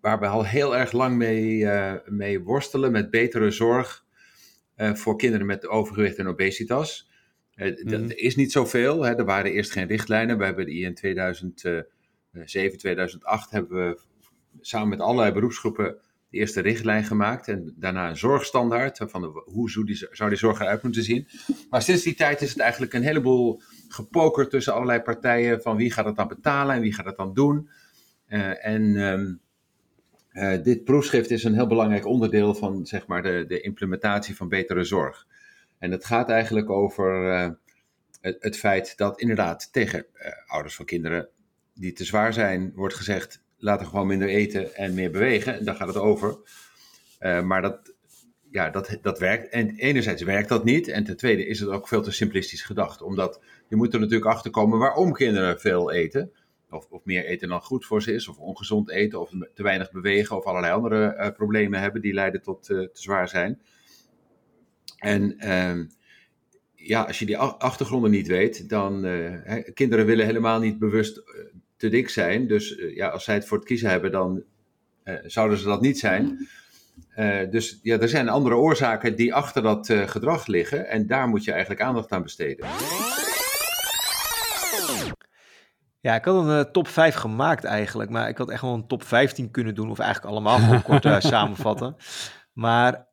waar 0.00 0.20
we 0.20 0.26
al 0.26 0.44
heel 0.44 0.76
erg 0.76 0.92
lang 0.92 1.16
mee, 1.16 1.66
eh, 1.66 1.94
mee 2.06 2.40
worstelen 2.40 2.92
met 2.92 3.10
betere 3.10 3.50
zorg 3.50 4.06
voor 4.76 5.16
kinderen 5.16 5.46
met 5.46 5.66
overgewicht 5.66 6.16
en 6.16 6.26
obesitas. 6.26 7.10
Dat 7.56 7.84
Mhm. 7.84 8.10
is 8.10 8.36
niet 8.36 8.52
zoveel. 8.52 9.02
Hè. 9.02 9.14
Er 9.14 9.24
waren 9.24 9.52
eerst 9.52 9.70
geen 9.70 9.86
richtlijnen. 9.86 10.38
We 10.38 10.44
hebben 10.44 10.66
die 10.66 10.84
in 10.84 10.94
2007, 10.94 12.78
2008 12.78 13.50
hebben 13.50 13.88
we 13.88 13.98
samen 14.60 14.88
met 14.88 15.00
allerlei 15.00 15.32
beroepsgroepen 15.32 15.96
de 16.30 16.38
eerste 16.38 16.60
richtlijn 16.60 17.04
gemaakt. 17.04 17.48
En 17.48 17.74
daarna 17.76 18.08
een 18.08 18.16
zorgstandaard. 18.16 19.00
Van 19.06 19.24
hoe 19.44 19.70
zou 19.70 19.84
die, 19.84 20.06
zou 20.10 20.28
die 20.28 20.38
zorg 20.38 20.60
eruit 20.60 20.82
moeten 20.82 21.02
zien. 21.02 21.28
Maar 21.70 21.82
sinds 21.82 22.02
die 22.02 22.14
tijd 22.14 22.42
is 22.42 22.50
het 22.50 22.58
eigenlijk 22.58 22.92
een 22.92 23.02
heleboel 23.02 23.60
gepoker 23.88 24.48
tussen 24.48 24.74
allerlei 24.74 25.00
partijen. 25.00 25.62
Van 25.62 25.76
wie 25.76 25.92
gaat 25.92 26.04
het 26.04 26.16
dan 26.16 26.28
betalen 26.28 26.74
en 26.74 26.80
wie 26.80 26.94
gaat 26.94 27.06
het 27.06 27.16
dan 27.16 27.34
doen. 27.34 27.68
Eh, 28.26 28.66
en 28.66 28.96
ehm, 28.96 29.34
eh, 30.30 30.62
dit 30.62 30.84
proefschrift 30.84 31.30
is 31.30 31.44
een 31.44 31.54
heel 31.54 31.66
belangrijk 31.66 32.06
onderdeel 32.06 32.54
van 32.54 32.86
zeg 32.86 33.06
maar, 33.06 33.22
de, 33.22 33.44
de 33.48 33.60
implementatie 33.60 34.36
van 34.36 34.48
betere 34.48 34.84
zorg. 34.84 35.26
En 35.78 35.90
het 35.90 36.04
gaat 36.04 36.28
eigenlijk 36.28 36.70
over 36.70 37.32
eh, 37.32 37.50
het, 38.20 38.36
het 38.40 38.56
feit 38.56 38.96
dat 38.96 39.20
inderdaad 39.20 39.72
tegen 39.72 40.06
ouders 40.46 40.74
van 40.74 40.84
kinderen 40.84 41.28
die 41.74 41.92
te 41.92 42.04
zwaar 42.04 42.32
zijn, 42.32 42.72
wordt 42.74 42.94
gezegd: 42.94 43.42
laten 43.58 43.86
gewoon 43.86 44.06
minder 44.06 44.28
eten 44.28 44.74
en 44.74 44.94
meer 44.94 45.10
bewegen. 45.10 45.58
En 45.58 45.64
daar 45.64 45.74
gaat 45.74 45.88
het 45.88 45.96
over. 45.96 46.38
Eh, 47.18 47.42
maar 47.42 47.62
dat, 47.62 47.94
ja, 48.50 48.70
dat, 48.70 48.98
dat 49.02 49.18
werkt. 49.18 49.48
En 49.48 49.74
enerzijds 49.76 50.22
werkt 50.22 50.48
dat 50.48 50.64
niet. 50.64 50.88
En 50.88 51.04
ten 51.04 51.16
tweede 51.16 51.46
is 51.46 51.60
het 51.60 51.68
ook 51.68 51.88
veel 51.88 52.02
te 52.02 52.10
simplistisch 52.10 52.62
gedacht. 52.62 53.02
Omdat 53.02 53.40
je 53.68 53.76
moet 53.76 53.94
er 53.94 54.00
natuurlijk 54.00 54.30
achter 54.30 54.50
komen 54.50 54.78
waarom 54.78 55.12
kinderen 55.12 55.60
veel 55.60 55.92
eten. 55.92 56.32
Of, 56.70 56.86
of 56.90 57.04
meer 57.04 57.24
eten 57.24 57.48
dan 57.48 57.60
goed 57.60 57.86
voor 57.86 58.02
ze 58.02 58.12
is, 58.12 58.28
of 58.28 58.38
ongezond 58.38 58.90
eten, 58.90 59.20
of 59.20 59.30
te 59.54 59.62
weinig 59.62 59.90
bewegen, 59.90 60.36
of 60.36 60.44
allerlei 60.44 60.72
andere 60.72 61.06
eh, 61.06 61.30
problemen 61.32 61.80
hebben 61.80 62.00
die 62.00 62.14
leiden 62.14 62.42
tot 62.42 62.70
eh, 62.70 62.78
te 62.78 62.88
zwaar 62.92 63.28
zijn. 63.28 63.60
En 64.96 65.38
ehm, 65.38 65.86
ja, 66.74 67.02
als 67.02 67.18
je 67.18 67.26
die 67.26 67.38
achtergronden 67.38 68.10
niet 68.10 68.26
weet, 68.26 68.68
dan 68.68 69.06
kinderen 69.74 70.06
willen 70.06 70.26
helemaal 70.26 70.60
niet 70.60 70.78
bewust 70.78 71.22
te 71.78 71.88
dik 71.88 72.08
zijn. 72.08 72.46
Dus 72.46 72.76
eh, 72.76 72.96
ja, 72.96 73.08
als 73.08 73.24
zij 73.24 73.34
het 73.34 73.46
voor 73.46 73.58
het 73.58 73.66
kiezen 73.66 73.90
hebben, 73.90 74.10
dan 74.10 74.42
eh, 75.02 75.14
zouden 75.26 75.58
ze 75.58 75.64
dat 75.64 75.80
niet 75.80 75.98
zijn. 75.98 76.48
Eh, 77.14 77.50
dus 77.50 77.78
ja, 77.82 77.98
er 77.98 78.08
zijn 78.08 78.28
andere 78.28 78.56
oorzaken 78.56 79.16
die 79.16 79.34
achter 79.34 79.62
dat 79.62 79.92
gedrag 80.06 80.46
liggen. 80.46 80.88
En 80.88 81.06
daar 81.06 81.28
moet 81.28 81.44
je 81.44 81.50
eigenlijk 81.50 81.80
aandacht 81.80 82.12
aan 82.12 82.22
besteden. 82.22 82.66
Ja, 86.00 86.14
ik 86.14 86.24
had 86.24 86.46
een 86.46 86.72
top 86.72 86.88
5 86.88 87.14
gemaakt 87.14 87.64
eigenlijk, 87.64 88.10
maar 88.10 88.28
ik 88.28 88.38
had 88.38 88.50
echt 88.50 88.62
wel 88.62 88.74
een 88.74 88.86
top 88.86 89.02
15 89.02 89.50
kunnen 89.50 89.74
doen, 89.74 89.90
of 89.90 89.98
eigenlijk 89.98 90.32
allemaal 90.32 90.58
gewoon 90.58 90.82
kort 90.82 91.22
samenvatten. 91.24 91.96
Maar 92.52 93.07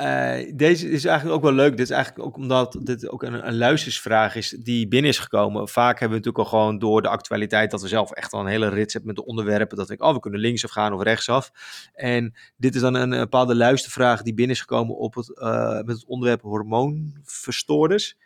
eh, 0.00 0.52
deze 0.54 0.90
is 0.90 1.04
eigenlijk 1.04 1.36
ook 1.36 1.42
wel 1.42 1.52
leuk. 1.52 1.70
Dit 1.70 1.80
is 1.80 1.90
eigenlijk 1.90 2.26
ook 2.26 2.36
omdat 2.36 2.78
dit 2.82 3.08
ook 3.08 3.22
een, 3.22 3.46
een 3.46 3.56
luistersvraag 3.56 4.34
is 4.34 4.48
die 4.48 4.88
binnen 4.88 5.10
is 5.10 5.18
gekomen. 5.18 5.68
Vaak 5.68 5.98
hebben 5.98 6.18
we 6.18 6.24
natuurlijk 6.24 6.52
al 6.52 6.58
gewoon 6.58 6.78
door 6.78 7.02
de 7.02 7.08
actualiteit 7.08 7.70
dat 7.70 7.82
we 7.82 7.88
zelf 7.88 8.10
echt 8.10 8.32
al 8.32 8.40
een 8.40 8.46
hele 8.46 8.68
rits 8.68 8.92
hebben 8.92 9.14
met 9.14 9.24
de 9.24 9.30
onderwerpen. 9.30 9.76
Dat 9.76 9.90
ik, 9.90 10.02
oh, 10.02 10.12
we 10.12 10.20
kunnen 10.20 10.40
linksaf 10.40 10.70
gaan 10.70 10.92
of 10.92 11.02
rechtsaf. 11.02 11.50
En 11.94 12.34
dit 12.56 12.74
is 12.74 12.80
dan 12.80 12.94
een, 12.94 13.12
een 13.12 13.20
bepaalde 13.20 13.56
luistervraag 13.56 14.22
die 14.22 14.34
binnen 14.34 14.56
is 14.56 14.60
gekomen 14.60 14.96
op 14.96 15.14
het, 15.14 15.38
eh, 15.38 15.72
met 15.72 15.96
het 15.96 16.04
onderwerp 16.06 16.42
hormoonverstoorders. 16.42 18.16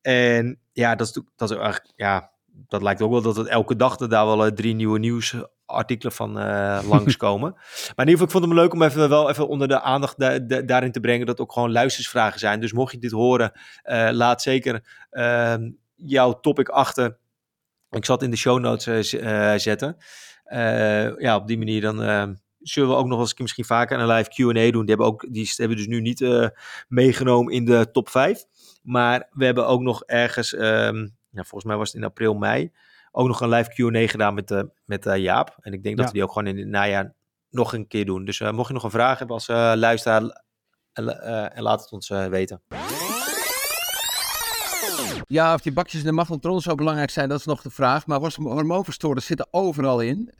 En 0.00 0.58
ja, 0.72 0.94
dat 0.94 1.06
is, 1.06 1.22
dat 1.36 1.50
is 1.50 1.56
eigenlijk, 1.56 1.92
ja, 1.96 2.30
dat 2.46 2.82
lijkt 2.82 3.02
ook 3.02 3.10
wel 3.10 3.22
dat 3.22 3.36
het 3.36 3.46
elke 3.46 3.76
dag 3.76 3.98
er 3.98 4.08
daar 4.08 4.26
wel 4.26 4.46
eh, 4.46 4.52
drie 4.52 4.74
nieuwe 4.74 4.98
nieuwsartikelen 5.68 6.12
van 6.12 6.38
eh 6.38 6.80
langskomen. 6.92 7.52
maar 7.52 8.06
in 8.06 8.12
ieder 8.12 8.12
geval, 8.12 8.24
ik 8.24 8.30
vond 8.30 8.44
het 8.44 8.54
leuk 8.54 8.72
om 8.72 8.82
even 8.82 9.08
wel 9.08 9.28
even 9.30 9.48
onder 9.48 9.68
de 9.68 9.80
aandacht 9.80 10.18
da- 10.18 10.38
da- 10.38 10.62
daarin 10.62 10.92
te 10.92 11.00
brengen 11.00 11.26
dat 11.26 11.40
ook 11.40 11.52
gewoon 11.52 11.72
luistersvragen 11.72 12.38
zijn. 12.40 12.60
Dus 12.60 12.72
mocht 12.72 12.92
je 12.92 12.98
dit 12.98 13.10
horen, 13.10 13.52
eh, 13.82 14.08
laat 14.12 14.42
zeker 14.42 15.06
ehm, 15.10 15.70
jouw 15.94 16.40
topic 16.40 16.68
achter. 16.68 17.18
Ik 17.90 18.04
zal 18.04 18.14
het 18.14 18.24
in 18.24 18.30
de 18.30 18.36
show 18.36 18.60
notes 18.60 19.12
eh, 19.14 19.54
zetten. 19.56 19.96
Ja, 21.18 21.36
op 21.36 21.46
die 21.46 21.58
manier 21.58 21.80
dan 21.80 21.96
zullen 22.58 22.88
we 22.88 22.94
ook 22.94 23.06
nog 23.06 23.20
eens 23.20 23.34
misschien 23.38 23.64
vaker 23.64 23.98
een 23.98 24.06
live 24.06 24.30
Q&A 24.30 24.70
doen. 24.70 24.86
Die 24.86 24.94
hebben, 24.94 25.06
ook, 25.06 25.26
die 25.30 25.52
hebben 25.56 25.76
we 25.76 25.82
dus 25.82 25.92
nu 25.92 26.00
niet 26.00 26.52
meegenomen 26.88 27.52
in 27.52 27.64
de 27.64 27.90
top 27.92 28.08
5. 28.08 28.44
Maar 28.82 29.28
we 29.30 29.44
hebben 29.44 29.66
ook 29.66 29.80
nog 29.80 30.02
ergens, 30.04 30.50
ja, 30.50 30.92
volgens 31.30 31.64
mij 31.64 31.76
was 31.76 31.88
het 31.92 31.96
in 32.00 32.04
april, 32.06 32.34
mei, 32.34 32.72
ook 33.18 33.26
nog 33.26 33.40
een 33.40 33.48
live 33.48 33.70
Q&A 33.70 34.06
gedaan 34.06 34.34
met, 34.34 34.50
eh, 34.50 34.62
met 34.84 35.06
eh, 35.06 35.16
Jaap. 35.16 35.56
En 35.60 35.72
ik 35.72 35.82
denk 35.82 35.96
dat 35.96 36.04
Ja. 36.04 36.10
we 36.10 36.16
die 36.16 36.22
ook 36.26 36.32
gewoon 36.32 36.48
in 36.48 36.58
het 36.58 36.68
najaar 36.68 37.14
nog 37.50 37.72
een 37.72 37.86
keer 37.86 38.04
doen. 38.04 38.24
Dus 38.24 38.40
eh, 38.40 38.50
mocht 38.52 38.68
je 38.68 38.74
nog 38.74 38.82
een 38.84 38.90
vraag 38.90 39.18
hebben 39.18 39.36
als 39.36 39.46
luisteraar, 39.78 40.42
en 40.92 41.62
laat 41.62 41.80
het 41.80 41.92
ons 41.92 42.08
weten. 42.08 42.62
Ja, 45.26 45.54
of 45.54 45.60
die 45.60 45.72
bakjes 45.72 46.00
in 46.00 46.06
de 46.06 46.12
magnetron 46.12 46.60
zo 46.60 46.74
belangrijk 46.74 47.10
zijn, 47.10 47.28
dat 47.28 47.38
is 47.38 47.44
nog 47.44 47.62
de 47.62 47.70
vraag. 47.70 48.06
Maar 48.06 48.20
hormoonverstoorders 48.36 49.26
zitten 49.26 49.48
overal 49.50 50.00
in. 50.00 50.32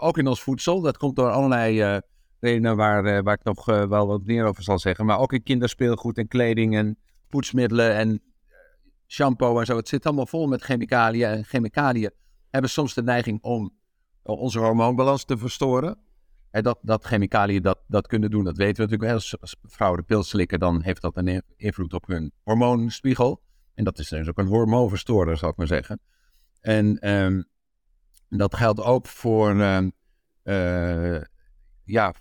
Ook 0.00 0.18
in 0.18 0.26
ons 0.26 0.42
voedsel. 0.42 0.80
Dat 0.80 0.96
komt 0.96 1.16
door 1.16 1.30
allerlei 1.30 1.80
eh, 1.80 1.96
redenen 2.40 2.76
waar, 2.76 3.22
waar 3.22 3.34
ik 3.34 3.44
nog 3.44 3.64
wel 3.64 4.06
wat 4.06 4.24
meer 4.24 4.44
over 4.44 4.62
zal 4.62 4.78
zeggen. 4.78 5.04
Maar 5.06 5.18
ook 5.18 5.32
in 5.32 5.42
kinderspeelgoed 5.42 6.18
en 6.18 6.28
kleding 6.28 6.76
en 6.76 6.98
poetsmiddelen 7.28 7.94
en 7.94 8.22
shampoo 9.06 9.60
en 9.60 9.66
zo. 9.66 9.76
Het 9.76 9.88
zit 9.88 10.06
allemaal 10.06 10.26
vol 10.26 10.46
met 10.46 10.62
chemicaliën. 10.62 11.28
En 11.28 11.44
chemicaliën 11.44 12.10
hebben 12.50 12.70
soms 12.70 12.94
de 12.94 13.02
neiging 13.02 13.42
om 13.42 13.74
eh, 14.22 14.38
onze 14.38 14.58
hormoonbalans 14.58 15.24
te 15.24 15.38
verstoren. 15.38 15.98
En 16.50 16.62
dat, 16.62 16.78
dat 16.82 17.04
chemicaliën 17.04 17.62
dat, 17.62 17.78
dat 17.86 18.06
kunnen 18.06 18.30
doen, 18.30 18.44
dat 18.44 18.56
weten 18.56 18.76
we 18.76 18.82
natuurlijk. 18.82 19.12
Als, 19.12 19.40
als 19.40 19.56
vrouwen 19.62 20.00
de 20.00 20.06
pil 20.06 20.22
slikken, 20.22 20.58
dan 20.58 20.82
heeft 20.82 21.02
dat 21.02 21.16
een 21.16 21.42
invloed 21.56 21.92
op 21.92 22.06
hun 22.06 22.32
hormoonspiegel. 22.42 23.42
En 23.74 23.84
dat 23.84 23.98
is 23.98 24.08
dus 24.08 24.28
ook 24.28 24.38
een 24.38 24.46
hormoonverstoorder, 24.46 25.36
zou 25.36 25.50
ik 25.50 25.56
maar 25.56 25.66
zeggen. 25.66 26.00
En 26.60 26.98
ehm, 26.98 27.42
dat 28.28 28.54
geldt 28.54 28.80
ook 28.80 29.06
voor 29.06 29.60
ehm, 29.60 29.90
eh, 30.42 31.20
ja, 31.84 32.14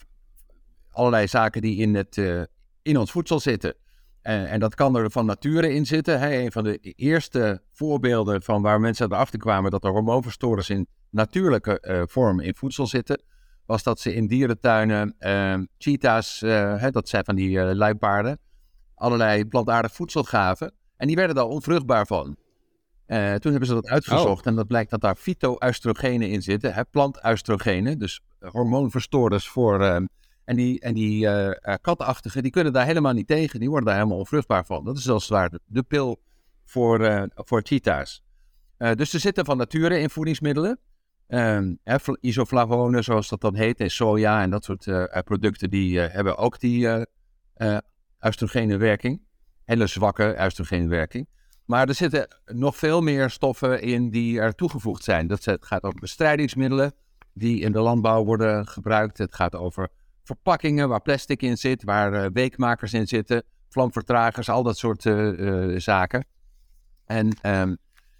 allerlei 0.89 1.27
zaken 1.27 1.61
die 1.61 1.77
in, 1.77 1.95
het, 1.95 2.17
eh, 2.17 2.43
in 2.81 2.97
ons 2.97 3.11
voedsel 3.11 3.39
zitten. 3.39 3.75
En, 4.23 4.47
en 4.47 4.59
dat 4.59 4.75
kan 4.75 4.95
er 4.95 5.11
van 5.11 5.25
nature 5.25 5.73
in 5.73 5.85
zitten. 5.85 6.19
Hè. 6.19 6.41
Een 6.41 6.51
van 6.51 6.63
de 6.63 6.79
eerste 6.79 7.61
voorbeelden 7.71 8.41
van 8.41 8.61
waar 8.61 8.79
mensen 8.79 9.11
erachter 9.11 9.39
kwamen 9.39 9.71
dat 9.71 9.83
er 9.83 9.91
hormoonverstorers 9.91 10.69
in 10.69 10.87
natuurlijke 11.09 11.79
eh, 11.79 12.01
vorm 12.05 12.39
in 12.39 12.55
voedsel 12.55 12.87
zitten, 12.87 13.21
was 13.65 13.83
dat 13.83 13.99
ze 13.99 14.13
in 14.13 14.27
dierentuinen 14.27 15.15
uh, 15.19 15.59
cheetahs, 15.77 16.41
uh, 16.41 16.81
hè, 16.81 16.89
dat 16.89 17.09
zijn 17.09 17.23
van 17.23 17.35
die 17.35 17.49
uh, 17.49 17.71
luipaarden, 17.71 18.39
allerlei 18.95 19.45
plantaardig 19.45 19.93
voedsel 19.93 20.23
gaven. 20.23 20.73
En 20.97 21.07
die 21.07 21.15
werden 21.15 21.35
daar 21.35 21.45
onvruchtbaar 21.45 22.07
van. 22.07 22.37
Uh, 23.07 23.33
toen 23.33 23.51
hebben 23.51 23.69
ze 23.69 23.73
dat 23.73 23.87
uitgezocht 23.87 24.41
oh. 24.41 24.47
en 24.47 24.55
dat 24.55 24.67
blijkt 24.67 24.91
dat 24.91 25.01
daar 25.01 25.15
fytoestrogenen 25.15 26.29
in 26.29 26.41
zitten, 26.41 26.73
hè, 26.73 26.85
plantuistrogenen, 26.85 27.99
dus 27.99 28.21
hormoonverstoorders 28.39 29.47
voor. 29.47 30.07
Uh, 30.45 30.49
en 30.49 30.55
die, 30.55 30.79
en 30.79 30.93
die 30.93 31.25
uh, 31.25 32.41
die 32.41 32.51
kunnen 32.51 32.73
daar 32.73 32.85
helemaal 32.85 33.13
niet 33.13 33.27
tegen, 33.27 33.59
die 33.59 33.69
worden 33.69 33.87
daar 33.87 33.97
helemaal 33.97 34.17
onvruchtbaar 34.17 34.65
van. 34.65 34.85
Dat 34.85 34.97
is 34.97 35.09
als 35.09 35.27
ware 35.27 35.59
de 35.65 35.83
pil 35.83 36.21
voor, 36.65 37.29
voor 37.33 37.61
cheetahs. 37.63 38.23
dus 38.77 39.13
er 39.13 39.19
zitten 39.19 39.45
van 39.45 39.57
nature 39.57 39.99
in 39.99 40.09
voedingsmiddelen. 40.09 40.79
Um, 41.27 41.79
isoflavonen, 42.19 43.03
zoals 43.03 43.29
dat 43.29 43.41
dan 43.41 43.55
heet, 43.55 43.79
en 43.79 43.91
soja 43.91 44.41
en 44.41 44.49
dat 44.49 44.63
soort 44.63 44.85
producten, 45.23 45.69
die 45.69 45.99
hebben 45.99 46.37
ook 46.37 46.59
die 46.59 46.87
oestrogene 48.21 48.77
werking. 48.77 49.21
Hele 49.65 49.87
zwakke 49.87 50.37
oestrogene 50.43 50.87
werking. 50.87 51.27
Maar 51.65 51.87
er 51.87 51.95
zitten 51.95 52.27
nog 52.45 52.75
veel 52.75 53.01
meer 53.01 53.29
stoffen 53.29 53.81
in 53.81 54.09
die 54.09 54.39
er 54.39 54.55
toegevoegd 54.55 55.03
zijn. 55.03 55.27
Dat 55.27 55.57
gaat 55.59 55.83
over 55.83 55.99
bestrijdingsmiddelen 55.99 56.93
die 57.33 57.59
in 57.59 57.71
de 57.71 57.79
landbouw 57.79 58.23
worden 58.23 58.67
gebruikt. 58.67 59.17
Het 59.17 59.35
gaat 59.35 59.55
over 59.55 59.89
verpakkingen 60.23 60.89
waar 60.89 61.01
plastic 61.01 61.41
in 61.41 61.57
zit, 61.57 61.83
waar 61.83 62.13
uh, 62.13 62.25
weekmakers 62.33 62.93
in 62.93 63.07
zitten, 63.07 63.43
vlamvertragers, 63.69 64.49
al 64.49 64.63
dat 64.63 64.77
soort 64.77 65.05
uh, 65.05 65.79
zaken. 65.79 66.25
En 67.05 67.37
um, 67.43 67.77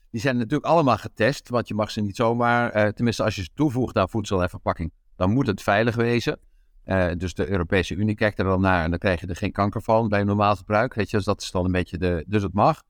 die 0.10 0.22
zijn 0.22 0.38
natuurlijk 0.38 0.66
allemaal 0.66 0.98
getest, 0.98 1.50
want 1.50 1.68
je 1.68 1.74
mag 1.74 1.92
ze 1.92 2.02
niet 2.02 2.16
zomaar, 2.16 2.94
tenminste 2.94 3.24
als 3.24 3.36
je 3.36 3.44
ze 3.44 3.50
toevoegt 3.54 3.98
aan 3.98 4.10
voedsel 4.10 4.42
en 4.42 4.50
verpakking, 4.50 4.92
dan 5.16 5.32
moet 5.32 5.48
het 5.48 5.62
veilig 5.62 5.96
wezen. 5.96 6.40
dus 7.18 7.34
de 7.34 7.50
Europese 7.50 7.96
Unie 7.96 8.16
kijkt 8.16 8.40
er 8.40 8.46
dan 8.46 8.62
naar 8.62 8.84
en 8.84 8.90
dan 8.90 9.00
krijg 9.00 9.22
je 9.22 9.28
er 9.28 9.36
geen 9.36 9.52
kanker 9.52 9.82
van 9.82 10.08
bij 10.10 10.24
normaal 10.24 10.56
gebruik. 10.56 10.94
Weet 10.94 11.10
je, 11.10 11.18
dus 11.18 11.26
dat 11.26 11.42
is 11.42 11.52
dan 11.52 11.66
een 11.66 11.72
beetje 11.72 11.98
de, 11.98 12.24
dus 12.28 12.44
het 12.44 12.54
mag. 12.54 12.84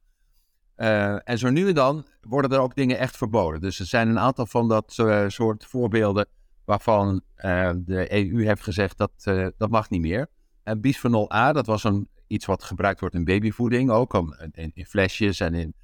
En 0.76 1.38
zo 1.38 1.50
nu 1.50 1.68
en 1.68 1.74
dan 1.74 2.06
worden 2.22 2.52
er 2.52 2.60
ook 2.60 2.76
dingen 2.76 2.98
echt 2.98 3.18
verboden. 3.18 3.62
Dus 3.62 3.80
er 3.80 3.86
zijn 3.86 4.10
een 4.10 4.20
aantal 4.20 4.46
van 4.46 4.68
dat 4.68 5.02
soort 5.28 5.66
voorbeelden 5.66 6.28
waarvan 6.66 7.22
uh, 7.38 7.72
de 7.76 8.14
EU 8.14 8.46
heeft 8.46 8.64
gezegd 8.64 8.98
dat 8.98 9.12
dat 9.58 9.70
mag 9.70 9.90
niet 9.90 10.02
meer. 10.02 10.28
En 10.64 10.82
bisphenol 10.82 11.34
A, 11.34 11.54
dat 11.54 11.66
was 11.66 11.84
een, 11.84 12.10
iets 12.28 12.46
wat 12.46 12.64
gebruikt 12.64 13.00
wordt 13.00 13.16
in 13.16 13.24
babyvoeding, 13.24 13.92
ook 13.92 14.36
in, 14.52 14.72
in, 14.74 14.86
flesjes 14.86 15.40
en 15.40 15.54
in 15.54 15.76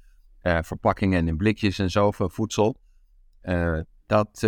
verpakkingen 0.42 1.18
en 1.18 1.28
in 1.28 1.36
blikjes 1.36 1.78
en 1.78 1.90
zo 1.90 2.10
voor 2.10 2.30
voedsel. 2.30 2.80
dat, 4.06 4.40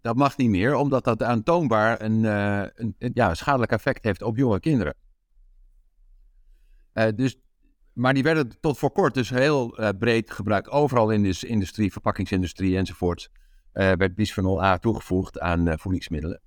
dat 0.00 0.16
mag 0.16 0.36
niet 0.36 0.50
meer, 0.50 0.74
omdat 0.74 1.04
dat 1.04 1.22
aantoonbaar 1.22 2.02
een, 2.02 2.24
een, 2.24 2.94
een 2.98 3.10
ja, 3.14 3.34
schadelijk 3.34 3.72
effect 3.72 4.04
heeft 4.04 4.22
op 4.22 4.36
jonge 4.36 4.60
kinderen. 4.60 4.94
dus 7.14 7.36
maar 7.92 8.14
die 8.14 8.22
werden 8.22 8.60
tot 8.60 8.78
voor 8.78 8.92
kort 8.92 9.14
dus 9.14 9.30
heel 9.30 9.78
breed 9.98 10.30
gebruikt. 10.30 10.70
Overal 10.70 11.10
in 11.10 11.22
de 11.22 11.46
industrie, 11.46 11.92
verpakkingsindustrie 11.92 12.76
enzovoort. 12.76 13.30
Uh, 13.74 13.92
werd 13.92 14.14
bisphenol 14.14 14.62
A 14.62 14.78
toegevoegd 14.78 15.40
aan 15.40 15.68
uh, 15.68 15.74
voedingsmiddelen. 15.76 16.40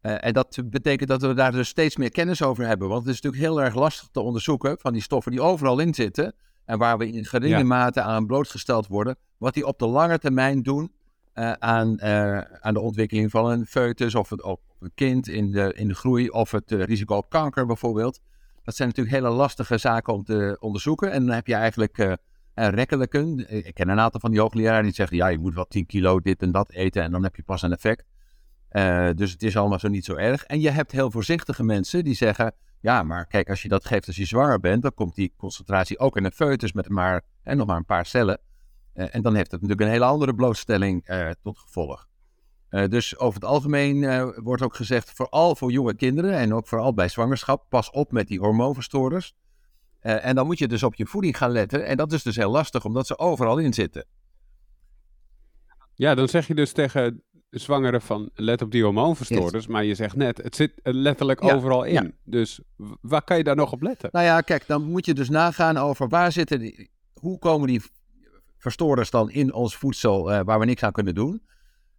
en 0.00 0.32
dat 0.32 0.58
betekent 0.64 1.08
dat 1.08 1.22
we 1.22 1.34
daar 1.34 1.52
dus 1.52 1.68
steeds 1.68 1.96
meer 1.96 2.10
kennis 2.10 2.42
over 2.42 2.66
hebben. 2.66 2.88
Want 2.88 3.04
het 3.04 3.14
is 3.14 3.20
natuurlijk 3.20 3.52
heel 3.52 3.62
erg 3.62 3.74
lastig 3.74 4.08
te 4.12 4.20
onderzoeken 4.20 4.78
van 4.78 4.92
die 4.92 5.02
stoffen 5.02 5.32
die 5.32 5.40
overal 5.40 5.78
in 5.78 5.94
zitten. 5.94 6.34
En 6.64 6.78
waar 6.78 6.98
we 6.98 7.12
in 7.12 7.24
geringe 7.24 7.64
mate 7.64 8.02
aan 8.02 8.26
blootgesteld 8.26 8.86
worden. 8.86 9.16
Wat 9.36 9.54
die 9.54 9.66
op 9.66 9.78
de 9.78 9.86
lange 9.86 10.18
termijn 10.18 10.62
doen 10.62 10.92
aan, 11.58 12.02
aan 12.62 12.74
de 12.74 12.80
ontwikkeling 12.80 13.30
van 13.30 13.50
een 13.50 13.66
foetus 13.66 14.14
of, 14.14 14.30
het, 14.30 14.42
of 14.42 14.60
een 14.80 14.92
kind 14.94 15.28
in 15.28 15.50
de, 15.50 15.72
in 15.74 15.88
de 15.88 15.94
groei. 15.94 16.28
Of 16.28 16.50
het 16.50 16.70
risico 16.70 17.16
op 17.16 17.30
kanker 17.30 17.66
bijvoorbeeld. 17.66 18.20
Dat 18.62 18.76
zijn 18.76 18.88
natuurlijk 18.88 19.16
hele 19.16 19.34
lastige 19.34 19.78
zaken 19.78 20.12
om 20.12 20.24
te 20.24 20.56
onderzoeken. 20.60 21.10
En 21.10 21.26
dan 21.26 21.34
heb 21.34 21.46
je 21.46 21.54
eigenlijk 21.54 22.18
uh, 22.58 22.68
rekkelijken. 22.68 23.50
Ik 23.66 23.74
ken 23.74 23.88
een 23.88 24.00
aantal 24.00 24.20
van 24.20 24.30
die 24.30 24.40
hoogleraren 24.40 24.82
die 24.82 24.92
zeggen, 24.92 25.16
ja, 25.16 25.26
je 25.26 25.38
moet 25.38 25.54
wel 25.54 25.66
10 25.66 25.86
kilo 25.86 26.20
dit 26.20 26.42
en 26.42 26.52
dat 26.52 26.70
eten 26.72 27.02
en 27.02 27.10
dan 27.10 27.22
heb 27.22 27.36
je 27.36 27.42
pas 27.42 27.62
een 27.62 27.72
effect. 27.72 28.04
Uh, 28.72 29.08
dus 29.14 29.32
het 29.32 29.42
is 29.42 29.56
allemaal 29.56 29.78
zo 29.78 29.88
niet 29.88 30.04
zo 30.04 30.14
erg. 30.14 30.44
En 30.44 30.60
je 30.60 30.70
hebt 30.70 30.92
heel 30.92 31.10
voorzichtige 31.10 31.64
mensen 31.64 32.04
die 32.04 32.14
zeggen, 32.14 32.52
ja, 32.80 33.02
maar 33.02 33.26
kijk, 33.26 33.50
als 33.50 33.62
je 33.62 33.68
dat 33.68 33.84
geeft 33.84 34.06
als 34.06 34.16
je 34.16 34.24
zwanger 34.24 34.60
bent, 34.60 34.82
dan 34.82 34.94
komt 34.94 35.14
die 35.14 35.32
concentratie 35.36 35.98
ook 35.98 36.16
in 36.16 36.24
een 36.24 36.32
foetus 36.32 36.72
met 36.72 36.88
maar, 36.88 37.22
en 37.42 37.56
nog 37.56 37.66
maar 37.66 37.76
een 37.76 37.84
paar 37.84 38.06
cellen. 38.06 38.40
En 38.94 39.22
dan 39.22 39.34
heeft 39.34 39.50
het 39.50 39.60
natuurlijk 39.60 39.88
een 39.88 39.94
hele 39.94 40.04
andere 40.04 40.34
blootstelling 40.34 41.08
tot 41.42 41.58
gevolg. 41.58 42.08
Dus 42.68 43.18
over 43.18 43.40
het 43.40 43.48
algemeen 43.48 44.32
wordt 44.42 44.62
ook 44.62 44.74
gezegd, 44.74 45.10
vooral 45.10 45.56
voor 45.56 45.70
jonge 45.70 45.94
kinderen 45.94 46.32
en 46.32 46.54
ook 46.54 46.66
vooral 46.66 46.94
bij 46.94 47.08
zwangerschap, 47.08 47.66
pas 47.68 47.90
op 47.90 48.12
met 48.12 48.28
die 48.28 48.38
hormoonverstoorders. 48.38 49.34
Uh, 50.02 50.24
en 50.24 50.34
dan 50.34 50.46
moet 50.46 50.58
je 50.58 50.68
dus 50.68 50.82
op 50.82 50.94
je 50.94 51.06
voeding 51.06 51.36
gaan 51.36 51.50
letten. 51.50 51.86
En 51.86 51.96
dat 51.96 52.12
is 52.12 52.22
dus 52.22 52.36
heel 52.36 52.50
lastig, 52.50 52.84
omdat 52.84 53.06
ze 53.06 53.18
overal 53.18 53.58
in 53.58 53.72
zitten. 53.72 54.06
Ja, 55.94 56.14
dan 56.14 56.28
zeg 56.28 56.46
je 56.46 56.54
dus 56.54 56.72
tegen 56.72 57.22
zwangeren 57.50 58.02
van 58.02 58.30
let 58.34 58.62
op 58.62 58.70
die 58.70 58.82
hormoonverstoorders. 58.82 59.64
Yes. 59.64 59.72
Maar 59.72 59.84
je 59.84 59.94
zegt 59.94 60.16
net, 60.16 60.36
het 60.42 60.56
zit 60.56 60.72
letterlijk 60.82 61.42
ja, 61.42 61.54
overal 61.54 61.84
in. 61.84 61.92
Ja. 61.92 62.10
Dus 62.24 62.60
waar 63.00 63.22
kan 63.22 63.36
je 63.36 63.44
daar 63.44 63.56
nog 63.56 63.72
op 63.72 63.82
letten? 63.82 64.08
Nou 64.12 64.24
ja, 64.24 64.40
kijk, 64.40 64.66
dan 64.66 64.82
moet 64.82 65.06
je 65.06 65.14
dus 65.14 65.28
nagaan 65.28 65.76
over 65.76 66.08
waar 66.08 66.32
zitten 66.32 66.58
die, 66.58 66.90
hoe 67.20 67.38
komen 67.38 67.68
die 67.68 67.82
verstoorders 68.58 69.10
dan 69.10 69.30
in 69.30 69.52
ons 69.52 69.76
voedsel 69.76 70.44
waar 70.44 70.58
we 70.58 70.64
niks 70.64 70.82
aan 70.82 70.92
kunnen 70.92 71.14
doen. 71.14 71.42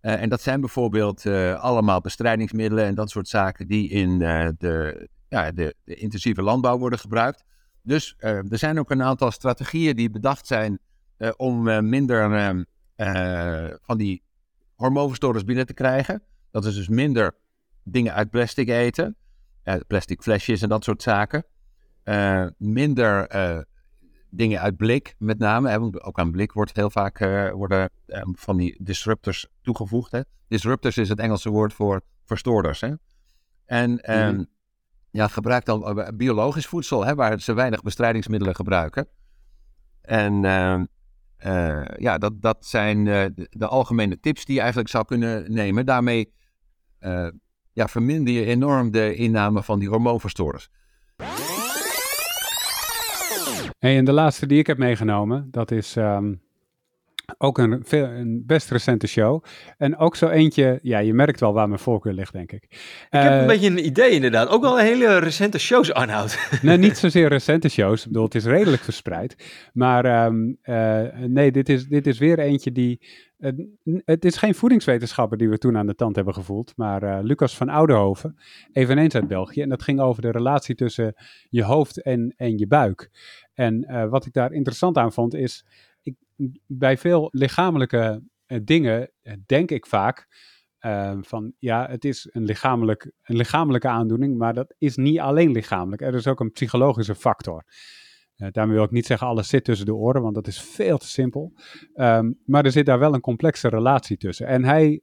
Uh, 0.01 0.21
en 0.21 0.29
dat 0.29 0.41
zijn 0.41 0.59
bijvoorbeeld 0.59 1.25
uh, 1.25 1.63
allemaal 1.63 2.01
bestrijdingsmiddelen 2.01 2.85
en 2.85 2.95
dat 2.95 3.09
soort 3.09 3.27
zaken 3.27 3.67
die 3.67 3.89
in 3.89 4.17
de, 4.17 5.07
ja, 5.29 5.51
de, 5.51 5.75
de, 5.83 5.95
intensieve 5.95 6.41
landbouw 6.41 6.77
worden 6.77 6.99
gebruikt. 6.99 7.43
Dus 7.83 8.15
er 8.17 8.57
zijn 8.57 8.79
ook 8.79 8.91
een 8.91 9.03
aantal 9.03 9.31
strategieën 9.31 9.95
die 9.95 10.09
bedacht 10.09 10.47
zijn 10.47 10.79
om 11.35 11.89
minder 11.89 12.33
ehm, 12.33 12.63
van 13.81 13.97
die 13.97 14.23
hormoonverstoorders 14.75 15.43
binnen 15.43 15.65
te 15.65 15.73
krijgen. 15.73 16.23
Dat 16.51 16.65
is 16.65 16.75
dus 16.75 16.87
minder 16.87 17.35
dingen 17.83 18.13
uit 18.13 18.29
plastic 18.29 18.69
eten, 18.69 19.15
plastic 19.87 20.21
flesjes 20.21 20.61
en 20.61 20.69
dat 20.69 20.83
soort 20.83 21.01
zaken. 21.01 21.45
minder 22.57 23.27
dingen 24.29 24.59
uit 24.61 24.77
blik 24.77 25.15
met 25.17 25.39
name. 25.39 25.69
Hè, 25.69 25.79
ook 26.05 26.19
aan 26.19 26.31
blik 26.31 26.51
wordt 26.51 26.75
heel 26.75 26.89
vaak 26.89 27.19
worden 27.53 27.89
van 28.31 28.57
die 28.57 28.77
disruptors 28.83 29.47
toegevoegd. 29.61 30.11
Hè. 30.11 30.21
Disruptors 30.47 30.97
is 30.97 31.09
het 31.09 31.19
Engelse 31.19 31.49
woord 31.49 31.73
voor 31.73 32.01
verstoorders. 32.25 32.81
Hè. 32.81 32.93
En 33.65 33.89
mm 33.91 33.99
-hmm. 34.01 34.47
Ja, 35.11 35.27
gebruik 35.27 35.65
dan 35.65 35.97
uh, 35.97 36.07
biologisch 36.15 36.65
voedsel, 36.65 37.05
hè, 37.05 37.15
waar 37.15 37.39
ze 37.39 37.53
weinig 37.53 37.81
bestrijdingsmiddelen 37.81 38.55
gebruiken. 38.55 39.07
En 40.01 40.45
ehm, 40.45 40.85
ja, 41.97 42.17
dat, 42.17 42.41
dat 42.41 42.65
zijn 42.65 43.03
de, 43.03 43.47
de, 43.49 43.67
algemene 43.67 44.19
tips 44.19 44.45
die 44.45 44.53
je 44.53 44.59
eigenlijk 44.59 44.89
zou 44.89 45.05
kunnen 45.05 45.53
nemen. 45.53 45.85
Daarmee 45.85 46.33
ja, 47.73 47.87
verminder 47.87 48.33
je 48.33 48.45
enorm 48.45 48.91
de 48.91 49.15
inname 49.15 49.63
van 49.63 49.79
die 49.79 49.89
hormoonverstoorders. 49.89 50.69
Hey, 53.79 53.97
en 53.97 54.05
de 54.05 54.11
laatste 54.11 54.45
die 54.45 54.59
ik 54.59 54.67
heb 54.67 54.77
meegenomen, 54.77 55.47
dat 55.51 55.71
is 55.71 55.95
um, 55.95 56.41
ook 57.37 57.57
een, 57.57 57.83
een, 57.89 58.43
best 58.45 58.71
recente 58.71 59.07
show. 59.07 59.43
En 59.77 59.97
ook 59.97 60.15
zo 60.15 60.27
eentje, 60.27 60.79
ja, 60.81 60.99
je 60.99 61.13
merkt 61.13 61.39
wel 61.39 61.53
waar 61.53 61.67
mijn 61.67 61.79
voorkeur 61.79 62.13
ligt, 62.13 62.33
denk 62.33 62.51
ik. 62.51 62.63
Ik 62.63 62.77
uh, 63.11 63.21
heb 63.21 63.31
een 63.31 63.39
eh, 63.39 63.47
beetje 63.47 63.69
een 63.69 63.85
idee 63.85 64.09
inderdaad. 64.09 64.47
Ook 64.47 64.61
wel 64.61 64.79
een 64.79 64.85
hele 64.85 65.17
recente 65.17 65.59
shows, 65.59 65.93
Arnoud. 65.93 66.49
nee, 66.61 66.77
niet 66.77 66.97
zozeer 66.97 67.27
recente 67.27 67.69
shows. 67.69 68.01
Ik 68.01 68.07
bedoel, 68.07 68.23
het 68.23 68.35
is 68.35 68.45
redelijk 68.45 68.83
verspreid. 68.83 69.35
Maar 69.73 70.25
um, 70.25 70.57
uh, 70.63 71.01
nee, 71.15 71.51
dit 71.51 71.69
is, 71.69 71.87
dit 71.87 72.07
is 72.07 72.17
weer 72.17 72.39
eentje 72.39 72.71
die... 72.71 73.07
Uh, 73.39 73.51
het 74.05 74.25
is 74.25 74.37
geen 74.37 74.55
voedingswetenschapper 74.55 75.37
die 75.37 75.49
we 75.49 75.57
toen 75.57 75.77
aan 75.77 75.87
de 75.87 75.95
tand 75.95 76.15
hebben 76.15 76.33
gevoeld, 76.33 76.73
maar 76.75 77.23
Lucas 77.23 77.57
van 77.57 77.69
Oudenhoven, 77.69 78.35
eveneens 78.71 79.15
uit 79.15 79.27
België. 79.27 79.61
En 79.61 79.69
dat 79.69 79.83
ging 79.83 79.99
over 79.99 80.21
de 80.21 80.31
relatie 80.31 80.75
tussen 80.75 81.13
je 81.49 81.63
hoofd 81.63 82.01
en, 82.01 82.33
en 82.37 82.57
je 82.57 82.67
buik. 82.67 83.09
En 83.53 84.07
wat 84.09 84.25
ik 84.25 84.33
daar 84.33 84.51
interessant 84.51 84.97
aan 84.97 85.13
vond 85.13 85.33
is, 85.33 85.65
bij 86.65 86.97
veel 86.97 87.29
lichamelijke 87.31 88.23
uh, 88.47 88.59
dingen 88.63 89.11
uh, 89.23 89.33
denk 89.45 89.71
ik 89.71 89.85
vaak 89.85 90.27
van, 91.21 91.53
ja, 91.57 91.87
het 91.89 92.05
is 92.05 92.27
een, 92.31 92.43
lichamelijk, 92.43 93.11
een 93.23 93.35
lichamelijke 93.35 93.87
aandoening, 93.87 94.37
maar 94.37 94.53
dat 94.53 94.75
is 94.77 94.95
niet 94.95 95.19
alleen 95.19 95.51
lichamelijk. 95.51 96.01
Er 96.01 96.15
is 96.15 96.27
ook 96.27 96.39
een 96.39 96.51
psychologische 96.51 97.15
factor. 97.15 97.63
daarmee 98.35 98.75
wil 98.75 98.83
ik 98.83 98.91
niet 98.91 99.05
zeggen 99.05 99.27
alles 99.27 99.47
zit 99.47 99.63
tussen 99.63 99.85
de 99.85 99.95
oren, 99.95 100.21
want 100.21 100.35
dat 100.35 100.47
is 100.47 100.61
veel 100.61 100.97
te 100.97 101.07
simpel. 101.07 101.53
Um, 101.95 102.39
maar 102.45 102.65
er 102.65 102.71
zit 102.71 102.85
daar 102.85 102.99
wel 102.99 103.13
een 103.13 103.21
complexe 103.21 103.67
relatie 103.67 104.17
tussen. 104.17 104.47
En 104.47 104.63
hij 104.63 105.01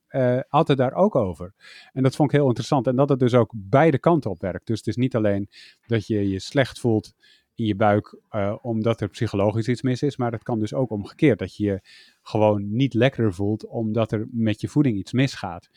had 0.48 0.68
het 0.68 0.78
daar 0.78 0.94
ook 0.94 1.14
over. 1.14 1.54
En 1.92 2.02
dat 2.02 2.16
vond 2.16 2.32
ik 2.32 2.36
heel 2.36 2.48
interessant. 2.48 2.86
En 2.86 2.96
dat 2.96 3.08
het 3.08 3.18
dus 3.18 3.34
ook 3.34 3.52
beide 3.56 3.98
kanten 3.98 4.30
op 4.30 4.40
werkt. 4.40 4.66
Dus 4.66 4.78
het 4.78 4.86
is 4.86 4.96
niet 4.96 5.16
alleen 5.16 5.48
dat 5.86 6.06
je 6.06 6.28
je 6.28 6.38
slecht 6.40 6.80
voelt 6.80 7.14
in 7.56 7.64
je 7.64 7.76
buik 7.76 8.18
uh, 8.30 8.56
omdat 8.62 9.00
er 9.00 9.08
psychologisch 9.08 9.68
iets 9.68 9.82
mis 9.82 10.02
is. 10.02 10.16
Maar 10.16 10.32
het 10.32 10.42
kan 10.42 10.58
dus 10.58 10.74
ook 10.74 10.90
omgekeerd, 10.90 11.38
dat 11.38 11.56
je 11.56 11.64
je 11.64 11.80
gewoon 12.22 12.76
niet 12.76 12.94
lekker 12.94 13.34
voelt 13.34 13.66
omdat 13.66 14.12
er 14.12 14.26
met 14.30 14.60
je 14.60 14.68
voeding 14.68 14.98
iets 14.98 15.12
misgaat. 15.12 15.68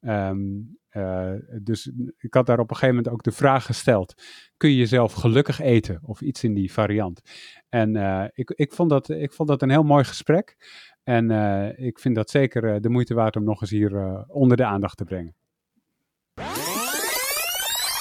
Um, 0.00 0.78
uh, 0.92 1.32
dus 1.62 1.90
ik 2.18 2.34
had 2.34 2.46
daar 2.46 2.58
op 2.58 2.70
een 2.70 2.76
gegeven 2.76 2.96
moment 2.96 3.14
ook 3.14 3.22
de 3.22 3.32
vraag 3.32 3.66
gesteld: 3.66 4.14
kun 4.56 4.70
je 4.70 4.76
jezelf 4.76 5.12
gelukkig 5.12 5.60
eten? 5.60 6.00
Of 6.02 6.20
iets 6.20 6.44
in 6.44 6.54
die 6.54 6.72
variant. 6.72 7.20
En 7.68 7.94
uh, 7.94 8.24
ik, 8.32 8.50
ik, 8.50 8.72
vond 8.72 8.90
dat, 8.90 9.08
ik 9.08 9.32
vond 9.32 9.48
dat 9.48 9.62
een 9.62 9.70
heel 9.70 9.82
mooi 9.82 10.04
gesprek. 10.04 10.56
En 11.02 11.30
ik 11.76 11.98
vind 11.98 12.14
dat 12.14 12.30
zeker 12.30 12.80
de 12.80 12.88
moeite 12.88 13.14
waard 13.14 13.36
om 13.36 13.44
nog 13.44 13.60
eens 13.60 13.70
hier 13.70 14.24
onder 14.26 14.56
de 14.56 14.64
aandacht 14.64 14.96
te 14.96 15.04
brengen. 15.04 15.34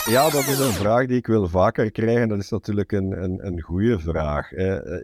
Ja, 0.10 0.30
dat 0.30 0.48
is 0.48 0.60
een 0.60 0.72
vraag 0.72 1.06
die 1.06 1.18
ik 1.18 1.28
wil 1.28 1.48
vaker 1.48 1.92
krijgen. 1.92 2.28
Dat 2.28 2.40
is 2.40 2.50
natuurlijk 2.50 2.92
een, 2.92 3.24
een, 3.24 3.46
een 3.46 3.62
goede 3.62 4.00
vraag. 4.00 4.52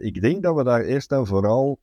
ik 0.00 0.20
denk 0.20 0.42
dat 0.42 0.56
we 0.56 0.64
daar 0.64 0.80
eerst 0.80 1.12
en 1.12 1.26
vooral 1.26 1.78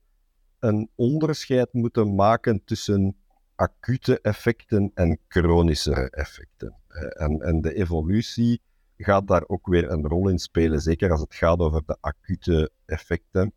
een 0.58 0.90
onderscheid 0.94 1.72
moeten 1.72 2.14
maken 2.14 2.64
tussen 2.64 3.16
acute 3.54 4.20
effecten 4.20 4.90
en 4.94 5.18
chronische 5.28 6.10
effecten. 6.10 6.76
En, 7.16 7.40
en 7.40 7.60
de 7.60 7.74
evolutie 7.74 8.60
gaat 8.96 9.28
daar 9.28 9.44
ook 9.46 9.66
weer 9.66 9.90
een 9.90 10.06
rol 10.06 10.28
in 10.28 10.38
spelen, 10.38 10.80
zeker 10.80 11.10
als 11.10 11.20
het 11.20 11.34
gaat 11.34 11.58
over 11.58 11.82
de 11.86 11.96
acute 12.00 12.70
effecten. 12.84 13.52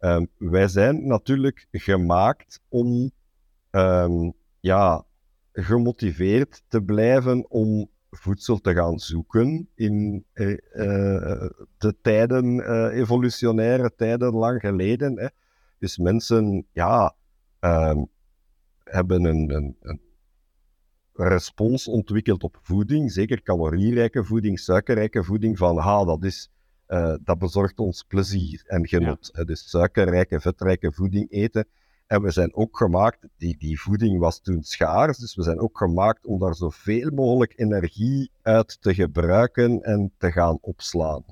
Um, 0.00 0.28
wij 0.36 0.68
zijn 0.68 1.06
natuurlijk 1.06 1.66
gemaakt 1.70 2.60
om 2.68 3.10
um, 3.70 4.32
ja, 4.60 5.04
gemotiveerd 5.52 6.62
te 6.68 6.82
blijven 6.82 7.50
om 7.50 7.90
voedsel 8.10 8.58
te 8.58 8.74
gaan 8.74 8.98
zoeken 8.98 9.68
in 9.74 10.24
uh, 10.34 10.48
uh, 10.48 10.56
de 11.78 11.94
tijden, 12.02 12.54
uh, 12.54 12.98
evolutionaire 12.98 13.94
tijden 13.96 14.34
lang 14.34 14.60
geleden. 14.60 15.18
Hè. 15.18 15.26
Dus 15.78 15.98
mensen, 15.98 16.66
ja, 16.72 17.14
um, 17.60 18.08
hebben 18.84 19.24
een, 19.24 19.54
een, 19.54 19.76
een 19.80 20.00
respons 21.12 21.88
ontwikkeld 21.88 22.42
op 22.42 22.58
voeding, 22.62 23.12
zeker 23.12 23.42
calorierijke 23.42 24.24
voeding, 24.24 24.58
suikerrijke 24.58 25.24
voeding, 25.24 25.58
van 25.58 25.78
ha, 25.78 26.04
dat, 26.04 26.24
is, 26.24 26.50
dat 27.20 27.38
bezorgt 27.38 27.78
ons 27.78 28.04
plezier 28.08 28.62
en 28.66 28.88
genot. 28.88 29.30
Ja. 29.32 29.44
Dus 29.44 29.70
suikerrijke, 29.70 30.40
vetrijke 30.40 30.92
voeding 30.92 31.30
eten. 31.30 31.66
En 32.10 32.22
we 32.22 32.30
zijn 32.30 32.54
ook 32.54 32.76
gemaakt, 32.76 33.18
die, 33.36 33.56
die 33.58 33.80
voeding 33.80 34.18
was 34.18 34.40
toen 34.40 34.62
schaars, 34.62 35.18
dus 35.18 35.34
we 35.34 35.42
zijn 35.42 35.60
ook 35.60 35.78
gemaakt 35.78 36.26
om 36.26 36.38
daar 36.38 36.54
zoveel 36.54 37.10
mogelijk 37.10 37.52
energie 37.56 38.30
uit 38.42 38.82
te 38.82 38.94
gebruiken 38.94 39.82
en 39.82 40.12
te 40.18 40.32
gaan 40.32 40.58
opslaan. 40.60 41.24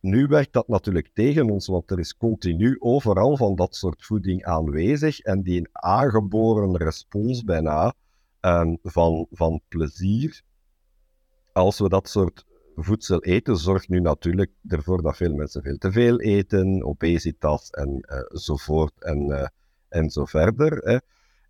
Nu 0.00 0.26
werkt 0.26 0.52
dat 0.52 0.68
natuurlijk 0.68 1.10
tegen 1.14 1.50
ons, 1.50 1.66
want 1.66 1.90
er 1.90 1.98
is 1.98 2.16
continu 2.16 2.76
overal 2.78 3.36
van 3.36 3.54
dat 3.54 3.76
soort 3.76 4.04
voeding 4.04 4.44
aanwezig 4.44 5.20
en 5.20 5.42
die 5.42 5.58
een 5.58 5.68
aangeboren 5.72 6.76
respons 6.76 7.44
bijna 7.44 7.94
um, 8.40 8.78
van, 8.82 9.26
van 9.30 9.60
plezier. 9.68 10.42
Als 11.52 11.78
we 11.78 11.88
dat 11.88 12.08
soort 12.08 12.44
voedsel 12.74 13.22
eten, 13.22 13.56
zorgt 13.56 13.88
nu 13.88 14.00
natuurlijk 14.00 14.52
ervoor 14.68 15.02
dat 15.02 15.16
veel 15.16 15.34
mensen 15.34 15.62
veel 15.62 15.78
te 15.78 15.92
veel 15.92 16.20
eten, 16.20 16.84
obesitas 16.84 17.70
en 17.70 18.04
uh, 18.48 18.88
en, 18.98 19.28
uh, 19.28 19.46
en 19.88 20.10
zo 20.10 20.24
verder. 20.24 21.02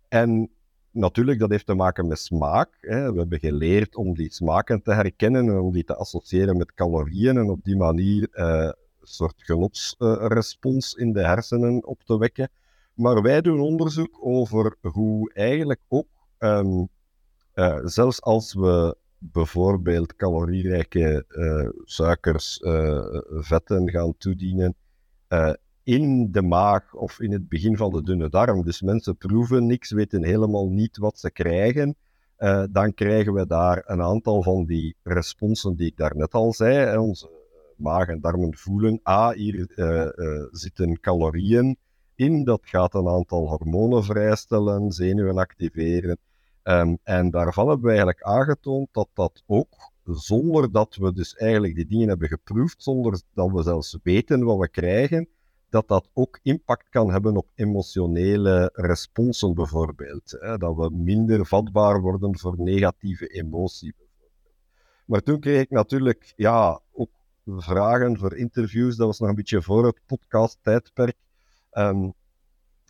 En 0.07 0.49
natuurlijk, 0.91 1.39
dat 1.39 1.49
heeft 1.49 1.65
te 1.65 1.73
maken 1.73 2.07
met 2.07 2.19
smaak. 2.19 2.77
Hè. 2.79 3.11
We 3.11 3.19
hebben 3.19 3.39
geleerd 3.39 3.95
om 3.95 4.13
die 4.13 4.33
smaken 4.33 4.81
te 4.81 4.93
herkennen 4.93 5.47
en 5.47 5.59
om 5.59 5.71
die 5.71 5.83
te 5.83 5.95
associëren 5.95 6.57
met 6.57 6.73
calorieën 6.73 7.37
en 7.37 7.49
op 7.49 7.63
die 7.63 7.77
manier 7.77 8.27
uh, 8.31 8.63
een 8.63 8.73
soort 9.01 9.43
genotsrespons 9.43 10.93
in 10.93 11.13
de 11.13 11.25
hersenen 11.25 11.85
op 11.85 12.03
te 12.03 12.17
wekken. 12.17 12.49
Maar 12.93 13.21
wij 13.21 13.41
doen 13.41 13.59
onderzoek 13.59 14.17
over 14.21 14.75
hoe 14.81 15.33
eigenlijk 15.33 15.81
ook, 15.87 16.07
um, 16.39 16.89
uh, 17.55 17.79
zelfs 17.83 18.21
als 18.21 18.53
we 18.53 18.97
bijvoorbeeld 19.17 20.15
calorierijke 20.15 21.25
suikers, 21.83 22.59
vetten 23.27 23.89
gaan 23.89 24.17
toedienen, 24.17 24.75
in 25.87 26.31
de 26.31 26.41
maag 26.41 26.93
of 26.93 27.19
in 27.19 27.31
het 27.31 27.49
begin 27.49 27.77
van 27.77 27.91
de 27.91 28.03
dunne 28.03 28.29
darm. 28.29 28.63
Dus 28.63 28.81
mensen 28.81 29.17
proeven 29.17 29.65
niks, 29.65 29.91
weten 29.91 30.23
helemaal 30.23 30.69
niet 30.69 30.97
wat 30.97 31.19
ze 31.19 31.31
krijgen. 31.31 31.95
Uh, 32.39 32.63
dan 32.71 32.93
krijgen 32.93 33.33
we 33.33 33.47
daar 33.47 33.83
een 33.85 34.01
aantal 34.01 34.43
van 34.43 34.65
die 34.65 34.95
responsen 35.03 35.75
die 35.75 35.87
ik 35.87 35.97
daarnet 35.97 36.33
al 36.33 36.53
zei. 36.53 36.97
Onze 36.97 37.29
maag 37.77 38.07
en 38.07 38.21
darmen 38.21 38.55
voelen, 38.55 38.99
ah, 39.03 39.35
hier 39.35 39.71
uh, 39.75 40.07
uh, 40.15 40.45
zitten 40.51 40.99
calorieën 40.99 41.77
in. 42.15 42.43
Dat 42.43 42.61
gaat 42.63 42.93
een 42.93 43.07
aantal 43.07 43.47
hormonen 43.47 44.03
vrijstellen, 44.03 44.91
zenuwen 44.91 45.37
activeren. 45.37 46.17
Um, 46.63 46.97
en 47.03 47.29
daarvan 47.29 47.67
hebben 47.67 47.83
we 47.85 47.89
eigenlijk 47.89 48.23
aangetoond 48.23 48.87
dat 48.91 49.09
dat 49.13 49.43
ook, 49.45 49.91
zonder 50.03 50.71
dat 50.71 50.95
we 50.95 51.13
dus 51.13 51.35
eigenlijk 51.35 51.75
die 51.75 51.87
dingen 51.87 52.07
hebben 52.07 52.27
geproefd, 52.27 52.83
zonder 52.83 53.21
dat 53.33 53.51
we 53.51 53.63
zelfs 53.63 53.97
weten 54.03 54.43
wat 54.43 54.57
we 54.57 54.69
krijgen, 54.69 55.27
dat 55.69 55.87
dat 55.87 56.09
ook 56.13 56.39
impact 56.43 56.89
kan 56.89 57.11
hebben 57.11 57.37
op 57.37 57.47
emotionele 57.55 58.69
responsen 58.73 59.53
bijvoorbeeld. 59.53 60.35
Hè? 60.39 60.57
Dat 60.57 60.75
we 60.75 60.89
minder 60.91 61.45
vatbaar 61.45 62.01
worden 62.01 62.37
voor 62.37 62.55
negatieve 62.57 63.27
emotie. 63.27 63.93
Maar 65.05 65.21
toen 65.21 65.39
kreeg 65.39 65.61
ik 65.61 65.69
natuurlijk 65.69 66.33
ja, 66.35 66.81
ook 66.91 67.09
vragen 67.45 68.17
voor 68.17 68.35
interviews, 68.35 68.95
dat 68.95 69.07
was 69.07 69.19
nog 69.19 69.29
een 69.29 69.35
beetje 69.35 69.61
voor 69.61 69.85
het 69.85 69.99
podcast-tijdperk. 70.05 71.15
Um, 71.71 72.13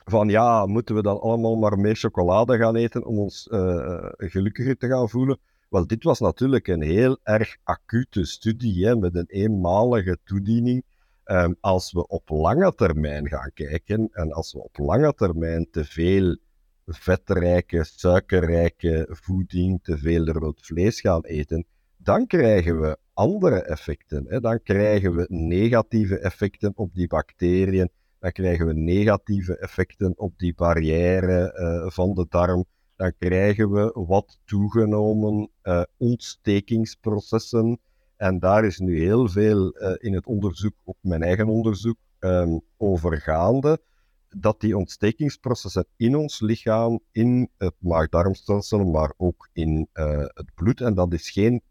van 0.06 0.30
ja, 0.30 0.66
moeten 0.66 0.96
we 0.96 1.02
dan 1.02 1.20
allemaal 1.20 1.56
maar 1.56 1.80
meer 1.80 1.96
chocolade 1.96 2.58
gaan 2.58 2.76
eten 2.76 3.06
om 3.06 3.18
ons 3.18 3.48
uh, 3.52 4.10
gelukkiger 4.18 4.78
te 4.78 4.88
gaan 4.88 5.10
voelen? 5.10 5.40
Wel, 5.70 5.88
dit 5.88 6.04
was 6.04 6.20
natuurlijk 6.20 6.68
een 6.68 6.82
heel 6.82 7.18
erg 7.24 7.58
acute 7.64 8.26
studie 8.26 8.86
hè, 8.86 8.96
met 8.96 9.16
een 9.16 9.28
eenmalige 9.28 10.18
toediening. 10.24 10.84
Um, 11.32 11.56
als 11.60 11.92
we 11.92 12.08
op 12.08 12.30
lange 12.30 12.74
termijn 12.76 13.28
gaan 13.28 13.52
kijken 13.54 14.10
en 14.12 14.32
als 14.32 14.54
we 14.54 14.64
op 14.64 14.78
lange 14.78 15.14
termijn 15.14 15.68
te 15.72 15.86
veel 15.86 16.38
vetrijke, 16.86 17.84
suikerrijke 17.84 19.08
voeding, 19.10 19.84
te 19.84 19.98
veel 19.98 20.26
rood 20.26 20.66
vlees 20.66 21.02
gaan 21.02 21.26
eten, 21.26 21.66
dan 21.98 22.28
krijgen 22.28 22.82
we 22.82 22.98
andere 23.14 23.62
effecten. 23.62 24.26
Hè? 24.28 24.40
Dan 24.40 24.62
krijgen 24.64 25.16
we 25.16 25.26
negatieve 25.30 26.20
effecten 26.20 26.72
op 26.76 26.94
die 26.94 27.08
bacteriën, 27.08 27.90
dan 28.20 28.32
krijgen 28.32 28.66
we 28.68 28.74
negatieve 28.74 29.58
effecten 29.58 30.14
op 30.18 30.38
die 30.38 30.54
barrière 30.56 31.54
uh, 31.60 31.90
van 31.92 32.14
de 32.14 32.26
darm, 32.30 32.66
dan 32.96 33.14
krijgen 33.20 33.72
we 33.72 33.92
wat 33.94 34.40
toegenomen 34.46 35.50
uh, 35.64 35.82
ontstekingsprocessen 35.98 37.80
en 38.18 38.40
daar 38.40 38.66
is 38.66 38.80
nu 38.80 39.00
heel 39.00 39.28
veel 39.28 39.82
uh, 39.82 39.96
in 39.98 40.14
het 40.14 40.26
onderzoek, 40.26 40.74
ook 40.84 40.98
mijn 41.02 41.24
eigen 41.24 41.48
onderzoek, 41.48 41.98
um, 42.20 42.62
over 42.78 43.22
gaande. 43.22 43.82
Dat 44.30 44.62
die 44.62 44.78
ontstekingsprocessen 44.78 45.86
in 45.96 46.16
ons 46.16 46.40
lichaam, 46.40 47.00
in 47.12 47.50
het 47.58 47.76
maag-darmstelsel, 47.78 48.86
maar 48.86 49.14
ook 49.18 49.50
in 49.54 49.88
uh, 49.94 50.20
het 50.20 50.52
bloed, 50.56 50.82
en 50.82 50.94
dat 50.94 51.14
is 51.14 51.30
geen 51.30 51.62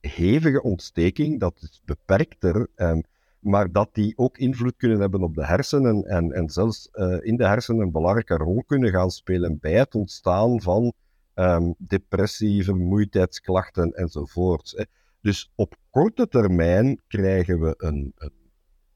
hevige 0.00 0.62
ontsteking, 0.62 1.40
dat 1.40 1.58
is 1.60 1.82
beperkter, 1.84 2.68
um, 2.76 3.02
maar 3.38 3.72
dat 3.72 3.88
die 3.92 4.12
ook 4.16 4.38
invloed 4.38 4.76
kunnen 4.76 5.00
hebben 5.00 5.22
op 5.22 5.34
de 5.34 5.46
hersenen 5.46 6.04
en, 6.04 6.32
en 6.32 6.48
zelfs 6.48 6.88
uh, 6.92 7.16
in 7.20 7.36
de 7.36 7.46
hersenen 7.46 7.82
een 7.82 7.92
belangrijke 7.92 8.36
rol 8.36 8.62
kunnen 8.66 8.90
gaan 8.90 9.10
spelen 9.10 9.58
bij 9.60 9.72
het 9.72 9.94
ontstaan 9.94 10.60
van 10.60 10.92
um, 11.34 11.74
depressie, 11.78 12.64
vermoeidheidsklachten 12.64 13.92
enzovoort. 13.92 14.86
Dus 15.22 15.52
op 15.54 15.76
korte 15.90 16.28
termijn 16.28 17.00
krijgen 17.08 17.60
we 17.60 17.74
een, 17.76 18.12
een 18.16 18.32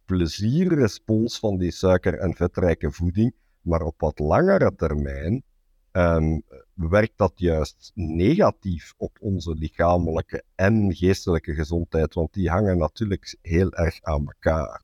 plezierrespons 0.05 1.39
van 1.39 1.59
die 1.59 1.70
suiker- 1.70 2.19
en 2.19 2.35
vetrijke 2.35 2.93
voeding, 2.93 3.35
maar 3.61 3.82
op 3.82 4.01
wat 4.01 4.19
langere 4.19 4.74
termijn 4.77 5.43
um, 5.93 6.43
werkt 6.74 7.12
dat 7.16 7.32
juist 7.35 7.93
negatief 7.94 8.94
op 8.97 9.16
onze 9.20 9.55
lichamelijke 9.55 10.43
en 10.55 10.94
geestelijke 10.94 11.55
gezondheid, 11.55 12.15
want 12.15 12.32
die 12.32 12.51
hangen 12.51 12.78
natuurlijk 12.78 13.36
heel 13.43 13.73
erg 13.73 14.03
aan 14.03 14.27
elkaar. 14.27 14.82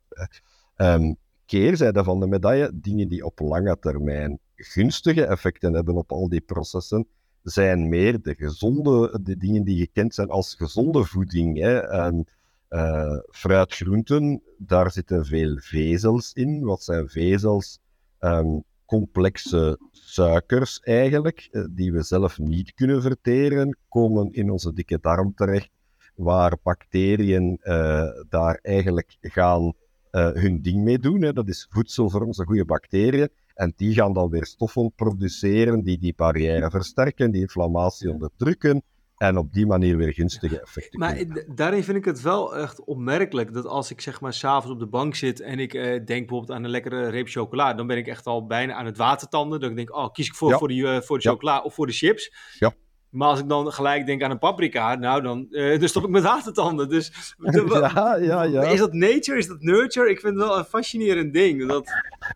Um, 0.76 1.16
keerzijde 1.46 2.04
van 2.04 2.20
de 2.20 2.26
medaille, 2.26 2.70
dingen 2.74 3.08
die 3.08 3.24
op 3.24 3.38
lange 3.38 3.78
termijn 3.78 4.38
gunstige 4.54 5.24
effecten 5.24 5.72
hebben 5.72 5.96
op 5.96 6.12
al 6.12 6.28
die 6.28 6.40
processen, 6.40 7.06
zijn 7.42 7.88
meer 7.88 8.22
de 8.22 8.34
gezonde, 8.34 9.20
de 9.22 9.36
dingen 9.36 9.64
die 9.64 9.78
gekend 9.78 10.14
zijn 10.14 10.28
als 10.28 10.54
gezonde 10.54 11.04
voeding. 11.04 11.58
Hè. 11.58 11.78
En, 11.78 12.26
uh, 12.70 13.18
fruit, 13.30 13.74
groenten, 13.74 14.42
daar 14.58 14.90
zitten 14.90 15.24
veel 15.24 15.56
vezels 15.58 16.32
in. 16.32 16.64
Wat 16.64 16.82
zijn 16.82 17.08
vezels? 17.08 17.78
Um, 18.20 18.64
complexe 18.86 19.78
suikers 19.90 20.80
eigenlijk, 20.80 21.48
uh, 21.50 21.64
die 21.70 21.92
we 21.92 22.02
zelf 22.02 22.38
niet 22.38 22.74
kunnen 22.74 23.02
verteren, 23.02 23.78
komen 23.88 24.32
in 24.32 24.50
onze 24.50 24.72
dikke 24.72 24.98
darm 25.00 25.34
terecht 25.34 25.70
waar 26.14 26.56
bacteriën 26.62 27.58
eh, 27.60 28.08
daar 28.28 28.58
eigenlijk 28.62 29.16
gaan 29.20 29.72
eh, 30.10 30.30
hun 30.32 30.62
ding 30.62 30.82
mee 30.82 30.98
doen. 30.98 31.22
Hè. 31.22 31.32
Dat 31.32 31.48
is 31.48 31.66
voedsel 31.70 32.10
voor 32.10 32.22
onze 32.22 32.44
goede 32.44 32.64
bacteriën. 32.64 33.28
En 33.54 33.72
die 33.76 33.94
gaan 33.94 34.12
dan 34.12 34.28
weer 34.30 34.44
stoffen 34.44 34.92
produceren 34.96 35.82
die 35.82 35.98
die 35.98 36.14
barrière 36.16 36.70
versterken, 36.70 37.30
die 37.30 37.40
inflammatie 37.40 38.10
onderdrukken 38.10 38.82
en 39.16 39.36
op 39.36 39.52
die 39.52 39.66
manier 39.66 39.96
weer 39.96 40.12
gunstige 40.12 40.60
effecten 40.60 40.98
Maar 40.98 41.14
kunnen 41.16 41.54
daarin 41.54 41.84
vind 41.84 41.96
ik 41.96 42.04
het 42.04 42.20
wel 42.22 42.56
echt 42.56 42.84
opmerkelijk 42.84 43.52
dat 43.52 43.66
als 43.66 43.90
ik 43.90 44.00
zeg 44.00 44.20
maar 44.20 44.32
s'avonds 44.32 44.70
op 44.72 44.78
de 44.78 44.86
bank 44.86 45.14
zit 45.14 45.40
en 45.40 45.58
ik 45.58 45.74
eh, 45.74 45.82
denk 45.82 46.06
bijvoorbeeld 46.06 46.50
aan 46.50 46.64
een 46.64 46.70
lekkere 46.70 47.08
reep 47.08 47.28
chocola, 47.28 47.74
dan 47.74 47.86
ben 47.86 47.96
ik 47.96 48.06
echt 48.06 48.26
al 48.26 48.46
bijna 48.46 48.74
aan 48.74 48.86
het 48.86 48.96
watertanden. 48.96 49.60
Dan 49.60 49.74
denk 49.74 49.88
ik, 49.88 49.96
oh, 49.96 50.12
kies 50.12 50.26
ik 50.26 50.34
voor, 50.34 50.50
Ja. 50.50 50.58
voor, 50.58 50.68
die, 50.68 50.86
eh, 50.88 51.00
voor 51.00 51.18
de 51.18 51.24
Ja. 51.28 51.30
chocola 51.30 51.60
of 51.60 51.74
voor 51.74 51.86
de 51.86 51.92
chips. 51.92 52.32
Ja. 52.58 52.72
Maar 53.10 53.28
als 53.28 53.40
ik 53.40 53.48
dan 53.48 53.72
gelijk 53.72 54.06
denk 54.06 54.22
aan 54.22 54.30
een 54.30 54.38
paprika, 54.38 54.94
nou 54.94 55.22
dan, 55.22 55.46
eh, 55.50 55.78
dan 55.78 55.88
stop 55.88 56.02
ik 56.04 56.08
met 56.10 56.22
watertanden. 56.22 56.88
Dus 56.88 57.10
de- 57.38 57.90
Ja, 57.94 58.16
ja, 58.16 58.42
ja. 58.42 58.62
is 58.62 58.78
dat 58.78 58.92
nature, 58.92 59.38
is 59.38 59.46
dat 59.46 59.60
nurture? 59.60 60.10
Ik 60.10 60.20
vind 60.20 60.34
het 60.38 60.44
wel 60.46 60.58
een 60.58 60.64
fascinerend 60.64 61.32
ding. 61.32 61.68
Dat, 61.68 61.90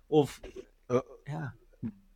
of, 0.06 0.38
Eh, 0.42 0.50
ja. 1.26 1.54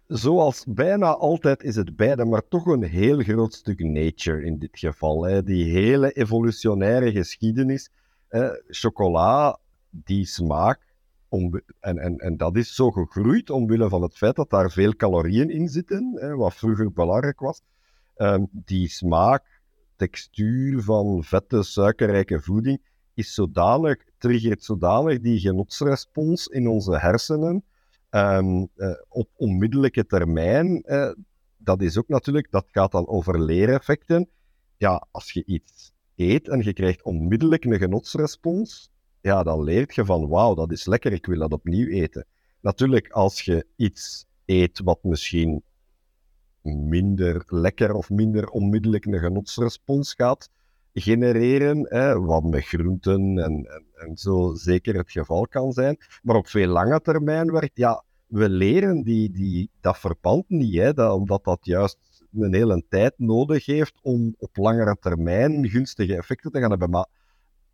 zoals 0.07 0.65
bijna 0.69 1.15
altijd 1.15 1.63
is 1.63 1.77
het 1.77 1.97
beide, 1.97 2.25
maar 2.25 2.49
toch 2.49 2.67
een 2.67 2.83
heel 2.83 3.19
groot 3.19 3.55
stuk 3.55 3.79
nature 3.79 4.45
in 4.45 4.59
dit 4.59 4.79
geval. 4.79 5.23
Hè. 5.25 5.43
Die 5.43 5.73
hele 5.73 6.13
evolutionaire 6.13 7.13
geschiedenis. 7.13 7.91
hè. 8.29 8.49
chocola, 8.69 9.59
die 9.91 10.27
smaak, 10.27 10.91
om, 11.29 11.61
en, 11.81 11.99
en, 11.99 12.19
en 12.19 12.37
dat 12.37 12.57
is 12.57 12.75
zo 12.75 12.91
gegroeid 12.91 13.51
omwille 13.51 13.89
van 13.89 14.03
het 14.03 14.17
feit 14.17 14.37
dat 14.37 14.51
daar 14.51 14.71
veel 14.71 14.97
calorieën 14.97 15.51
in 15.51 15.69
zitten, 15.69 16.13
hè, 16.15 16.35
wat 16.37 16.55
vroeger 16.55 16.93
belangrijk 16.93 17.41
was. 17.41 17.63
Ehm, 18.15 18.45
die 18.51 18.89
smaak, 18.89 19.61
textuur 19.97 20.83
van 20.83 21.25
vette, 21.25 21.63
suikerrijke 21.63 22.41
voeding 22.41 22.81
is 23.15 23.35
zodanig, 23.35 23.97
triggert 24.19 24.65
zodanig 24.65 25.21
die 25.21 25.39
genotsrespons 25.39 26.47
in 26.47 26.69
onze 26.69 26.99
hersenen, 26.99 27.65
Ehm, 28.11 28.65
eh, 28.75 28.91
op 29.09 29.29
onmiddellijke 29.37 30.07
termijn, 30.07 30.83
eh, 30.83 31.11
dat 31.57 31.83
is 31.83 31.99
ook 31.99 32.09
natuurlijk, 32.09 32.51
dat 32.51 32.67
gaat 32.71 32.93
dan 32.93 33.07
over 33.07 33.41
leereffecten. 33.41 34.29
Ja, 34.77 35.07
als 35.11 35.33
je 35.33 35.45
iets 35.45 35.93
eet 36.17 36.49
en 36.49 36.63
je 36.63 36.73
krijgt 36.73 37.03
onmiddellijk 37.03 37.65
een 37.65 37.79
genotsrespons, 37.79 38.91
ja, 39.21 39.43
dan 39.43 39.63
leert 39.63 39.95
je 39.95 40.05
van 40.05 40.29
wauw, 40.29 40.55
dat 40.55 40.73
is 40.73 40.87
lekker, 40.87 41.13
ik 41.13 41.27
wil 41.27 41.39
dat 41.39 41.53
opnieuw 41.53 41.89
eten. 41.89 42.27
Natuurlijk, 42.61 43.09
als 43.09 43.43
je 43.43 43.67
iets 43.77 44.27
eet 44.45 44.81
wat 44.85 45.03
misschien 45.03 45.63
minder 46.63 47.43
lekker 47.47 47.93
of 47.93 48.11
minder 48.11 48.49
onmiddellijk 48.49 49.05
een 49.05 49.19
genotsrespons 49.19 50.15
gaat 50.15 50.51
genereren, 50.93 51.87
hè, 51.89 52.21
wat 52.21 52.43
met 52.43 52.65
groenten 52.65 53.39
en, 53.39 53.67
en, 53.67 53.85
en 53.95 54.17
zo 54.17 54.55
zeker 54.55 54.95
het 54.97 55.11
geval 55.11 55.47
kan 55.47 55.73
zijn. 55.73 55.97
Maar 56.23 56.37
op 56.37 56.47
veel 56.47 56.69
lange 56.69 57.01
termijn 57.01 57.53
werkt, 57.53 57.77
ja, 57.77 58.05
we 58.27 58.49
leren 58.49 59.03
die, 59.03 59.31
die, 59.31 59.71
dat 59.81 59.99
verband 59.99 60.49
niet, 60.49 60.77
hè, 60.77 60.93
dat, 60.95 61.13
omdat 61.13 61.45
dat 61.45 61.59
juist 61.63 61.99
een 62.33 62.55
hele 62.55 62.85
tijd 62.89 63.15
nodig 63.17 63.67
heeft 63.67 63.99
om 64.03 64.35
op 64.39 64.57
langere 64.57 64.97
termijn 65.01 65.69
gunstige 65.69 66.17
effecten 66.17 66.51
te 66.51 66.61
gaan 66.61 66.71
hebben. 66.71 66.91
Maar 66.91 67.07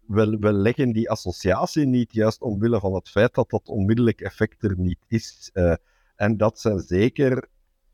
we, 0.06 0.36
we 0.40 0.52
leggen 0.52 0.92
die 0.92 1.10
associatie 1.10 1.86
niet 1.86 2.12
juist 2.12 2.40
omwille 2.40 2.80
van 2.80 2.94
het 2.94 3.08
feit 3.08 3.34
dat 3.34 3.50
dat 3.50 3.68
onmiddellijk 3.68 4.20
effect 4.20 4.62
er 4.62 4.78
niet 4.78 4.98
is. 5.06 5.50
Eh, 5.52 5.74
en 6.16 6.36
dat 6.36 6.60
zijn 6.60 6.80
zeker 6.80 7.48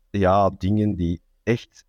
ja, 0.09 0.49
dingen 0.57 0.95
die 0.95 1.21
echt 1.43 1.85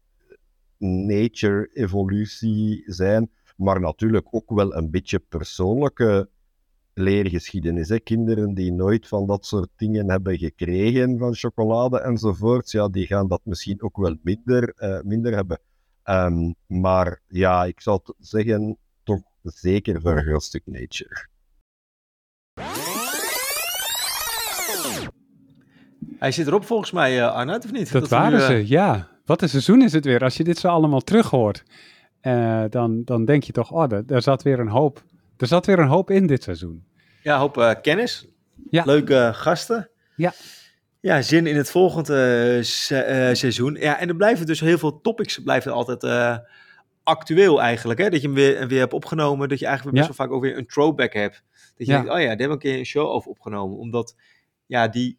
nature-evolutie 0.78 2.82
zijn, 2.86 3.30
maar 3.56 3.80
natuurlijk 3.80 4.26
ook 4.30 4.50
wel 4.50 4.74
een 4.76 4.90
beetje 4.90 5.18
persoonlijke 5.18 6.28
leergeschiedenis. 6.94 7.88
Hè. 7.88 7.98
Kinderen 8.00 8.54
die 8.54 8.72
nooit 8.72 9.08
van 9.08 9.26
dat 9.26 9.46
soort 9.46 9.68
dingen 9.76 10.10
hebben 10.10 10.38
gekregen, 10.38 11.18
van 11.18 11.34
chocolade 11.34 12.00
enzovoort, 12.00 12.70
ja, 12.70 12.88
die 12.88 13.06
gaan 13.06 13.28
dat 13.28 13.40
misschien 13.44 13.82
ook 13.82 13.96
wel 13.96 14.16
minder, 14.22 14.72
eh, 14.76 15.00
minder 15.02 15.34
hebben. 15.34 15.58
Ehm, 16.02 16.52
maar 16.66 17.20
ja, 17.28 17.64
ik 17.64 17.80
zou 17.80 18.00
t- 18.02 18.14
zeggen, 18.18 18.76
toch 19.02 19.20
zeker 19.42 20.00
voor 20.00 20.16
een 20.16 20.24
groot 20.24 20.42
stuk 20.42 20.62
nature. 20.64 21.26
Hij 26.18 26.32
zit 26.32 26.46
erop 26.46 26.64
volgens 26.64 26.90
mij, 26.90 27.20
eh 27.20 27.32
Arnoud, 27.32 27.64
of 27.64 27.72
niet? 27.72 27.92
Dat, 27.92 28.08
waren 28.08 28.38
nu, 28.38 28.44
eh, 28.44 28.46
ze, 28.46 28.68
ja. 28.68 29.08
Wat 29.24 29.42
een 29.42 29.48
seizoen 29.48 29.82
is 29.82 29.92
het 29.92 30.04
weer. 30.04 30.20
Als 30.22 30.36
je 30.36 30.44
dit 30.44 30.58
zo 30.58 30.68
allemaal 30.68 31.00
terug 31.00 31.30
hoort, 31.30 31.62
eh, 32.20 32.64
dan, 32.70 33.04
dan 33.04 33.24
denk 33.24 33.42
je 33.44 33.52
toch, 33.52 33.70
oh, 33.72 33.88
daar, 33.88 34.06
daar 34.06 34.22
zat 34.22 34.42
weer 34.42 34.58
een 34.58 34.68
hoop. 34.68 35.02
Er 35.36 35.46
zat 35.46 35.66
weer 35.66 35.78
een 35.78 35.88
hoop 35.88 36.10
in 36.10 36.26
dit 36.26 36.42
seizoen. 36.42 36.84
Ja, 37.22 37.38
hoop 37.38 37.58
eh, 37.58 37.70
kennis. 37.82 38.26
Ja. 38.70 38.82
Leuke 38.84 39.16
eh, 39.16 39.34
gasten. 39.34 39.90
Ja. 40.16 40.32
Ja, 41.00 41.22
zin 41.22 41.46
in 41.46 41.56
het 41.56 41.70
volgende 41.70 42.58
se- 42.62 43.30
seizoen. 43.32 43.74
Ja, 43.74 43.98
en 43.98 44.08
er 44.08 44.16
blijven 44.16 44.46
dus 44.46 44.60
heel 44.60 44.78
veel 44.78 45.00
topics 45.00 45.38
blijven 45.38 45.72
altijd 45.72 46.02
actueel 47.02 47.62
eigenlijk. 47.62 48.00
Hè? 48.00 48.10
Dat 48.10 48.20
je 48.20 48.26
hem 48.26 48.36
weer, 48.36 48.68
weer 48.68 48.78
hebt 48.78 48.92
opgenomen. 48.92 49.48
Dat 49.48 49.58
je 49.58 49.66
eigenlijk 49.66 49.96
best 49.96 50.08
Ja. 50.08 50.14
wel 50.16 50.26
vaak 50.26 50.36
ook 50.36 50.42
weer 50.42 50.58
een 50.58 50.66
throwback 50.66 51.12
hebt. 51.12 51.42
Dat 51.76 51.86
je 51.86 51.92
Ja. 51.92 51.98
denkt, 51.98 52.12
oh 52.12 52.18
ja, 52.18 52.26
daar 52.26 52.28
hebben 52.38 52.46
we 52.46 52.52
een 52.52 52.58
keer 52.70 52.78
een 52.78 52.84
show 52.86 53.06
over 53.08 53.30
opgenomen. 53.30 53.78
Omdat 53.78 54.14
ja, 54.66 54.88
die 54.88 55.18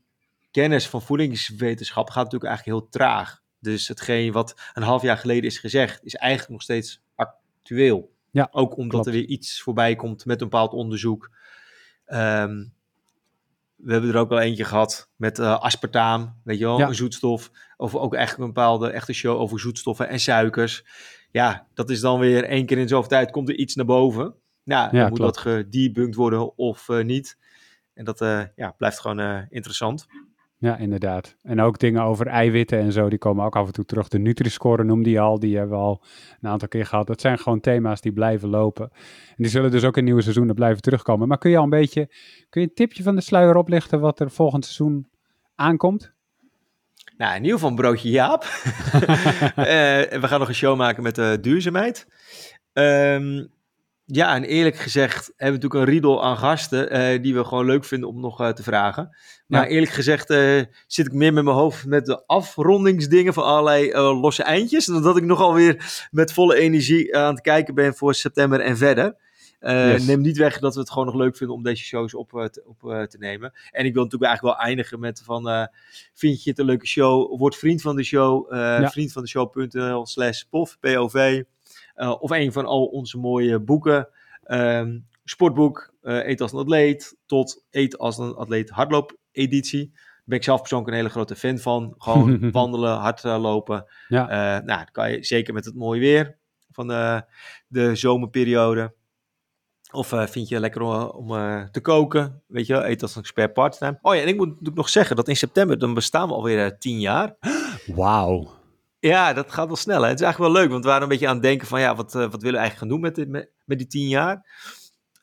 kennis 0.51 0.87
van 0.87 1.01
voedingswetenschap 1.01 2.09
gaat 2.09 2.23
natuurlijk 2.23 2.51
eigenlijk 2.51 2.79
heel 2.79 2.89
traag. 2.89 3.41
Dus 3.65 3.87
hetgeen 3.87 4.31
wat 4.31 4.55
een 4.73 4.83
half 4.83 5.01
jaar 5.01 5.17
geleden 5.17 5.43
is 5.43 5.57
gezegd, 5.59 6.03
is 6.03 6.15
eigenlijk 6.15 6.51
nog 6.51 6.61
steeds 6.61 7.01
actueel. 7.15 8.13
Ja, 8.31 8.47
Ook 8.51 8.77
omdat 8.77 8.89
klopt. 8.91 9.05
er 9.05 9.11
weer 9.11 9.25
iets 9.25 9.61
voorbij 9.61 9.95
komt 9.95 10.25
met 10.25 10.41
een 10.41 10.49
bepaald 10.49 10.73
onderzoek. 10.73 11.29
Ehm, 12.05 12.63
we 13.75 13.91
hebben 13.91 14.09
er 14.09 14.17
ook 14.17 14.29
wel 14.29 14.39
eentje 14.39 14.63
gehad 14.65 15.09
met 15.15 15.39
eh, 15.39 15.59
aspartaam, 15.59 16.35
weet 16.43 16.57
je 16.59 16.65
wel, 16.65 16.77
Ja. 16.77 16.87
een 16.87 16.95
zoetstof. 16.95 17.51
Of 17.77 17.95
ook 17.95 18.13
echt 18.13 18.37
een 18.37 18.45
bepaalde 18.45 18.89
echte 18.89 19.13
show 19.13 19.39
over 19.39 19.59
zoetstoffen 19.59 20.07
en 20.09 20.19
suikers. 20.19 20.83
Ja, 21.31 21.67
dat 21.73 21.89
is 21.89 21.99
dan 21.99 22.19
weer 22.19 22.43
één 22.43 22.65
keer 22.65 22.77
in 22.77 22.87
zoveel 22.87 23.09
tijd 23.09 23.31
komt 23.31 23.49
er 23.49 23.55
iets 23.55 23.75
naar 23.75 23.85
boven. 23.85 24.33
Nou, 24.63 24.95
Ja, 24.97 25.07
moet 25.07 25.17
klopt. 25.17 25.33
dat 25.33 25.37
gedebunked 25.43 26.15
worden 26.15 26.57
of 26.57 26.89
eh, 26.89 27.03
niet. 27.03 27.37
En 27.93 28.05
dat 28.05 28.21
eh, 28.21 28.41
ja, 28.55 28.71
blijft 28.71 28.99
gewoon 28.99 29.45
interessant. 29.49 30.05
Ja, 30.65 30.77
inderdaad. 30.77 31.35
En 31.41 31.61
ook 31.61 31.79
dingen 31.79 32.01
over 32.01 32.27
eiwitten 32.27 32.79
en 32.79 32.91
zo, 32.91 33.09
die 33.09 33.17
komen 33.17 33.45
ook 33.45 33.55
af 33.55 33.67
en 33.67 33.73
toe 33.73 33.85
terug. 33.85 34.07
De 34.07 34.19
Nutri-score 34.19 34.83
noemde 34.83 35.09
je 35.09 35.19
al, 35.19 35.39
die 35.39 35.57
hebben 35.57 35.77
we 35.77 35.83
al 35.83 36.03
een 36.41 36.49
aantal 36.49 36.67
keer 36.67 36.85
gehad. 36.85 37.07
Dat 37.07 37.21
zijn 37.21 37.37
gewoon 37.37 37.59
thema's 37.59 38.01
die 38.01 38.13
blijven 38.13 38.49
lopen. 38.49 38.89
En 39.27 39.35
die 39.35 39.47
zullen 39.47 39.71
dus 39.71 39.83
ook 39.83 39.97
in 39.97 40.03
nieuwe 40.03 40.21
seizoenen 40.21 40.55
blijven 40.55 40.81
terugkomen. 40.81 41.27
Maar 41.27 41.37
kun 41.37 41.49
je 41.49 41.57
al 41.57 41.63
een 41.63 41.69
beetje, 41.69 42.07
kun 42.49 42.61
je 42.61 42.67
een 42.67 42.73
tipje 42.73 43.03
van 43.03 43.15
de 43.15 43.21
sluier 43.21 43.55
oplichten 43.55 43.99
wat 43.99 44.19
er 44.19 44.31
volgend 44.31 44.65
seizoen 44.65 45.07
aankomt? 45.55 46.13
Nou, 47.17 47.35
in 47.35 47.41
ieder 47.41 47.53
geval 47.53 47.69
een 47.69 47.75
broodje 47.75 48.09
Jaap. 48.09 48.43
Eh, 49.55 50.13
en 50.13 50.21
we 50.21 50.27
gaan 50.27 50.39
nog 50.39 50.47
een 50.47 50.55
show 50.55 50.77
maken 50.77 51.03
met 51.03 51.15
de 51.15 51.37
duurzaamheid. 51.41 52.07
Ehm, 52.73 53.45
ja, 54.05 54.35
en 54.35 54.43
eerlijk 54.43 54.75
gezegd 54.75 55.25
hebben 55.25 55.35
we 55.37 55.51
natuurlijk 55.51 55.73
een 55.73 55.93
riedel 55.93 56.23
aan 56.23 56.37
gasten 56.37 56.89
eh, 56.89 57.21
die 57.21 57.33
we 57.33 57.43
gewoon 57.43 57.65
leuk 57.65 57.85
vinden 57.85 58.09
om 58.09 58.19
nog 58.19 58.41
eh, 58.41 58.49
te 58.49 58.63
vragen. 58.63 59.15
Maar 59.47 59.63
Ja. 59.63 59.67
eerlijk 59.67 59.91
gezegd 59.91 60.29
eh, 60.29 60.61
zit 60.87 61.05
ik 61.05 61.11
meer 61.11 61.33
met 61.33 61.43
mijn 61.43 61.55
hoofd 61.55 61.85
met 61.85 62.05
de 62.05 62.25
afrondingsdingen 62.25 63.33
van 63.33 63.43
allerlei 63.43 63.93
losse 63.93 64.43
eindjes. 64.43 64.85
Dan 64.85 65.01
dat 65.01 65.17
ik 65.17 65.23
nogal 65.23 65.53
weer 65.53 66.07
met 66.11 66.33
volle 66.33 66.55
energie 66.55 67.17
aan 67.17 67.33
het 67.33 67.41
kijken 67.41 67.75
ben 67.75 67.95
voor 67.95 68.13
september 68.15 68.59
en 68.59 68.77
verder. 68.77 69.23
Yes. 69.59 70.05
Neem 70.05 70.21
niet 70.21 70.37
weg 70.37 70.59
dat 70.59 70.73
we 70.73 70.79
het 70.79 70.89
gewoon 70.91 71.05
nog 71.05 71.15
leuk 71.15 71.37
vinden 71.37 71.55
om 71.55 71.63
deze 71.63 71.83
shows 71.83 72.13
op, 72.13 72.29
te, 72.29 72.63
op 72.65 73.07
te 73.09 73.17
nemen. 73.19 73.51
En 73.71 73.85
ik 73.85 73.93
wil 73.93 74.03
natuurlijk 74.03 74.31
eigenlijk 74.31 74.57
wel 74.57 74.67
eindigen 74.67 74.99
met 74.99 75.21
van... 75.25 75.69
vind 76.13 76.43
je 76.43 76.49
het 76.49 76.59
een 76.59 76.65
leuke 76.65 76.87
show? 76.87 77.39
Word 77.39 77.55
vriend 77.55 77.81
van 77.81 77.95
de 77.95 78.03
show. 78.03 78.53
Ja. 78.53 78.89
Vriend 78.89 79.11
van 79.11 79.21
de 79.21 79.29
show.nl 79.29 80.05
slash 80.05 80.43
POV, 80.79 81.43
Eh, 81.95 82.21
of 82.21 82.31
een 82.31 82.51
van 82.51 82.65
al 82.65 82.85
onze 82.85 83.17
mooie 83.17 83.59
boeken. 83.59 84.07
Ehm, 84.43 84.99
sportboek, 85.23 85.93
eh, 86.01 86.27
Eet 86.27 86.41
als 86.41 86.51
een 86.51 86.59
atleet. 86.59 87.17
Tot 87.25 87.65
Eet 87.69 87.97
als 87.97 88.17
een 88.17 88.33
atleet 88.33 88.69
hardloop 88.69 89.17
editie. 89.31 89.91
Daar 89.93 90.23
ben 90.25 90.37
ik 90.37 90.43
zelf 90.43 90.59
persoonlijk 90.59 90.91
een 90.91 90.97
hele 90.97 91.09
grote 91.09 91.35
fan 91.35 91.57
van. 91.57 91.95
Gewoon 91.97 92.39
wandelen, 92.51 92.97
hardlopen. 92.97 93.85
Ja. 94.07 94.29
Eh, 94.29 94.65
nou, 94.65 94.79
dat 94.79 94.91
kan 94.91 95.11
je 95.11 95.23
zeker 95.23 95.53
met 95.53 95.65
het 95.65 95.75
mooie 95.75 95.99
weer 95.99 96.37
van 96.71 96.87
de, 96.87 97.23
de 97.67 97.95
zomerperiode. 97.95 98.93
Of 99.91 100.07
vind 100.07 100.47
je 100.47 100.59
lekker 100.59 100.81
om, 100.81 100.91
om 100.93 101.27
te 101.71 101.81
koken? 101.81 102.43
Weet 102.47 102.67
je, 102.67 102.87
eet 102.87 103.01
als 103.01 103.15
een 103.15 103.21
expert 103.21 103.53
part-time. 103.53 103.99
Oh 104.01 104.15
ja, 104.15 104.21
en 104.21 104.27
ik 104.27 104.37
moet 104.37 104.47
natuurlijk 104.47 104.75
nog 104.75 104.89
zeggen 104.89 105.15
dat 105.15 105.27
in 105.27 105.35
september 105.35 105.79
dan 105.79 105.93
bestaan 105.93 106.27
we 106.27 106.33
alweer 106.33 106.77
tien 106.77 106.99
jaar. 106.99 107.35
Wauw. 107.95 108.54
Ja, 109.07 109.33
dat 109.33 109.51
gaat 109.51 109.67
wel 109.67 109.75
snel. 109.75 110.01
Hè? 110.01 110.07
Het 110.09 110.19
is 110.19 110.25
eigenlijk 110.25 110.53
wel 110.53 110.61
leuk, 110.61 110.71
want 110.71 110.83
we 110.83 110.89
waren 110.89 111.03
een 111.03 111.09
beetje 111.09 111.27
aan 111.27 111.33
het 111.33 111.43
denken 111.43 111.67
van 111.67 111.79
ja, 111.79 111.95
wat, 111.95 112.15
eh, 112.15 112.21
wat 112.21 112.41
willen 112.41 112.59
we 112.61 112.65
eigenlijk 112.65 112.77
gaan 112.77 112.87
doen 112.87 112.99
met, 112.99 113.15
dit, 113.15 113.29
met, 113.29 113.49
met 113.65 113.77
die 113.77 113.87
tien 113.87 114.07
jaar? 114.07 114.45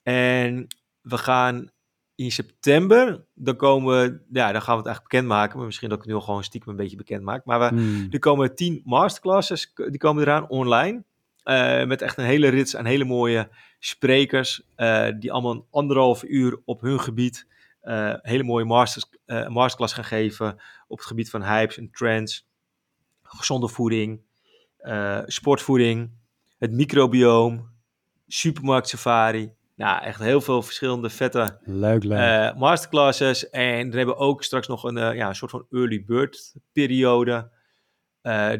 En 0.03 0.67
we 1.01 1.19
gaan 1.19 1.71
in 2.15 2.33
september, 2.33 3.25
dan 3.35 3.57
komen 3.57 4.01
we, 4.01 4.21
ja, 4.33 4.53
dan 4.53 4.63
gaan 4.63 4.73
we 4.75 4.79
het 4.79 4.87
eigenlijk 4.87 5.03
bekendmaken. 5.09 5.57
Maar 5.57 5.67
misschien 5.67 5.89
dat 5.89 5.99
ik 5.99 6.05
het 6.05 6.13
nu 6.13 6.19
al 6.21 6.25
gewoon 6.27 6.45
stiekem 6.45 6.71
een 6.71 6.77
beetje 6.77 6.97
bekend 6.97 7.23
maak. 7.23 7.45
Maar 7.45 7.59
we, 7.59 7.67
Hmm. 7.67 8.07
er 8.11 8.19
komen 8.19 8.55
tien 8.55 8.81
masterclasses, 8.85 9.73
die 9.75 9.99
komen 9.99 10.23
eraan 10.23 10.49
online. 10.49 11.05
eh, 11.43 11.85
met 11.85 12.03
echt 12.03 12.19
een 12.19 12.25
hele 12.25 12.49
rits 12.49 12.77
aan 12.77 12.85
hele 12.85 13.05
mooie 13.05 13.49
sprekers. 13.79 14.63
eh, 14.75 15.09
die 15.19 15.33
allemaal 15.33 15.53
een 15.53 15.65
anderhalf 15.71 16.23
uur 16.25 16.61
op 16.65 16.81
hun 16.81 17.01
gebied 17.01 17.47
eh, 17.81 18.15
hele 18.21 18.43
mooie 18.43 18.65
masters, 18.65 19.05
masterclass 19.49 19.95
gaan 19.95 20.05
geven. 20.05 20.61
Op 20.87 20.99
het 20.99 21.07
gebied 21.07 21.31
van 21.31 21.43
hypes 21.45 21.79
en 21.79 21.91
trends. 21.91 22.47
Gezonde 23.37 23.69
voeding. 23.69 24.31
eh, 24.77 25.21
sportvoeding. 25.27 26.11
Het 26.59 26.73
microbioom. 26.73 27.71
Supermarkt 28.27 28.89
safari. 28.89 29.53
Nou, 29.77 30.03
echt 30.03 30.21
heel 30.21 30.41
veel 30.41 30.63
verschillende 30.63 31.11
vette 31.11 31.59
Leuk, 31.65 32.05
leuk. 32.05 32.19
eh, 32.19 32.59
masterclasses. 32.59 33.51
En 33.51 33.89
dan 33.89 33.97
hebben 33.97 34.15
we 34.15 34.21
ook 34.21 34.43
straks 34.43 34.69
nog 34.69 34.85
een, 34.85 34.97
eh, 34.97 35.15
ja, 35.15 35.29
een 35.29 35.35
soort 35.35 35.51
van 35.51 35.67
early 35.71 36.05
bird 36.05 36.55
periode. 36.73 37.51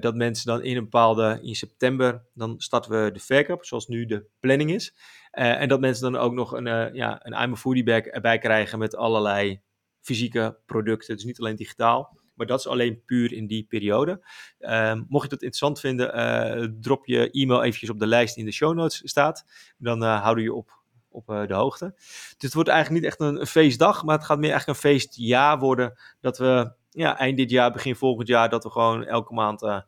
Dat 0.01 0.15
mensen 0.15 0.47
dan 0.47 0.63
in 0.63 0.77
een 0.77 0.83
bepaalde, 0.83 1.39
in 1.43 1.55
september, 1.55 2.25
dan 2.35 2.61
starten 2.61 3.05
we 3.05 3.13
de 3.13 3.21
verkoop, 3.21 3.65
zoals 3.65 3.87
nu 3.87 4.07
de 4.07 4.27
planning 4.41 4.71
is. 4.73 4.95
En 5.31 5.69
dat 5.69 5.81
mensen 5.81 6.13
dan 6.13 6.21
ook 6.21 6.33
nog 6.33 6.53
een, 6.53 6.95
ja, 6.95 7.21
een 7.27 7.43
I'm 7.43 7.53
a 7.53 7.57
Foodie 7.57 7.85
bag 7.85 8.01
erbij 8.07 8.39
krijgen 8.39 8.79
met 8.79 8.97
allerlei 8.97 9.61
fysieke 10.01 10.59
producten. 10.67 11.15
Dus 11.15 11.25
niet 11.25 11.39
alleen 11.41 11.57
digitaal, 11.57 12.19
maar 12.35 12.47
dat 12.47 12.59
is 12.59 12.67
alleen 12.67 13.03
puur 13.05 13.33
in 13.33 13.47
die 13.47 13.67
periode. 13.69 14.27
Ehm, 14.59 15.03
mocht 15.09 15.23
je 15.23 15.31
dat 15.31 15.43
interessant 15.43 15.81
vinden, 15.81 16.15
eh, 16.15 16.69
drop 16.81 17.07
je 17.07 17.31
e-mail 17.31 17.63
eventjes 17.63 17.91
op 17.91 17.99
de 17.99 18.07
lijst 18.07 18.35
die 18.35 18.45
in 18.45 18.51
de 18.51 18.57
show 18.57 18.75
notes 18.75 19.01
staat. 19.05 19.45
Dan 19.79 20.05
eh, 20.05 20.21
houden 20.23 20.45
we 20.45 20.51
je 20.51 20.57
op, 20.57 20.81
op 21.09 21.31
eh, 21.31 21.47
de 21.47 21.55
hoogte. 21.55 21.93
Dus 21.97 22.37
het 22.39 22.55
wordt 22.55 22.69
eigenlijk 22.69 23.03
niet 23.03 23.13
echt 23.13 23.21
een, 23.21 23.47
feestdag, 23.47 24.05
maar 24.05 24.17
het 24.17 24.27
gaat 24.27 24.39
meer 24.39 24.51
eigenlijk 24.51 24.79
een 24.79 24.91
feestjaar 24.91 25.59
worden. 25.59 25.99
Dat 26.21 26.39
we 26.39 26.73
ja, 26.91 27.19
eind 27.19 27.37
dit 27.37 27.51
jaar, 27.51 27.73
begin 27.73 27.97
volgend 27.97 28.29
jaar, 28.29 28.49
dat 28.49 28.65
we 28.65 28.71
gewoon 28.71 29.05
elke 29.05 29.35
maand 29.35 29.85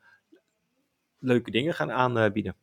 leuke 1.18 1.50
dingen 1.50 1.74
gaan 1.74 1.92
aanbieden. 1.92 2.56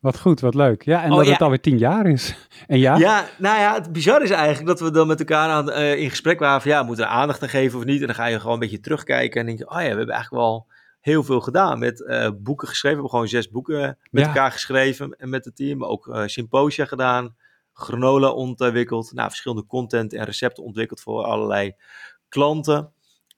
Wat 0.00 0.18
goed, 0.20 0.40
wat 0.40 0.54
leuk. 0.54 0.82
Ja, 0.84 1.02
en 1.02 1.10
Oh, 1.10 1.16
dat 1.16 1.26
ja. 1.26 1.32
het 1.32 1.42
alweer 1.42 1.60
tien 1.60 1.78
jaar 1.78 2.06
is. 2.06 2.34
En 2.66 2.78
ja? 2.78 2.96
Ja, 2.96 3.26
nou 3.38 3.60
ja, 3.60 3.74
het 3.74 3.92
bizarre 3.92 4.24
is 4.24 4.30
eigenlijk 4.30 4.66
dat 4.66 4.80
we 4.80 4.90
dan 4.90 5.06
met 5.06 5.18
elkaar 5.18 5.48
aan, 5.50 5.70
eh, 5.70 5.96
in 6.00 6.10
gesprek 6.10 6.38
waren 6.38 6.60
van 6.60 6.70
ja, 6.70 6.82
moeten 6.82 7.04
we 7.04 7.10
er 7.10 7.16
aandacht 7.16 7.42
aan 7.42 7.48
geven 7.48 7.78
of 7.78 7.84
niet? 7.84 8.00
En 8.00 8.06
dan 8.06 8.14
ga 8.14 8.26
je 8.26 8.38
gewoon 8.38 8.54
een 8.54 8.58
beetje 8.60 8.80
terugkijken 8.80 9.40
en 9.40 9.46
denk 9.46 9.58
je, 9.58 9.68
oh 9.70 9.76
ja, 9.76 9.80
we 9.82 9.86
hebben 9.96 10.08
eigenlijk 10.14 10.42
wel 10.44 10.66
heel 11.00 11.22
veel 11.22 11.40
gedaan 11.40 11.78
met 11.78 12.06
eh, 12.06 12.28
boeken 12.38 12.68
geschreven. 12.68 12.96
We 12.98 13.02
hebben 13.02 13.10
gewoon 13.10 13.42
zes 13.42 13.50
boeken 13.50 13.98
met 14.10 14.22
Ja. 14.22 14.28
elkaar 14.28 14.52
geschreven 14.52 15.16
en 15.18 15.28
met 15.28 15.44
het 15.44 15.56
team. 15.56 15.84
Ook 15.84 16.08
eh, 16.08 16.22
symposia 16.26 16.84
gedaan, 16.84 17.36
granola 17.72 18.30
ontwikkeld, 18.30 19.12
nou, 19.12 19.28
verschillende 19.28 19.66
content 19.66 20.12
en 20.12 20.24
recepten 20.24 20.64
ontwikkeld 20.64 21.00
voor 21.00 21.22
allerlei 21.24 21.74
klanten. 22.28 22.90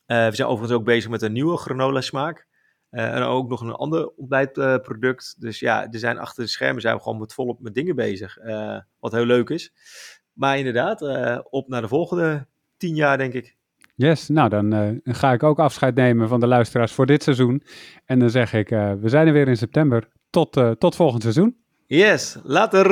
We 0.07 0.29
zijn 0.33 0.49
overigens 0.49 0.79
ook 0.79 0.85
bezig 0.85 1.11
met 1.11 1.23
een 1.23 1.33
nieuwe 1.33 1.57
granola 1.57 2.01
smaak. 2.01 2.47
Eh, 2.91 3.15
en 3.15 3.23
ook 3.23 3.49
nog 3.49 3.61
een 3.61 3.73
ander 3.73 4.09
ontbijtproduct. 4.17 5.35
dus 5.39 5.61
ja, 5.61 5.91
er 5.91 5.99
zijn 5.99 6.19
achter 6.19 6.43
de 6.43 6.51
schermen 6.51 6.81
zijn 6.83 6.97
we 6.97 7.03
gewoon 7.03 7.19
met 7.19 7.35
volop 7.35 7.61
met 7.61 7.75
dingen 7.75 7.97
bezig. 7.97 8.37
eh, 8.37 8.79
wat 9.01 9.13
heel 9.13 9.25
leuk 9.25 9.51
is. 9.51 9.73
Maar 10.33 10.59
inderdaad, 10.59 11.03
eh, 11.03 11.39
op 11.51 11.69
naar 11.69 11.81
de 11.83 11.89
volgende 11.89 12.47
tien 12.77 12.95
jaar, 12.95 13.19
denk 13.19 13.33
ik. 13.33 13.57
Yes, 13.95 14.29
nou 14.29 14.49
dan 14.49 15.01
ga 15.05 15.33
ik 15.33 15.43
ook 15.43 15.59
afscheid 15.59 15.95
nemen 15.95 16.29
van 16.29 16.41
de 16.41 16.47
luisteraars 16.47 16.93
voor 16.93 17.07
dit 17.07 17.23
seizoen. 17.23 17.63
En 18.05 18.19
dan 18.19 18.31
zeg 18.31 18.53
ik, 18.53 18.69
we 18.69 18.99
zijn 19.05 19.27
er 19.27 19.33
weer 19.33 19.49
in 19.49 19.57
september. 19.57 20.09
Tot, 20.31 20.57
eh, 20.57 20.71
tot 20.71 20.97
volgend 20.97 21.23
seizoen. 21.23 21.57
Yes, 21.87 22.39
later! 22.43 22.87